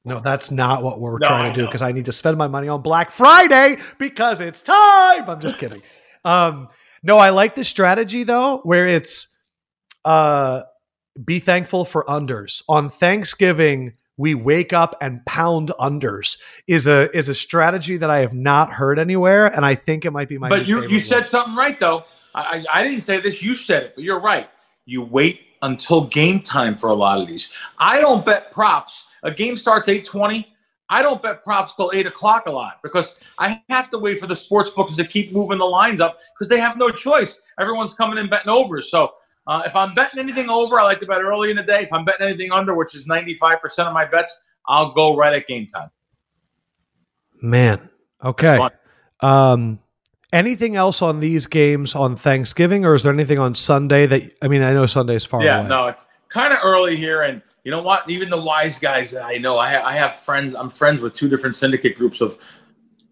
No, 0.07 0.19
that's 0.21 0.51
not 0.51 0.83
what 0.83 0.99
we're 0.99 1.19
no, 1.19 1.29
trying 1.29 1.53
to 1.53 1.61
do 1.61 1.67
because 1.67 1.83
I 1.83 1.93
need 1.93 2.07
to 2.07 2.13
spend 2.13 2.39
my 2.39 2.49
money 2.49 2.69
on 2.69 2.81
Black 2.81 3.11
Friday 3.11 3.77
because 3.99 4.41
it's 4.41 4.63
time. 4.63 5.29
I'm 5.29 5.41
just 5.41 5.59
kidding. 5.59 5.83
Um, 6.25 6.69
no, 7.03 7.19
I 7.19 7.31
like 7.31 7.55
the 7.55 7.65
strategy 7.65 8.23
though, 8.23 8.59
where 8.59 8.87
it's 8.87 9.37
uh, 10.05 10.63
be 11.25 11.39
thankful 11.39 11.85
for 11.85 12.05
unders 12.05 12.63
on 12.69 12.89
Thanksgiving. 12.89 13.95
we 14.17 14.35
wake 14.35 14.73
up 14.73 14.97
and 15.01 15.25
pound 15.27 15.73
unders 15.81 16.39
is 16.67 16.87
a 16.87 17.11
is 17.17 17.29
a 17.29 17.35
strategy 17.35 17.97
that 17.97 18.11
I 18.11 18.19
have 18.19 18.35
not 18.35 18.73
heard 18.73 18.99
anywhere, 18.99 19.47
and 19.47 19.65
I 19.65 19.75
think 19.75 20.05
it 20.05 20.13
might 20.13 20.29
be 20.29 20.39
my. 20.39 20.49
But 20.49 20.69
you 20.69 20.89
you 20.89 21.01
said 21.01 21.19
one. 21.19 21.27
something 21.27 21.57
right 21.57 21.79
though. 21.81 22.05
I, 22.35 22.65
I 22.73 22.83
didn't 22.83 23.01
say 23.01 23.21
this. 23.21 23.43
You 23.43 23.55
said 23.55 23.83
it, 23.83 23.95
but 23.95 24.05
you're 24.05 24.21
right. 24.21 24.49
You 24.87 25.03
wait 25.03 25.41
until 25.61 26.05
game 26.05 26.41
time 26.41 26.77
for 26.77 26.89
a 26.89 26.95
lot 26.95 27.21
of 27.21 27.27
these. 27.27 27.51
I 27.79 28.01
don't 28.01 28.25
bet 28.25 28.51
props. 28.51 29.05
A 29.23 29.31
game 29.31 29.57
starts 29.57 29.89
eight 29.89 30.05
twenty. 30.05 30.52
I 30.93 31.01
don't 31.01 31.23
bet 31.23 31.43
props 31.43 31.75
till 31.75 31.91
eight 31.95 32.05
o'clock 32.05 32.45
a 32.45 32.51
lot 32.51 32.81
because 32.83 33.19
I 33.39 33.63
have 33.71 33.89
to 33.91 33.99
wait 33.99 34.21
for 34.21 34.27
the 34.27 34.37
sports 34.37 34.69
books 34.69 34.95
to 34.97 35.05
keep 35.07 35.33
moving 35.33 35.57
the 35.57 35.65
lines 35.65 36.03
up 36.03 36.21
because 36.35 36.51
they 36.51 36.61
have 36.61 36.77
no 36.77 36.91
choice. 36.91 37.41
Everyone's 37.59 37.95
coming 37.95 38.19
in 38.19 38.29
betting 38.29 38.51
over. 38.51 38.83
So 38.83 39.13
uh, 39.47 39.63
if 39.65 39.75
I'm 39.75 39.95
betting 39.95 40.21
anything 40.21 40.51
over, 40.51 40.79
I 40.79 40.83
like 40.83 41.01
to 41.01 41.07
bet 41.07 41.23
early 41.23 41.49
in 41.49 41.57
the 41.57 41.63
day. 41.63 41.85
If 41.85 41.93
I'm 41.95 42.05
betting 42.05 42.27
anything 42.27 42.53
under, 42.53 42.75
which 42.75 42.95
is 42.95 43.07
95% 43.07 43.87
of 43.87 43.95
my 43.95 44.05
bets, 44.05 44.39
I'll 44.69 44.93
go 44.93 45.17
right 45.17 45.35
at 45.35 45.47
game 45.47 45.67
time. 45.67 45.91
man. 47.41 47.89
Okay. 48.23 48.69
Um, 49.21 49.79
anything 50.31 50.77
else 50.77 51.01
on 51.01 51.21
these 51.21 51.47
games 51.47 51.95
on 51.95 52.17
Thanksgiving, 52.17 52.85
or 52.85 52.95
is 52.95 53.03
there 53.03 53.15
anything 53.15 53.39
on 53.39 53.55
Sunday 53.55 54.05
that 54.05 54.31
I 54.43 54.49
mean? 54.49 54.63
I 54.63 54.75
know 54.75 54.85
Sunday's 54.85 55.25
far 55.25 55.41
away. 55.41 55.47
yeah, 55.47 55.61
away. 55.61 55.69
no, 55.69 55.87
it's 55.87 56.07
kind 56.29 56.53
of 56.53 56.59
early 56.63 56.97
here, 56.97 57.23
and 57.23 57.41
you 57.65 57.71
know 57.71 57.83
what? 57.83 58.09
Even 58.11 58.31
the 58.31 58.41
wise 58.41 58.79
guys 58.79 59.11
that 59.13 59.25
I 59.25 59.39
know, 59.39 59.59
I, 59.59 59.71
ha- 59.71 59.87
I 59.87 59.95
have 59.95 60.19
friends. 60.19 60.55
I'm 60.55 60.71
friends 60.71 61.01
with 61.01 61.13
two 61.13 61.29
different 61.29 61.57
syndicate 61.57 61.97
groups 61.97 62.21
of. 62.21 62.39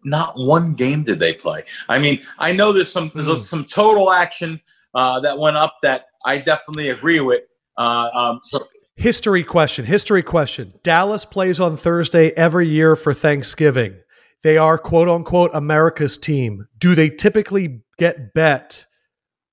Not 0.03 0.33
one 0.37 0.73
game 0.73 1.05
did 1.05 1.19
they 1.19 1.35
play. 1.35 1.65
I 1.91 1.99
mean, 1.99 2.23
I 2.39 2.53
know 2.53 2.73
there's 2.73 2.91
some 2.91 3.13
there's 3.15 3.27
Hmm. 3.27 3.37
some 3.37 3.65
total 3.67 4.11
action 4.11 4.59
uh, 4.95 5.21
that 5.21 5.39
went 5.39 5.57
up 5.59 5.77
that 5.83 6.07
I 6.25 6.39
definitely 6.39 6.89
agree 6.89 7.21
with. 7.21 7.43
Uh, 7.77 8.09
um, 8.15 8.41
so 8.45 8.61
History 8.97 9.45
question. 9.45 9.85
History 9.85 10.23
question. 10.23 10.73
Dallas 10.83 11.25
plays 11.27 11.61
on 11.61 11.77
Thursday 11.77 12.31
every 12.31 12.67
year 12.67 12.97
for 12.97 13.13
Thanksgiving. 13.13 14.01
They 14.43 14.57
are 14.57 14.79
quote 14.79 15.09
unquote 15.09 15.51
America's 15.53 16.17
team. 16.17 16.67
Do 16.79 16.95
they 16.95 17.11
typically 17.11 17.83
get 17.99 18.33
bet 18.33 18.87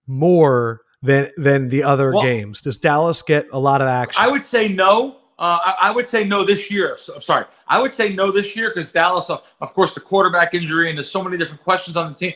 more 0.08 0.82
than 1.02 1.30
than 1.38 1.70
the 1.70 1.84
other 1.84 2.12
Well- 2.14 2.24
games? 2.24 2.62
Does 2.62 2.78
Dallas 2.78 3.22
get 3.22 3.48
a 3.52 3.60
lot 3.60 3.82
of 3.82 3.88
action? 3.88 4.22
I 4.24 4.28
would 4.28 4.44
say 4.44 4.68
no. 4.68 5.18
Uh, 5.40 5.60
I, 5.64 5.76
I 5.84 5.92
would 5.92 6.10
say 6.10 6.24
no 6.24 6.44
this 6.44 6.72
year. 6.72 6.98
So, 6.98 7.14
I'm 7.14 7.22
sorry. 7.22 7.46
I 7.68 7.80
would 7.80 7.94
say 7.94 8.12
no 8.12 8.32
this 8.32 8.56
year 8.56 8.70
because 8.70 8.92
Dallas, 8.92 9.30
of, 9.30 9.44
of 9.62 9.72
course, 9.76 9.94
the 9.94 10.00
quarterback 10.00 10.56
injury 10.56 10.90
and 10.90 10.98
there's 10.98 11.12
so 11.12 11.24
many 11.24 11.38
different 11.38 11.64
questions 11.64 11.96
on 11.96 12.10
the 12.10 12.16
team. 12.16 12.34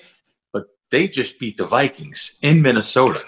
But 0.54 0.68
they 0.92 1.08
just 1.08 1.40
beat 1.40 1.58
the 1.58 1.66
Vikings 1.66 2.36
in 2.44 2.62
Minnesota. 2.62 3.20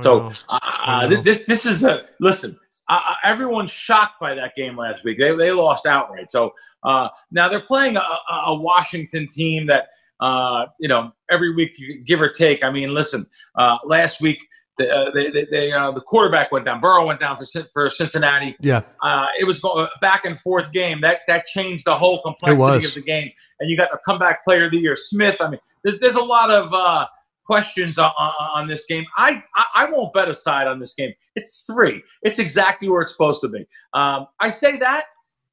So 0.00 0.30
uh, 0.50 0.58
uh, 0.84 1.06
this 1.22 1.44
this 1.44 1.66
is 1.66 1.84
a 1.84 2.06
listen. 2.20 2.58
Uh, 2.88 3.00
uh, 3.06 3.14
everyone's 3.24 3.70
shocked 3.70 4.20
by 4.20 4.34
that 4.34 4.54
game 4.56 4.76
last 4.76 5.04
week. 5.04 5.18
They, 5.18 5.34
they 5.36 5.52
lost 5.52 5.86
outright. 5.86 6.30
So 6.30 6.52
uh, 6.82 7.08
now 7.30 7.48
they're 7.48 7.60
playing 7.60 7.96
a, 7.96 8.00
a 8.00 8.34
a 8.46 8.54
Washington 8.54 9.28
team 9.28 9.66
that 9.66 9.88
uh, 10.20 10.66
you 10.78 10.88
know 10.88 11.12
every 11.30 11.54
week, 11.54 11.72
give 12.04 12.20
or 12.20 12.28
take. 12.28 12.64
I 12.64 12.70
mean, 12.70 12.94
listen. 12.94 13.26
Uh, 13.54 13.78
last 13.84 14.20
week, 14.20 14.38
the 14.78 14.90
uh, 14.90 15.10
they, 15.12 15.30
they, 15.30 15.44
they, 15.50 15.72
uh, 15.72 15.90
the 15.90 16.00
quarterback 16.00 16.50
went 16.52 16.64
down. 16.64 16.80
Burrow 16.80 17.06
went 17.06 17.20
down 17.20 17.36
for 17.36 17.44
for 17.72 17.90
Cincinnati. 17.90 18.56
yeah. 18.60 18.82
Uh, 19.02 19.26
it 19.40 19.46
was 19.46 19.62
a 19.64 19.88
back 20.00 20.24
and 20.24 20.38
forth 20.38 20.72
game. 20.72 21.00
That 21.00 21.20
that 21.28 21.46
changed 21.46 21.84
the 21.84 21.94
whole 21.94 22.22
complexity 22.22 22.86
of 22.86 22.94
the 22.94 23.02
game. 23.02 23.30
And 23.60 23.68
you 23.70 23.76
got 23.76 23.92
a 23.92 23.98
comeback 24.06 24.42
player 24.44 24.66
of 24.66 24.72
the 24.72 24.78
year, 24.78 24.96
Smith. 24.96 25.36
I 25.40 25.50
mean, 25.50 25.60
there's 25.84 25.98
there's 26.00 26.16
a 26.16 26.24
lot 26.24 26.50
of 26.50 26.72
uh, 26.72 27.06
questions 27.44 27.98
on, 27.98 28.10
on, 28.18 28.66
this 28.66 28.86
game. 28.86 29.04
I, 29.16 29.42
I 29.56 29.64
I 29.76 29.90
won't 29.90 30.12
bet 30.12 30.28
aside 30.28 30.66
on 30.66 30.78
this 30.78 30.94
game. 30.94 31.12
It's 31.36 31.64
three. 31.66 32.02
It's 32.22 32.38
exactly 32.38 32.88
where 32.88 33.02
it's 33.02 33.12
supposed 33.12 33.40
to 33.42 33.48
be. 33.48 33.66
Um, 33.94 34.26
I 34.40 34.48
say 34.50 34.78
that 34.78 35.04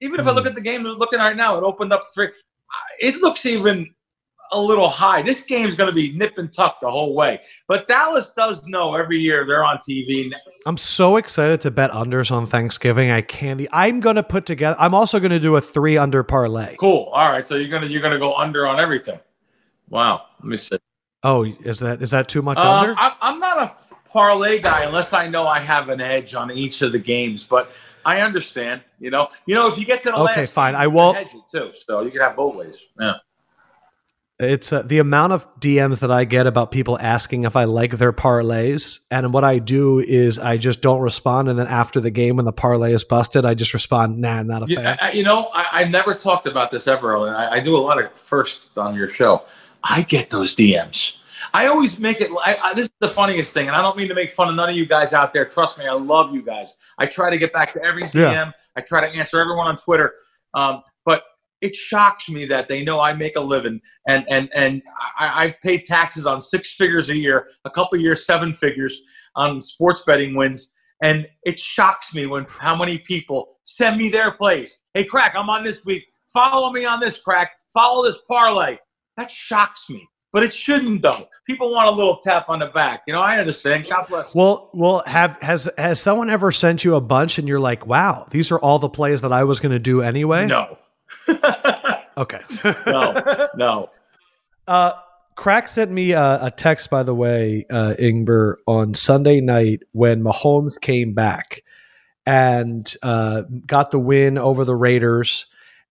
even 0.02 0.20
if 0.20 0.28
I 0.28 0.32
look 0.32 0.46
Hmm. 0.46 0.50
at 0.50 0.56
the 0.56 0.62
game, 0.62 0.84
looking 0.84 1.20
right 1.20 1.36
now, 1.36 1.58
it 1.58 1.64
opened 1.64 1.92
up 1.92 2.04
three. 2.14 2.28
Uh, 2.28 2.92
It 3.02 3.22
looks 3.22 3.46
even 3.46 3.94
a 4.52 4.60
little 4.60 4.90
high. 4.90 5.22
This 5.22 5.44
game's 5.46 5.76
going 5.76 5.90
to 5.90 5.96
be 5.96 6.12
nip 6.18 6.38
and 6.38 6.52
tuck 6.52 6.80
the 6.82 6.90
whole 6.90 7.14
way. 7.14 7.40
But 7.68 7.88
Dallas 7.88 8.32
does 8.34 8.68
know 8.68 8.96
every 8.96 9.18
year 9.18 9.46
they're 9.46 9.64
on 9.64 9.78
TV. 9.78 10.32
I'm 10.66 10.78
so 10.78 11.18
excited 11.18 11.62
to 11.62 11.72
bet 11.72 11.92
unders 11.92 12.32
on 12.32 12.46
Thanksgiving. 12.46 13.12
I 13.12 13.22
can't. 13.22 13.66
I'm 13.72 14.00
going 14.00 14.16
to 14.16 14.24
put 14.24 14.46
together. 14.46 14.76
I'm 14.80 14.94
also 14.94 15.20
going 15.20 15.32
to 15.32 15.40
do 15.40 15.56
a 15.56 15.62
three 15.62 15.98
under 15.98 16.24
parlay. 16.24 16.76
Cool. 16.78 17.10
All 17.14 17.32
right. 17.32 17.48
So 17.48 17.56
you're 17.56 17.70
gonna 17.70 17.88
you're 17.88 18.02
gonna 18.02 18.20
go 18.20 18.36
under 18.36 18.66
on 18.68 18.80
everything. 18.80 19.20
Wow. 19.90 20.24
Let 20.40 20.48
me 20.50 20.58
see. 20.58 20.78
Oh, 21.24 21.44
is 21.44 21.80
that 21.80 22.02
is 22.02 22.12
that 22.12 22.28
too 22.30 22.42
much 22.42 22.58
Uh, 22.58 22.62
under? 22.72 22.96
I, 22.98 23.16
I'm 23.22 23.40
not 23.40 23.58
a 23.60 24.10
parlay 24.10 24.62
guy 24.62 24.84
unless 24.86 25.14
I 25.14 25.28
know 25.28 25.48
I 25.48 25.60
have 25.60 25.90
an 25.90 26.00
edge 26.02 26.34
on 26.36 26.52
each 26.52 26.82
of 26.82 26.92
the 26.94 27.00
games, 27.00 27.44
but 27.46 27.72
I 28.06 28.22
understand. 28.22 28.82
You 29.00 29.12
know, 29.12 29.28
you 29.46 29.56
know, 29.56 29.68
if 29.68 29.78
you 29.78 29.86
get 29.86 30.04
to 30.04 30.12
the 30.12 30.18
Okay, 30.18 30.42
last 30.42 30.54
fine. 30.54 30.76
I 30.76 30.88
won't- 30.88 31.18
hedge 31.18 31.34
it 31.34 31.42
too, 31.52 31.72
so 31.76 32.02
you 32.02 32.12
can 32.12 32.22
have 32.22 32.36
both 32.36 32.56
ways. 32.56 32.88
Yeah. 33.00 33.16
It's 34.42 34.72
uh, 34.72 34.84
the 34.84 35.00
amount 35.00 35.34
of 35.34 35.46
DMs 35.60 36.00
that 36.00 36.12
I 36.12 36.24
get 36.24 36.48
about 36.48 36.72
people 36.72 36.98
asking 36.98 37.44
if 37.44 37.58
I 37.58 37.66
like 37.66 37.92
their 37.98 38.14
parlays, 38.14 39.00
and 39.12 39.34
what 39.34 39.44
I 39.44 39.60
do 39.60 40.00
is 40.00 40.40
I 40.40 40.56
just 40.56 40.80
don't 40.82 41.02
respond, 41.02 41.50
and 41.50 41.60
then 41.60 41.68
after 41.68 42.00
the 42.00 42.10
game 42.10 42.38
when 42.38 42.46
the 42.46 42.54
parlay 42.54 42.94
is 42.94 43.04
busted, 43.04 43.46
I 43.46 43.54
just 43.54 43.74
respond, 43.74 44.20
"Nah, 44.20 44.42
not 44.44 44.64
a 44.64 44.68
fan." 44.68 44.84
Yeah, 44.86 44.98
I, 45.02 45.08
I- 45.10 45.12
you 45.12 45.24
know, 45.24 45.50
I, 45.54 45.66
I've 45.74 45.92
never 45.92 46.14
talked 46.16 46.48
about 46.48 46.72
this 46.72 46.88
ever, 46.88 47.28
and 47.28 47.36
I, 47.36 47.56
I 47.56 47.60
do 47.60 47.76
a 47.76 47.80
lot 47.80 48.02
of 48.02 48.14
first 48.14 48.78
on 48.78 48.96
your 48.96 49.08
show. 49.08 49.44
I 49.84 50.04
get 50.04 50.30
those 50.30 50.56
DMs. 50.56 51.18
I 51.54 51.68
always 51.68 52.00
make 52.00 52.22
it. 52.22 52.32
I, 52.46 52.56
I, 52.64 52.74
this 52.74 52.86
is 52.88 52.94
the 53.00 53.10
funniest 53.10 53.54
thing, 53.54 53.68
and 53.68 53.76
I 53.76 53.82
don't 53.82 53.98
mean 53.98 54.08
to 54.08 54.16
make 54.16 54.32
fun 54.32 54.48
of 54.48 54.56
none 54.56 54.70
of 54.70 54.76
you 54.78 54.86
guys 54.86 55.12
out 55.12 55.34
there. 55.34 55.46
Trust 55.46 55.78
me, 55.78 55.86
I 55.86 55.94
love 55.94 56.34
you 56.34 56.44
guys. 56.44 56.78
I 56.98 57.08
try 57.08 57.30
to 57.30 57.38
get 57.38 57.52
back 57.52 57.74
to 57.74 57.84
every 57.84 58.04
DM. 58.04 58.14
Yeah. 58.32 58.52
I 58.78 58.82
try 58.82 59.06
to 59.06 59.18
answer 59.20 59.42
everyone 59.42 59.68
on 59.68 59.76
Twitter. 59.76 60.14
Um, 60.54 60.82
it 61.62 61.76
shocks 61.76 62.30
me 62.30 62.46
that 62.46 62.68
they 62.68 62.84
know 62.84 63.00
I 63.00 63.14
make 63.14 63.36
a 63.36 63.42
living, 63.42 63.82
and 64.08 64.26
and 64.30 64.50
and 64.56 64.82
I, 65.20 65.46
I've 65.46 65.62
paid 65.62 65.86
taxes 65.86 66.26
on 66.26 66.42
six 66.42 66.76
figures 66.76 67.10
a 67.10 67.16
year, 67.16 67.48
a 67.66 67.70
couple 67.70 67.98
years 68.00 68.26
seven 68.26 68.54
figures 68.54 69.02
on 69.36 69.60
sports 69.62 70.04
betting 70.06 70.36
wins. 70.36 70.74
And 71.02 71.28
it 71.44 71.58
shocks 71.58 72.14
me 72.14 72.26
when 72.26 72.46
how 72.50 72.76
many 72.76 73.00
people 73.00 73.58
send 73.64 73.98
me 73.98 74.10
their 74.10 74.32
plays. 74.32 74.82
Hey, 74.94 75.06
crack, 75.06 75.34
I'm 75.34 75.50
on 75.50 75.64
this 75.64 75.86
week. 75.86 76.04
Follow 76.28 76.72
me 76.72 76.86
on 76.86 77.00
this 77.00 77.18
crack. 77.20 77.52
Follow 77.74 78.04
this 78.04 78.20
parlay. 78.28 78.78
That 79.16 79.32
shocks 79.32 79.90
me, 79.90 80.08
but 80.32 80.44
it 80.44 80.54
shouldn't 80.54 81.02
though. 81.02 81.28
People 81.46 81.74
want 81.74 81.88
a 81.88 81.92
little 81.92 82.20
tap 82.24 82.50
on 82.50 82.60
the 82.60 82.68
back. 82.68 83.04
You 83.08 83.14
know, 83.14 83.22
I 83.22 83.38
understand. 83.38 83.86
God 83.90 84.08
bless. 84.08 84.34
Well, 84.34 84.70
well, 84.74 85.04
have 85.06 85.38
has 85.42 85.70
has 85.78 86.02
someone 86.02 86.30
ever 86.30 86.52
sent 86.52 86.84
you 86.84 86.96
a 86.96 87.02
bunch, 87.02 87.38
and 87.38 87.48
you're 87.48 87.60
like, 87.60 87.86
"Wow, 87.86 88.28
these 88.32 88.52
are 88.52 88.60
all 88.60 88.80
the 88.80 88.90
plays 88.90 89.22
that 89.22 89.34
I 89.34 89.44
was 89.44 89.60
going 89.60 89.72
to 89.72 89.80
do 89.80 90.02
anyway." 90.02 90.46
No, 90.46 90.78
Okay. 92.18 92.40
no, 92.86 93.48
no. 93.56 93.90
Uh, 94.68 94.92
Crack 95.36 95.70
sent 95.70 95.90
me 95.90 96.12
a, 96.12 96.40
a 96.48 96.52
text, 96.52 96.90
by 96.90 97.02
the 97.04 97.16
way, 97.16 97.66
uh, 97.70 97.94
Ingber, 97.98 98.56
on 98.68 98.94
Sunday 98.94 99.40
night 99.40 99.84
when 99.94 100.22
Mahomes 100.22 100.80
came 100.82 101.14
back 101.14 101.64
and 102.26 102.94
uh, 103.04 103.44
got 103.66 103.92
the 103.92 104.00
win 104.00 104.38
over 104.38 104.66
the 104.66 104.76
Raiders. 104.76 105.46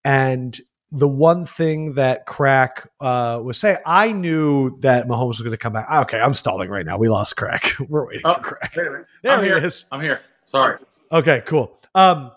And 0.05 0.59
the 0.93 1.09
one 1.09 1.47
thing 1.47 1.95
that 1.95 2.27
Crack 2.27 2.87
uh, 3.01 3.41
was 3.43 3.57
saying, 3.59 3.79
I 3.87 4.13
knew 4.13 4.79
that 4.81 5.09
Mahomes 5.09 5.29
was 5.29 5.41
going 5.41 5.53
to 5.53 5.57
come 5.57 5.73
back. 5.73 5.91
Okay, 5.91 6.21
I'm 6.21 6.35
stalling 6.35 6.69
right 6.69 6.85
now. 6.85 6.99
We 6.99 7.09
lost 7.09 7.39
Crack. 7.39 7.73
We're 7.89 8.07
waiting 8.07 8.23
Oh, 8.27 8.35
for 8.35 8.41
Crack. 8.43 8.75
Wait 8.77 8.87
a 8.87 8.91
minute. 8.91 9.07
There 9.23 9.33
I'm 9.33 9.43
he 9.45 9.49
here. 9.49 9.57
is. 9.65 9.87
I'm 9.91 10.03
here. 10.03 10.21
Sorry. 10.45 10.79
Okay, 11.11 11.43
cool. 11.47 11.75
Um, 11.95 12.33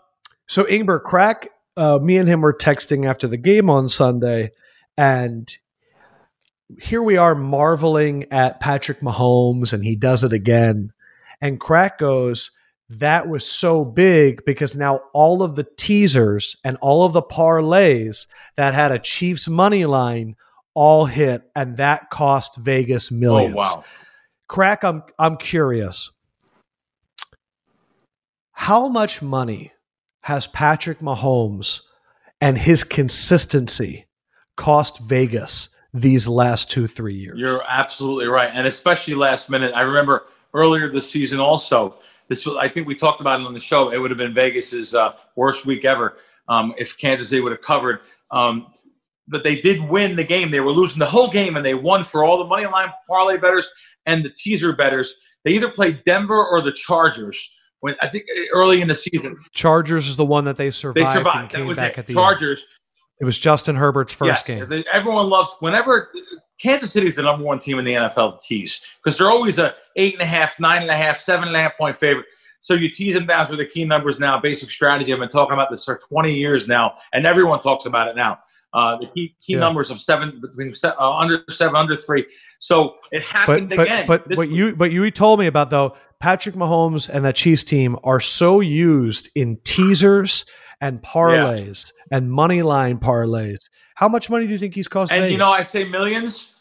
so 0.47 0.63
Ingber, 0.63 1.03
Crack, 1.03 1.49
uh, 1.77 1.99
me 2.01 2.17
and 2.17 2.27
him 2.27 2.41
were 2.41 2.53
texting 2.53 3.05
after 3.05 3.27
the 3.27 3.37
game 3.37 3.69
on 3.69 3.89
Sunday, 3.89 4.51
and 4.97 5.55
here 6.79 7.03
we 7.03 7.17
are 7.17 7.35
marveling 7.35 8.31
at 8.31 8.59
Patrick 8.59 9.01
Mahomes, 9.01 9.73
and 9.73 9.83
he 9.83 9.95
does 9.95 10.23
it 10.23 10.33
again. 10.33 10.91
And 11.41 11.59
Crack 11.59 11.97
goes, 11.97 12.51
That 12.89 13.27
was 13.27 13.45
so 13.45 13.83
big 13.83 14.45
because 14.45 14.75
now 14.75 15.01
all 15.13 15.43
of 15.43 15.55
the 15.55 15.67
teasers 15.77 16.55
and 16.63 16.77
all 16.81 17.03
of 17.03 17.13
the 17.13 17.21
parlays 17.21 18.27
that 18.55 18.73
had 18.73 18.91
a 18.91 18.99
Chiefs 18.99 19.47
money 19.47 19.85
line 19.85 20.35
all 20.73 21.05
hit, 21.05 21.43
and 21.55 21.77
that 21.77 22.09
cost 22.09 22.57
Vegas 22.57 23.11
millions. 23.11 23.55
Oh 23.55 23.59
wow. 23.59 23.83
Crack, 24.47 24.83
I'm 24.83 25.03
I'm 25.17 25.37
curious. 25.37 26.11
How 28.51 28.87
much 28.89 29.21
money 29.21 29.71
has 30.21 30.47
Patrick 30.47 30.99
Mahomes 30.99 31.81
and 32.39 32.57
his 32.57 32.83
consistency 32.83 34.05
cost 34.55 34.99
Vegas 34.99 35.75
these 35.93 36.27
last 36.27 36.69
two, 36.69 36.87
three 36.87 37.15
years? 37.15 37.39
You're 37.39 37.63
absolutely 37.67 38.27
right, 38.27 38.49
and 38.53 38.67
especially 38.67 39.15
last 39.15 39.49
minute. 39.49 39.73
I 39.75 39.81
remember 39.81 40.25
earlier 40.53 40.89
this 40.89 41.09
season 41.09 41.39
also. 41.39 41.97
This 42.27 42.45
was, 42.45 42.55
I 42.57 42.67
think 42.67 42.87
we 42.87 42.95
talked 42.95 43.21
about 43.21 43.41
it 43.41 43.45
on 43.45 43.53
the 43.53 43.59
show. 43.59 43.91
It 43.91 43.99
would 43.99 44.11
have 44.11 44.17
been 44.17 44.33
Vegas's 44.33 44.95
uh, 44.95 45.13
worst 45.35 45.65
week 45.65 45.85
ever 45.85 46.17
um, 46.47 46.73
if 46.77 46.97
Kansas 46.97 47.29
City 47.29 47.41
would 47.41 47.51
have 47.51 47.61
covered. 47.61 47.99
Um, 48.31 48.67
but 49.27 49.43
they 49.43 49.61
did 49.61 49.89
win 49.89 50.15
the 50.15 50.23
game. 50.23 50.51
They 50.51 50.59
were 50.59 50.71
losing 50.71 50.99
the 50.99 51.05
whole 51.05 51.29
game, 51.29 51.55
and 51.55 51.65
they 51.65 51.75
won 51.75 52.03
for 52.03 52.23
all 52.23 52.37
the 52.37 52.45
money 52.45 52.65
line 52.65 52.91
parlay 53.07 53.37
betters 53.37 53.71
and 54.05 54.23
the 54.23 54.29
teaser 54.29 54.73
betters. 54.73 55.13
They 55.43 55.51
either 55.51 55.69
played 55.69 56.03
Denver 56.05 56.45
or 56.45 56.61
the 56.61 56.71
Chargers 56.71 57.49
when 57.81 57.95
I 58.01 58.07
think 58.07 58.25
early 58.53 58.81
in 58.81 58.87
the 58.87 58.95
season. 58.95 59.37
Chargers 59.51 60.07
is 60.07 60.15
the 60.17 60.25
one 60.25 60.45
that 60.45 60.57
they 60.57 60.71
survived, 60.71 61.05
They 61.07 61.13
survived. 61.13 61.53
and 61.53 61.63
That 61.63 61.67
was 61.67 61.77
back 61.77 61.93
it. 61.93 61.97
at 61.99 62.07
the 62.07 62.11
end. 62.13 62.17
Chargers. 62.17 62.65
It 63.19 63.25
was 63.25 63.37
Justin 63.37 63.75
Herbert's 63.75 64.13
first 64.13 64.47
yes, 64.49 64.67
game. 64.69 64.83
everyone 64.91 65.29
loves 65.29 65.55
whenever 65.59 66.11
Kansas 66.59 66.91
City 66.91 67.05
is 67.07 67.15
the 67.17 67.21
number 67.21 67.43
one 67.43 67.59
team 67.59 67.77
in 67.77 67.85
the 67.85 67.93
NFL 67.93 68.39
to 68.39 68.47
tease 68.47 68.81
because 69.03 69.17
they're 69.17 69.29
always 69.29 69.59
a 69.59 69.75
eight 69.95 70.13
and 70.13 70.23
a 70.23 70.25
half, 70.25 70.59
nine 70.59 70.81
and 70.81 70.89
a 70.89 70.95
half, 70.95 71.19
seven 71.19 71.47
and 71.47 71.55
a 71.55 71.61
half 71.61 71.77
point 71.77 71.95
favorite. 71.95 72.25
So 72.61 72.73
you 72.75 72.89
tease 72.89 73.15
them 73.15 73.25
down 73.27 73.47
with 73.49 73.57
the 73.59 73.65
key 73.65 73.85
numbers 73.85 74.19
now. 74.19 74.39
Basic 74.39 74.69
strategy. 74.71 75.11
I've 75.13 75.19
been 75.19 75.29
talking 75.29 75.53
about 75.53 75.69
this 75.71 75.83
for 75.85 75.99
20 76.09 76.31
years 76.33 76.67
now, 76.67 76.93
and 77.13 77.25
everyone 77.25 77.59
talks 77.59 77.85
about 77.87 78.07
it 78.07 78.15
now. 78.15 78.39
Uh, 78.73 78.97
the 78.97 79.07
key, 79.07 79.35
key 79.41 79.53
Yeah. 79.53 79.59
numbers 79.59 79.91
of 79.91 79.99
seven 79.99 80.39
between 80.41 80.73
uh, 80.83 81.17
under 81.17 81.43
seven, 81.49 81.75
under 81.75 81.95
three. 81.97 82.25
So 82.59 82.95
it 83.11 83.25
happened 83.25 83.69
but 83.69 83.77
but 83.77 83.85
again. 83.87 84.07
but 84.07 84.27
what 84.37 84.49
you 84.49 84.75
but 84.75 84.91
you 84.91 85.09
told 85.11 85.39
me 85.39 85.47
about 85.47 85.69
though 85.71 85.95
Patrick 86.21 86.55
Mahomes 86.55 87.09
and 87.09 87.25
that 87.25 87.35
Chiefs 87.35 87.63
team 87.63 87.97
are 88.03 88.19
so 88.19 88.59
used 88.59 89.29
in 89.35 89.57
teasers 89.63 90.45
and 90.79 91.01
parlays 91.01 91.91
and 92.11 92.31
money 92.31 92.61
line 92.61 92.99
parlays. 92.99 93.69
How 93.95 94.07
much 94.07 94.29
money 94.29 94.45
do 94.45 94.51
you 94.51 94.57
think 94.57 94.75
he's 94.75 94.87
cost? 94.87 95.11
And 95.11 95.21
Vegas? 95.21 95.31
you 95.31 95.37
know, 95.37 95.49
I 95.49 95.63
say 95.63 95.83
millions. 95.83 96.55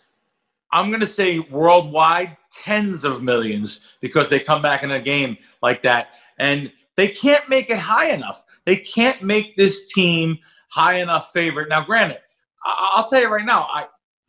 I'm 0.73 0.89
going 0.91 1.01
to 1.01 1.07
say 1.07 1.41
worldwide, 1.41 2.37
tens 2.53 3.05
of 3.05 3.23
millions 3.23 3.81
because 4.01 4.29
they 4.31 4.41
come 4.41 4.63
back 4.63 4.83
in 4.83 4.91
a 4.93 5.01
game 5.01 5.37
like 5.63 5.83
that. 5.83 6.15
And 6.39 6.73
they 6.97 7.09
can't 7.09 7.49
make 7.49 7.71
it 7.71 7.79
high 7.79 8.11
enough. 8.11 8.45
They 8.65 8.77
can't 8.77 9.23
make 9.23 9.57
this 9.57 9.93
team 9.93 10.39
high 10.69 11.01
enough 11.01 11.33
favorite. 11.33 11.69
Now, 11.69 11.85
granted, 11.85 12.19
I- 12.65 12.93
I'll 12.97 13.09
tell 13.09 13.21
you 13.21 13.29
right 13.29 13.45
now, 13.45 13.69
I, 13.73 13.87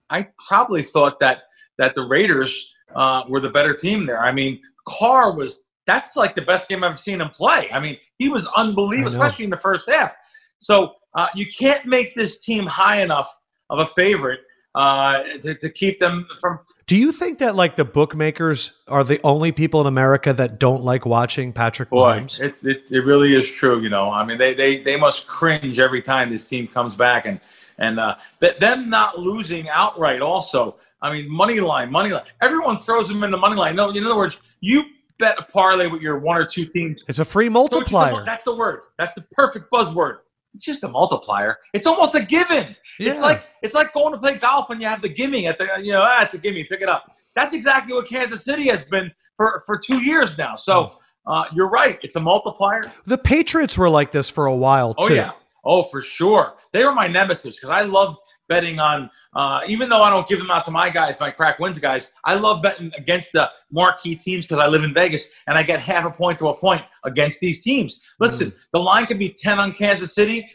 I 0.09 0.27
probably 0.47 0.81
thought 0.81 1.19
that, 1.19 1.43
that 1.77 1.95
the 1.95 2.03
Raiders 2.03 2.75
uh, 2.95 3.23
were 3.29 3.39
the 3.39 3.49
better 3.49 3.73
team 3.73 4.05
there. 4.05 4.21
I 4.21 4.31
mean, 4.31 4.61
Carr 4.87 5.33
was, 5.33 5.63
that's 5.85 6.15
like 6.15 6.35
the 6.35 6.41
best 6.41 6.69
game 6.69 6.83
I've 6.83 6.99
seen 6.99 7.21
him 7.21 7.29
play. 7.29 7.69
I 7.73 7.79
mean, 7.79 7.97
he 8.17 8.29
was 8.29 8.47
unbelievable, 8.55 9.11
especially 9.11 9.45
in 9.45 9.51
the 9.51 9.57
first 9.57 9.89
half. 9.89 10.15
So 10.59 10.93
uh, 11.15 11.27
you 11.35 11.45
can't 11.47 11.85
make 11.85 12.15
this 12.15 12.39
team 12.39 12.65
high 12.65 13.01
enough 13.01 13.39
of 13.69 13.79
a 13.79 13.85
favorite 13.85 14.41
uh, 14.75 15.23
to, 15.41 15.55
to 15.55 15.69
keep 15.69 15.99
them 15.99 16.27
from. 16.39 16.59
do 16.87 16.95
you 16.95 17.11
think 17.11 17.39
that 17.39 17.55
like 17.55 17.75
the 17.75 17.85
bookmakers 17.85 18.73
are 18.87 19.03
the 19.03 19.19
only 19.23 19.51
people 19.51 19.81
in 19.81 19.87
America 19.87 20.33
that 20.33 20.59
don't 20.59 20.83
like 20.83 21.05
watching 21.05 21.51
Patrick 21.51 21.89
Boy, 21.89 22.19
Mahomes? 22.19 22.41
it's, 22.41 22.65
it, 22.65 22.83
it 22.91 23.03
really 23.05 23.33
is 23.35 23.51
true. 23.51 23.81
You 23.81 23.89
know, 23.89 24.09
I 24.09 24.25
mean, 24.25 24.37
they, 24.37 24.53
they, 24.53 24.77
they 24.77 24.97
must 24.97 25.27
cringe 25.27 25.79
every 25.79 26.01
time 26.01 26.29
this 26.29 26.47
team 26.47 26.67
comes 26.67 26.95
back, 26.95 27.25
and 27.25 27.39
and 27.77 27.99
uh, 27.99 28.15
but 28.39 28.59
them 28.59 28.89
not 28.89 29.19
losing 29.19 29.67
outright. 29.67 30.21
Also, 30.21 30.77
I 31.01 31.11
mean, 31.11 31.29
money 31.29 31.59
line, 31.59 31.91
money 31.91 32.11
line. 32.11 32.23
Everyone 32.41 32.77
throws 32.77 33.07
them 33.07 33.23
in 33.23 33.31
the 33.31 33.37
money 33.37 33.55
line. 33.55 33.75
No, 33.75 33.89
in 33.89 34.05
other 34.05 34.17
words, 34.17 34.41
you 34.59 34.83
bet 35.17 35.37
a 35.39 35.43
parlay 35.43 35.87
with 35.87 36.01
your 36.01 36.19
one 36.19 36.37
or 36.37 36.45
two 36.45 36.65
teams. 36.65 37.01
It's 37.07 37.19
a 37.19 37.25
free 37.25 37.47
So 37.47 37.51
multiplier. 37.51 38.23
that's 38.25 38.43
the 38.43 38.55
word. 38.55 38.81
That's 38.97 39.13
the 39.13 39.21
perfect 39.31 39.71
buzzword. 39.71 40.17
It's 40.53 40.65
just 40.65 40.83
a 40.83 40.87
multiplier. 40.87 41.57
It's 41.73 41.87
almost 41.87 42.13
a 42.15 42.23
given. 42.23 42.75
Yeah. 42.99 43.11
It's 43.11 43.21
like 43.21 43.45
it's 43.61 43.73
like 43.73 43.93
going 43.93 44.13
to 44.13 44.19
play 44.19 44.35
golf 44.35 44.69
and 44.69 44.81
you 44.81 44.87
have 44.87 45.01
the 45.01 45.09
gimme 45.09 45.47
at 45.47 45.57
the 45.57 45.67
you 45.81 45.93
know 45.93 46.01
ah, 46.03 46.23
it's 46.23 46.33
a 46.33 46.37
gimme, 46.37 46.63
pick 46.65 46.81
it 46.81 46.89
up. 46.89 47.15
That's 47.35 47.53
exactly 47.53 47.93
what 47.95 48.07
Kansas 48.07 48.43
City 48.43 48.67
has 48.67 48.83
been 48.83 49.11
for 49.37 49.61
for 49.65 49.77
two 49.77 50.03
years 50.03 50.37
now. 50.37 50.55
So 50.55 50.97
uh, 51.25 51.45
you're 51.55 51.69
right. 51.69 51.99
It's 52.03 52.15
a 52.17 52.19
multiplier. 52.19 52.81
the 53.05 53.17
Patriots 53.17 53.77
were 53.77 53.89
like 53.89 54.11
this 54.11 54.29
for 54.29 54.47
a 54.47 54.55
while 54.55 54.93
Too. 54.95 55.03
Oh 55.03 55.13
yeah. 55.13 55.31
Oh 55.63 55.83
for 55.83 56.01
sure. 56.01 56.55
They 56.73 56.83
were 56.83 56.93
my 56.93 57.07
nemesis 57.07 57.55
because 57.57 57.69
I 57.69 57.83
love 57.83 58.17
betting 58.51 58.79
on. 58.79 59.09
Uh, 59.33 59.61
even 59.65 59.87
though 59.89 60.03
I 60.03 60.09
don't 60.09 60.27
give 60.27 60.39
them 60.39 60.51
out 60.51 60.65
to 60.65 60.71
my 60.71 60.89
guys, 60.89 61.17
my 61.21 61.31
crack 61.31 61.57
wins 61.57 61.79
guys, 61.79 62.11
I 62.25 62.35
love 62.35 62.61
betting 62.61 62.91
against 62.97 63.31
the 63.31 63.49
marquee 63.71 64.15
teams 64.15 64.45
because 64.45 64.59
I 64.59 64.67
live 64.67 64.83
in 64.83 64.93
Vegas 64.93 65.29
and 65.47 65.57
I 65.57 65.63
get 65.63 65.79
half 65.79 66.03
a 66.05 66.11
point 66.11 66.37
to 66.39 66.49
a 66.49 66.57
point 66.57 66.83
against 67.05 67.39
these 67.39 67.61
teams. 67.63 67.91
Listen, 68.19 68.47
Mm. 68.47 68.59
the 68.73 68.79
line 68.79 69.05
could 69.05 69.19
be 69.19 69.29
ten 69.29 69.57
on 69.57 69.71
Kansas 69.71 70.13
City. 70.13 70.45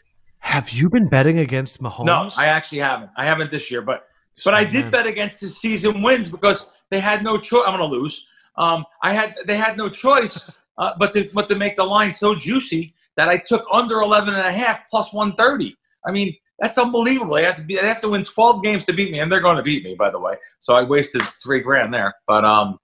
Have 0.41 0.69
you 0.71 0.91
been 0.91 1.09
betting 1.09 1.39
against 1.39 1.83
Mahomes? 1.83 2.05
No, 2.05 2.29
I 2.37 2.47
actually 2.49 2.83
haven't. 2.91 3.11
I 3.17 3.25
haven't 3.25 3.51
this 3.51 3.71
year, 3.71 3.81
but 3.81 4.07
but 4.45 4.53
I 4.53 4.65
did 4.65 4.93
bet 4.93 5.07
against 5.07 5.41
his 5.41 5.57
season 5.59 6.03
wins 6.03 6.29
because 6.31 6.71
they 6.91 7.01
had 7.01 7.25
no 7.25 7.39
choice. 7.39 7.65
I'm 7.67 7.79
going 7.79 7.91
to 7.91 7.97
lose. 7.99 8.27
Um, 8.59 8.85
I 9.03 9.15
had 9.15 9.35
they 9.47 9.57
had 9.57 9.79
no 9.79 9.89
choice 9.89 10.51
uh, 10.79 10.93
but 10.99 11.15
to 11.15 11.31
but 11.33 11.49
to 11.49 11.55
make 11.57 11.77
the 11.77 11.85
line 11.97 12.15
so 12.15 12.35
juicy 12.35 12.95
that 13.17 13.29
I 13.31 13.39
took 13.39 13.65
under 13.73 14.01
11 14.03 14.35
and 14.35 14.47
a 14.47 14.53
half 14.53 14.89
plus 14.91 15.15
130. 15.15 15.75
I 16.07 16.11
mean, 16.13 16.37
that's 16.59 16.79
unbelievable. 16.79 17.35
They 17.35 17.45
have 17.45 17.57
to 17.57 17.63
be 17.63 17.77
they 17.77 17.87
have 17.87 18.01
to 18.01 18.09
win 18.09 18.25
12 18.25 18.63
games 18.63 18.85
to 18.87 18.93
beat 18.93 19.13
me, 19.13 19.21
and 19.21 19.31
they're 19.31 19.41
going 19.41 19.57
to 19.57 19.63
beat 19.63 19.85
me, 19.85 19.95
by 19.95 20.11
the 20.11 20.19
way. 20.19 20.35
So 20.59 20.75
I 20.75 20.83
wasted 20.83 21.23
three 21.23 21.61
grand 21.61 21.93
there. 21.93 22.15
But 22.27 22.45
um, 22.45 22.79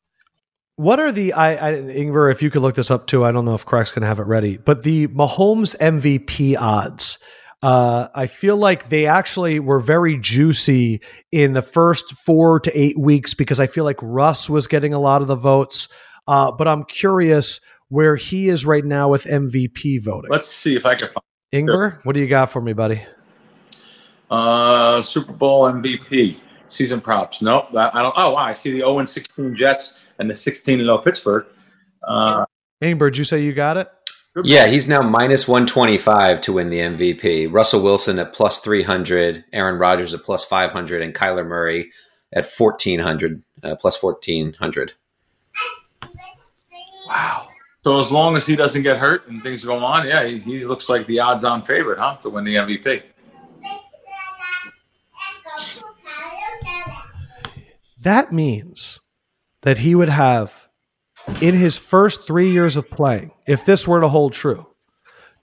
What 0.77 1.01
are 1.01 1.13
the 1.13 1.33
I, 1.33 1.71
I 1.71 1.73
Ingber? 1.75 2.31
If 2.31 2.43
you 2.43 2.51
could 2.51 2.63
look 2.63 2.75
this 2.75 2.91
up 2.91 3.07
too, 3.07 3.25
I 3.25 3.33
don't 3.33 3.45
know 3.45 3.55
if 3.55 3.65
Craig's 3.65 3.91
going 3.91 4.03
to 4.03 4.09
have 4.09 4.19
it 4.19 4.27
ready. 4.27 4.59
But 4.59 4.83
the 4.83 5.09
Mahomes 5.09 5.77
MVP 5.79 6.57
odds, 6.59 7.19
uh, 7.63 8.09
I 8.15 8.27
feel 8.27 8.57
like 8.57 8.89
they 8.89 9.07
actually 9.07 9.61
were 9.61 9.81
very 9.81 10.19
juicy 10.19 11.01
in 11.31 11.55
the 11.55 11.63
first 11.63 12.13
four 12.13 12.61
to 12.61 12.79
eight 12.79 12.99
weeks 12.99 13.35
because 13.35 13.61
I 13.61 13.67
feel 13.67 13.85
like 13.85 13.99
Russ 14.03 14.51
was 14.51 14.67
getting 14.67 14.93
a 14.93 14.99
lot 14.99 15.23
of 15.23 15.29
the 15.29 15.37
votes. 15.37 15.89
Uh, 16.27 16.53
but 16.53 16.69
I'm 16.69 16.85
curious 16.85 17.61
where 17.89 18.17
he 18.17 18.49
is 18.49 18.65
right 18.65 18.85
now 18.85 19.09
with 19.09 19.25
MVP 19.25 20.03
voting. 20.03 20.31
let's 20.31 20.49
see 20.49 20.77
if 20.77 20.87
I 20.87 20.95
can 20.95 21.09
find 21.09 21.25
Ingber, 21.53 21.99
what 22.05 22.15
do 22.15 22.21
you 22.21 22.29
got 22.29 22.51
for 22.51 22.63
me, 22.63 22.73
buddy? 22.73 23.03
Uh, 24.33 25.03
Super 25.03 25.33
Bowl 25.33 25.65
MVP 25.71 26.41
season 26.71 27.01
props. 27.03 27.43
Nope, 27.43 27.67
I 27.77 28.03
don't. 28.03 28.15
Oh, 28.17 28.33
wow, 28.33 28.37
I 28.37 28.55
see 28.55 28.71
the 28.71 28.79
0 28.79 29.01
and 29.01 29.09
16 29.09 29.55
Jets 29.57 29.93
and 30.19 30.29
the 30.29 30.35
16 30.35 30.81
0 30.81 30.99
Pittsburgh. 30.99 31.45
Uh, 32.03 32.47
Ingber, 32.83 33.09
did 33.09 33.19
you 33.19 33.25
say 33.25 33.43
you 33.43 33.53
got 33.53 33.77
it? 33.77 33.89
Yeah, 34.43 34.67
he's 34.67 34.89
now 34.89 35.03
minus 35.03 35.47
125 35.47 36.41
to 36.41 36.55
win 36.55 36.71
the 36.71 36.79
MVP. 36.79 37.53
Russell 37.53 37.83
Wilson 37.83 38.19
at 38.19 38.33
plus 38.33 38.61
300, 38.61 39.45
Aaron 39.53 39.79
Rodgers 39.79 40.15
at 40.15 40.23
plus 40.23 40.47
500, 40.47 41.03
and 41.03 41.15
Kyler 41.15 41.47
Murray 41.47 41.93
at 42.33 42.51
1400, 42.51 43.43
uh, 43.63 43.77
plus 43.77 44.03
1400. 44.03 44.95
Wow. 47.07 47.49
So 47.85 48.01
as 48.01 48.11
long 48.11 48.37
as 48.37 48.47
he 48.47 48.57
doesn't 48.57 48.83
get 48.83 48.97
hurt 48.97 49.29
and 49.29 49.43
things 49.43 49.67
go 49.67 49.77
on, 49.77 50.07
yeah, 50.07 50.25
he, 50.25 50.39
he 50.39 50.65
looks 50.65 50.89
like 50.89 51.07
the 51.07 51.21
odds-on 51.21 51.63
favorite, 51.63 51.99
huh, 51.99 52.17
to 52.23 52.31
win 52.31 52.45
the 52.45 52.55
MVP. 52.55 53.03
That 58.03 58.33
means 58.33 59.01
that 59.63 59.79
he 59.79 59.95
would 59.95 60.09
have, 60.09 60.69
in 61.41 61.55
his 61.55 61.79
first 61.79 62.27
three 62.27 62.51
years 62.51 62.77
of 62.77 62.91
playing, 62.91 63.31
if 63.47 63.65
this 63.65 63.87
were 63.87 64.01
to 64.01 64.09
hold 64.09 64.33
true, 64.33 64.67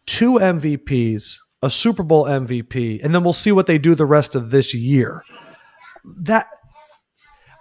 two 0.06 0.34
MVPs, 0.34 1.38
a 1.62 1.70
Super 1.70 2.04
Bowl 2.04 2.26
MVP, 2.26 3.04
and 3.04 3.16
then 3.16 3.24
we'll 3.24 3.34
see 3.34 3.54
what 3.54 3.68
they 3.68 3.78
do 3.78 3.96
the 3.96 4.06
rest 4.06 4.36
of 4.36 4.52
this 4.52 4.74
year. 4.74 5.24
That 6.22 6.48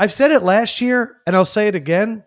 I've 0.00 0.12
said 0.12 0.32
it 0.32 0.42
last 0.42 0.80
year, 0.80 1.18
and 1.26 1.36
I'll 1.36 1.44
say 1.44 1.68
it 1.68 1.74
again. 1.74 2.24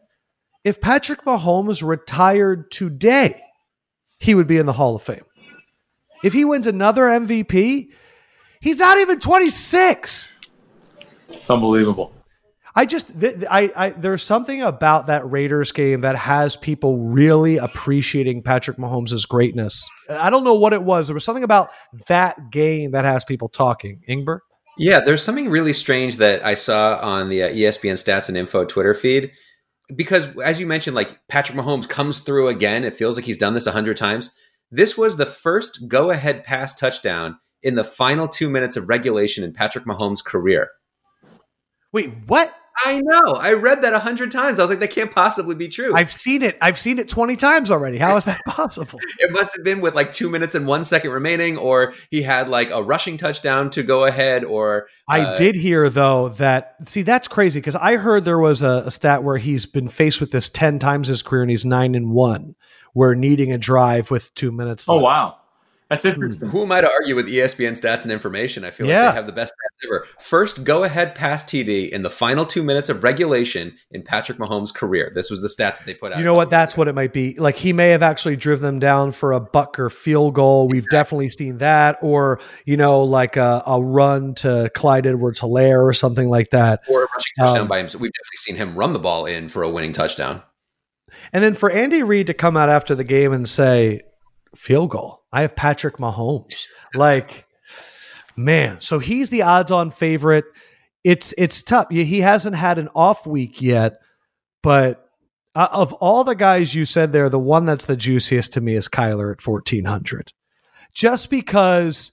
If 0.64 0.80
Patrick 0.80 1.24
Mahomes 1.24 1.86
retired 1.86 2.72
today, 2.72 3.42
he 4.20 4.36
would 4.36 4.48
be 4.48 4.58
in 4.58 4.66
the 4.66 4.74
Hall 4.74 4.96
of 4.96 5.02
Fame. 5.02 5.26
If 6.24 6.34
he 6.34 6.46
wins 6.46 6.68
another 6.68 7.04
MVP, 7.04 7.88
he's 8.62 8.80
not 8.80 8.98
even 8.98 9.20
26. 9.20 10.30
It's 11.30 11.50
unbelievable. 11.50 12.14
I 12.76 12.86
just, 12.86 13.20
th- 13.20 13.34
th- 13.34 13.48
I, 13.50 13.72
I, 13.76 13.90
there's 13.90 14.24
something 14.24 14.62
about 14.62 15.08
that 15.08 15.30
Raiders 15.30 15.72
game 15.72 16.02
that 16.02 16.16
has 16.16 16.56
people 16.56 16.98
really 16.98 17.58
appreciating 17.58 18.44
Patrick 18.44 18.78
Mahomes' 18.78 19.28
greatness. 19.28 19.88
I 20.10 20.30
don't 20.30 20.44
know 20.44 20.54
what 20.54 20.74
it 20.74 20.84
was. 20.84 21.08
There 21.08 21.14
was 21.14 21.26
something 21.26 21.44
about 21.44 21.70
that 22.08 22.50
game 22.50 22.92
that 22.92 23.04
has 23.04 23.26
people 23.26 23.50
talking. 23.50 24.02
Ingber? 24.08 24.40
Yeah, 24.78 25.02
there's 25.02 25.22
something 25.22 25.50
really 25.50 25.74
strange 25.74 26.18
that 26.18 26.46
I 26.46 26.54
saw 26.54 26.98
on 27.02 27.30
the 27.30 27.44
uh, 27.44 27.50
ESPN 27.50 27.94
Stats 27.94 28.30
and 28.30 28.38
Info 28.38 28.64
Twitter 28.66 28.94
feed. 28.94 29.32
Because, 29.94 30.28
as 30.40 30.60
you 30.60 30.66
mentioned, 30.66 30.96
like 30.96 31.20
Patrick 31.28 31.58
Mahomes 31.58 31.90
comes 31.90 32.22
through 32.22 32.48
again. 32.48 32.86
It 32.86 32.96
feels 32.96 33.18
like 33.18 33.26
he's 33.26 33.38
done 33.38 33.54
this 33.54 33.68
a 33.68 33.72
hundred 33.72 33.98
times. 33.98 34.32
This 34.72 34.98
was 34.98 35.18
the 35.18 35.26
first 35.26 35.90
go 35.90 36.12
ahead 36.12 36.46
pass 36.46 36.74
touchdown 36.74 37.38
in 37.62 37.76
the 37.76 37.84
final 37.84 38.28
two 38.28 38.50
minutes 38.50 38.78
of 38.78 38.88
regulation 38.88 39.44
in 39.44 39.54
Patrick 39.54 39.86
Mahomes' 39.86 40.24
career. 40.24 40.70
Wait, 41.92 42.14
what? 42.28 42.56
I 42.78 43.02
know. 43.02 43.34
I 43.40 43.54
read 43.54 43.82
that 43.82 43.94
a 43.94 44.00
hundred 44.00 44.32
times. 44.32 44.60
I 44.60 44.64
was 44.64 44.70
like, 44.70 44.80
that 44.80 44.92
can't 44.92 45.12
possibly 45.12 45.56
be 45.56 45.68
true. 45.68 45.94
I've 45.96 46.12
seen 46.12 46.42
it. 46.42 46.58
I've 46.62 46.80
seen 46.80 47.00
it 47.00 47.10
20 47.10 47.36
times 47.36 47.70
already. 47.70 47.98
How 47.98 48.16
is 48.18 48.26
that 48.26 48.40
possible? 48.48 49.00
it 49.20 49.32
must 49.32 49.56
have 49.56 49.64
been 49.64 49.82
with 49.82 49.94
like 49.94 50.12
two 50.12 50.30
minutes 50.30 50.56
and 50.56 50.66
one 50.66 50.84
second 50.84 51.12
remaining, 51.12 51.58
or 51.58 51.94
he 52.10 52.22
had 52.22 52.50
like 52.50 52.72
a 52.72 52.82
rushing 52.82 53.18
touchdown 53.18 53.70
to 53.72 53.84
go 53.84 54.06
ahead, 54.06 54.44
or 54.44 54.88
I 55.08 55.22
uh, 55.22 55.36
did 55.36 55.56
hear 55.56 55.90
though 55.90 56.30
that 56.30 56.76
see 56.88 57.02
that's 57.02 57.28
crazy 57.28 57.60
because 57.60 57.76
I 57.76 57.98
heard 57.98 58.26
there 58.26 58.40
was 58.40 58.62
a, 58.62 58.84
a 58.86 58.92
stat 58.92 59.24
where 59.24 59.38
he's 59.38 59.66
been 59.66 59.88
faced 59.88 60.20
with 60.20 60.32
this 60.32 60.50
ten 60.50 60.80
times 60.80 61.08
his 61.08 61.22
career 61.22 61.42
and 61.42 61.52
he's 61.52 61.66
nine 61.66 61.96
and 61.96 62.12
one, 62.12 62.56
where 62.94 63.16
needing 63.16 63.52
a 63.52 63.58
drive 63.58 64.12
with 64.12 64.34
two 64.34 64.52
minutes. 64.52 64.86
Oh 64.88 65.00
wow! 65.00 65.38
That's 65.92 66.06
interesting. 66.06 66.48
Who 66.50 66.62
am 66.64 66.72
I 66.72 66.82
to 66.82 66.90
argue 66.90 67.16
with 67.16 67.28
ESPN 67.28 67.74
stats 67.74 68.04
and 68.04 68.12
information? 68.12 68.64
I 68.64 68.72
feel 68.72 68.88
Yeah. 68.88 69.06
like 69.08 69.12
they 69.14 69.16
have 69.18 69.28
the 69.28 69.34
best 69.34 69.52
stats 69.54 69.88
ever. 69.88 70.08
First 70.20 70.64
go 70.64 70.84
ahead 70.86 71.14
pass 71.16 71.44
TD 71.44 71.90
in 71.92 72.02
the 72.02 72.10
final 72.10 72.46
two 72.46 72.64
minutes 72.64 72.88
of 72.90 73.04
regulation 73.04 73.76
in 73.92 74.02
Patrick 74.02 74.38
Mahomes' 74.38 74.74
career. 74.74 75.12
This 75.14 75.30
was 75.30 75.42
the 75.42 75.50
stat 75.50 75.78
that 75.78 75.86
they 75.86 75.94
put 75.94 76.14
out. 76.14 76.20
You 76.20 76.24
know 76.24 76.34
what? 76.34 76.50
That's 76.50 76.78
what 76.78 76.88
it 76.88 76.96
might 76.96 77.12
be. 77.14 77.38
Like 77.38 77.56
he 77.56 77.74
may 77.74 77.90
have 77.90 78.02
actually 78.02 78.38
driven 78.38 78.66
them 78.66 78.80
down 78.80 79.12
for 79.12 79.34
a 79.34 79.42
Butker 79.42 79.92
field 79.92 80.34
goal. 80.34 80.68
We've 80.70 80.88
definitely 80.90 81.30
seen 81.30 81.58
that, 81.58 81.98
or 82.02 82.40
you 82.66 82.78
know, 82.78 83.04
like 83.04 83.36
a, 83.36 83.62
a 83.68 83.82
run 83.84 84.34
to 84.36 84.72
Clyde 84.74 85.06
Edwards 85.06 85.42
Helaire 85.42 85.82
or 85.84 85.92
something 85.94 86.30
like 86.30 86.52
that. 86.52 86.80
or 86.88 87.04
a 87.04 87.08
rushing 87.14 87.34
touchdown 87.38 87.62
Um, 87.64 87.68
by 87.68 87.80
himself. 87.80 88.02
We've 88.02 88.12
definitely 88.14 88.38
seen 88.38 88.56
him 88.56 88.76
run 88.78 88.94
the 88.94 89.00
ball 89.00 89.26
in 89.26 89.50
for 89.50 89.62
a 89.62 89.70
winning 89.70 89.92
touchdown. 89.92 90.42
And 91.34 91.44
then 91.44 91.54
for 91.54 91.70
Andy 91.70 92.02
Reid 92.04 92.28
to 92.28 92.34
come 92.34 92.56
out 92.56 92.70
after 92.70 92.96
the 92.96 93.04
game 93.04 93.34
and 93.34 93.48
say, 93.50 94.00
field 94.56 94.92
goal. 94.92 95.21
I 95.32 95.42
have 95.42 95.56
Patrick 95.56 95.98
Mahomes. 95.98 96.66
Like, 96.94 97.46
man, 98.36 98.80
so 98.80 99.00
he's 99.00 99.30
the 99.30 99.44
odds 99.44 99.72
on 99.72 99.92
favorite. 99.92 100.46
It's 101.04 101.34
it's 101.38 101.64
tough. 101.64 101.88
He 101.90 102.20
hasn't 102.20 102.56
had 102.56 102.78
an 102.78 102.90
off 102.94 103.26
week 103.26 103.62
yet, 103.62 103.94
but 104.62 105.10
uh, 105.56 105.68
of 105.72 105.94
all 105.94 106.24
the 106.24 106.36
guys 106.36 106.76
you 106.76 106.86
said 106.86 107.12
there, 107.12 107.30
the 107.30 107.40
one 107.40 107.66
that's 107.66 107.86
the 107.86 107.98
juiciest 107.98 108.54
to 108.54 108.62
me 108.62 108.76
is 108.76 108.88
Kyler 108.88 109.32
at 109.32 109.46
1400. 109.46 110.32
Just 110.94 111.30
because 111.30 112.12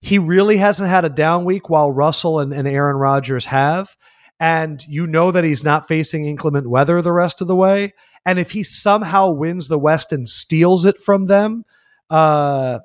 he 0.00 0.18
really 0.18 0.56
hasn't 0.56 0.88
had 0.88 1.04
a 1.04 1.08
down 1.10 1.44
week 1.44 1.68
while 1.68 1.90
Russell 1.90 2.40
and, 2.40 2.52
and 2.52 2.68
Aaron 2.68 2.96
Rodgers 2.96 3.46
have. 3.46 3.96
And 4.38 4.84
you 4.86 5.06
know 5.06 5.30
that 5.30 5.44
he's 5.44 5.64
not 5.64 5.88
facing 5.88 6.26
inclement 6.26 6.68
weather 6.68 7.00
the 7.00 7.12
rest 7.12 7.40
of 7.40 7.48
the 7.48 7.56
way. 7.56 7.94
And 8.24 8.38
if 8.38 8.50
he 8.50 8.62
somehow 8.62 9.30
wins 9.30 9.68
the 9.68 9.78
West 9.78 10.12
and 10.12 10.28
steals 10.28 10.84
it 10.84 11.00
from 11.00 11.26
them, 11.26 11.64
uh, 12.10 12.80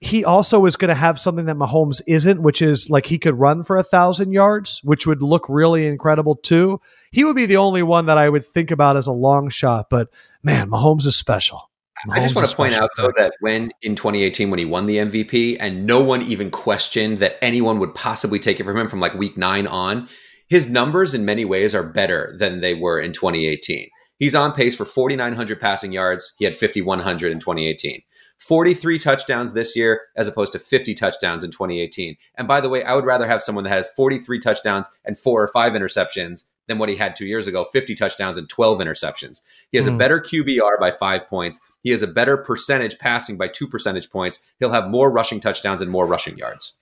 he 0.00 0.24
also 0.24 0.64
is 0.66 0.76
going 0.76 0.88
to 0.88 0.94
have 0.94 1.18
something 1.18 1.46
that 1.46 1.56
Mahomes 1.56 2.00
isn't, 2.06 2.42
which 2.42 2.62
is 2.62 2.88
like 2.88 3.06
he 3.06 3.18
could 3.18 3.34
run 3.34 3.62
for 3.62 3.76
a 3.76 3.82
thousand 3.82 4.32
yards, 4.32 4.80
which 4.84 5.06
would 5.06 5.22
look 5.22 5.46
really 5.48 5.86
incredible 5.86 6.36
too. 6.36 6.80
He 7.10 7.24
would 7.24 7.36
be 7.36 7.46
the 7.46 7.56
only 7.56 7.82
one 7.82 8.06
that 8.06 8.18
I 8.18 8.28
would 8.28 8.46
think 8.46 8.70
about 8.70 8.96
as 8.96 9.06
a 9.06 9.12
long 9.12 9.48
shot, 9.48 9.90
but 9.90 10.08
man, 10.42 10.70
Mahomes 10.70 11.06
is 11.06 11.16
special. 11.16 11.70
I 12.10 12.20
just 12.20 12.34
want 12.34 12.48
to 12.48 12.56
point 12.56 12.74
out 12.74 12.90
though 12.96 13.12
that 13.16 13.34
when 13.40 13.70
in 13.82 13.94
2018 13.94 14.50
when 14.50 14.58
he 14.58 14.64
won 14.64 14.86
the 14.86 14.96
MVP 14.96 15.56
and 15.60 15.86
no 15.86 16.02
one 16.02 16.22
even 16.22 16.50
questioned 16.50 17.18
that 17.18 17.36
anyone 17.42 17.78
would 17.78 17.94
possibly 17.94 18.40
take 18.40 18.58
it 18.58 18.64
from 18.64 18.76
him 18.76 18.88
from 18.88 18.98
like 18.98 19.14
week 19.14 19.36
9 19.36 19.68
on, 19.68 20.08
his 20.48 20.68
numbers 20.68 21.14
in 21.14 21.24
many 21.24 21.44
ways 21.44 21.74
are 21.74 21.84
better 21.84 22.34
than 22.38 22.60
they 22.60 22.74
were 22.74 22.98
in 22.98 23.12
2018. 23.12 23.88
He's 24.18 24.34
on 24.34 24.52
pace 24.52 24.76
for 24.76 24.84
4900 24.84 25.60
passing 25.60 25.92
yards. 25.92 26.32
He 26.38 26.44
had 26.44 26.56
5100 26.56 27.32
in 27.32 27.38
2018. 27.38 28.02
43 28.46 28.98
touchdowns 28.98 29.52
this 29.52 29.76
year 29.76 30.02
as 30.16 30.26
opposed 30.26 30.52
to 30.52 30.58
50 30.58 30.94
touchdowns 30.94 31.44
in 31.44 31.50
2018. 31.50 32.16
And 32.34 32.48
by 32.48 32.60
the 32.60 32.68
way, 32.68 32.82
I 32.82 32.94
would 32.94 33.04
rather 33.04 33.26
have 33.26 33.40
someone 33.40 33.64
that 33.64 33.70
has 33.70 33.86
43 33.96 34.40
touchdowns 34.40 34.88
and 35.04 35.16
4 35.18 35.42
or 35.44 35.48
5 35.48 35.72
interceptions 35.74 36.44
than 36.66 36.78
what 36.78 36.88
he 36.88 36.96
had 36.96 37.14
2 37.14 37.24
years 37.24 37.46
ago, 37.46 37.64
50 37.64 37.94
touchdowns 37.94 38.36
and 38.36 38.48
12 38.48 38.78
interceptions. 38.80 39.42
He 39.70 39.78
has 39.78 39.86
a 39.86 39.90
Mhm. 39.90 39.98
better 39.98 40.18
QBR 40.20 40.76
by 40.80 40.90
5 40.90 41.26
points. 41.28 41.60
He 41.82 41.90
has 41.90 42.02
a 42.02 42.06
better 42.08 42.36
percentage 42.36 42.98
passing 42.98 43.36
by 43.36 43.46
2 43.48 43.68
percentage 43.68 44.10
points. 44.10 44.40
He'll 44.58 44.70
have 44.72 44.88
more 44.88 45.10
rushing 45.10 45.38
touchdowns 45.40 45.80
and 45.80 45.90
more 45.90 46.06
rushing 46.06 46.36
yards. 46.36 46.76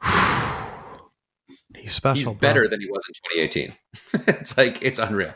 He's 1.76 1.92
special. 1.94 2.14
He's 2.16 2.24
bro. 2.24 2.34
better 2.34 2.68
than 2.68 2.80
he 2.80 2.86
was 2.86 3.04
in 3.08 3.14
2018. 3.38 3.76
it's 4.40 4.56
like 4.58 4.78
it's 4.82 4.98
unreal. 4.98 5.34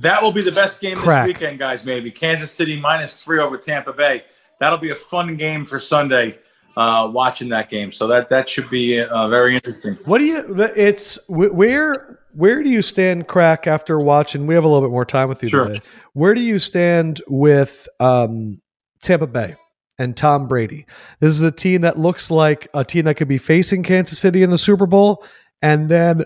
That 0.00 0.22
will 0.22 0.32
be 0.32 0.42
the 0.42 0.52
best 0.52 0.80
game 0.80 0.96
Crack. 0.98 1.26
this 1.26 1.34
weekend, 1.34 1.58
guys. 1.58 1.84
Maybe 1.84 2.10
Kansas 2.10 2.50
City 2.52 2.78
minus 2.78 3.22
three 3.24 3.38
over 3.38 3.56
Tampa 3.58 3.92
Bay. 3.92 4.24
That'll 4.60 4.78
be 4.78 4.90
a 4.90 4.96
fun 4.96 5.36
game 5.36 5.64
for 5.66 5.78
Sunday. 5.78 6.38
Uh, 6.78 7.08
watching 7.10 7.48
that 7.48 7.70
game, 7.70 7.90
so 7.90 8.06
that 8.06 8.28
that 8.28 8.46
should 8.46 8.68
be 8.68 9.00
uh, 9.00 9.28
very 9.28 9.54
interesting. 9.54 9.94
What 10.04 10.18
do 10.18 10.24
you? 10.26 10.44
It's 10.76 11.18
where 11.26 12.18
where 12.34 12.62
do 12.62 12.68
you 12.68 12.82
stand, 12.82 13.28
crack? 13.28 13.66
After 13.66 13.98
watching, 13.98 14.46
we 14.46 14.52
have 14.54 14.62
a 14.64 14.68
little 14.68 14.86
bit 14.86 14.92
more 14.92 15.06
time 15.06 15.30
with 15.30 15.42
you 15.42 15.48
Sure. 15.48 15.64
today. 15.68 15.80
Where 16.12 16.34
do 16.34 16.42
you 16.42 16.58
stand 16.58 17.22
with 17.28 17.88
um, 17.98 18.60
Tampa 19.00 19.26
Bay 19.26 19.54
and 19.98 20.14
Tom 20.14 20.48
Brady? 20.48 20.84
This 21.18 21.32
is 21.32 21.40
a 21.40 21.50
team 21.50 21.80
that 21.80 21.98
looks 21.98 22.30
like 22.30 22.68
a 22.74 22.84
team 22.84 23.06
that 23.06 23.14
could 23.14 23.26
be 23.28 23.38
facing 23.38 23.82
Kansas 23.82 24.18
City 24.18 24.42
in 24.42 24.50
the 24.50 24.58
Super 24.58 24.84
Bowl, 24.84 25.24
and 25.62 25.88
then 25.88 26.24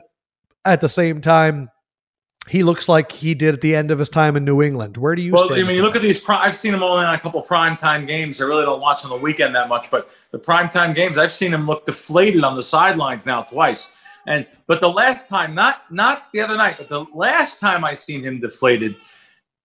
at 0.64 0.80
the 0.80 0.88
same 0.88 1.20
time, 1.20 1.68
he 2.50 2.64
looks 2.64 2.88
like 2.88 3.12
he 3.12 3.34
did 3.34 3.54
at 3.54 3.60
the 3.60 3.76
end 3.76 3.90
of 3.92 3.98
his 4.00 4.08
time 4.08 4.36
in 4.36 4.44
New 4.44 4.60
England. 4.60 4.96
Where 4.96 5.14
do 5.14 5.22
you 5.22 5.32
Well, 5.32 5.52
I 5.52 5.62
mean, 5.62 5.76
you 5.76 5.82
look 5.82 5.94
at 5.94 6.02
these. 6.02 6.22
I've 6.28 6.56
seen 6.56 6.74
him 6.74 6.82
only 6.82 7.04
on 7.04 7.14
a 7.14 7.18
couple 7.20 7.40
prime 7.42 7.76
time 7.76 8.06
games. 8.06 8.40
I 8.40 8.44
really 8.44 8.64
don't 8.64 8.80
watch 8.80 9.04
on 9.04 9.10
the 9.10 9.16
weekend 9.16 9.54
that 9.54 9.68
much, 9.68 9.90
but 9.90 10.10
the 10.32 10.38
prime 10.38 10.68
time 10.68 10.92
games, 10.92 11.16
I've 11.16 11.32
seen 11.32 11.54
him 11.54 11.64
look 11.66 11.86
deflated 11.86 12.42
on 12.42 12.56
the 12.56 12.62
sidelines 12.62 13.24
now 13.24 13.42
twice. 13.42 13.88
And 14.26 14.46
but 14.66 14.80
the 14.80 14.90
last 14.90 15.28
time, 15.28 15.54
not 15.54 15.90
not 15.92 16.24
the 16.32 16.40
other 16.40 16.56
night, 16.56 16.76
but 16.76 16.88
the 16.88 17.04
last 17.14 17.60
time 17.60 17.84
I 17.84 17.94
seen 17.94 18.24
him 18.24 18.40
deflated, 18.40 18.96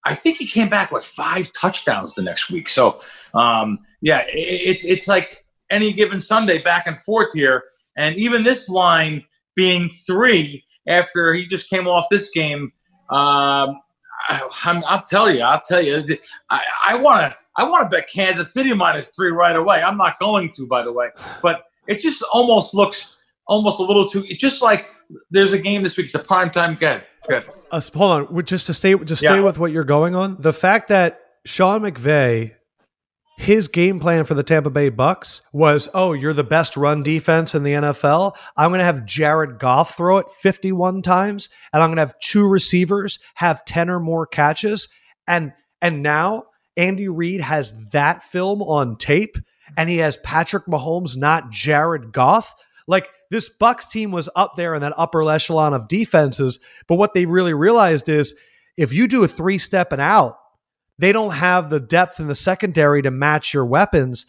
I 0.03 0.13
think 0.13 0.37
he 0.37 0.45
came 0.45 0.69
back 0.69 0.91
with 0.91 1.03
five 1.03 1.51
touchdowns 1.53 2.13
the 2.13 2.21
next 2.21 2.51
week. 2.51 2.69
So, 2.69 3.01
um, 3.33 3.79
yeah, 4.01 4.19
i- 4.19 4.27
it's 4.31 4.85
it's 4.85 5.07
like 5.07 5.43
any 5.71 5.91
given 5.91 6.21
Sunday 6.21 6.61
back 6.61 6.85
and 6.85 6.99
forth 6.99 7.33
here. 7.33 7.63
And 7.97 8.15
even 8.17 8.43
this 8.43 8.69
line 8.69 9.23
being 9.55 9.89
three 9.89 10.63
after 10.87 11.33
he 11.33 11.47
just 11.47 11.69
came 11.69 11.87
off 11.87 12.05
this 12.11 12.29
game. 12.29 12.71
Um, 13.09 13.81
I, 14.27 14.49
I'm, 14.65 14.83
I'll 14.87 15.03
tell 15.03 15.29
you, 15.29 15.41
I'll 15.41 15.61
tell 15.61 15.81
you, 15.81 16.03
I 16.49 16.95
want 16.95 17.31
to, 17.31 17.37
I 17.57 17.69
want 17.69 17.89
to 17.89 17.95
bet 17.95 18.09
Kansas 18.09 18.53
City 18.53 18.73
minus 18.73 19.09
three 19.15 19.29
right 19.31 19.55
away. 19.55 19.81
I'm 19.81 19.97
not 19.97 20.17
going 20.19 20.51
to, 20.51 20.67
by 20.67 20.83
the 20.83 20.91
way, 20.93 21.09
but 21.41 21.65
it 21.87 21.99
just 21.99 22.23
almost 22.33 22.73
looks 22.73 23.17
almost 23.47 23.79
a 23.79 23.83
little 23.83 24.07
too. 24.07 24.23
It's 24.27 24.39
just 24.41 24.61
like 24.63 24.87
there's 25.29 25.53
a 25.53 25.59
game 25.59 25.83
this 25.83 25.97
week. 25.97 26.05
It's 26.07 26.15
a 26.15 26.19
prime 26.19 26.49
time 26.49 26.75
game. 26.75 27.01
Good. 27.27 27.45
Uh, 27.71 27.81
hold 27.93 28.29
on, 28.29 28.45
just 28.45 28.67
to 28.67 28.73
stay, 28.73 28.95
just 28.95 29.21
stay 29.21 29.35
Yeah. 29.35 29.41
with 29.41 29.57
what 29.59 29.71
you're 29.71 29.83
going 29.83 30.15
on. 30.15 30.37
The 30.39 30.53
fact 30.53 30.87
that 30.89 31.19
Sean 31.45 31.81
McVay, 31.81 32.54
his 33.37 33.67
game 33.67 33.99
plan 33.99 34.23
for 34.23 34.33
the 34.33 34.43
Tampa 34.43 34.69
Bay 34.69 34.89
Bucks 34.89 35.41
was, 35.51 35.89
oh, 35.93 36.13
you're 36.13 36.33
the 36.33 36.43
best 36.43 36.77
run 36.77 37.03
defense 37.03 37.53
in 37.53 37.63
the 37.63 37.73
NFL. 37.73 38.35
I'm 38.55 38.71
going 38.71 38.79
to 38.79 38.85
have 38.85 39.05
Jared 39.05 39.59
Goff 39.59 39.97
throw 39.97 40.17
it 40.17 40.31
51 40.31 41.01
times, 41.01 41.49
and 41.73 41.83
I'm 41.83 41.89
going 41.89 41.97
to 41.97 42.03
have 42.03 42.19
two 42.19 42.47
receivers 42.47 43.19
have 43.35 43.65
10 43.65 43.89
or 43.89 43.99
more 43.99 44.25
catches. 44.25 44.87
And 45.27 45.53
and 45.81 46.01
now 46.01 46.45
Andy 46.77 47.09
Reid 47.09 47.41
has 47.41 47.73
that 47.91 48.23
film 48.23 48.61
on 48.61 48.97
tape, 48.97 49.37
and 49.77 49.89
he 49.89 49.97
has 49.97 50.17
Patrick 50.17 50.65
Mahomes, 50.65 51.17
not 51.17 51.49
Jared 51.49 52.11
Goff. 52.11 52.55
Like 52.87 53.09
this 53.31 53.49
Bucks 53.49 53.87
team 53.87 54.11
was 54.11 54.29
up 54.35 54.55
there 54.55 54.75
in 54.75 54.81
that 54.81 54.93
upper 54.95 55.27
echelon 55.29 55.73
of 55.73 55.87
defenses, 55.87 56.59
but 56.87 56.95
what 56.95 57.13
they 57.13 57.25
really 57.25 57.53
realized 57.53 58.07
is 58.07 58.35
if 58.77 58.93
you 58.93 59.07
do 59.07 59.23
a 59.23 59.27
three 59.27 59.57
step 59.57 59.91
and 59.91 60.01
out, 60.01 60.37
they 60.97 61.11
don't 61.11 61.31
have 61.31 61.69
the 61.69 61.79
depth 61.79 62.19
in 62.19 62.27
the 62.27 62.35
secondary 62.35 63.01
to 63.01 63.11
match 63.11 63.53
your 63.53 63.65
weapons. 63.65 64.25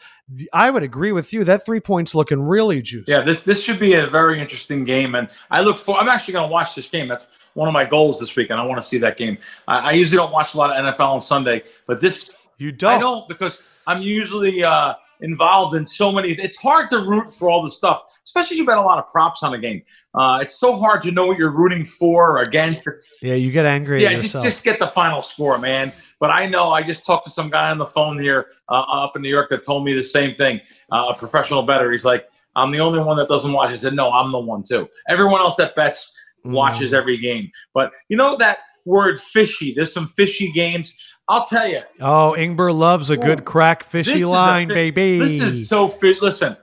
I 0.53 0.71
would 0.71 0.83
agree 0.83 1.13
with 1.13 1.33
you. 1.33 1.45
That 1.45 1.65
three 1.65 1.79
points 1.79 2.15
looking 2.15 2.43
really 2.43 2.83
juicy. 2.83 3.05
Yeah, 3.11 3.21
this 3.21 3.43
this 3.43 3.63
should 3.63 3.79
be 3.79 3.95
a 3.95 4.07
very 4.07 4.41
interesting 4.41 4.85
game, 4.85 5.15
and 5.15 5.29
I 5.51 5.63
look 5.63 5.77
for. 5.77 5.97
I'm 5.99 6.09
actually 6.09 6.33
going 6.33 6.49
to 6.49 6.53
watch 6.53 6.75
this 6.75 6.89
game. 6.89 7.07
That's 7.07 7.27
one 7.55 7.69
of 7.69 7.73
my 7.73 7.85
goals 7.85 8.19
this 8.19 8.35
week, 8.35 8.51
and 8.51 8.61
I 8.61 8.65
want 8.65 8.81
to 8.81 8.87
see 8.87 8.99
that 8.99 9.17
game. 9.17 9.39
I, 9.69 9.79
I 9.79 9.93
usually 9.93 10.17
don't 10.17 10.33
watch 10.33 10.55
a 10.55 10.59
lot 10.59 10.77
of 10.77 10.95
NFL 10.95 11.09
on 11.09 11.21
Sunday, 11.21 11.63
but 11.87 12.01
this 12.01 12.33
You 12.59 12.73
don't. 12.73 13.01
don't 13.01 13.29
because 13.29 13.63
I'm 13.87 14.03
usually 14.03 14.65
uh, 14.65 14.95
involved 15.21 15.77
in 15.77 15.87
so 15.87 16.11
many. 16.11 16.31
It's 16.31 16.61
hard 16.61 16.91
to 16.91 16.99
root 16.99 17.29
for 17.29 17.49
all 17.49 17.63
the 17.63 17.71
stuff, 17.71 18.03
especially 18.25 18.57
if 18.57 18.61
you 18.61 18.67
bet 18.67 18.79
a 18.79 18.83
lot 18.83 18.99
of 18.99 19.11
props 19.11 19.43
on 19.43 19.55
a 19.55 19.59
game. 19.59 19.83
Uh, 20.15 20.41
it's 20.43 20.59
so 20.59 20.77
hard 20.77 21.03
to 21.03 21.13
know 21.13 21.27
what 21.27 21.39
you're 21.39 21.57
rooting 21.57 21.85
for 21.85 22.39
or 22.39 22.43
against. 22.43 22.83
Yeah, 23.23 23.35
you 23.35 23.51
get 23.51 23.67
angry 23.67 24.03
Yeah, 24.03 24.19
just 24.19 24.43
just 24.43 24.65
get 24.65 24.79
the 24.79 24.89
final 24.89 25.23
score, 25.23 25.59
man. 25.59 25.93
But 26.19 26.31
I 26.31 26.47
know 26.47 26.71
I 26.73 26.83
just 26.83 27.05
talked 27.05 27.25
to 27.25 27.31
some 27.31 27.51
guy 27.51 27.71
on 27.71 27.79
the 27.79 27.87
phone 27.87 28.19
here 28.19 28.47
uh, 28.71 28.81
up 28.89 29.17
in 29.17 29.23
New 29.23 29.29
York 29.29 29.51
that 29.51 29.65
told 29.65 29.85
me 29.85 29.93
the 29.95 30.03
same 30.03 30.35
thing. 30.35 30.61
Uh, 30.91 31.07
a 31.11 31.15
professional 31.15 31.63
better. 31.63 31.91
He's 31.91 32.05
like, 32.07 32.27
I'm 32.55 32.71
the 32.71 32.81
only 32.81 33.01
one 33.01 33.19
that 33.19 33.29
doesn't 33.29 33.53
watch. 33.53 33.71
I 33.71 33.77
said, 33.77 33.93
No, 33.93 34.11
I'm 34.11 34.33
the 34.33 34.39
one 34.39 34.63
too. 34.63 34.89
Everyone 35.09 35.41
else 35.41 35.57
that 35.57 35.77
bets 35.77 36.17
watches 36.45 36.93
Mm. 36.93 36.97
every 36.99 37.19
game. 37.19 37.51
But 37.75 37.93
you 38.09 38.17
know 38.17 38.37
that 38.39 38.59
word 38.87 39.19
fishy. 39.19 39.75
There's 39.75 39.93
some 39.93 40.09
fishy 40.17 40.51
games. 40.53 40.95
I'll 41.29 41.45
tell 41.45 41.67
you. 41.69 41.83
Oh, 42.01 42.35
Ingber 42.39 42.73
loves 42.75 43.11
a 43.11 43.17
good 43.17 43.45
crack 43.45 43.83
fishy 43.83 44.25
line, 44.25 44.69
fi- 44.69 44.75
baby. 44.93 45.19
This 45.19 45.43
is 45.43 45.69
so 45.69 45.89
fit. 45.89 46.23
Listen, 46.23 46.57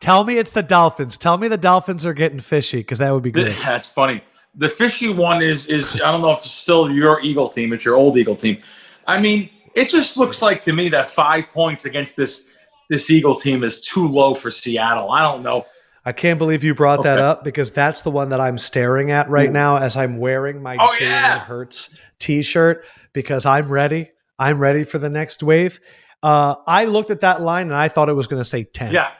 Tell 0.00 0.24
me 0.24 0.38
it's 0.38 0.52
the 0.52 0.62
Dolphins. 0.62 1.18
Tell 1.18 1.36
me 1.36 1.46
the 1.48 1.58
Dolphins 1.58 2.06
are 2.06 2.14
getting 2.14 2.40
fishy 2.40 2.78
because 2.78 2.98
that 2.98 3.10
would 3.12 3.22
be 3.22 3.30
good. 3.30 3.52
that's 3.62 3.86
funny. 3.86 4.22
The 4.54 4.68
fishy 4.68 5.12
one 5.12 5.42
is 5.42 5.66
is 5.66 5.94
I 5.94 6.10
don't 6.10 6.22
know 6.22 6.32
if 6.32 6.38
it's 6.38 6.50
still 6.50 6.90
your 6.90 7.20
Eagle 7.20 7.48
team. 7.48 7.72
It's 7.72 7.84
your 7.84 7.96
old 7.96 8.16
Eagle 8.16 8.36
team. 8.36 8.58
I 9.06 9.20
mean, 9.20 9.50
it 9.74 9.88
just 9.88 10.16
looks 10.16 10.42
like 10.42 10.62
to 10.64 10.72
me 10.72 10.88
that 10.90 11.08
five 11.08 11.50
points 11.52 11.84
against 11.84 12.16
this 12.16 12.52
this 12.88 13.10
Eagle 13.10 13.36
team 13.36 13.62
is 13.62 13.80
too 13.80 14.08
low 14.08 14.34
for 14.34 14.50
Seattle. 14.50 15.12
I 15.12 15.22
don't 15.22 15.42
know. 15.42 15.64
I 16.04 16.12
can't 16.12 16.38
believe 16.38 16.64
you 16.64 16.74
brought 16.74 17.02
that 17.04 17.18
up 17.18 17.44
because 17.44 17.70
that's 17.70 18.02
the 18.02 18.10
one 18.10 18.30
that 18.30 18.40
I'm 18.40 18.56
staring 18.56 19.10
at 19.10 19.28
right 19.28 19.50
Ooh. 19.50 19.52
now 19.52 19.76
as 19.76 19.96
I'm 19.96 20.18
wearing 20.18 20.62
my 20.62 20.76
Oh, 20.76 20.88
Jalen 20.98 21.00
yeah. 21.00 21.38
Hurts 21.38 21.96
t-shirt 22.18 22.84
because 23.12 23.44
I'm 23.44 23.70
ready. 23.70 24.10
I'm 24.38 24.58
ready 24.58 24.84
for 24.84 24.98
the 24.98 25.10
next 25.10 25.42
wave. 25.42 25.78
Uh, 26.22 26.54
I 26.66 26.86
looked 26.86 27.10
at 27.10 27.20
that 27.20 27.42
line 27.42 27.66
and 27.66 27.76
I 27.76 27.88
thought 27.88 28.08
it 28.08 28.14
was 28.14 28.26
going 28.26 28.40
to 28.40 28.48
say 28.48 28.64
10. 28.64 28.92
Yeah. 28.92 29.10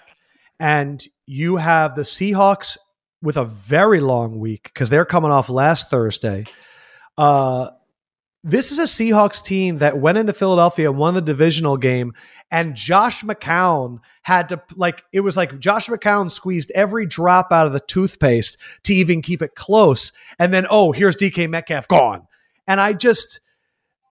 And 0.58 1.06
you 1.26 1.56
have 1.56 1.94
the 1.94 2.02
Seahawks 2.02 2.78
with 3.22 3.36
a 3.36 3.44
very 3.44 4.00
long 4.00 4.38
week 4.38 4.64
because 4.64 4.90
they're 4.90 5.04
coming 5.04 5.30
off 5.30 5.48
last 5.48 5.90
Thursday. 5.90 6.44
Uh, 7.18 7.70
this 8.42 8.72
is 8.72 8.78
a 8.78 8.84
Seahawks 8.84 9.44
team 9.44 9.78
that 9.78 9.98
went 9.98 10.16
into 10.16 10.32
Philadelphia, 10.32 10.88
and 10.88 10.98
won 10.98 11.12
the 11.12 11.20
divisional 11.20 11.76
game, 11.76 12.14
and 12.50 12.74
Josh 12.74 13.22
McCown 13.22 13.98
had 14.22 14.48
to 14.48 14.62
like 14.76 15.02
it 15.12 15.20
was 15.20 15.36
like 15.36 15.58
Josh 15.58 15.88
McCown 15.88 16.30
squeezed 16.30 16.70
every 16.74 17.04
drop 17.04 17.52
out 17.52 17.66
of 17.66 17.74
the 17.74 17.80
toothpaste 17.80 18.56
to 18.84 18.94
even 18.94 19.20
keep 19.20 19.42
it 19.42 19.54
close. 19.54 20.12
And 20.38 20.54
then, 20.54 20.66
oh, 20.70 20.92
here's 20.92 21.16
DK 21.16 21.50
Metcalf 21.50 21.86
gone. 21.88 22.26
And 22.66 22.80
I 22.80 22.94
just 22.94 23.40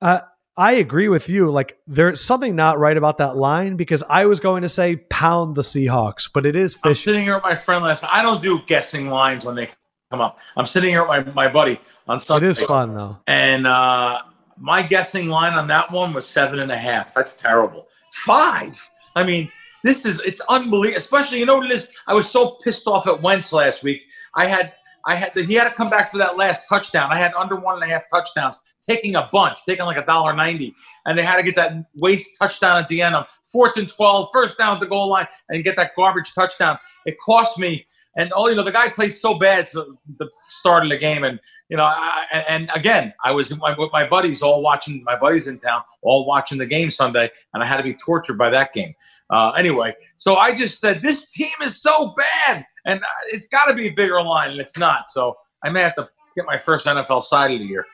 uh, 0.01 0.19
I 0.59 0.73
agree 0.73 1.07
with 1.07 1.29
you. 1.29 1.49
Like 1.49 1.79
there's 1.87 2.21
something 2.21 2.53
not 2.53 2.79
right 2.79 2.97
about 2.97 3.17
that 3.19 3.37
line 3.37 3.77
because 3.77 4.03
I 4.09 4.25
was 4.25 4.41
going 4.41 4.61
to 4.63 4.69
say 4.69 4.97
pound 4.97 5.55
the 5.55 5.61
Seahawks, 5.61 6.29
but 6.31 6.45
it 6.45 6.57
is 6.57 6.77
I'm 6.83 6.95
sitting 6.95 7.23
here 7.23 7.35
with 7.35 7.43
my 7.43 7.55
friend 7.55 7.81
last 7.81 8.03
night. 8.03 8.11
I 8.13 8.21
don't 8.21 8.43
do 8.43 8.59
guessing 8.67 9.09
lines 9.09 9.45
when 9.45 9.55
they 9.55 9.69
come 10.11 10.19
up. 10.19 10.39
I'm 10.57 10.65
sitting 10.65 10.89
here 10.89 11.07
with 11.07 11.27
my, 11.27 11.45
my 11.45 11.47
buddy 11.47 11.79
on 12.09 12.19
Sunday. 12.19 12.47
is 12.47 12.61
fun 12.61 12.93
though. 12.93 13.17
And 13.25 13.65
uh, 13.65 14.21
my 14.57 14.81
guessing 14.81 15.29
line 15.29 15.53
on 15.53 15.67
that 15.69 15.89
one 15.93 16.13
was 16.13 16.27
seven 16.27 16.59
and 16.59 16.73
a 16.73 16.77
half. 16.77 17.13
That's 17.13 17.37
terrible. 17.37 17.87
Five. 18.11 18.89
I 19.15 19.23
mean, 19.23 19.49
this 19.85 20.05
is 20.05 20.19
it's 20.25 20.41
unbelievable. 20.49 20.97
Especially, 20.97 21.39
you 21.39 21.45
know 21.45 21.55
what 21.55 21.67
it 21.67 21.71
is? 21.71 21.89
I 22.05 22.13
was 22.13 22.29
so 22.29 22.57
pissed 22.61 22.85
off 22.85 23.07
at 23.07 23.21
Wentz 23.21 23.53
last 23.53 23.81
week. 23.81 24.01
I 24.35 24.45
had 24.45 24.73
I 25.05 25.15
had 25.15 25.31
he 25.33 25.53
had 25.53 25.69
to 25.69 25.75
come 25.75 25.89
back 25.89 26.11
for 26.11 26.17
that 26.17 26.37
last 26.37 26.67
touchdown. 26.67 27.09
I 27.11 27.17
had 27.17 27.33
under 27.33 27.55
one 27.55 27.75
and 27.75 27.83
a 27.83 27.87
half 27.87 28.03
touchdowns, 28.09 28.61
taking 28.81 29.15
a 29.15 29.29
bunch, 29.31 29.65
taking 29.65 29.85
like 29.85 29.97
a 29.97 30.05
dollar 30.05 30.33
ninety, 30.33 30.75
and 31.05 31.17
they 31.17 31.23
had 31.23 31.37
to 31.37 31.43
get 31.43 31.55
that 31.55 31.85
waste 31.95 32.37
touchdown 32.39 32.77
at 32.77 32.87
the 32.89 33.01
end 33.01 33.15
of 33.15 33.29
fourth 33.51 33.77
and 33.77 33.89
12, 33.89 34.29
first 34.31 34.57
down 34.57 34.75
at 34.75 34.79
the 34.79 34.87
goal 34.87 35.09
line, 35.09 35.27
and 35.49 35.63
get 35.63 35.75
that 35.75 35.91
garbage 35.95 36.33
touchdown. 36.33 36.77
It 37.05 37.15
cost 37.25 37.59
me. 37.59 37.85
And 38.17 38.33
oh, 38.35 38.49
you 38.49 38.55
know, 38.55 38.63
the 38.63 38.71
guy 38.71 38.89
played 38.89 39.13
so 39.15 39.35
bad 39.35 39.67
to 39.67 39.97
the 40.17 40.29
start 40.33 40.83
of 40.83 40.89
the 40.89 40.97
game, 40.97 41.23
and 41.23 41.39
you 41.69 41.77
know, 41.77 41.83
I, 41.83 42.25
and 42.33 42.45
and 42.47 42.71
again, 42.75 43.13
I 43.23 43.31
was 43.31 43.55
my, 43.59 43.75
with 43.77 43.91
my 43.93 44.07
buddies 44.07 44.41
all 44.41 44.61
watching. 44.61 45.03
My 45.03 45.17
buddies 45.17 45.47
in 45.47 45.59
town, 45.59 45.83
all 46.01 46.25
watching 46.25 46.57
the 46.57 46.65
game 46.65 46.91
Sunday, 46.91 47.29
and 47.53 47.63
I 47.63 47.65
had 47.67 47.77
to 47.77 47.83
be 47.83 47.93
tortured 47.93 48.37
by 48.37 48.49
that 48.49 48.73
game. 48.73 48.93
Uh, 49.29 49.51
anyway, 49.51 49.93
so 50.17 50.37
I 50.37 50.55
just 50.55 50.79
said 50.79 51.01
this 51.01 51.31
team 51.31 51.51
is 51.61 51.79
so 51.81 52.15
bad, 52.17 52.65
and 52.89 53.01
it's 53.27 53.47
got 53.47 53.65
to 53.65 53.73
be 53.73 53.87
a 53.87 53.91
bigger 53.91 54.21
line, 54.21 54.51
and 54.51 54.59
it's 54.59 54.77
not. 54.77 55.09
So 55.09 55.35
I 55.63 55.69
may 55.69 55.81
have 55.81 55.95
to 55.95 56.09
get 56.35 56.45
my 56.45 56.57
first 56.57 56.85
NFL 56.85 57.23
side 57.23 57.51
of 57.51 57.59
the 57.59 57.65
year. 57.65 57.85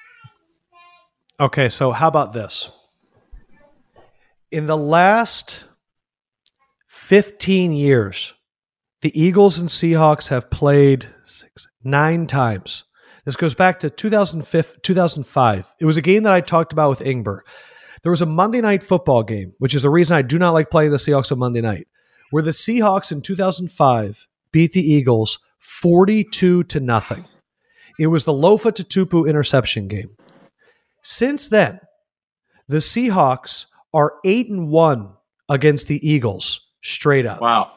Okay, 1.40 1.68
so 1.68 1.92
how 1.92 2.08
about 2.08 2.32
this? 2.32 2.70
In 4.52 4.68
the 4.68 4.78
last 4.78 5.66
15 6.88 7.74
years, 7.74 8.34
the 9.02 9.20
Eagles 9.20 9.58
and 9.58 9.68
Seahawks 9.68 10.30
have 10.30 10.50
played 10.50 11.08
six, 11.26 11.68
nine 11.84 12.26
times. 12.26 12.86
This 13.26 13.36
goes 13.36 13.54
back 13.54 13.80
to 13.80 13.90
2005, 13.90 14.82
2005. 14.82 15.76
It 15.82 15.86
was 15.86 15.98
a 15.98 16.02
game 16.02 16.24
that 16.24 16.32
I 16.32 16.40
talked 16.40 16.72
about 16.72 16.90
with 16.90 17.00
Ingber. 17.00 17.42
There 18.04 18.12
was 18.12 18.22
a 18.22 18.26
Monday 18.26 18.62
night 18.62 18.84
football 18.84 19.24
game, 19.24 19.54
which 19.58 19.76
is 19.76 19.82
the 19.82 19.90
reason 19.90 20.16
I 20.16 20.22
do 20.22 20.40
not 20.40 20.52
like 20.52 20.70
playing 20.70 20.92
the 20.92 20.98
Seahawks 20.98 21.32
on 21.32 21.40
Monday 21.40 21.62
night, 21.62 21.88
where 22.30 22.44
the 22.44 22.52
Seahawks 22.52 23.12
in 23.12 23.22
2005 23.22 24.28
beat 24.56 24.72
the 24.72 24.94
Eagles 24.94 25.38
42 25.60 26.64
to 26.64 26.80
nothing. 26.80 27.26
It 28.00 28.08
was 28.08 28.24
the 28.24 28.32
Lofa 28.32 28.72
Tatupu 28.72 29.28
interception 29.28 29.90
game. 29.90 30.16
Since 31.04 31.50
then, 31.50 31.82
the 32.70 32.78
Seahawks 32.78 33.66
are 33.94 34.14
8 34.24 34.50
and 34.52 34.70
1 34.70 35.10
against 35.50 35.90
the 35.90 36.00
Eagles 36.10 36.62
straight 36.82 37.26
up. 37.26 37.42
Wow. 37.42 37.70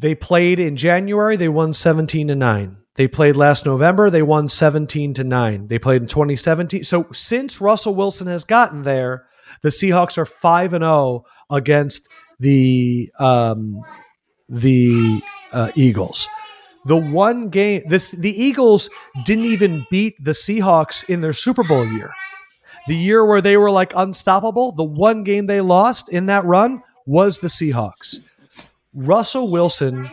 They 0.00 0.16
played 0.16 0.58
in 0.58 0.74
January, 0.74 1.36
they 1.36 1.48
won 1.48 1.72
17 1.72 2.26
to 2.26 2.34
9. 2.34 2.76
They 2.96 3.06
played 3.06 3.36
last 3.36 3.66
November, 3.66 4.10
they 4.10 4.22
won 4.22 4.48
17 4.48 5.14
to 5.14 5.22
9. 5.22 5.68
They 5.68 5.78
played 5.78 6.02
in 6.02 6.08
2017. 6.08 6.82
So 6.82 7.06
since 7.12 7.60
Russell 7.60 7.94
Wilson 7.94 8.26
has 8.26 8.42
gotten 8.42 8.82
there, 8.82 9.28
the 9.62 9.68
Seahawks 9.68 10.18
are 10.18 10.26
5 10.26 10.72
and 10.72 10.82
0 10.82 11.22
against 11.50 12.08
the 12.40 13.12
um, 13.20 13.80
the 14.48 15.22
uh, 15.52 15.70
Eagles. 15.74 16.28
The 16.84 16.96
one 16.96 17.48
game 17.50 17.82
this 17.86 18.12
the 18.12 18.30
Eagles 18.30 18.88
didn't 19.24 19.44
even 19.44 19.86
beat 19.90 20.22
the 20.22 20.30
Seahawks 20.30 21.08
in 21.08 21.20
their 21.20 21.32
Super 21.32 21.64
Bowl 21.64 21.86
year. 21.86 22.12
The 22.86 22.96
year 22.96 23.24
where 23.26 23.42
they 23.42 23.56
were 23.56 23.70
like 23.70 23.92
unstoppable, 23.94 24.72
the 24.72 24.84
one 24.84 25.22
game 25.22 25.46
they 25.46 25.60
lost 25.60 26.08
in 26.08 26.26
that 26.26 26.44
run 26.46 26.82
was 27.04 27.40
the 27.40 27.48
Seahawks. 27.48 28.20
Russell 28.94 29.50
Wilson, 29.50 30.08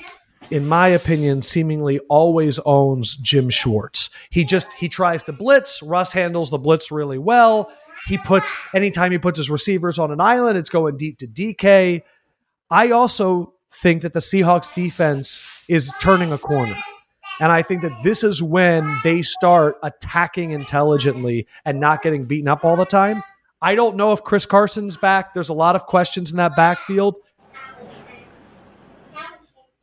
in 0.52 0.68
my 0.68 0.90
opinion, 0.90 1.42
seemingly 1.42 2.00
always 2.10 2.60
owns 2.66 3.16
Jim 3.16 3.50
Schwartz. 3.50 4.10
He 4.30 4.44
just 4.44 4.74
he 4.74 4.90
tries 4.90 5.24
to 5.24 5.34
blitz. 5.34 5.82
Russ 5.82 6.12
handles 6.12 6.50
the 6.50 6.58
blitz 6.58 6.92
really 6.92 7.18
well. 7.18 7.72
He 8.08 8.18
puts 8.18 8.56
anytime 8.74 9.12
he 9.12 9.18
puts 9.18 9.38
his 9.38 9.50
receivers 9.50 9.98
on 9.98 10.12
an 10.12 10.20
island, 10.20 10.58
it's 10.58 10.70
going 10.70 10.98
deep 10.98 11.20
to 11.20 11.28
DK. 11.28 12.02
I 12.70 12.92
also 12.92 13.55
think 13.82 14.02
that 14.02 14.14
the 14.14 14.20
Seahawks 14.20 14.74
defense 14.74 15.44
is 15.68 15.94
turning 16.00 16.32
a 16.32 16.38
corner. 16.38 16.76
And 17.40 17.52
I 17.52 17.62
think 17.62 17.82
that 17.82 17.92
this 18.04 18.24
is 18.24 18.42
when 18.42 18.86
they 19.04 19.22
start 19.22 19.78
attacking 19.84 20.52
intelligently 20.52 21.48
and 21.66 21.80
not 21.80 22.02
getting 22.02 22.26
beaten 22.26 22.48
up 22.48 22.64
all 22.64 22.76
the 22.76 22.86
time. 22.86 23.22
I 23.62 23.76
don't 23.76 23.96
know 23.96 24.14
if 24.14 24.24
Chris 24.24 24.46
Carson's 24.46 24.96
back. 24.96 25.34
There's 25.34 25.50
a 25.50 25.54
lot 25.54 25.76
of 25.76 25.86
questions 25.86 26.32
in 26.32 26.38
that 26.38 26.56
backfield. 26.56 27.18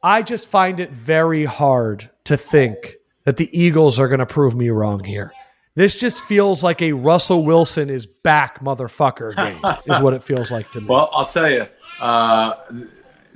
I 0.03 0.23
just 0.23 0.49
find 0.49 0.81
it 0.81 0.91
very 0.91 1.45
hard 1.45 2.11
to 2.25 2.37
think 2.37 2.97
that 3.25 3.37
the 3.37 3.49
Eagles 3.59 3.99
are 3.99 4.09
going 4.09 4.21
to 4.21 4.27
prove 4.27 4.55
me 4.55 4.71
wrong 4.71 5.05
here. 5.05 5.33
This 5.75 5.95
just 5.95 6.23
feels 6.25 6.63
like 6.63 6.83
a 6.83 6.93
Russell 6.93 7.45
Wilson 7.45 7.89
is 7.89 8.05
back 8.05 8.63
motherfucker 8.63 9.35
game, 9.37 9.61
is 9.95 10.01
what 10.01 10.13
it 10.13 10.23
feels 10.23 10.51
like 10.51 10.71
to 10.73 10.81
me. 10.81 10.87
Well, 10.87 11.09
I'll 11.13 11.27
tell 11.27 11.51
you. 11.51 11.67
Uh, 12.01 12.55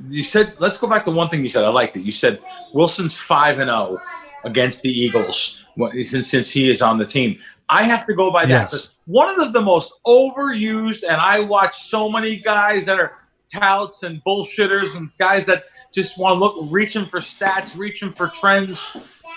you 0.08 0.22
said 0.22 0.54
let's 0.58 0.78
go 0.78 0.88
back 0.88 1.04
to 1.04 1.10
one 1.10 1.28
thing 1.28 1.42
you 1.42 1.48
said. 1.48 1.64
I 1.64 1.68
liked 1.68 1.96
it. 1.96 2.00
You 2.02 2.12
said 2.12 2.40
Wilson's 2.72 3.16
five 3.16 3.58
and 3.58 3.68
zero 3.70 3.98
against 4.44 4.82
the 4.82 4.90
Eagles 4.90 5.64
since 6.02 6.30
since 6.30 6.50
he 6.50 6.68
is 6.68 6.82
on 6.82 6.98
the 6.98 7.04
team. 7.04 7.38
I 7.68 7.82
have 7.82 8.06
to 8.06 8.14
go 8.14 8.30
by 8.30 8.46
that 8.46 8.48
Yes. 8.50 8.70
because 8.70 8.94
one 9.06 9.28
of 9.28 9.36
the, 9.36 9.58
the 9.58 9.64
most 9.64 9.92
overused, 10.06 11.02
and 11.02 11.20
I 11.20 11.40
watch 11.40 11.76
so 11.76 12.08
many 12.08 12.36
guys 12.36 12.86
that 12.86 13.00
are 13.00 13.12
touts 13.52 14.02
and 14.02 14.22
bullshitters 14.24 14.96
and 14.96 15.10
guys 15.18 15.44
that 15.46 15.64
just 15.92 16.18
want 16.18 16.36
to 16.36 16.40
look 16.40 16.56
reaching 16.70 17.06
for 17.06 17.18
stats, 17.20 17.76
reaching 17.76 18.12
for 18.12 18.28
trends. 18.28 18.80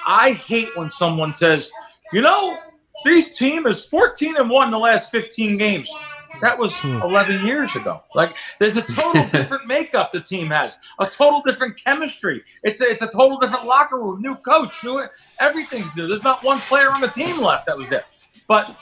I 0.07 0.33
hate 0.33 0.69
when 0.75 0.89
someone 0.89 1.33
says, 1.33 1.71
you 2.13 2.21
know, 2.21 2.57
this 3.03 3.37
team 3.37 3.65
is 3.65 3.85
14 3.85 4.37
and 4.37 4.49
1 4.49 4.67
in 4.67 4.71
the 4.71 4.79
last 4.79 5.11
15 5.11 5.57
games. 5.57 5.89
That 6.41 6.57
was 6.57 6.73
Hmm. 6.79 7.01
11 7.03 7.45
years 7.45 7.75
ago. 7.75 8.01
Like, 8.13 8.35
there's 8.59 8.77
a 8.77 8.81
total 8.81 9.25
different 9.31 9.67
makeup 9.67 10.11
the 10.11 10.21
team 10.21 10.47
has, 10.51 10.79
a 10.99 11.05
total 11.05 11.41
different 11.45 11.81
chemistry. 11.83 12.43
It's 12.63 12.81
a, 12.81 12.85
it's 12.85 13.01
a 13.01 13.07
total 13.11 13.37
different 13.37 13.65
locker 13.65 13.97
room, 13.99 14.21
new 14.21 14.35
coach, 14.35 14.83
new 14.83 15.05
everything's 15.39 15.95
new. 15.95 16.07
There's 16.07 16.23
not 16.23 16.43
one 16.43 16.59
player 16.59 16.89
on 16.91 17.01
the 17.01 17.07
team 17.07 17.41
left 17.41 17.65
that 17.67 17.77
was 17.77 17.89
there. 17.89 18.03
But 18.47 18.75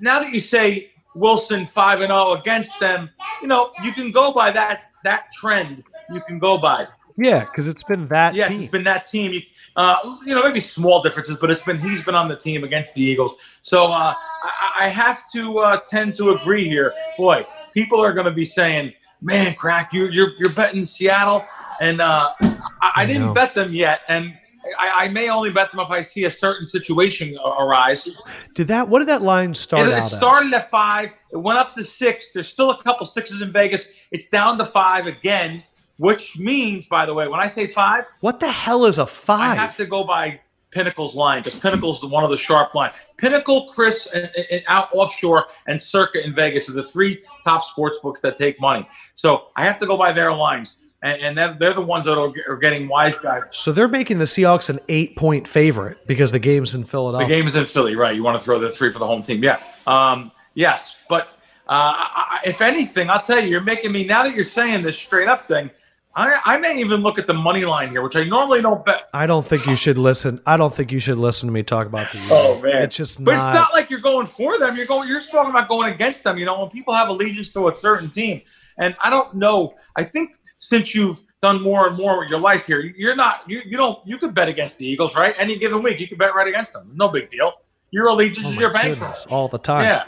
now 0.00 0.20
that 0.20 0.32
you 0.32 0.40
say 0.40 0.90
Wilson 1.14 1.66
5 1.66 2.00
and 2.00 2.08
0 2.08 2.32
against 2.32 2.78
them, 2.80 3.10
you 3.42 3.48
know, 3.48 3.70
you 3.84 3.92
can 3.92 4.10
go 4.10 4.32
by 4.32 4.50
that 4.50 4.90
that 5.04 5.30
trend. 5.32 5.84
You 6.10 6.20
can 6.22 6.38
go 6.38 6.58
by. 6.58 6.86
yeah, 7.16 7.44
because 7.44 7.66
it's 7.68 7.82
been 7.82 8.08
that 8.08 8.34
Yes, 8.34 8.50
team. 8.50 8.60
it's 8.62 8.70
been 8.70 8.84
that 8.84 9.06
team. 9.06 9.32
You, 9.32 9.40
uh, 9.76 9.96
you 10.24 10.34
know, 10.34 10.44
maybe 10.44 10.60
small 10.60 11.02
differences, 11.02 11.36
but 11.36 11.50
it's 11.50 11.64
been 11.64 11.80
he's 11.80 12.02
been 12.02 12.14
on 12.14 12.28
the 12.28 12.36
team 12.36 12.64
against 12.64 12.94
the 12.94 13.02
Eagles. 13.02 13.34
So 13.62 13.86
uh, 13.86 14.14
I, 14.42 14.76
I 14.80 14.88
have 14.88 15.20
to 15.34 15.58
uh, 15.58 15.80
tend 15.88 16.14
to 16.16 16.30
agree 16.30 16.68
here. 16.68 16.92
Boy, 17.16 17.44
people 17.72 18.00
are 18.00 18.12
going 18.12 18.26
to 18.26 18.32
be 18.32 18.44
saying, 18.44 18.92
"Man, 19.20 19.54
crack, 19.54 19.92
you, 19.92 20.08
you're 20.08 20.32
you're 20.38 20.52
betting 20.52 20.84
Seattle," 20.84 21.44
and 21.80 22.00
uh, 22.00 22.32
I, 22.40 22.92
I 22.96 23.06
didn't 23.06 23.34
bet 23.34 23.54
them 23.54 23.74
yet, 23.74 24.02
and 24.08 24.34
I, 24.78 25.04
I 25.04 25.08
may 25.08 25.28
only 25.28 25.50
bet 25.50 25.70
them 25.70 25.80
if 25.80 25.90
I 25.90 26.02
see 26.02 26.24
a 26.24 26.30
certain 26.30 26.68
situation 26.68 27.36
arise. 27.58 28.08
Did 28.54 28.68
that? 28.68 28.88
What 28.88 29.00
did 29.00 29.08
that 29.08 29.22
line 29.22 29.54
start 29.54 29.88
It, 29.88 29.98
it 29.98 30.04
started 30.04 30.52
at 30.54 30.70
five. 30.70 31.10
It 31.32 31.36
went 31.36 31.58
up 31.58 31.74
to 31.74 31.84
six. 31.84 32.32
There's 32.32 32.48
still 32.48 32.70
a 32.70 32.82
couple 32.82 33.06
sixes 33.06 33.42
in 33.42 33.52
Vegas. 33.52 33.88
It's 34.10 34.28
down 34.28 34.56
to 34.58 34.64
five 34.64 35.06
again, 35.06 35.62
which 35.98 36.38
means, 36.38 36.86
by 36.86 37.06
the 37.06 37.14
way, 37.14 37.28
when 37.28 37.40
I 37.40 37.48
say 37.48 37.66
five. 37.66 38.04
What 38.20 38.40
the 38.40 38.50
hell 38.50 38.84
is 38.86 38.98
a 38.98 39.06
five? 39.06 39.52
I 39.58 39.60
have 39.60 39.76
to 39.76 39.86
go 39.86 40.04
by 40.04 40.40
Pinnacle's 40.70 41.14
line 41.14 41.42
because 41.42 41.58
Pinnacle's 41.60 42.00
the- 42.00 42.08
one 42.08 42.24
of 42.24 42.30
the 42.30 42.36
sharp 42.36 42.74
line. 42.74 42.90
Pinnacle, 43.16 43.68
CRIS, 43.68 44.08
and, 44.12 44.28
and 44.50 44.62
out 44.66 44.88
offshore, 44.92 45.46
and 45.68 45.80
Circa 45.80 46.24
in 46.24 46.34
Vegas 46.34 46.68
are 46.68 46.72
the 46.72 46.82
three 46.82 47.22
top 47.44 47.62
sports 47.62 48.00
books 48.02 48.20
that 48.22 48.36
take 48.36 48.60
money. 48.60 48.86
So 49.14 49.46
I 49.56 49.64
have 49.64 49.78
to 49.78 49.86
go 49.86 49.96
by 49.96 50.10
their 50.12 50.32
lines, 50.34 50.78
and, 51.02 51.20
and 51.22 51.38
they're, 51.38 51.56
they're 51.60 51.74
the 51.74 51.80
ones 51.80 52.06
that 52.06 52.18
are, 52.18 52.56
getting 52.56 52.88
wise 52.88 53.14
guys. 53.22 53.42
so 53.52 53.70
they're 53.70 53.86
making 53.86 54.18
the 54.18 54.24
Seahawks 54.24 54.68
an 54.68 54.80
eight-point 54.88 55.46
favorite 55.46 56.04
because 56.08 56.32
the 56.32 56.40
game's 56.40 56.74
in 56.74 56.82
Philadelphia. 56.82 57.28
The 57.28 57.34
game 57.34 57.46
is 57.46 57.54
in 57.54 57.66
Philly, 57.66 57.94
right? 57.94 58.14
You 58.16 58.24
want 58.24 58.36
to 58.36 58.44
throw 58.44 58.58
the 58.58 58.70
three 58.70 58.90
for 58.90 58.98
the 58.98 59.06
home 59.06 59.22
team, 59.22 59.44
yeah. 59.44 59.62
Um, 59.86 60.32
yes, 60.54 60.96
but 61.08 61.28
I, 61.68 62.40
if 62.44 62.60
anything, 62.60 63.10
I'll 63.10 63.22
tell 63.22 63.40
you, 63.40 63.48
you're 63.48 63.60
making 63.60 63.92
me 63.92 64.06
now 64.06 64.24
that 64.24 64.34
you're 64.34 64.44
saying 64.44 64.82
this 64.82 64.98
straight 64.98 65.28
up 65.28 65.46
thing. 65.48 65.70
I, 66.16 66.40
I 66.44 66.58
may 66.58 66.78
even 66.78 67.00
look 67.00 67.18
at 67.18 67.26
the 67.26 67.34
money 67.34 67.64
line 67.64 67.90
here, 67.90 68.00
which 68.00 68.14
I 68.14 68.24
normally 68.24 68.62
don't 68.62 68.84
bet. 68.84 69.08
I 69.12 69.26
don't 69.26 69.44
think 69.44 69.66
you 69.66 69.74
should 69.74 69.98
listen. 69.98 70.40
I 70.46 70.56
don't 70.56 70.72
think 70.72 70.92
you 70.92 71.00
should 71.00 71.18
listen 71.18 71.48
to 71.48 71.52
me 71.52 71.64
talk 71.64 71.88
about 71.88 72.12
the. 72.12 72.18
Oh 72.30 72.60
man, 72.62 72.82
it's 72.82 72.96
just. 72.96 73.24
But 73.24 73.32
not, 73.32 73.38
it's 73.38 73.54
not 73.54 73.72
like 73.72 73.90
you're 73.90 74.00
going 74.00 74.26
for 74.26 74.58
them. 74.58 74.76
You're 74.76 74.86
going. 74.86 75.08
You're 75.08 75.20
talking 75.20 75.50
about 75.50 75.68
going 75.68 75.92
against 75.92 76.22
them. 76.22 76.38
You 76.38 76.44
know, 76.44 76.60
when 76.60 76.70
people 76.70 76.94
have 76.94 77.08
allegiance 77.08 77.52
to 77.54 77.68
a 77.68 77.74
certain 77.74 78.10
team, 78.10 78.42
and 78.78 78.94
I 79.02 79.10
don't 79.10 79.34
know. 79.34 79.74
I 79.96 80.04
think 80.04 80.36
since 80.56 80.94
you've 80.94 81.20
done 81.42 81.60
more 81.60 81.88
and 81.88 81.96
more 81.96 82.20
with 82.20 82.30
your 82.30 82.40
life 82.40 82.66
here, 82.66 82.80
you're 82.80 83.16
not. 83.16 83.42
You 83.48 83.62
you 83.66 83.76
don't. 83.76 83.98
You 84.06 84.16
could 84.18 84.34
bet 84.34 84.48
against 84.48 84.78
the 84.78 84.86
Eagles, 84.86 85.16
right? 85.16 85.34
Any 85.36 85.58
given 85.58 85.82
week, 85.82 85.98
you 85.98 86.06
can 86.06 86.16
bet 86.16 86.34
right 86.36 86.46
against 86.46 86.74
them. 86.74 86.92
No 86.94 87.08
big 87.08 87.28
deal. 87.28 87.52
Your 87.90 88.06
allegiance 88.06 88.46
oh 88.46 88.50
is 88.50 88.56
your 88.56 88.72
bank 88.72 89.02
all 89.30 89.48
the 89.48 89.58
time. 89.58 89.84
Yeah. 89.84 90.04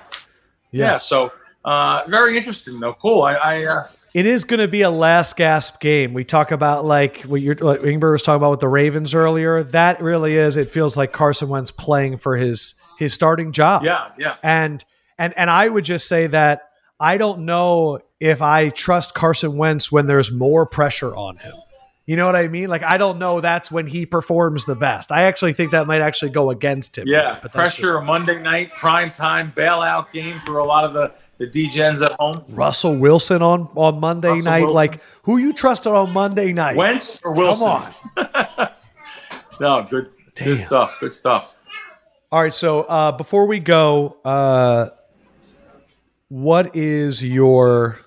Yes. 0.70 0.72
Yeah. 0.72 0.96
So 0.98 1.32
uh, 1.64 2.04
very 2.06 2.36
interesting, 2.38 2.78
though. 2.78 2.94
Cool. 2.94 3.22
I. 3.22 3.34
I 3.34 3.64
uh, 3.64 3.86
it 4.16 4.24
is 4.24 4.44
going 4.44 4.60
to 4.60 4.68
be 4.68 4.80
a 4.80 4.90
last 4.90 5.36
gasp 5.36 5.78
game. 5.78 6.14
We 6.14 6.24
talk 6.24 6.50
about 6.50 6.86
like 6.86 7.20
what, 7.24 7.42
you're, 7.42 7.54
what 7.56 7.82
Ingber 7.82 8.12
was 8.12 8.22
talking 8.22 8.38
about 8.38 8.52
with 8.52 8.60
the 8.60 8.68
Ravens 8.68 9.14
earlier. 9.14 9.62
That 9.62 10.00
really 10.00 10.36
is. 10.36 10.56
It 10.56 10.70
feels 10.70 10.96
like 10.96 11.12
Carson 11.12 11.50
Wentz 11.50 11.70
playing 11.70 12.16
for 12.16 12.34
his 12.34 12.76
his 12.98 13.12
starting 13.12 13.52
job. 13.52 13.84
Yeah, 13.84 14.12
yeah. 14.18 14.36
And 14.42 14.82
and 15.18 15.36
and 15.36 15.50
I 15.50 15.68
would 15.68 15.84
just 15.84 16.08
say 16.08 16.28
that 16.28 16.70
I 16.98 17.18
don't 17.18 17.40
know 17.40 17.98
if 18.18 18.40
I 18.40 18.70
trust 18.70 19.12
Carson 19.12 19.58
Wentz 19.58 19.92
when 19.92 20.06
there's 20.06 20.32
more 20.32 20.64
pressure 20.64 21.14
on 21.14 21.36
him. 21.36 21.56
You 22.06 22.16
know 22.16 22.24
what 22.24 22.36
I 22.36 22.48
mean? 22.48 22.70
Like 22.70 22.84
I 22.84 22.96
don't 22.96 23.18
know. 23.18 23.42
That's 23.42 23.70
when 23.70 23.86
he 23.86 24.06
performs 24.06 24.64
the 24.64 24.76
best. 24.76 25.12
I 25.12 25.24
actually 25.24 25.52
think 25.52 25.72
that 25.72 25.86
might 25.86 26.00
actually 26.00 26.30
go 26.30 26.48
against 26.48 26.96
him. 26.96 27.06
Yeah, 27.06 27.38
but 27.42 27.52
pressure. 27.52 27.96
Just, 27.96 28.06
Monday 28.06 28.40
night 28.40 28.72
prime 28.76 29.10
time 29.10 29.52
bailout 29.54 30.10
game 30.14 30.40
for 30.46 30.56
a 30.56 30.64
lot 30.64 30.84
of 30.84 30.94
the 30.94 31.12
the 31.38 31.46
DGens 31.46 32.02
at 32.02 32.12
home. 32.12 32.44
Russell 32.48 32.96
Wilson 32.96 33.42
on 33.42 33.68
on 33.74 34.00
Monday 34.00 34.28
Russell 34.30 34.44
night. 34.44 34.60
Wilson. 34.60 34.74
Like 34.74 35.00
who 35.22 35.38
you 35.38 35.52
trusted 35.52 35.92
on 35.92 36.12
Monday 36.12 36.52
night? 36.52 36.76
Wentz 36.76 37.20
or 37.24 37.32
Wilson? 37.32 37.92
Come 38.14 38.28
on. 38.56 38.68
no, 39.60 39.86
good, 39.88 40.10
Damn. 40.34 40.48
good 40.48 40.58
stuff. 40.58 40.96
Good 41.00 41.14
stuff. 41.14 41.56
All 42.32 42.42
right. 42.42 42.54
So 42.54 42.82
uh, 42.82 43.12
before 43.12 43.46
we 43.46 43.60
go, 43.60 44.16
uh, 44.24 44.88
what 46.28 46.74
is 46.74 47.22
your 47.22 47.98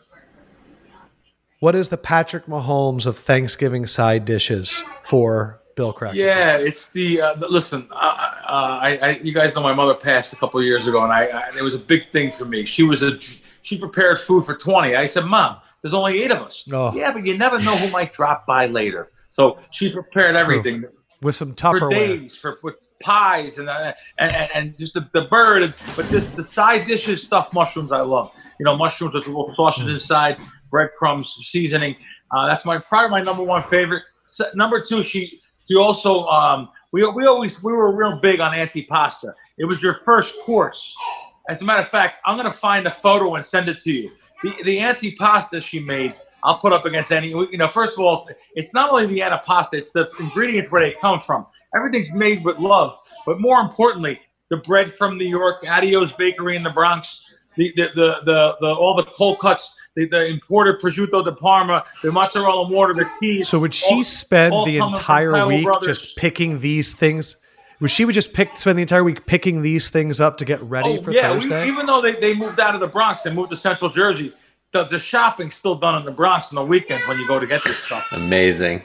what 1.60 1.76
is 1.76 1.90
the 1.90 1.98
Patrick 1.98 2.46
Mahomes 2.46 3.06
of 3.06 3.18
Thanksgiving 3.18 3.86
side 3.86 4.26
dishes 4.26 4.84
for 5.04 5.62
Bill 5.80 5.94
Cracker? 5.94 6.18
Yeah, 6.18 6.58
it's 6.58 6.90
the 6.90 7.22
uh, 7.22 7.36
listen. 7.48 7.88
Uh, 7.90 7.96
I, 7.96 9.00
I, 9.02 9.10
you 9.24 9.34
guys 9.34 9.56
know 9.56 9.62
my 9.62 9.72
mother 9.74 9.94
passed 9.94 10.34
a 10.34 10.36
couple 10.36 10.62
years 10.62 10.88
ago, 10.88 11.02
and 11.06 11.14
I, 11.14 11.28
I, 11.28 11.52
it 11.58 11.62
was 11.62 11.74
a 11.74 11.80
big 11.80 12.12
thing 12.12 12.34
for 12.34 12.44
me. 12.44 12.66
She 12.66 12.84
was 12.84 13.02
a 13.02 13.18
she 13.62 13.80
prepared 13.80 14.20
food 14.20 14.44
for 14.44 14.58
twenty. 14.58 14.98
I 14.98 15.06
said, 15.06 15.24
Mom, 15.24 15.56
there's 15.82 15.94
only 15.94 16.22
eight 16.22 16.32
of 16.32 16.40
us. 16.40 16.68
Oh. 16.70 16.94
Yeah, 16.94 17.14
but 17.14 17.26
you 17.26 17.38
never 17.38 17.60
know 17.60 17.74
who 17.78 17.90
might 17.92 18.12
drop 18.12 18.46
by 18.46 18.66
later. 18.66 19.10
So 19.30 19.58
she 19.72 19.90
prepared 19.90 20.36
everything 20.36 20.82
True. 20.82 20.92
with 21.22 21.36
some 21.36 21.56
Tupperware 21.56 21.80
for 21.80 21.90
days 21.92 22.36
for 22.36 22.60
with 22.62 22.76
pies 23.02 23.58
and 23.58 23.70
uh, 23.70 23.94
and, 24.18 24.50
and, 24.54 24.78
just 24.78 24.96
the, 24.96 25.08
the 25.14 25.28
bird. 25.32 25.74
But 25.96 26.10
this, 26.10 26.28
the 26.32 26.44
side 26.44 26.88
dishes, 26.88 27.24
stuffed 27.24 27.54
mushrooms, 27.54 27.94
I 27.94 28.02
love. 28.02 28.34
You 28.60 28.66
know, 28.66 28.76
mushrooms 28.76 29.14
with 29.14 29.28
a 29.28 29.30
little 29.30 29.54
sausage 29.56 29.86
mm. 29.86 29.94
inside 29.94 30.40
breadcrumbs, 30.70 31.40
seasoning. 31.42 31.96
Uh, 32.32 32.48
that's 32.48 32.66
my 32.66 32.80
probably 32.80 33.12
my 33.12 33.22
number 33.22 33.44
one 33.44 33.64
favorite. 33.64 34.04
number 34.56 34.84
two, 34.84 35.04
she 35.04 35.40
she 35.70 35.78
also 35.78 36.26
um, 36.28 36.70
we 36.92 37.06
we 37.12 37.26
always 37.26 37.62
we 37.62 37.72
were 37.72 37.96
real 37.96 38.20
big 38.20 38.40
on 38.40 38.54
antipasta. 38.54 39.34
It 39.58 39.66
was 39.66 39.82
your 39.84 39.96
first 39.96 40.36
course. 40.42 40.96
As 41.48 41.62
a 41.62 41.66
matter 41.66 41.82
of 41.82 41.88
fact, 41.88 42.18
I'm 42.26 42.38
gonna 42.38 42.52
find 42.52 42.88
a 42.88 42.92
photo 42.92 43.36
and 43.36 43.46
send 43.46 43.70
it 43.70 43.80
to 43.80 43.92
you. 43.92 44.12
The 44.44 44.56
the 44.64 44.78
antipasta 44.80 45.62
she 45.62 45.80
made, 45.80 46.16
I'll 46.44 46.58
put 46.58 46.74
up 46.74 46.86
against 46.86 47.12
any. 47.12 47.30
You 47.30 47.58
know, 47.58 47.68
first 47.68 47.94
of 47.94 48.04
all, 48.04 48.28
it's 48.56 48.74
not 48.74 48.90
only 48.90 49.06
the 49.06 49.20
antipasta; 49.20 49.74
it's 49.74 49.92
the 49.92 50.10
ingredients 50.20 50.72
where 50.72 50.82
they 50.82 50.94
come 50.94 51.20
from. 51.20 51.46
Everything's 51.76 52.12
made 52.12 52.44
with 52.44 52.58
love, 52.58 52.98
but 53.28 53.40
more 53.40 53.60
importantly, 53.62 54.20
the 54.50 54.58
bread 54.58 54.92
from 54.94 55.20
New 55.20 55.28
York, 55.28 55.64
Addeo's 55.64 56.12
Bakery 56.18 56.56
in 56.56 56.64
the 56.64 56.72
Bronx, 56.72 57.32
the 57.58 57.72
the 57.76 57.92
the, 57.94 58.16
the, 58.26 58.56
the 58.60 58.74
all 58.74 58.96
the 58.96 59.04
cold 59.04 59.38
cuts 59.40 59.79
the, 60.00 60.08
the 60.08 60.26
imported 60.28 60.80
prosciutto 60.80 61.24
di 61.24 61.32
Parma, 61.32 61.84
the 62.02 62.12
mozzarella 62.12 62.70
mortar, 62.70 62.94
the 62.94 63.10
cheese. 63.20 63.50
So 63.50 63.60
would 63.60 63.74
she 63.74 63.96
all, 63.96 64.04
spend 64.04 64.54
all 64.54 64.66
the 64.66 64.78
entire 64.78 65.46
week 65.46 65.66
Brothers. 65.66 66.00
just 66.00 66.16
picking 66.16 66.60
these 66.60 66.94
things? 66.94 67.38
Would 67.80 67.92
she 67.92 68.06
would 68.06 68.16
just 68.16 68.34
pick 68.34 68.58
spend 68.58 68.78
the 68.78 68.82
entire 68.82 69.04
week 69.04 69.26
picking 69.26 69.62
these 69.62 69.90
things 69.90 70.20
up 70.20 70.38
to 70.38 70.46
get 70.46 70.62
ready 70.64 70.98
oh, 70.98 71.02
for 71.02 71.12
yeah, 71.12 71.34
Thursday? 71.34 71.64
We, 71.64 71.70
even 71.70 71.86
though 71.86 72.02
they, 72.02 72.14
they 72.16 72.36
moved 72.36 72.60
out 72.60 72.76
of 72.76 72.82
the 72.82 72.88
Bronx 72.88 73.26
and 73.26 73.36
moved 73.36 73.52
to 73.52 73.56
Central 73.56 73.90
Jersey, 73.90 74.34
the, 74.72 74.84
the 74.86 75.00
shopping's 75.00 75.56
still 75.56 75.76
done 75.76 75.96
in 75.98 76.06
the 76.06 76.12
Bronx 76.12 76.52
on 76.52 76.56
the 76.56 76.66
weekends 76.66 77.08
when 77.08 77.18
you 77.18 77.28
go 77.28 77.40
to 77.40 77.48
get 77.48 77.64
this 77.64 77.78
stuff. 77.84 78.08
Amazing. 78.12 78.84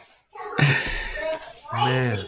Man. 1.73 2.27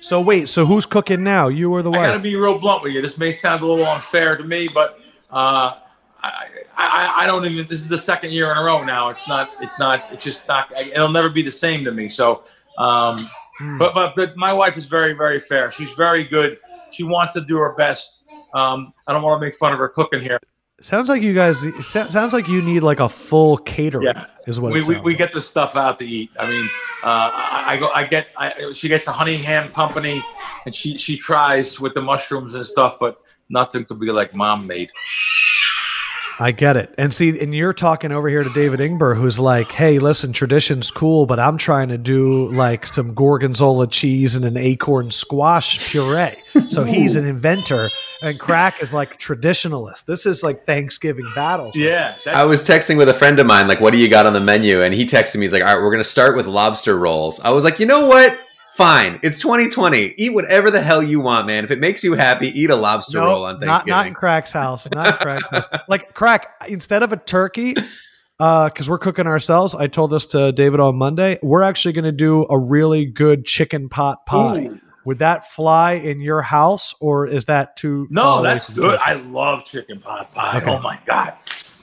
So 0.00 0.20
wait, 0.20 0.48
so 0.48 0.66
who's 0.66 0.86
cooking 0.86 1.24
now? 1.24 1.48
You 1.48 1.72
or 1.72 1.82
the 1.82 1.90
wife? 1.90 2.00
I 2.00 2.06
gotta 2.08 2.18
be 2.20 2.36
real 2.36 2.58
blunt 2.58 2.82
with 2.82 2.92
you. 2.92 3.02
This 3.02 3.18
may 3.18 3.32
sound 3.32 3.62
a 3.62 3.66
little 3.66 3.86
unfair 3.86 4.36
to 4.36 4.44
me, 4.44 4.68
but 4.68 5.00
uh, 5.30 5.78
I, 6.26 6.48
I, 6.76 7.24
I, 7.24 7.26
don't 7.26 7.44
even. 7.44 7.66
This 7.66 7.80
is 7.80 7.88
the 7.88 7.98
second 7.98 8.32
year 8.32 8.50
in 8.50 8.58
a 8.58 8.62
row 8.62 8.84
now. 8.84 9.08
It's 9.08 9.28
not. 9.28 9.50
It's 9.60 9.78
not. 9.78 10.04
It's 10.12 10.24
just 10.24 10.46
not. 10.48 10.70
It'll 10.78 11.10
never 11.10 11.28
be 11.28 11.42
the 11.42 11.52
same 11.52 11.84
to 11.84 11.92
me. 11.92 12.08
So, 12.08 12.44
um, 12.78 13.28
hmm. 13.58 13.78
but, 13.78 13.94
but 13.94 14.16
but 14.16 14.36
my 14.36 14.52
wife 14.52 14.76
is 14.76 14.86
very 14.86 15.14
very 15.14 15.40
fair. 15.40 15.70
She's 15.70 15.92
very 15.92 16.24
good. 16.24 16.58
She 16.90 17.04
wants 17.04 17.32
to 17.32 17.40
do 17.40 17.56
her 17.58 17.74
best. 17.74 18.24
Um, 18.54 18.92
I 19.06 19.12
don't 19.12 19.22
want 19.22 19.40
to 19.40 19.46
make 19.46 19.54
fun 19.56 19.72
of 19.72 19.78
her 19.78 19.88
cooking 19.88 20.20
here. 20.20 20.40
Sounds 20.80 21.08
like 21.08 21.22
you 21.22 21.32
guys. 21.32 21.64
Sounds 21.86 22.34
like 22.34 22.48
you 22.48 22.60
need 22.60 22.80
like 22.80 23.00
a 23.00 23.08
full 23.08 23.56
catering. 23.56 24.06
Yeah, 24.06 24.26
is 24.46 24.60
what 24.60 24.72
we 24.72 24.82
we, 24.82 25.00
we 25.00 25.12
like. 25.12 25.18
get 25.18 25.32
the 25.32 25.40
stuff 25.40 25.74
out 25.74 25.98
to 26.00 26.06
eat. 26.06 26.30
I 26.38 26.50
mean, 26.50 26.64
uh, 27.02 27.30
I, 27.32 27.64
I, 27.66 27.76
go. 27.78 27.90
I 27.94 28.04
get. 28.04 28.26
I, 28.36 28.72
she 28.74 28.88
gets 28.88 29.06
a 29.06 29.12
honey 29.12 29.36
ham 29.36 29.70
company, 29.70 30.22
and 30.66 30.74
she 30.74 30.98
she 30.98 31.16
tries 31.16 31.80
with 31.80 31.94
the 31.94 32.02
mushrooms 32.02 32.54
and 32.54 32.66
stuff, 32.66 32.98
but 33.00 33.22
nothing 33.48 33.86
could 33.86 34.00
be 34.00 34.10
like 34.12 34.34
mom 34.34 34.66
made. 34.66 34.90
I 36.38 36.52
get 36.52 36.76
it. 36.76 36.94
And 36.98 37.14
see, 37.14 37.40
and 37.40 37.54
you're 37.54 37.72
talking 37.72 38.12
over 38.12 38.28
here 38.28 38.42
to 38.42 38.50
David 38.50 38.80
Ingber, 38.80 39.16
who's 39.16 39.38
like, 39.38 39.72
hey, 39.72 39.98
listen, 39.98 40.32
tradition's 40.32 40.90
cool, 40.90 41.24
but 41.24 41.38
I'm 41.38 41.56
trying 41.56 41.88
to 41.88 41.98
do 41.98 42.48
like 42.52 42.84
some 42.84 43.14
gorgonzola 43.14 43.86
cheese 43.86 44.34
and 44.34 44.44
an 44.44 44.56
acorn 44.56 45.10
squash 45.10 45.90
puree. 45.90 46.34
So 46.68 46.84
he's 46.84 47.16
an 47.16 47.24
inventor, 47.26 47.88
and 48.22 48.38
Crack 48.38 48.82
is 48.82 48.92
like 48.92 49.18
traditionalist. 49.18 50.04
This 50.04 50.26
is 50.26 50.42
like 50.42 50.64
Thanksgiving 50.64 51.26
battles. 51.34 51.74
Yeah. 51.74 52.14
I 52.26 52.44
was 52.44 52.62
texting 52.62 52.98
with 52.98 53.08
a 53.08 53.14
friend 53.14 53.38
of 53.38 53.46
mine, 53.46 53.68
like, 53.68 53.80
what 53.80 53.92
do 53.92 53.98
you 53.98 54.08
got 54.08 54.26
on 54.26 54.32
the 54.32 54.40
menu? 54.40 54.82
And 54.82 54.92
he 54.92 55.06
texted 55.06 55.36
me, 55.36 55.42
he's 55.42 55.52
like, 55.52 55.62
all 55.62 55.74
right, 55.74 55.82
we're 55.82 55.90
going 55.90 56.02
to 56.02 56.04
start 56.04 56.36
with 56.36 56.46
lobster 56.46 56.98
rolls. 56.98 57.40
I 57.40 57.50
was 57.50 57.64
like, 57.64 57.80
you 57.80 57.86
know 57.86 58.06
what? 58.06 58.38
Fine. 58.76 59.20
It's 59.22 59.38
2020. 59.38 60.14
Eat 60.18 60.34
whatever 60.34 60.70
the 60.70 60.82
hell 60.82 61.02
you 61.02 61.18
want, 61.18 61.46
man. 61.46 61.64
If 61.64 61.70
it 61.70 61.80
makes 61.80 62.04
you 62.04 62.12
happy, 62.12 62.48
eat 62.48 62.68
a 62.68 62.76
lobster 62.76 63.16
nope, 63.16 63.26
roll 63.26 63.44
on 63.46 63.58
Thanksgiving. 63.58 63.88
Not, 63.90 63.96
not 63.96 64.06
in 64.06 64.12
Crack's 64.12 64.52
house. 64.52 64.86
Not 64.90 65.06
in 65.06 65.12
Crack's 65.14 65.48
house. 65.50 65.64
Like 65.88 66.12
Crack, 66.12 66.50
instead 66.68 67.02
of 67.02 67.10
a 67.10 67.16
turkey, 67.16 67.72
because 67.72 67.90
uh, 68.38 68.90
we're 68.90 68.98
cooking 68.98 69.26
ourselves. 69.26 69.74
I 69.74 69.86
told 69.86 70.10
this 70.10 70.26
to 70.26 70.52
David 70.52 70.80
on 70.80 70.96
Monday. 70.96 71.38
We're 71.42 71.62
actually 71.62 71.94
going 71.94 72.04
to 72.04 72.12
do 72.12 72.46
a 72.50 72.58
really 72.58 73.06
good 73.06 73.46
chicken 73.46 73.88
pot 73.88 74.26
pie. 74.26 74.66
Ooh. 74.66 74.80
Would 75.06 75.20
that 75.20 75.48
fly 75.50 75.92
in 75.92 76.20
your 76.20 76.42
house, 76.42 76.94
or 77.00 77.26
is 77.26 77.46
that 77.46 77.78
too? 77.78 78.08
No, 78.10 78.42
that's 78.42 78.68
good. 78.68 78.98
I 78.98 79.14
love 79.14 79.64
chicken 79.64 80.00
pot 80.00 80.34
pie. 80.34 80.58
Okay. 80.58 80.70
Oh 80.70 80.80
my 80.80 80.98
god! 81.06 81.32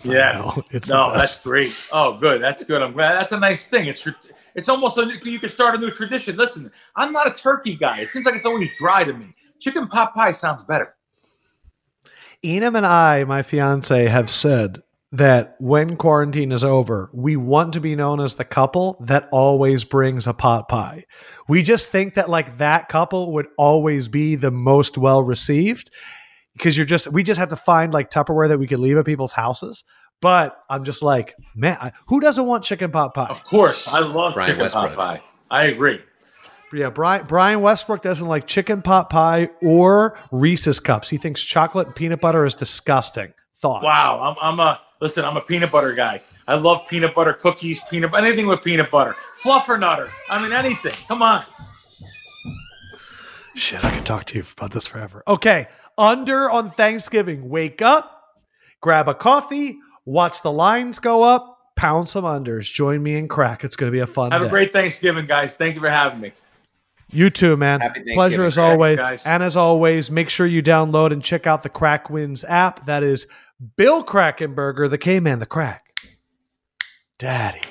Yeah, 0.03 0.51
it's 0.71 0.89
no, 0.89 1.11
that's 1.13 1.43
great. 1.43 1.73
Oh, 1.91 2.17
good. 2.17 2.41
That's 2.41 2.63
good. 2.63 2.81
I'm 2.81 2.93
glad. 2.93 3.13
That's 3.13 3.31
a 3.31 3.39
nice 3.39 3.67
thing. 3.67 3.87
It's 3.87 4.07
it's 4.55 4.69
almost 4.69 4.97
a, 4.97 5.05
new, 5.05 5.15
you 5.23 5.39
can 5.39 5.49
start 5.49 5.75
a 5.75 5.77
new 5.77 5.91
tradition. 5.91 6.35
Listen, 6.35 6.71
I'm 6.95 7.11
not 7.11 7.27
a 7.27 7.33
turkey 7.33 7.75
guy. 7.75 7.99
It 8.01 8.11
seems 8.11 8.25
like 8.25 8.35
it's 8.35 8.45
always 8.45 8.75
dry 8.77 9.03
to 9.03 9.13
me. 9.13 9.33
Chicken 9.59 9.87
pot 9.87 10.13
pie 10.13 10.31
sounds 10.31 10.63
better. 10.67 10.95
Enam 12.43 12.75
and 12.75 12.85
I, 12.85 13.23
my 13.23 13.41
fiance, 13.41 14.07
have 14.07 14.29
said 14.29 14.83
that 15.13 15.55
when 15.59 15.95
quarantine 15.95 16.51
is 16.51 16.63
over, 16.63 17.09
we 17.13 17.37
want 17.37 17.71
to 17.73 17.79
be 17.79 17.95
known 17.95 18.19
as 18.19 18.35
the 18.35 18.43
couple 18.43 18.97
that 18.99 19.29
always 19.31 19.83
brings 19.83 20.27
a 20.27 20.33
pot 20.33 20.67
pie. 20.67 21.05
We 21.47 21.63
just 21.63 21.89
think 21.91 22.15
that 22.15 22.29
like 22.29 22.57
that 22.57 22.89
couple 22.89 23.31
would 23.33 23.47
always 23.57 24.07
be 24.07 24.35
the 24.35 24.51
most 24.51 24.97
well 24.97 25.23
received 25.23 25.91
because 26.53 26.77
you're 26.77 26.85
just 26.85 27.11
we 27.11 27.23
just 27.23 27.39
have 27.39 27.49
to 27.49 27.55
find 27.55 27.93
like 27.93 28.09
Tupperware 28.09 28.47
that 28.47 28.59
we 28.59 28.67
could 28.67 28.79
leave 28.79 28.97
at 28.97 29.05
people's 29.05 29.33
houses. 29.33 29.83
But 30.21 30.57
I'm 30.69 30.85
just 30.85 31.03
like, 31.03 31.35
man, 31.53 31.77
I, 31.81 31.91
who 32.07 32.21
doesn't 32.21 32.45
want 32.45 32.63
chicken 32.63 32.91
pot 32.91 33.13
pie? 33.13 33.27
Of 33.27 33.43
course, 33.43 33.87
I 33.89 33.99
love 33.99 34.35
Brian 34.35 34.49
chicken 34.51 34.61
Westbrook. 34.61 34.95
pot 34.95 34.95
pie. 34.95 35.21
I 35.51 35.65
agree. 35.65 35.99
Yeah, 36.71 36.89
Brian 36.89 37.25
Brian 37.27 37.61
Westbrook 37.61 38.01
doesn't 38.01 38.27
like 38.27 38.47
chicken 38.47 38.81
pot 38.81 39.09
pie 39.09 39.49
or 39.61 40.17
Reese's 40.31 40.79
cups. 40.79 41.09
He 41.09 41.17
thinks 41.17 41.43
chocolate 41.43 41.87
and 41.87 41.95
peanut 41.95 42.21
butter 42.21 42.45
is 42.45 42.55
disgusting. 42.55 43.33
Thoughts? 43.55 43.83
Wow, 43.83 44.35
I'm, 44.41 44.53
I'm 44.53 44.59
a 44.59 44.81
listen. 44.99 45.23
I'm 45.23 45.37
a 45.37 45.41
peanut 45.41 45.71
butter 45.71 45.93
guy. 45.93 46.21
I 46.47 46.55
love 46.55 46.81
peanut 46.89 47.13
butter 47.15 47.33
cookies, 47.33 47.81
peanut 47.89 48.13
anything 48.15 48.47
with 48.47 48.63
peanut 48.63 48.89
butter, 48.91 49.15
fluffer 49.43 49.79
nutter. 49.79 50.09
I 50.29 50.41
mean 50.41 50.51
anything. 50.51 50.93
Come 51.07 51.21
on. 51.21 51.43
Shit, 53.55 53.85
I 53.85 53.95
could 53.95 54.05
talk 54.05 54.25
to 54.25 54.37
you 54.37 54.43
about 54.57 54.71
this 54.71 54.87
forever. 54.87 55.21
Okay, 55.27 55.67
under 55.97 56.49
on 56.49 56.69
Thanksgiving. 56.69 57.49
Wake 57.49 57.81
up, 57.81 58.23
grab 58.81 59.07
a 59.07 59.13
coffee, 59.13 59.77
watch 60.05 60.41
the 60.41 60.51
lines 60.51 60.99
go 60.99 61.23
up, 61.23 61.75
pound 61.75 62.07
some 62.09 62.23
unders. 62.23 62.71
Join 62.71 63.01
me 63.03 63.15
in 63.15 63.27
crack. 63.27 63.63
It's 63.63 63.75
going 63.75 63.91
to 63.91 63.95
be 63.95 63.99
a 64.01 64.07
fun 64.07 64.31
Have 64.31 64.41
day. 64.41 64.47
a 64.47 64.49
great 64.49 64.73
Thanksgiving, 64.73 65.25
guys. 65.25 65.55
Thank 65.55 65.75
you 65.75 65.81
for 65.81 65.89
having 65.89 66.19
me. 66.19 66.31
You 67.11 67.29
too, 67.29 67.55
man. 67.57 67.81
Happy 67.81 68.01
Pleasure 68.13 68.43
as 68.43 68.57
always. 68.57 68.97
guys. 68.97 69.25
And 69.25 69.43
as 69.43 69.55
always, 69.55 70.09
make 70.09 70.29
sure 70.29 70.47
you 70.47 70.63
download 70.63 71.11
and 71.11 71.23
check 71.23 71.45
out 71.45 71.61
the 71.61 71.69
Crack 71.69 72.09
Wins 72.09 72.43
app. 72.43 72.85
That 72.85 73.03
is 73.03 73.27
Bill 73.77 74.03
Krackomberger, 74.03 74.89
the 74.89 74.97
K 74.97 75.19
Man, 75.19 75.37
the 75.39 75.45
Crack. 75.45 75.85
Daddy. 77.19 77.61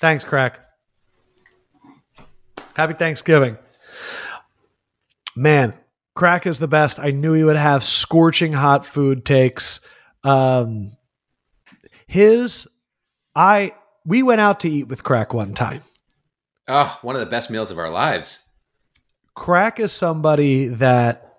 Thanks, 0.00 0.24
Crack. 0.24 0.60
Happy 2.74 2.94
Thanksgiving. 2.94 3.58
Man, 5.34 5.74
Crack 6.18 6.48
is 6.48 6.58
the 6.58 6.66
best. 6.66 6.98
I 6.98 7.12
knew 7.12 7.32
he 7.32 7.44
would 7.44 7.54
have 7.54 7.84
scorching 7.84 8.52
hot 8.52 8.84
food 8.84 9.24
takes. 9.24 9.78
Um, 10.24 10.90
his, 12.08 12.66
I, 13.36 13.72
we 14.04 14.24
went 14.24 14.40
out 14.40 14.58
to 14.60 14.68
eat 14.68 14.88
with 14.88 15.04
Crack 15.04 15.32
one 15.32 15.54
time. 15.54 15.84
Oh, 16.66 16.98
one 17.02 17.14
of 17.14 17.20
the 17.20 17.26
best 17.26 17.52
meals 17.52 17.70
of 17.70 17.78
our 17.78 17.88
lives. 17.88 18.44
Crack 19.36 19.78
is 19.78 19.92
somebody 19.92 20.66
that 20.66 21.36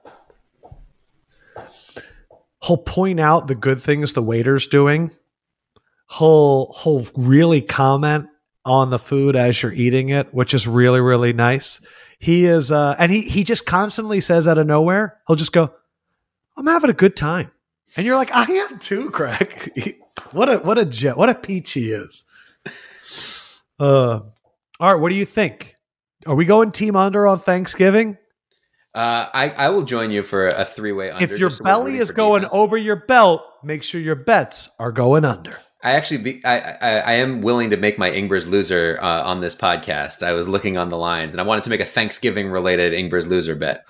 he'll 2.64 2.78
point 2.78 3.20
out 3.20 3.48
the 3.48 3.56
good 3.56 3.82
things 3.82 4.14
the 4.14 4.24
waiter's 4.24 4.66
doing. 4.66 5.12
He'll 6.18 6.74
he'll 6.82 7.06
really 7.18 7.60
comment 7.60 8.30
on 8.64 8.92
the 8.92 9.00
food 9.00 9.36
as 9.36 9.62
you're 9.62 9.74
eating 9.74 10.08
it, 10.08 10.34
which 10.34 10.54
is 10.54 10.66
really 10.66 11.02
really 11.02 11.34
nice. 11.34 11.82
He 12.20 12.46
is, 12.46 12.72
uh, 12.72 12.96
and 13.00 13.12
he 13.12 13.22
he 13.22 13.44
just 13.44 13.66
constantly 13.66 14.20
says 14.20 14.48
out 14.48 14.58
of 14.58 14.68
nowhere, 14.68 15.20
he'll 15.26 15.38
just 15.38 15.54
go, 15.54 15.74
"I'm 16.58 16.68
having 16.68 16.90
a 16.90 16.94
good 16.94 17.16
time," 17.16 17.50
and 17.96 18.06
you're 18.06 18.18
like, 18.18 18.30
"I 18.34 18.44
am 18.44 18.78
too, 18.78 19.10
Crack." 19.10 19.70
what 20.34 20.50
a 20.50 20.58
what 20.60 20.78
a 20.78 20.86
jet, 20.86 21.18
what 21.18 21.30
a 21.30 21.36
peach 21.36 21.72
he 21.72 21.92
is. 21.92 22.26
Uh, 23.80 24.20
all 24.80 24.94
right, 24.94 25.00
what 25.00 25.10
do 25.10 25.16
you 25.16 25.26
think? 25.26 25.76
Are 26.26 26.36
we 26.36 26.44
going 26.44 26.72
team 26.72 26.98
under 26.98 27.26
on 27.26 27.40
Thanksgiving? 27.40 28.18
Uh, 28.94 29.30
I, 29.34 29.50
I 29.52 29.70
will 29.70 29.84
join 29.84 30.12
you 30.12 30.24
for 30.24 30.48
a 30.48 30.66
three 30.66 30.92
way 30.92 31.12
under. 31.12 31.24
if 31.24 31.40
your 31.40 31.50
just 31.50 31.60
so 31.60 31.64
we're 31.64 31.68
belly 31.68 31.98
is 31.98 32.12
going 32.12 32.42
defense. 32.42 32.56
over 32.56 32.76
your 32.76 32.98
belt, 32.98 33.42
make 33.64 33.84
sure 33.84 34.02
your 34.02 34.16
bets 34.16 34.70
are 34.80 34.92
going 34.92 35.24
under. 35.24 35.58
I 35.82 35.92
actually 35.92 36.18
be, 36.18 36.46
I, 36.46 36.60
I 36.60 37.00
I 37.00 37.12
am 37.14 37.42
willing 37.42 37.70
to 37.70 37.78
make 37.78 37.98
my 37.98 38.12
Ingber's 38.12 38.48
loser 38.48 38.98
uh, 39.02 39.24
on 39.24 39.40
this 39.40 39.56
podcast. 39.56 40.24
I 40.24 40.34
was 40.34 40.48
looking 40.48 40.78
on 40.78 40.90
the 40.90 40.98
lines 40.98 41.34
and 41.34 41.40
I 41.40 41.46
wanted 41.46 41.64
to 41.64 41.70
make 41.70 41.80
a 41.80 41.86
Thanksgiving 41.86 42.50
related 42.50 42.94
Ingber's 42.94 43.28
loser 43.28 43.56
bet. 43.56 43.86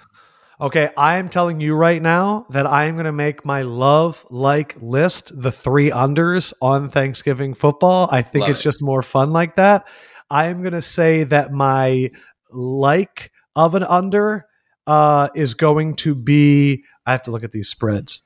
Okay, 0.61 0.89
I 0.97 1.17
am 1.17 1.29
telling 1.29 1.61
you 1.61 1.73
right 1.73 2.01
now 2.01 2.45
that 2.49 2.67
I 2.67 2.85
am 2.85 2.95
going 2.95 3.05
to 3.05 3.13
make 3.13 3.45
my 3.45 3.61
love 3.61 4.25
like 4.29 4.75
list 4.81 5.31
the 5.41 5.53
three 5.53 5.89
unders 5.89 6.53
on 6.61 6.89
Thanksgiving 6.89 7.53
football. 7.53 8.09
I 8.11 8.21
think 8.21 8.41
Love 8.41 8.51
it's 8.51 8.59
it. 8.59 8.63
just 8.63 8.83
more 8.83 9.01
fun 9.01 9.31
like 9.31 9.55
that. 9.55 9.87
I 10.29 10.47
am 10.47 10.61
going 10.61 10.73
to 10.73 10.81
say 10.81 11.23
that 11.23 11.53
my 11.53 12.11
like 12.51 13.31
of 13.55 13.73
an 13.73 13.83
under 13.83 14.47
uh, 14.85 15.29
is 15.33 15.53
going 15.53 15.95
to 15.97 16.13
be. 16.13 16.83
I 17.05 17.11
have 17.13 17.23
to 17.23 17.31
look 17.31 17.43
at 17.43 17.53
these 17.53 17.69
spreads. 17.69 18.23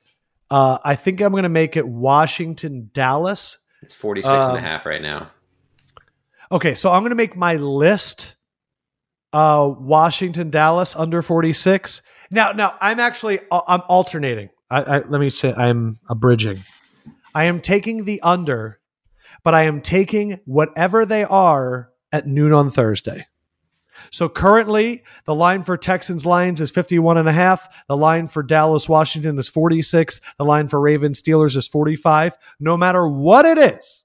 Uh, 0.50 0.78
I 0.84 0.94
think 0.94 1.20
I'm 1.20 1.30
going 1.32 1.42
to 1.44 1.48
make 1.48 1.76
it 1.76 1.86
Washington 1.86 2.90
Dallas. 2.92 3.58
It's 3.82 3.94
46 3.94 4.32
and 4.32 4.42
Um, 4.52 4.56
a 4.56 4.60
half 4.60 4.86
right 4.86 5.02
now. 5.02 5.30
Okay, 6.52 6.74
so 6.74 6.92
I'm 6.92 7.02
going 7.02 7.10
to 7.10 7.16
make 7.16 7.36
my 7.36 7.56
list 7.56 8.36
uh 9.32 9.68
Washington 9.78 10.50
Dallas 10.50 10.94
under 10.94 11.20
46. 11.20 12.02
Now 12.30 12.52
now 12.52 12.76
I'm 12.80 13.00
actually 13.00 13.40
uh, 13.50 13.62
I'm 13.66 13.82
alternating. 13.88 14.50
I, 14.70 14.82
I 14.82 14.98
let 15.00 15.20
me 15.20 15.28
say 15.30 15.52
I'm 15.56 15.98
abridging. 16.08 16.58
I 17.34 17.44
am 17.44 17.60
taking 17.60 18.04
the 18.04 18.20
under, 18.22 18.78
but 19.42 19.54
I 19.54 19.62
am 19.64 19.80
taking 19.80 20.38
whatever 20.44 21.04
they 21.04 21.24
are 21.24 21.90
at 22.12 22.28
noon 22.28 22.52
on 22.52 22.70
Thursday. 22.70 23.26
So 24.14 24.28
currently, 24.28 25.02
the 25.24 25.34
line 25.34 25.64
for 25.64 25.76
Texans 25.76 26.24
Lions 26.24 26.60
is 26.60 26.70
51 26.70 27.18
and 27.18 27.28
a 27.28 27.32
half. 27.32 27.84
The 27.88 27.96
line 27.96 28.28
for 28.28 28.44
Dallas 28.44 28.88
Washington 28.88 29.36
is 29.40 29.48
46. 29.48 30.20
The 30.38 30.44
line 30.44 30.68
for 30.68 30.80
Ravens 30.80 31.20
Steelers 31.20 31.56
is 31.56 31.66
45. 31.66 32.36
No 32.60 32.76
matter 32.76 33.08
what 33.08 33.44
it 33.44 33.58
is, 33.58 34.04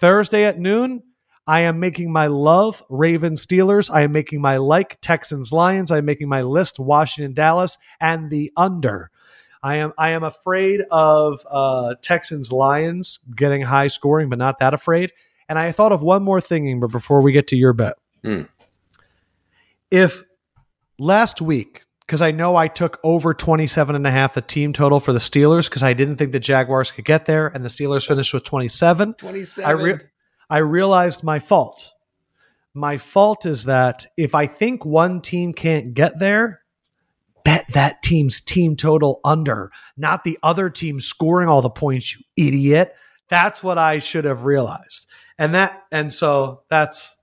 Thursday 0.00 0.44
at 0.44 0.58
noon, 0.58 1.02
I 1.46 1.60
am 1.60 1.80
making 1.80 2.10
my 2.10 2.28
love 2.28 2.82
Ravens 2.88 3.44
Steelers. 3.44 3.90
I 3.92 4.04
am 4.04 4.12
making 4.12 4.40
my 4.40 4.56
like 4.56 4.98
Texans 5.02 5.52
Lions. 5.52 5.90
I 5.90 5.98
am 5.98 6.06
making 6.06 6.30
my 6.30 6.40
list 6.40 6.80
Washington 6.80 7.34
Dallas 7.34 7.76
and 8.00 8.30
the 8.30 8.50
under. 8.56 9.10
I 9.62 9.76
am 9.76 9.92
I 9.98 10.12
am 10.12 10.22
afraid 10.22 10.80
of 10.90 11.46
uh, 11.50 11.96
Texans 12.00 12.52
Lions 12.52 13.18
getting 13.36 13.60
high 13.60 13.88
scoring, 13.88 14.30
but 14.30 14.38
not 14.38 14.60
that 14.60 14.72
afraid. 14.72 15.12
And 15.46 15.58
I 15.58 15.72
thought 15.72 15.92
of 15.92 16.02
one 16.02 16.22
more 16.22 16.40
thing, 16.40 16.64
Ingber, 16.64 16.90
before 16.90 17.20
we 17.20 17.32
get 17.32 17.48
to 17.48 17.56
your 17.56 17.74
bet. 17.74 17.98
Hmm. 18.24 18.42
If 19.92 20.24
last 20.98 21.42
week, 21.42 21.82
because 22.00 22.22
I 22.22 22.30
know 22.30 22.56
I 22.56 22.66
took 22.66 22.98
over 23.04 23.34
27 23.34 23.94
and 23.94 24.06
a 24.06 24.10
half 24.10 24.34
the 24.34 24.40
team 24.40 24.72
total 24.72 25.00
for 25.00 25.12
the 25.12 25.18
Steelers 25.18 25.68
because 25.68 25.82
I 25.82 25.92
didn't 25.92 26.16
think 26.16 26.32
the 26.32 26.40
Jaguars 26.40 26.90
could 26.90 27.04
get 27.04 27.26
there, 27.26 27.48
and 27.48 27.62
the 27.62 27.68
Steelers 27.68 28.06
finished 28.08 28.32
with 28.32 28.42
27. 28.42 29.14
27. 29.14 29.68
I 29.68 29.72
re- 29.72 29.98
I 30.48 30.58
realized 30.58 31.22
my 31.22 31.38
fault. 31.38 31.92
My 32.74 32.96
fault 32.96 33.44
is 33.44 33.64
that 33.64 34.06
if 34.16 34.34
I 34.34 34.46
think 34.46 34.84
one 34.84 35.20
team 35.20 35.52
can't 35.52 35.92
get 35.92 36.18
there, 36.18 36.62
bet 37.44 37.66
that 37.74 38.02
team's 38.02 38.40
team 38.40 38.76
total 38.76 39.20
under, 39.24 39.70
not 39.96 40.24
the 40.24 40.38
other 40.42 40.70
team 40.70 41.00
scoring 41.00 41.48
all 41.48 41.62
the 41.62 41.70
points, 41.70 42.16
you 42.16 42.24
idiot. 42.36 42.94
That's 43.28 43.62
what 43.62 43.78
I 43.78 43.98
should 43.98 44.24
have 44.24 44.44
realized. 44.44 45.06
And 45.38 45.54
that 45.54 45.82
and 45.90 46.12
so 46.12 46.62
that's 46.70 47.18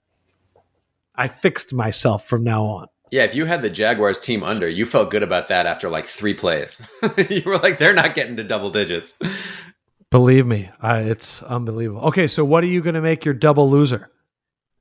I 1.20 1.28
fixed 1.28 1.74
myself 1.74 2.26
from 2.26 2.46
now 2.46 2.64
on. 2.64 2.88
yeah, 3.12 3.24
if 3.26 3.36
you 3.36 3.46
had 3.46 3.62
the 3.62 3.70
Jaguars 3.70 4.22
team 4.22 4.42
under, 4.42 4.70
you 4.70 4.86
felt 4.86 5.12
good 5.12 5.22
about 5.22 5.50
that 5.50 5.66
after 5.66 5.90
like 5.90 6.06
three 6.06 6.34
plays. 6.34 6.82
you 7.30 7.42
were 7.46 7.58
like, 7.58 7.78
they're 7.78 7.94
not 7.94 8.16
getting 8.16 8.38
to 8.38 8.44
double 8.44 8.70
digits. 8.70 9.20
Believe 10.12 10.48
me, 10.48 10.70
I, 10.82 11.02
it's 11.02 11.44
unbelievable. 11.44 12.02
Okay, 12.08 12.28
so 12.28 12.46
what 12.46 12.64
are 12.64 12.68
you 12.68 12.82
going 12.82 12.96
to 12.96 13.02
make 13.02 13.26
your 13.26 13.34
double 13.34 13.70
loser? 13.70 14.10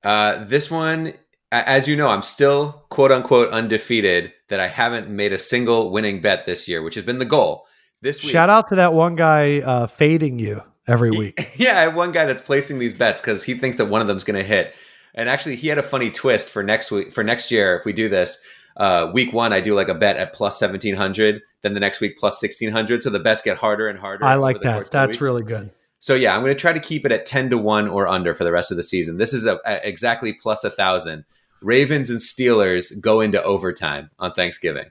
Uh, 0.04 0.44
this 0.44 0.70
one, 0.70 1.14
as 1.50 1.88
you 1.88 1.96
know, 1.96 2.08
I'm 2.08 2.22
still 2.22 2.84
quote 2.88 3.10
unquote 3.10 3.50
undefeated. 3.50 4.32
That 4.48 4.60
I 4.60 4.68
haven't 4.68 5.10
made 5.10 5.34
a 5.34 5.38
single 5.38 5.90
winning 5.90 6.22
bet 6.22 6.46
this 6.46 6.68
year, 6.68 6.82
which 6.82 6.94
has 6.94 7.04
been 7.04 7.18
the 7.18 7.26
goal. 7.26 7.66
This 8.00 8.22
week, 8.22 8.32
Shout 8.32 8.48
out 8.48 8.68
to 8.68 8.76
that 8.76 8.94
one 8.94 9.14
guy 9.14 9.60
uh, 9.60 9.86
fading 9.88 10.38
you 10.38 10.62
every 10.86 11.10
week. 11.10 11.50
yeah, 11.56 11.76
I 11.76 11.80
have 11.82 11.94
one 11.94 12.12
guy 12.12 12.24
that's 12.24 12.40
placing 12.40 12.78
these 12.78 12.94
bets 12.94 13.20
because 13.20 13.44
he 13.44 13.54
thinks 13.54 13.76
that 13.76 13.86
one 13.86 14.00
of 14.00 14.06
them's 14.06 14.24
going 14.24 14.38
to 14.38 14.44
hit. 14.44 14.74
And 15.14 15.28
actually, 15.28 15.56
he 15.56 15.68
had 15.68 15.78
a 15.78 15.82
funny 15.82 16.10
twist 16.10 16.48
for 16.48 16.62
next 16.62 16.90
week. 16.90 17.12
For 17.12 17.24
next 17.24 17.50
year, 17.50 17.76
if 17.76 17.84
we 17.84 17.92
do 17.92 18.08
this, 18.08 18.38
uh, 18.76 19.10
week 19.12 19.32
one, 19.32 19.52
I 19.52 19.60
do 19.60 19.74
like 19.74 19.88
a 19.88 19.94
bet 19.94 20.16
at 20.16 20.32
plus 20.32 20.58
seventeen 20.58 20.94
hundred. 20.94 21.42
Then 21.62 21.74
the 21.74 21.80
next 21.80 22.00
week, 22.00 22.18
plus 22.18 22.40
sixteen 22.40 22.70
hundred. 22.70 23.02
So 23.02 23.10
the 23.10 23.18
bets 23.18 23.42
get 23.42 23.56
harder 23.56 23.88
and 23.88 23.98
harder. 23.98 24.24
I 24.24 24.36
like 24.36 24.60
that. 24.62 24.90
That's 24.90 25.20
really 25.20 25.42
good. 25.42 25.70
So 25.98 26.14
yeah, 26.14 26.36
I'm 26.36 26.42
going 26.42 26.54
to 26.54 26.60
try 26.60 26.72
to 26.72 26.78
keep 26.80 27.04
it 27.04 27.10
at 27.10 27.26
ten 27.26 27.50
to 27.50 27.58
one 27.58 27.88
or 27.88 28.06
under 28.06 28.34
for 28.34 28.44
the 28.44 28.52
rest 28.52 28.70
of 28.70 28.76
the 28.76 28.84
season. 28.84 29.18
This 29.18 29.32
is 29.32 29.46
a, 29.46 29.58
a- 29.66 29.86
exactly 29.88 30.32
plus 30.32 30.62
a 30.62 30.70
thousand. 30.70 31.24
Ravens 31.60 32.08
and 32.08 32.20
Steelers 32.20 33.00
go 33.00 33.20
into 33.20 33.42
overtime 33.42 34.10
on 34.20 34.32
Thanksgiving. 34.32 34.86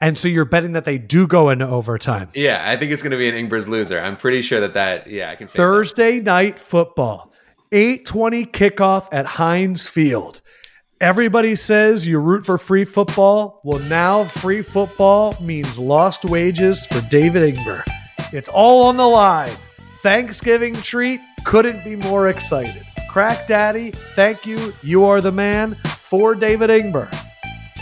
And 0.00 0.16
so 0.16 0.28
you're 0.28 0.44
betting 0.44 0.72
that 0.72 0.84
they 0.84 0.96
do 0.96 1.26
go 1.26 1.50
into 1.50 1.66
overtime. 1.66 2.30
Yeah, 2.34 2.62
I 2.64 2.76
think 2.76 2.92
it's 2.92 3.02
going 3.02 3.10
to 3.10 3.18
be 3.18 3.28
an 3.28 3.34
Ingber's 3.34 3.68
loser. 3.68 4.00
I'm 4.00 4.16
pretty 4.16 4.42
sure 4.42 4.60
that 4.60 4.74
that 4.74 5.08
yeah, 5.08 5.30
I 5.30 5.34
can. 5.34 5.48
fade 5.48 5.54
that. 5.54 5.56
Thursday 5.56 6.20
night 6.20 6.58
football, 6.58 7.29
820 7.72 8.46
kickoff 8.46 9.08
at 9.12 9.26
Heinz 9.26 9.86
Field. 9.88 10.40
Everybody 11.00 11.54
says 11.54 12.04
you 12.06 12.18
root 12.18 12.44
for 12.44 12.58
free 12.58 12.84
football. 12.84 13.60
Well, 13.62 13.78
now 13.88 14.24
free 14.24 14.62
football 14.62 15.36
means 15.40 15.78
lost 15.78 16.24
wages 16.24 16.84
for 16.86 17.00
David 17.02 17.54
Ingber. 17.54 17.84
It's 18.32 18.48
all 18.48 18.88
on 18.88 18.96
the 18.96 19.06
line. 19.06 19.56
Thanksgiving 20.02 20.74
treat 20.74 21.20
couldn't 21.44 21.84
be 21.84 21.94
more 21.94 22.26
excited. 22.28 22.84
Crack 23.08 23.46
Daddy, 23.46 23.92
thank 23.92 24.44
you. 24.46 24.74
You 24.82 25.04
are 25.04 25.20
the 25.20 25.32
man 25.32 25.76
for 25.84 26.34
David 26.34 26.70
Ingber. 26.70 27.08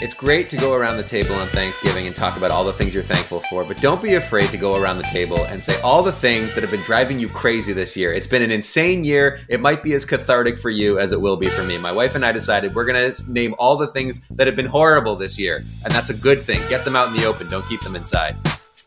It's 0.01 0.15
great 0.15 0.49
to 0.51 0.57
go 0.57 0.75
around 0.75 0.97
the 0.97 1.03
table 1.03 1.35
on 1.35 1.49
Thanksgiving 1.49 2.07
and 2.07 2.15
talk 2.15 2.37
about 2.37 2.53
all 2.53 2.63
the 2.63 2.73
things 2.73 2.95
you're 2.95 3.03
thankful 3.03 3.41
for, 3.51 3.65
but 3.65 3.79
don't 3.79 4.01
be 4.01 4.15
afraid 4.15 4.49
to 4.51 4.57
go 4.57 4.81
around 4.81 4.99
the 4.99 5.09
table 5.11 5.45
and 5.47 5.61
say 5.61 5.81
all 5.81 6.05
the 6.05 6.13
things 6.13 6.55
that 6.55 6.61
have 6.61 6.71
been 6.71 6.83
driving 6.83 7.19
you 7.19 7.29
crazy 7.29 7.73
this 7.73 7.97
year. 7.97 8.13
It's 8.13 8.29
been 8.29 8.43
an 8.43 8.53
insane 8.53 9.03
year. 9.03 9.41
It 9.49 9.61
might 9.61 9.83
be 9.83 9.95
as 9.95 10.05
cathartic 10.05 10.57
for 10.57 10.71
you 10.71 11.01
as 11.01 11.11
it 11.11 11.21
will 11.21 11.37
be 11.37 11.49
for 11.49 11.65
me. 11.65 11.79
My 11.79 11.91
wife 11.91 12.15
and 12.15 12.25
I 12.25 12.31
decided 12.31 12.77
we're 12.77 12.85
going 12.85 13.13
to 13.13 13.33
name 13.33 13.57
all 13.59 13.77
the 13.77 13.89
things 13.89 14.21
that 14.29 14.47
have 14.47 14.55
been 14.55 14.67
horrible 14.67 15.17
this 15.17 15.37
year, 15.37 15.65
and 15.83 15.93
that's 15.93 16.11
a 16.11 16.15
good 16.15 16.43
thing. 16.43 16.61
Get 16.69 16.85
them 16.85 16.95
out 16.95 17.09
in 17.09 17.17
the 17.17 17.25
open, 17.27 17.49
don't 17.49 17.67
keep 17.67 17.81
them 17.81 17.97
inside. 17.97 18.37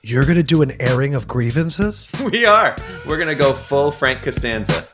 You're 0.04 0.24
going 0.24 0.38
to 0.38 0.44
do 0.44 0.62
an 0.62 0.82
airing 0.82 1.14
of 1.14 1.28
grievances? 1.28 2.10
We 2.24 2.46
are. 2.46 2.74
We're 3.06 3.18
going 3.18 3.28
to 3.28 3.36
go 3.36 3.52
full 3.52 3.92
Frank 3.92 4.22
Costanza 4.22 4.88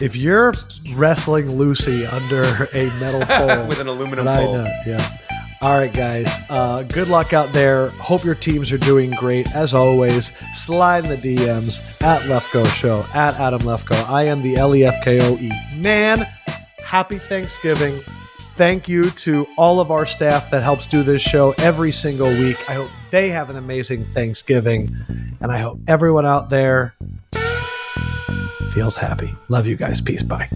If 0.00 0.16
you're 0.16 0.54
wrestling 0.92 1.56
Lucy 1.56 2.06
under 2.06 2.68
a 2.74 2.86
metal 3.00 3.20
pole, 3.26 3.66
with 3.66 3.80
an 3.80 3.88
aluminum 3.88 4.26
pole. 4.26 4.54
know, 4.54 4.82
yeah. 4.86 5.18
All 5.62 5.78
right, 5.78 5.92
guys. 5.92 6.40
Uh, 6.50 6.82
good 6.82 7.08
luck 7.08 7.32
out 7.32 7.50
there. 7.54 7.88
Hope 7.90 8.22
your 8.22 8.34
teams 8.34 8.70
are 8.70 8.76
doing 8.78 9.12
great. 9.12 9.54
As 9.54 9.72
always, 9.72 10.30
slide 10.52 11.04
in 11.06 11.10
the 11.18 11.36
DMs 11.36 11.80
at 12.02 12.20
Lefkoe 12.22 12.66
Show, 12.66 13.06
at 13.14 13.38
Adam 13.40 13.62
Lefkoe. 13.62 14.06
I 14.08 14.24
am 14.24 14.42
the 14.42 14.56
L 14.56 14.74
E 14.76 14.84
F 14.84 15.02
K 15.02 15.18
O 15.22 15.38
E. 15.38 15.50
Man, 15.74 16.26
happy 16.84 17.16
Thanksgiving. 17.16 17.98
Thank 18.56 18.88
you 18.88 19.04
to 19.10 19.46
all 19.56 19.80
of 19.80 19.90
our 19.90 20.04
staff 20.06 20.50
that 20.50 20.62
helps 20.62 20.86
do 20.86 21.02
this 21.02 21.22
show 21.22 21.54
every 21.58 21.92
single 21.92 22.28
week. 22.28 22.58
I 22.68 22.74
hope 22.74 22.90
they 23.10 23.30
have 23.30 23.48
an 23.50 23.56
amazing 23.56 24.04
Thanksgiving. 24.12 24.94
And 25.40 25.50
I 25.50 25.58
hope 25.58 25.80
everyone 25.88 26.24
out 26.26 26.50
there 26.50 26.94
feels 28.72 28.96
happy. 28.96 29.34
Love 29.48 29.66
you 29.66 29.76
guys. 29.76 30.00
Peace. 30.00 30.22
Bye. 30.22 30.48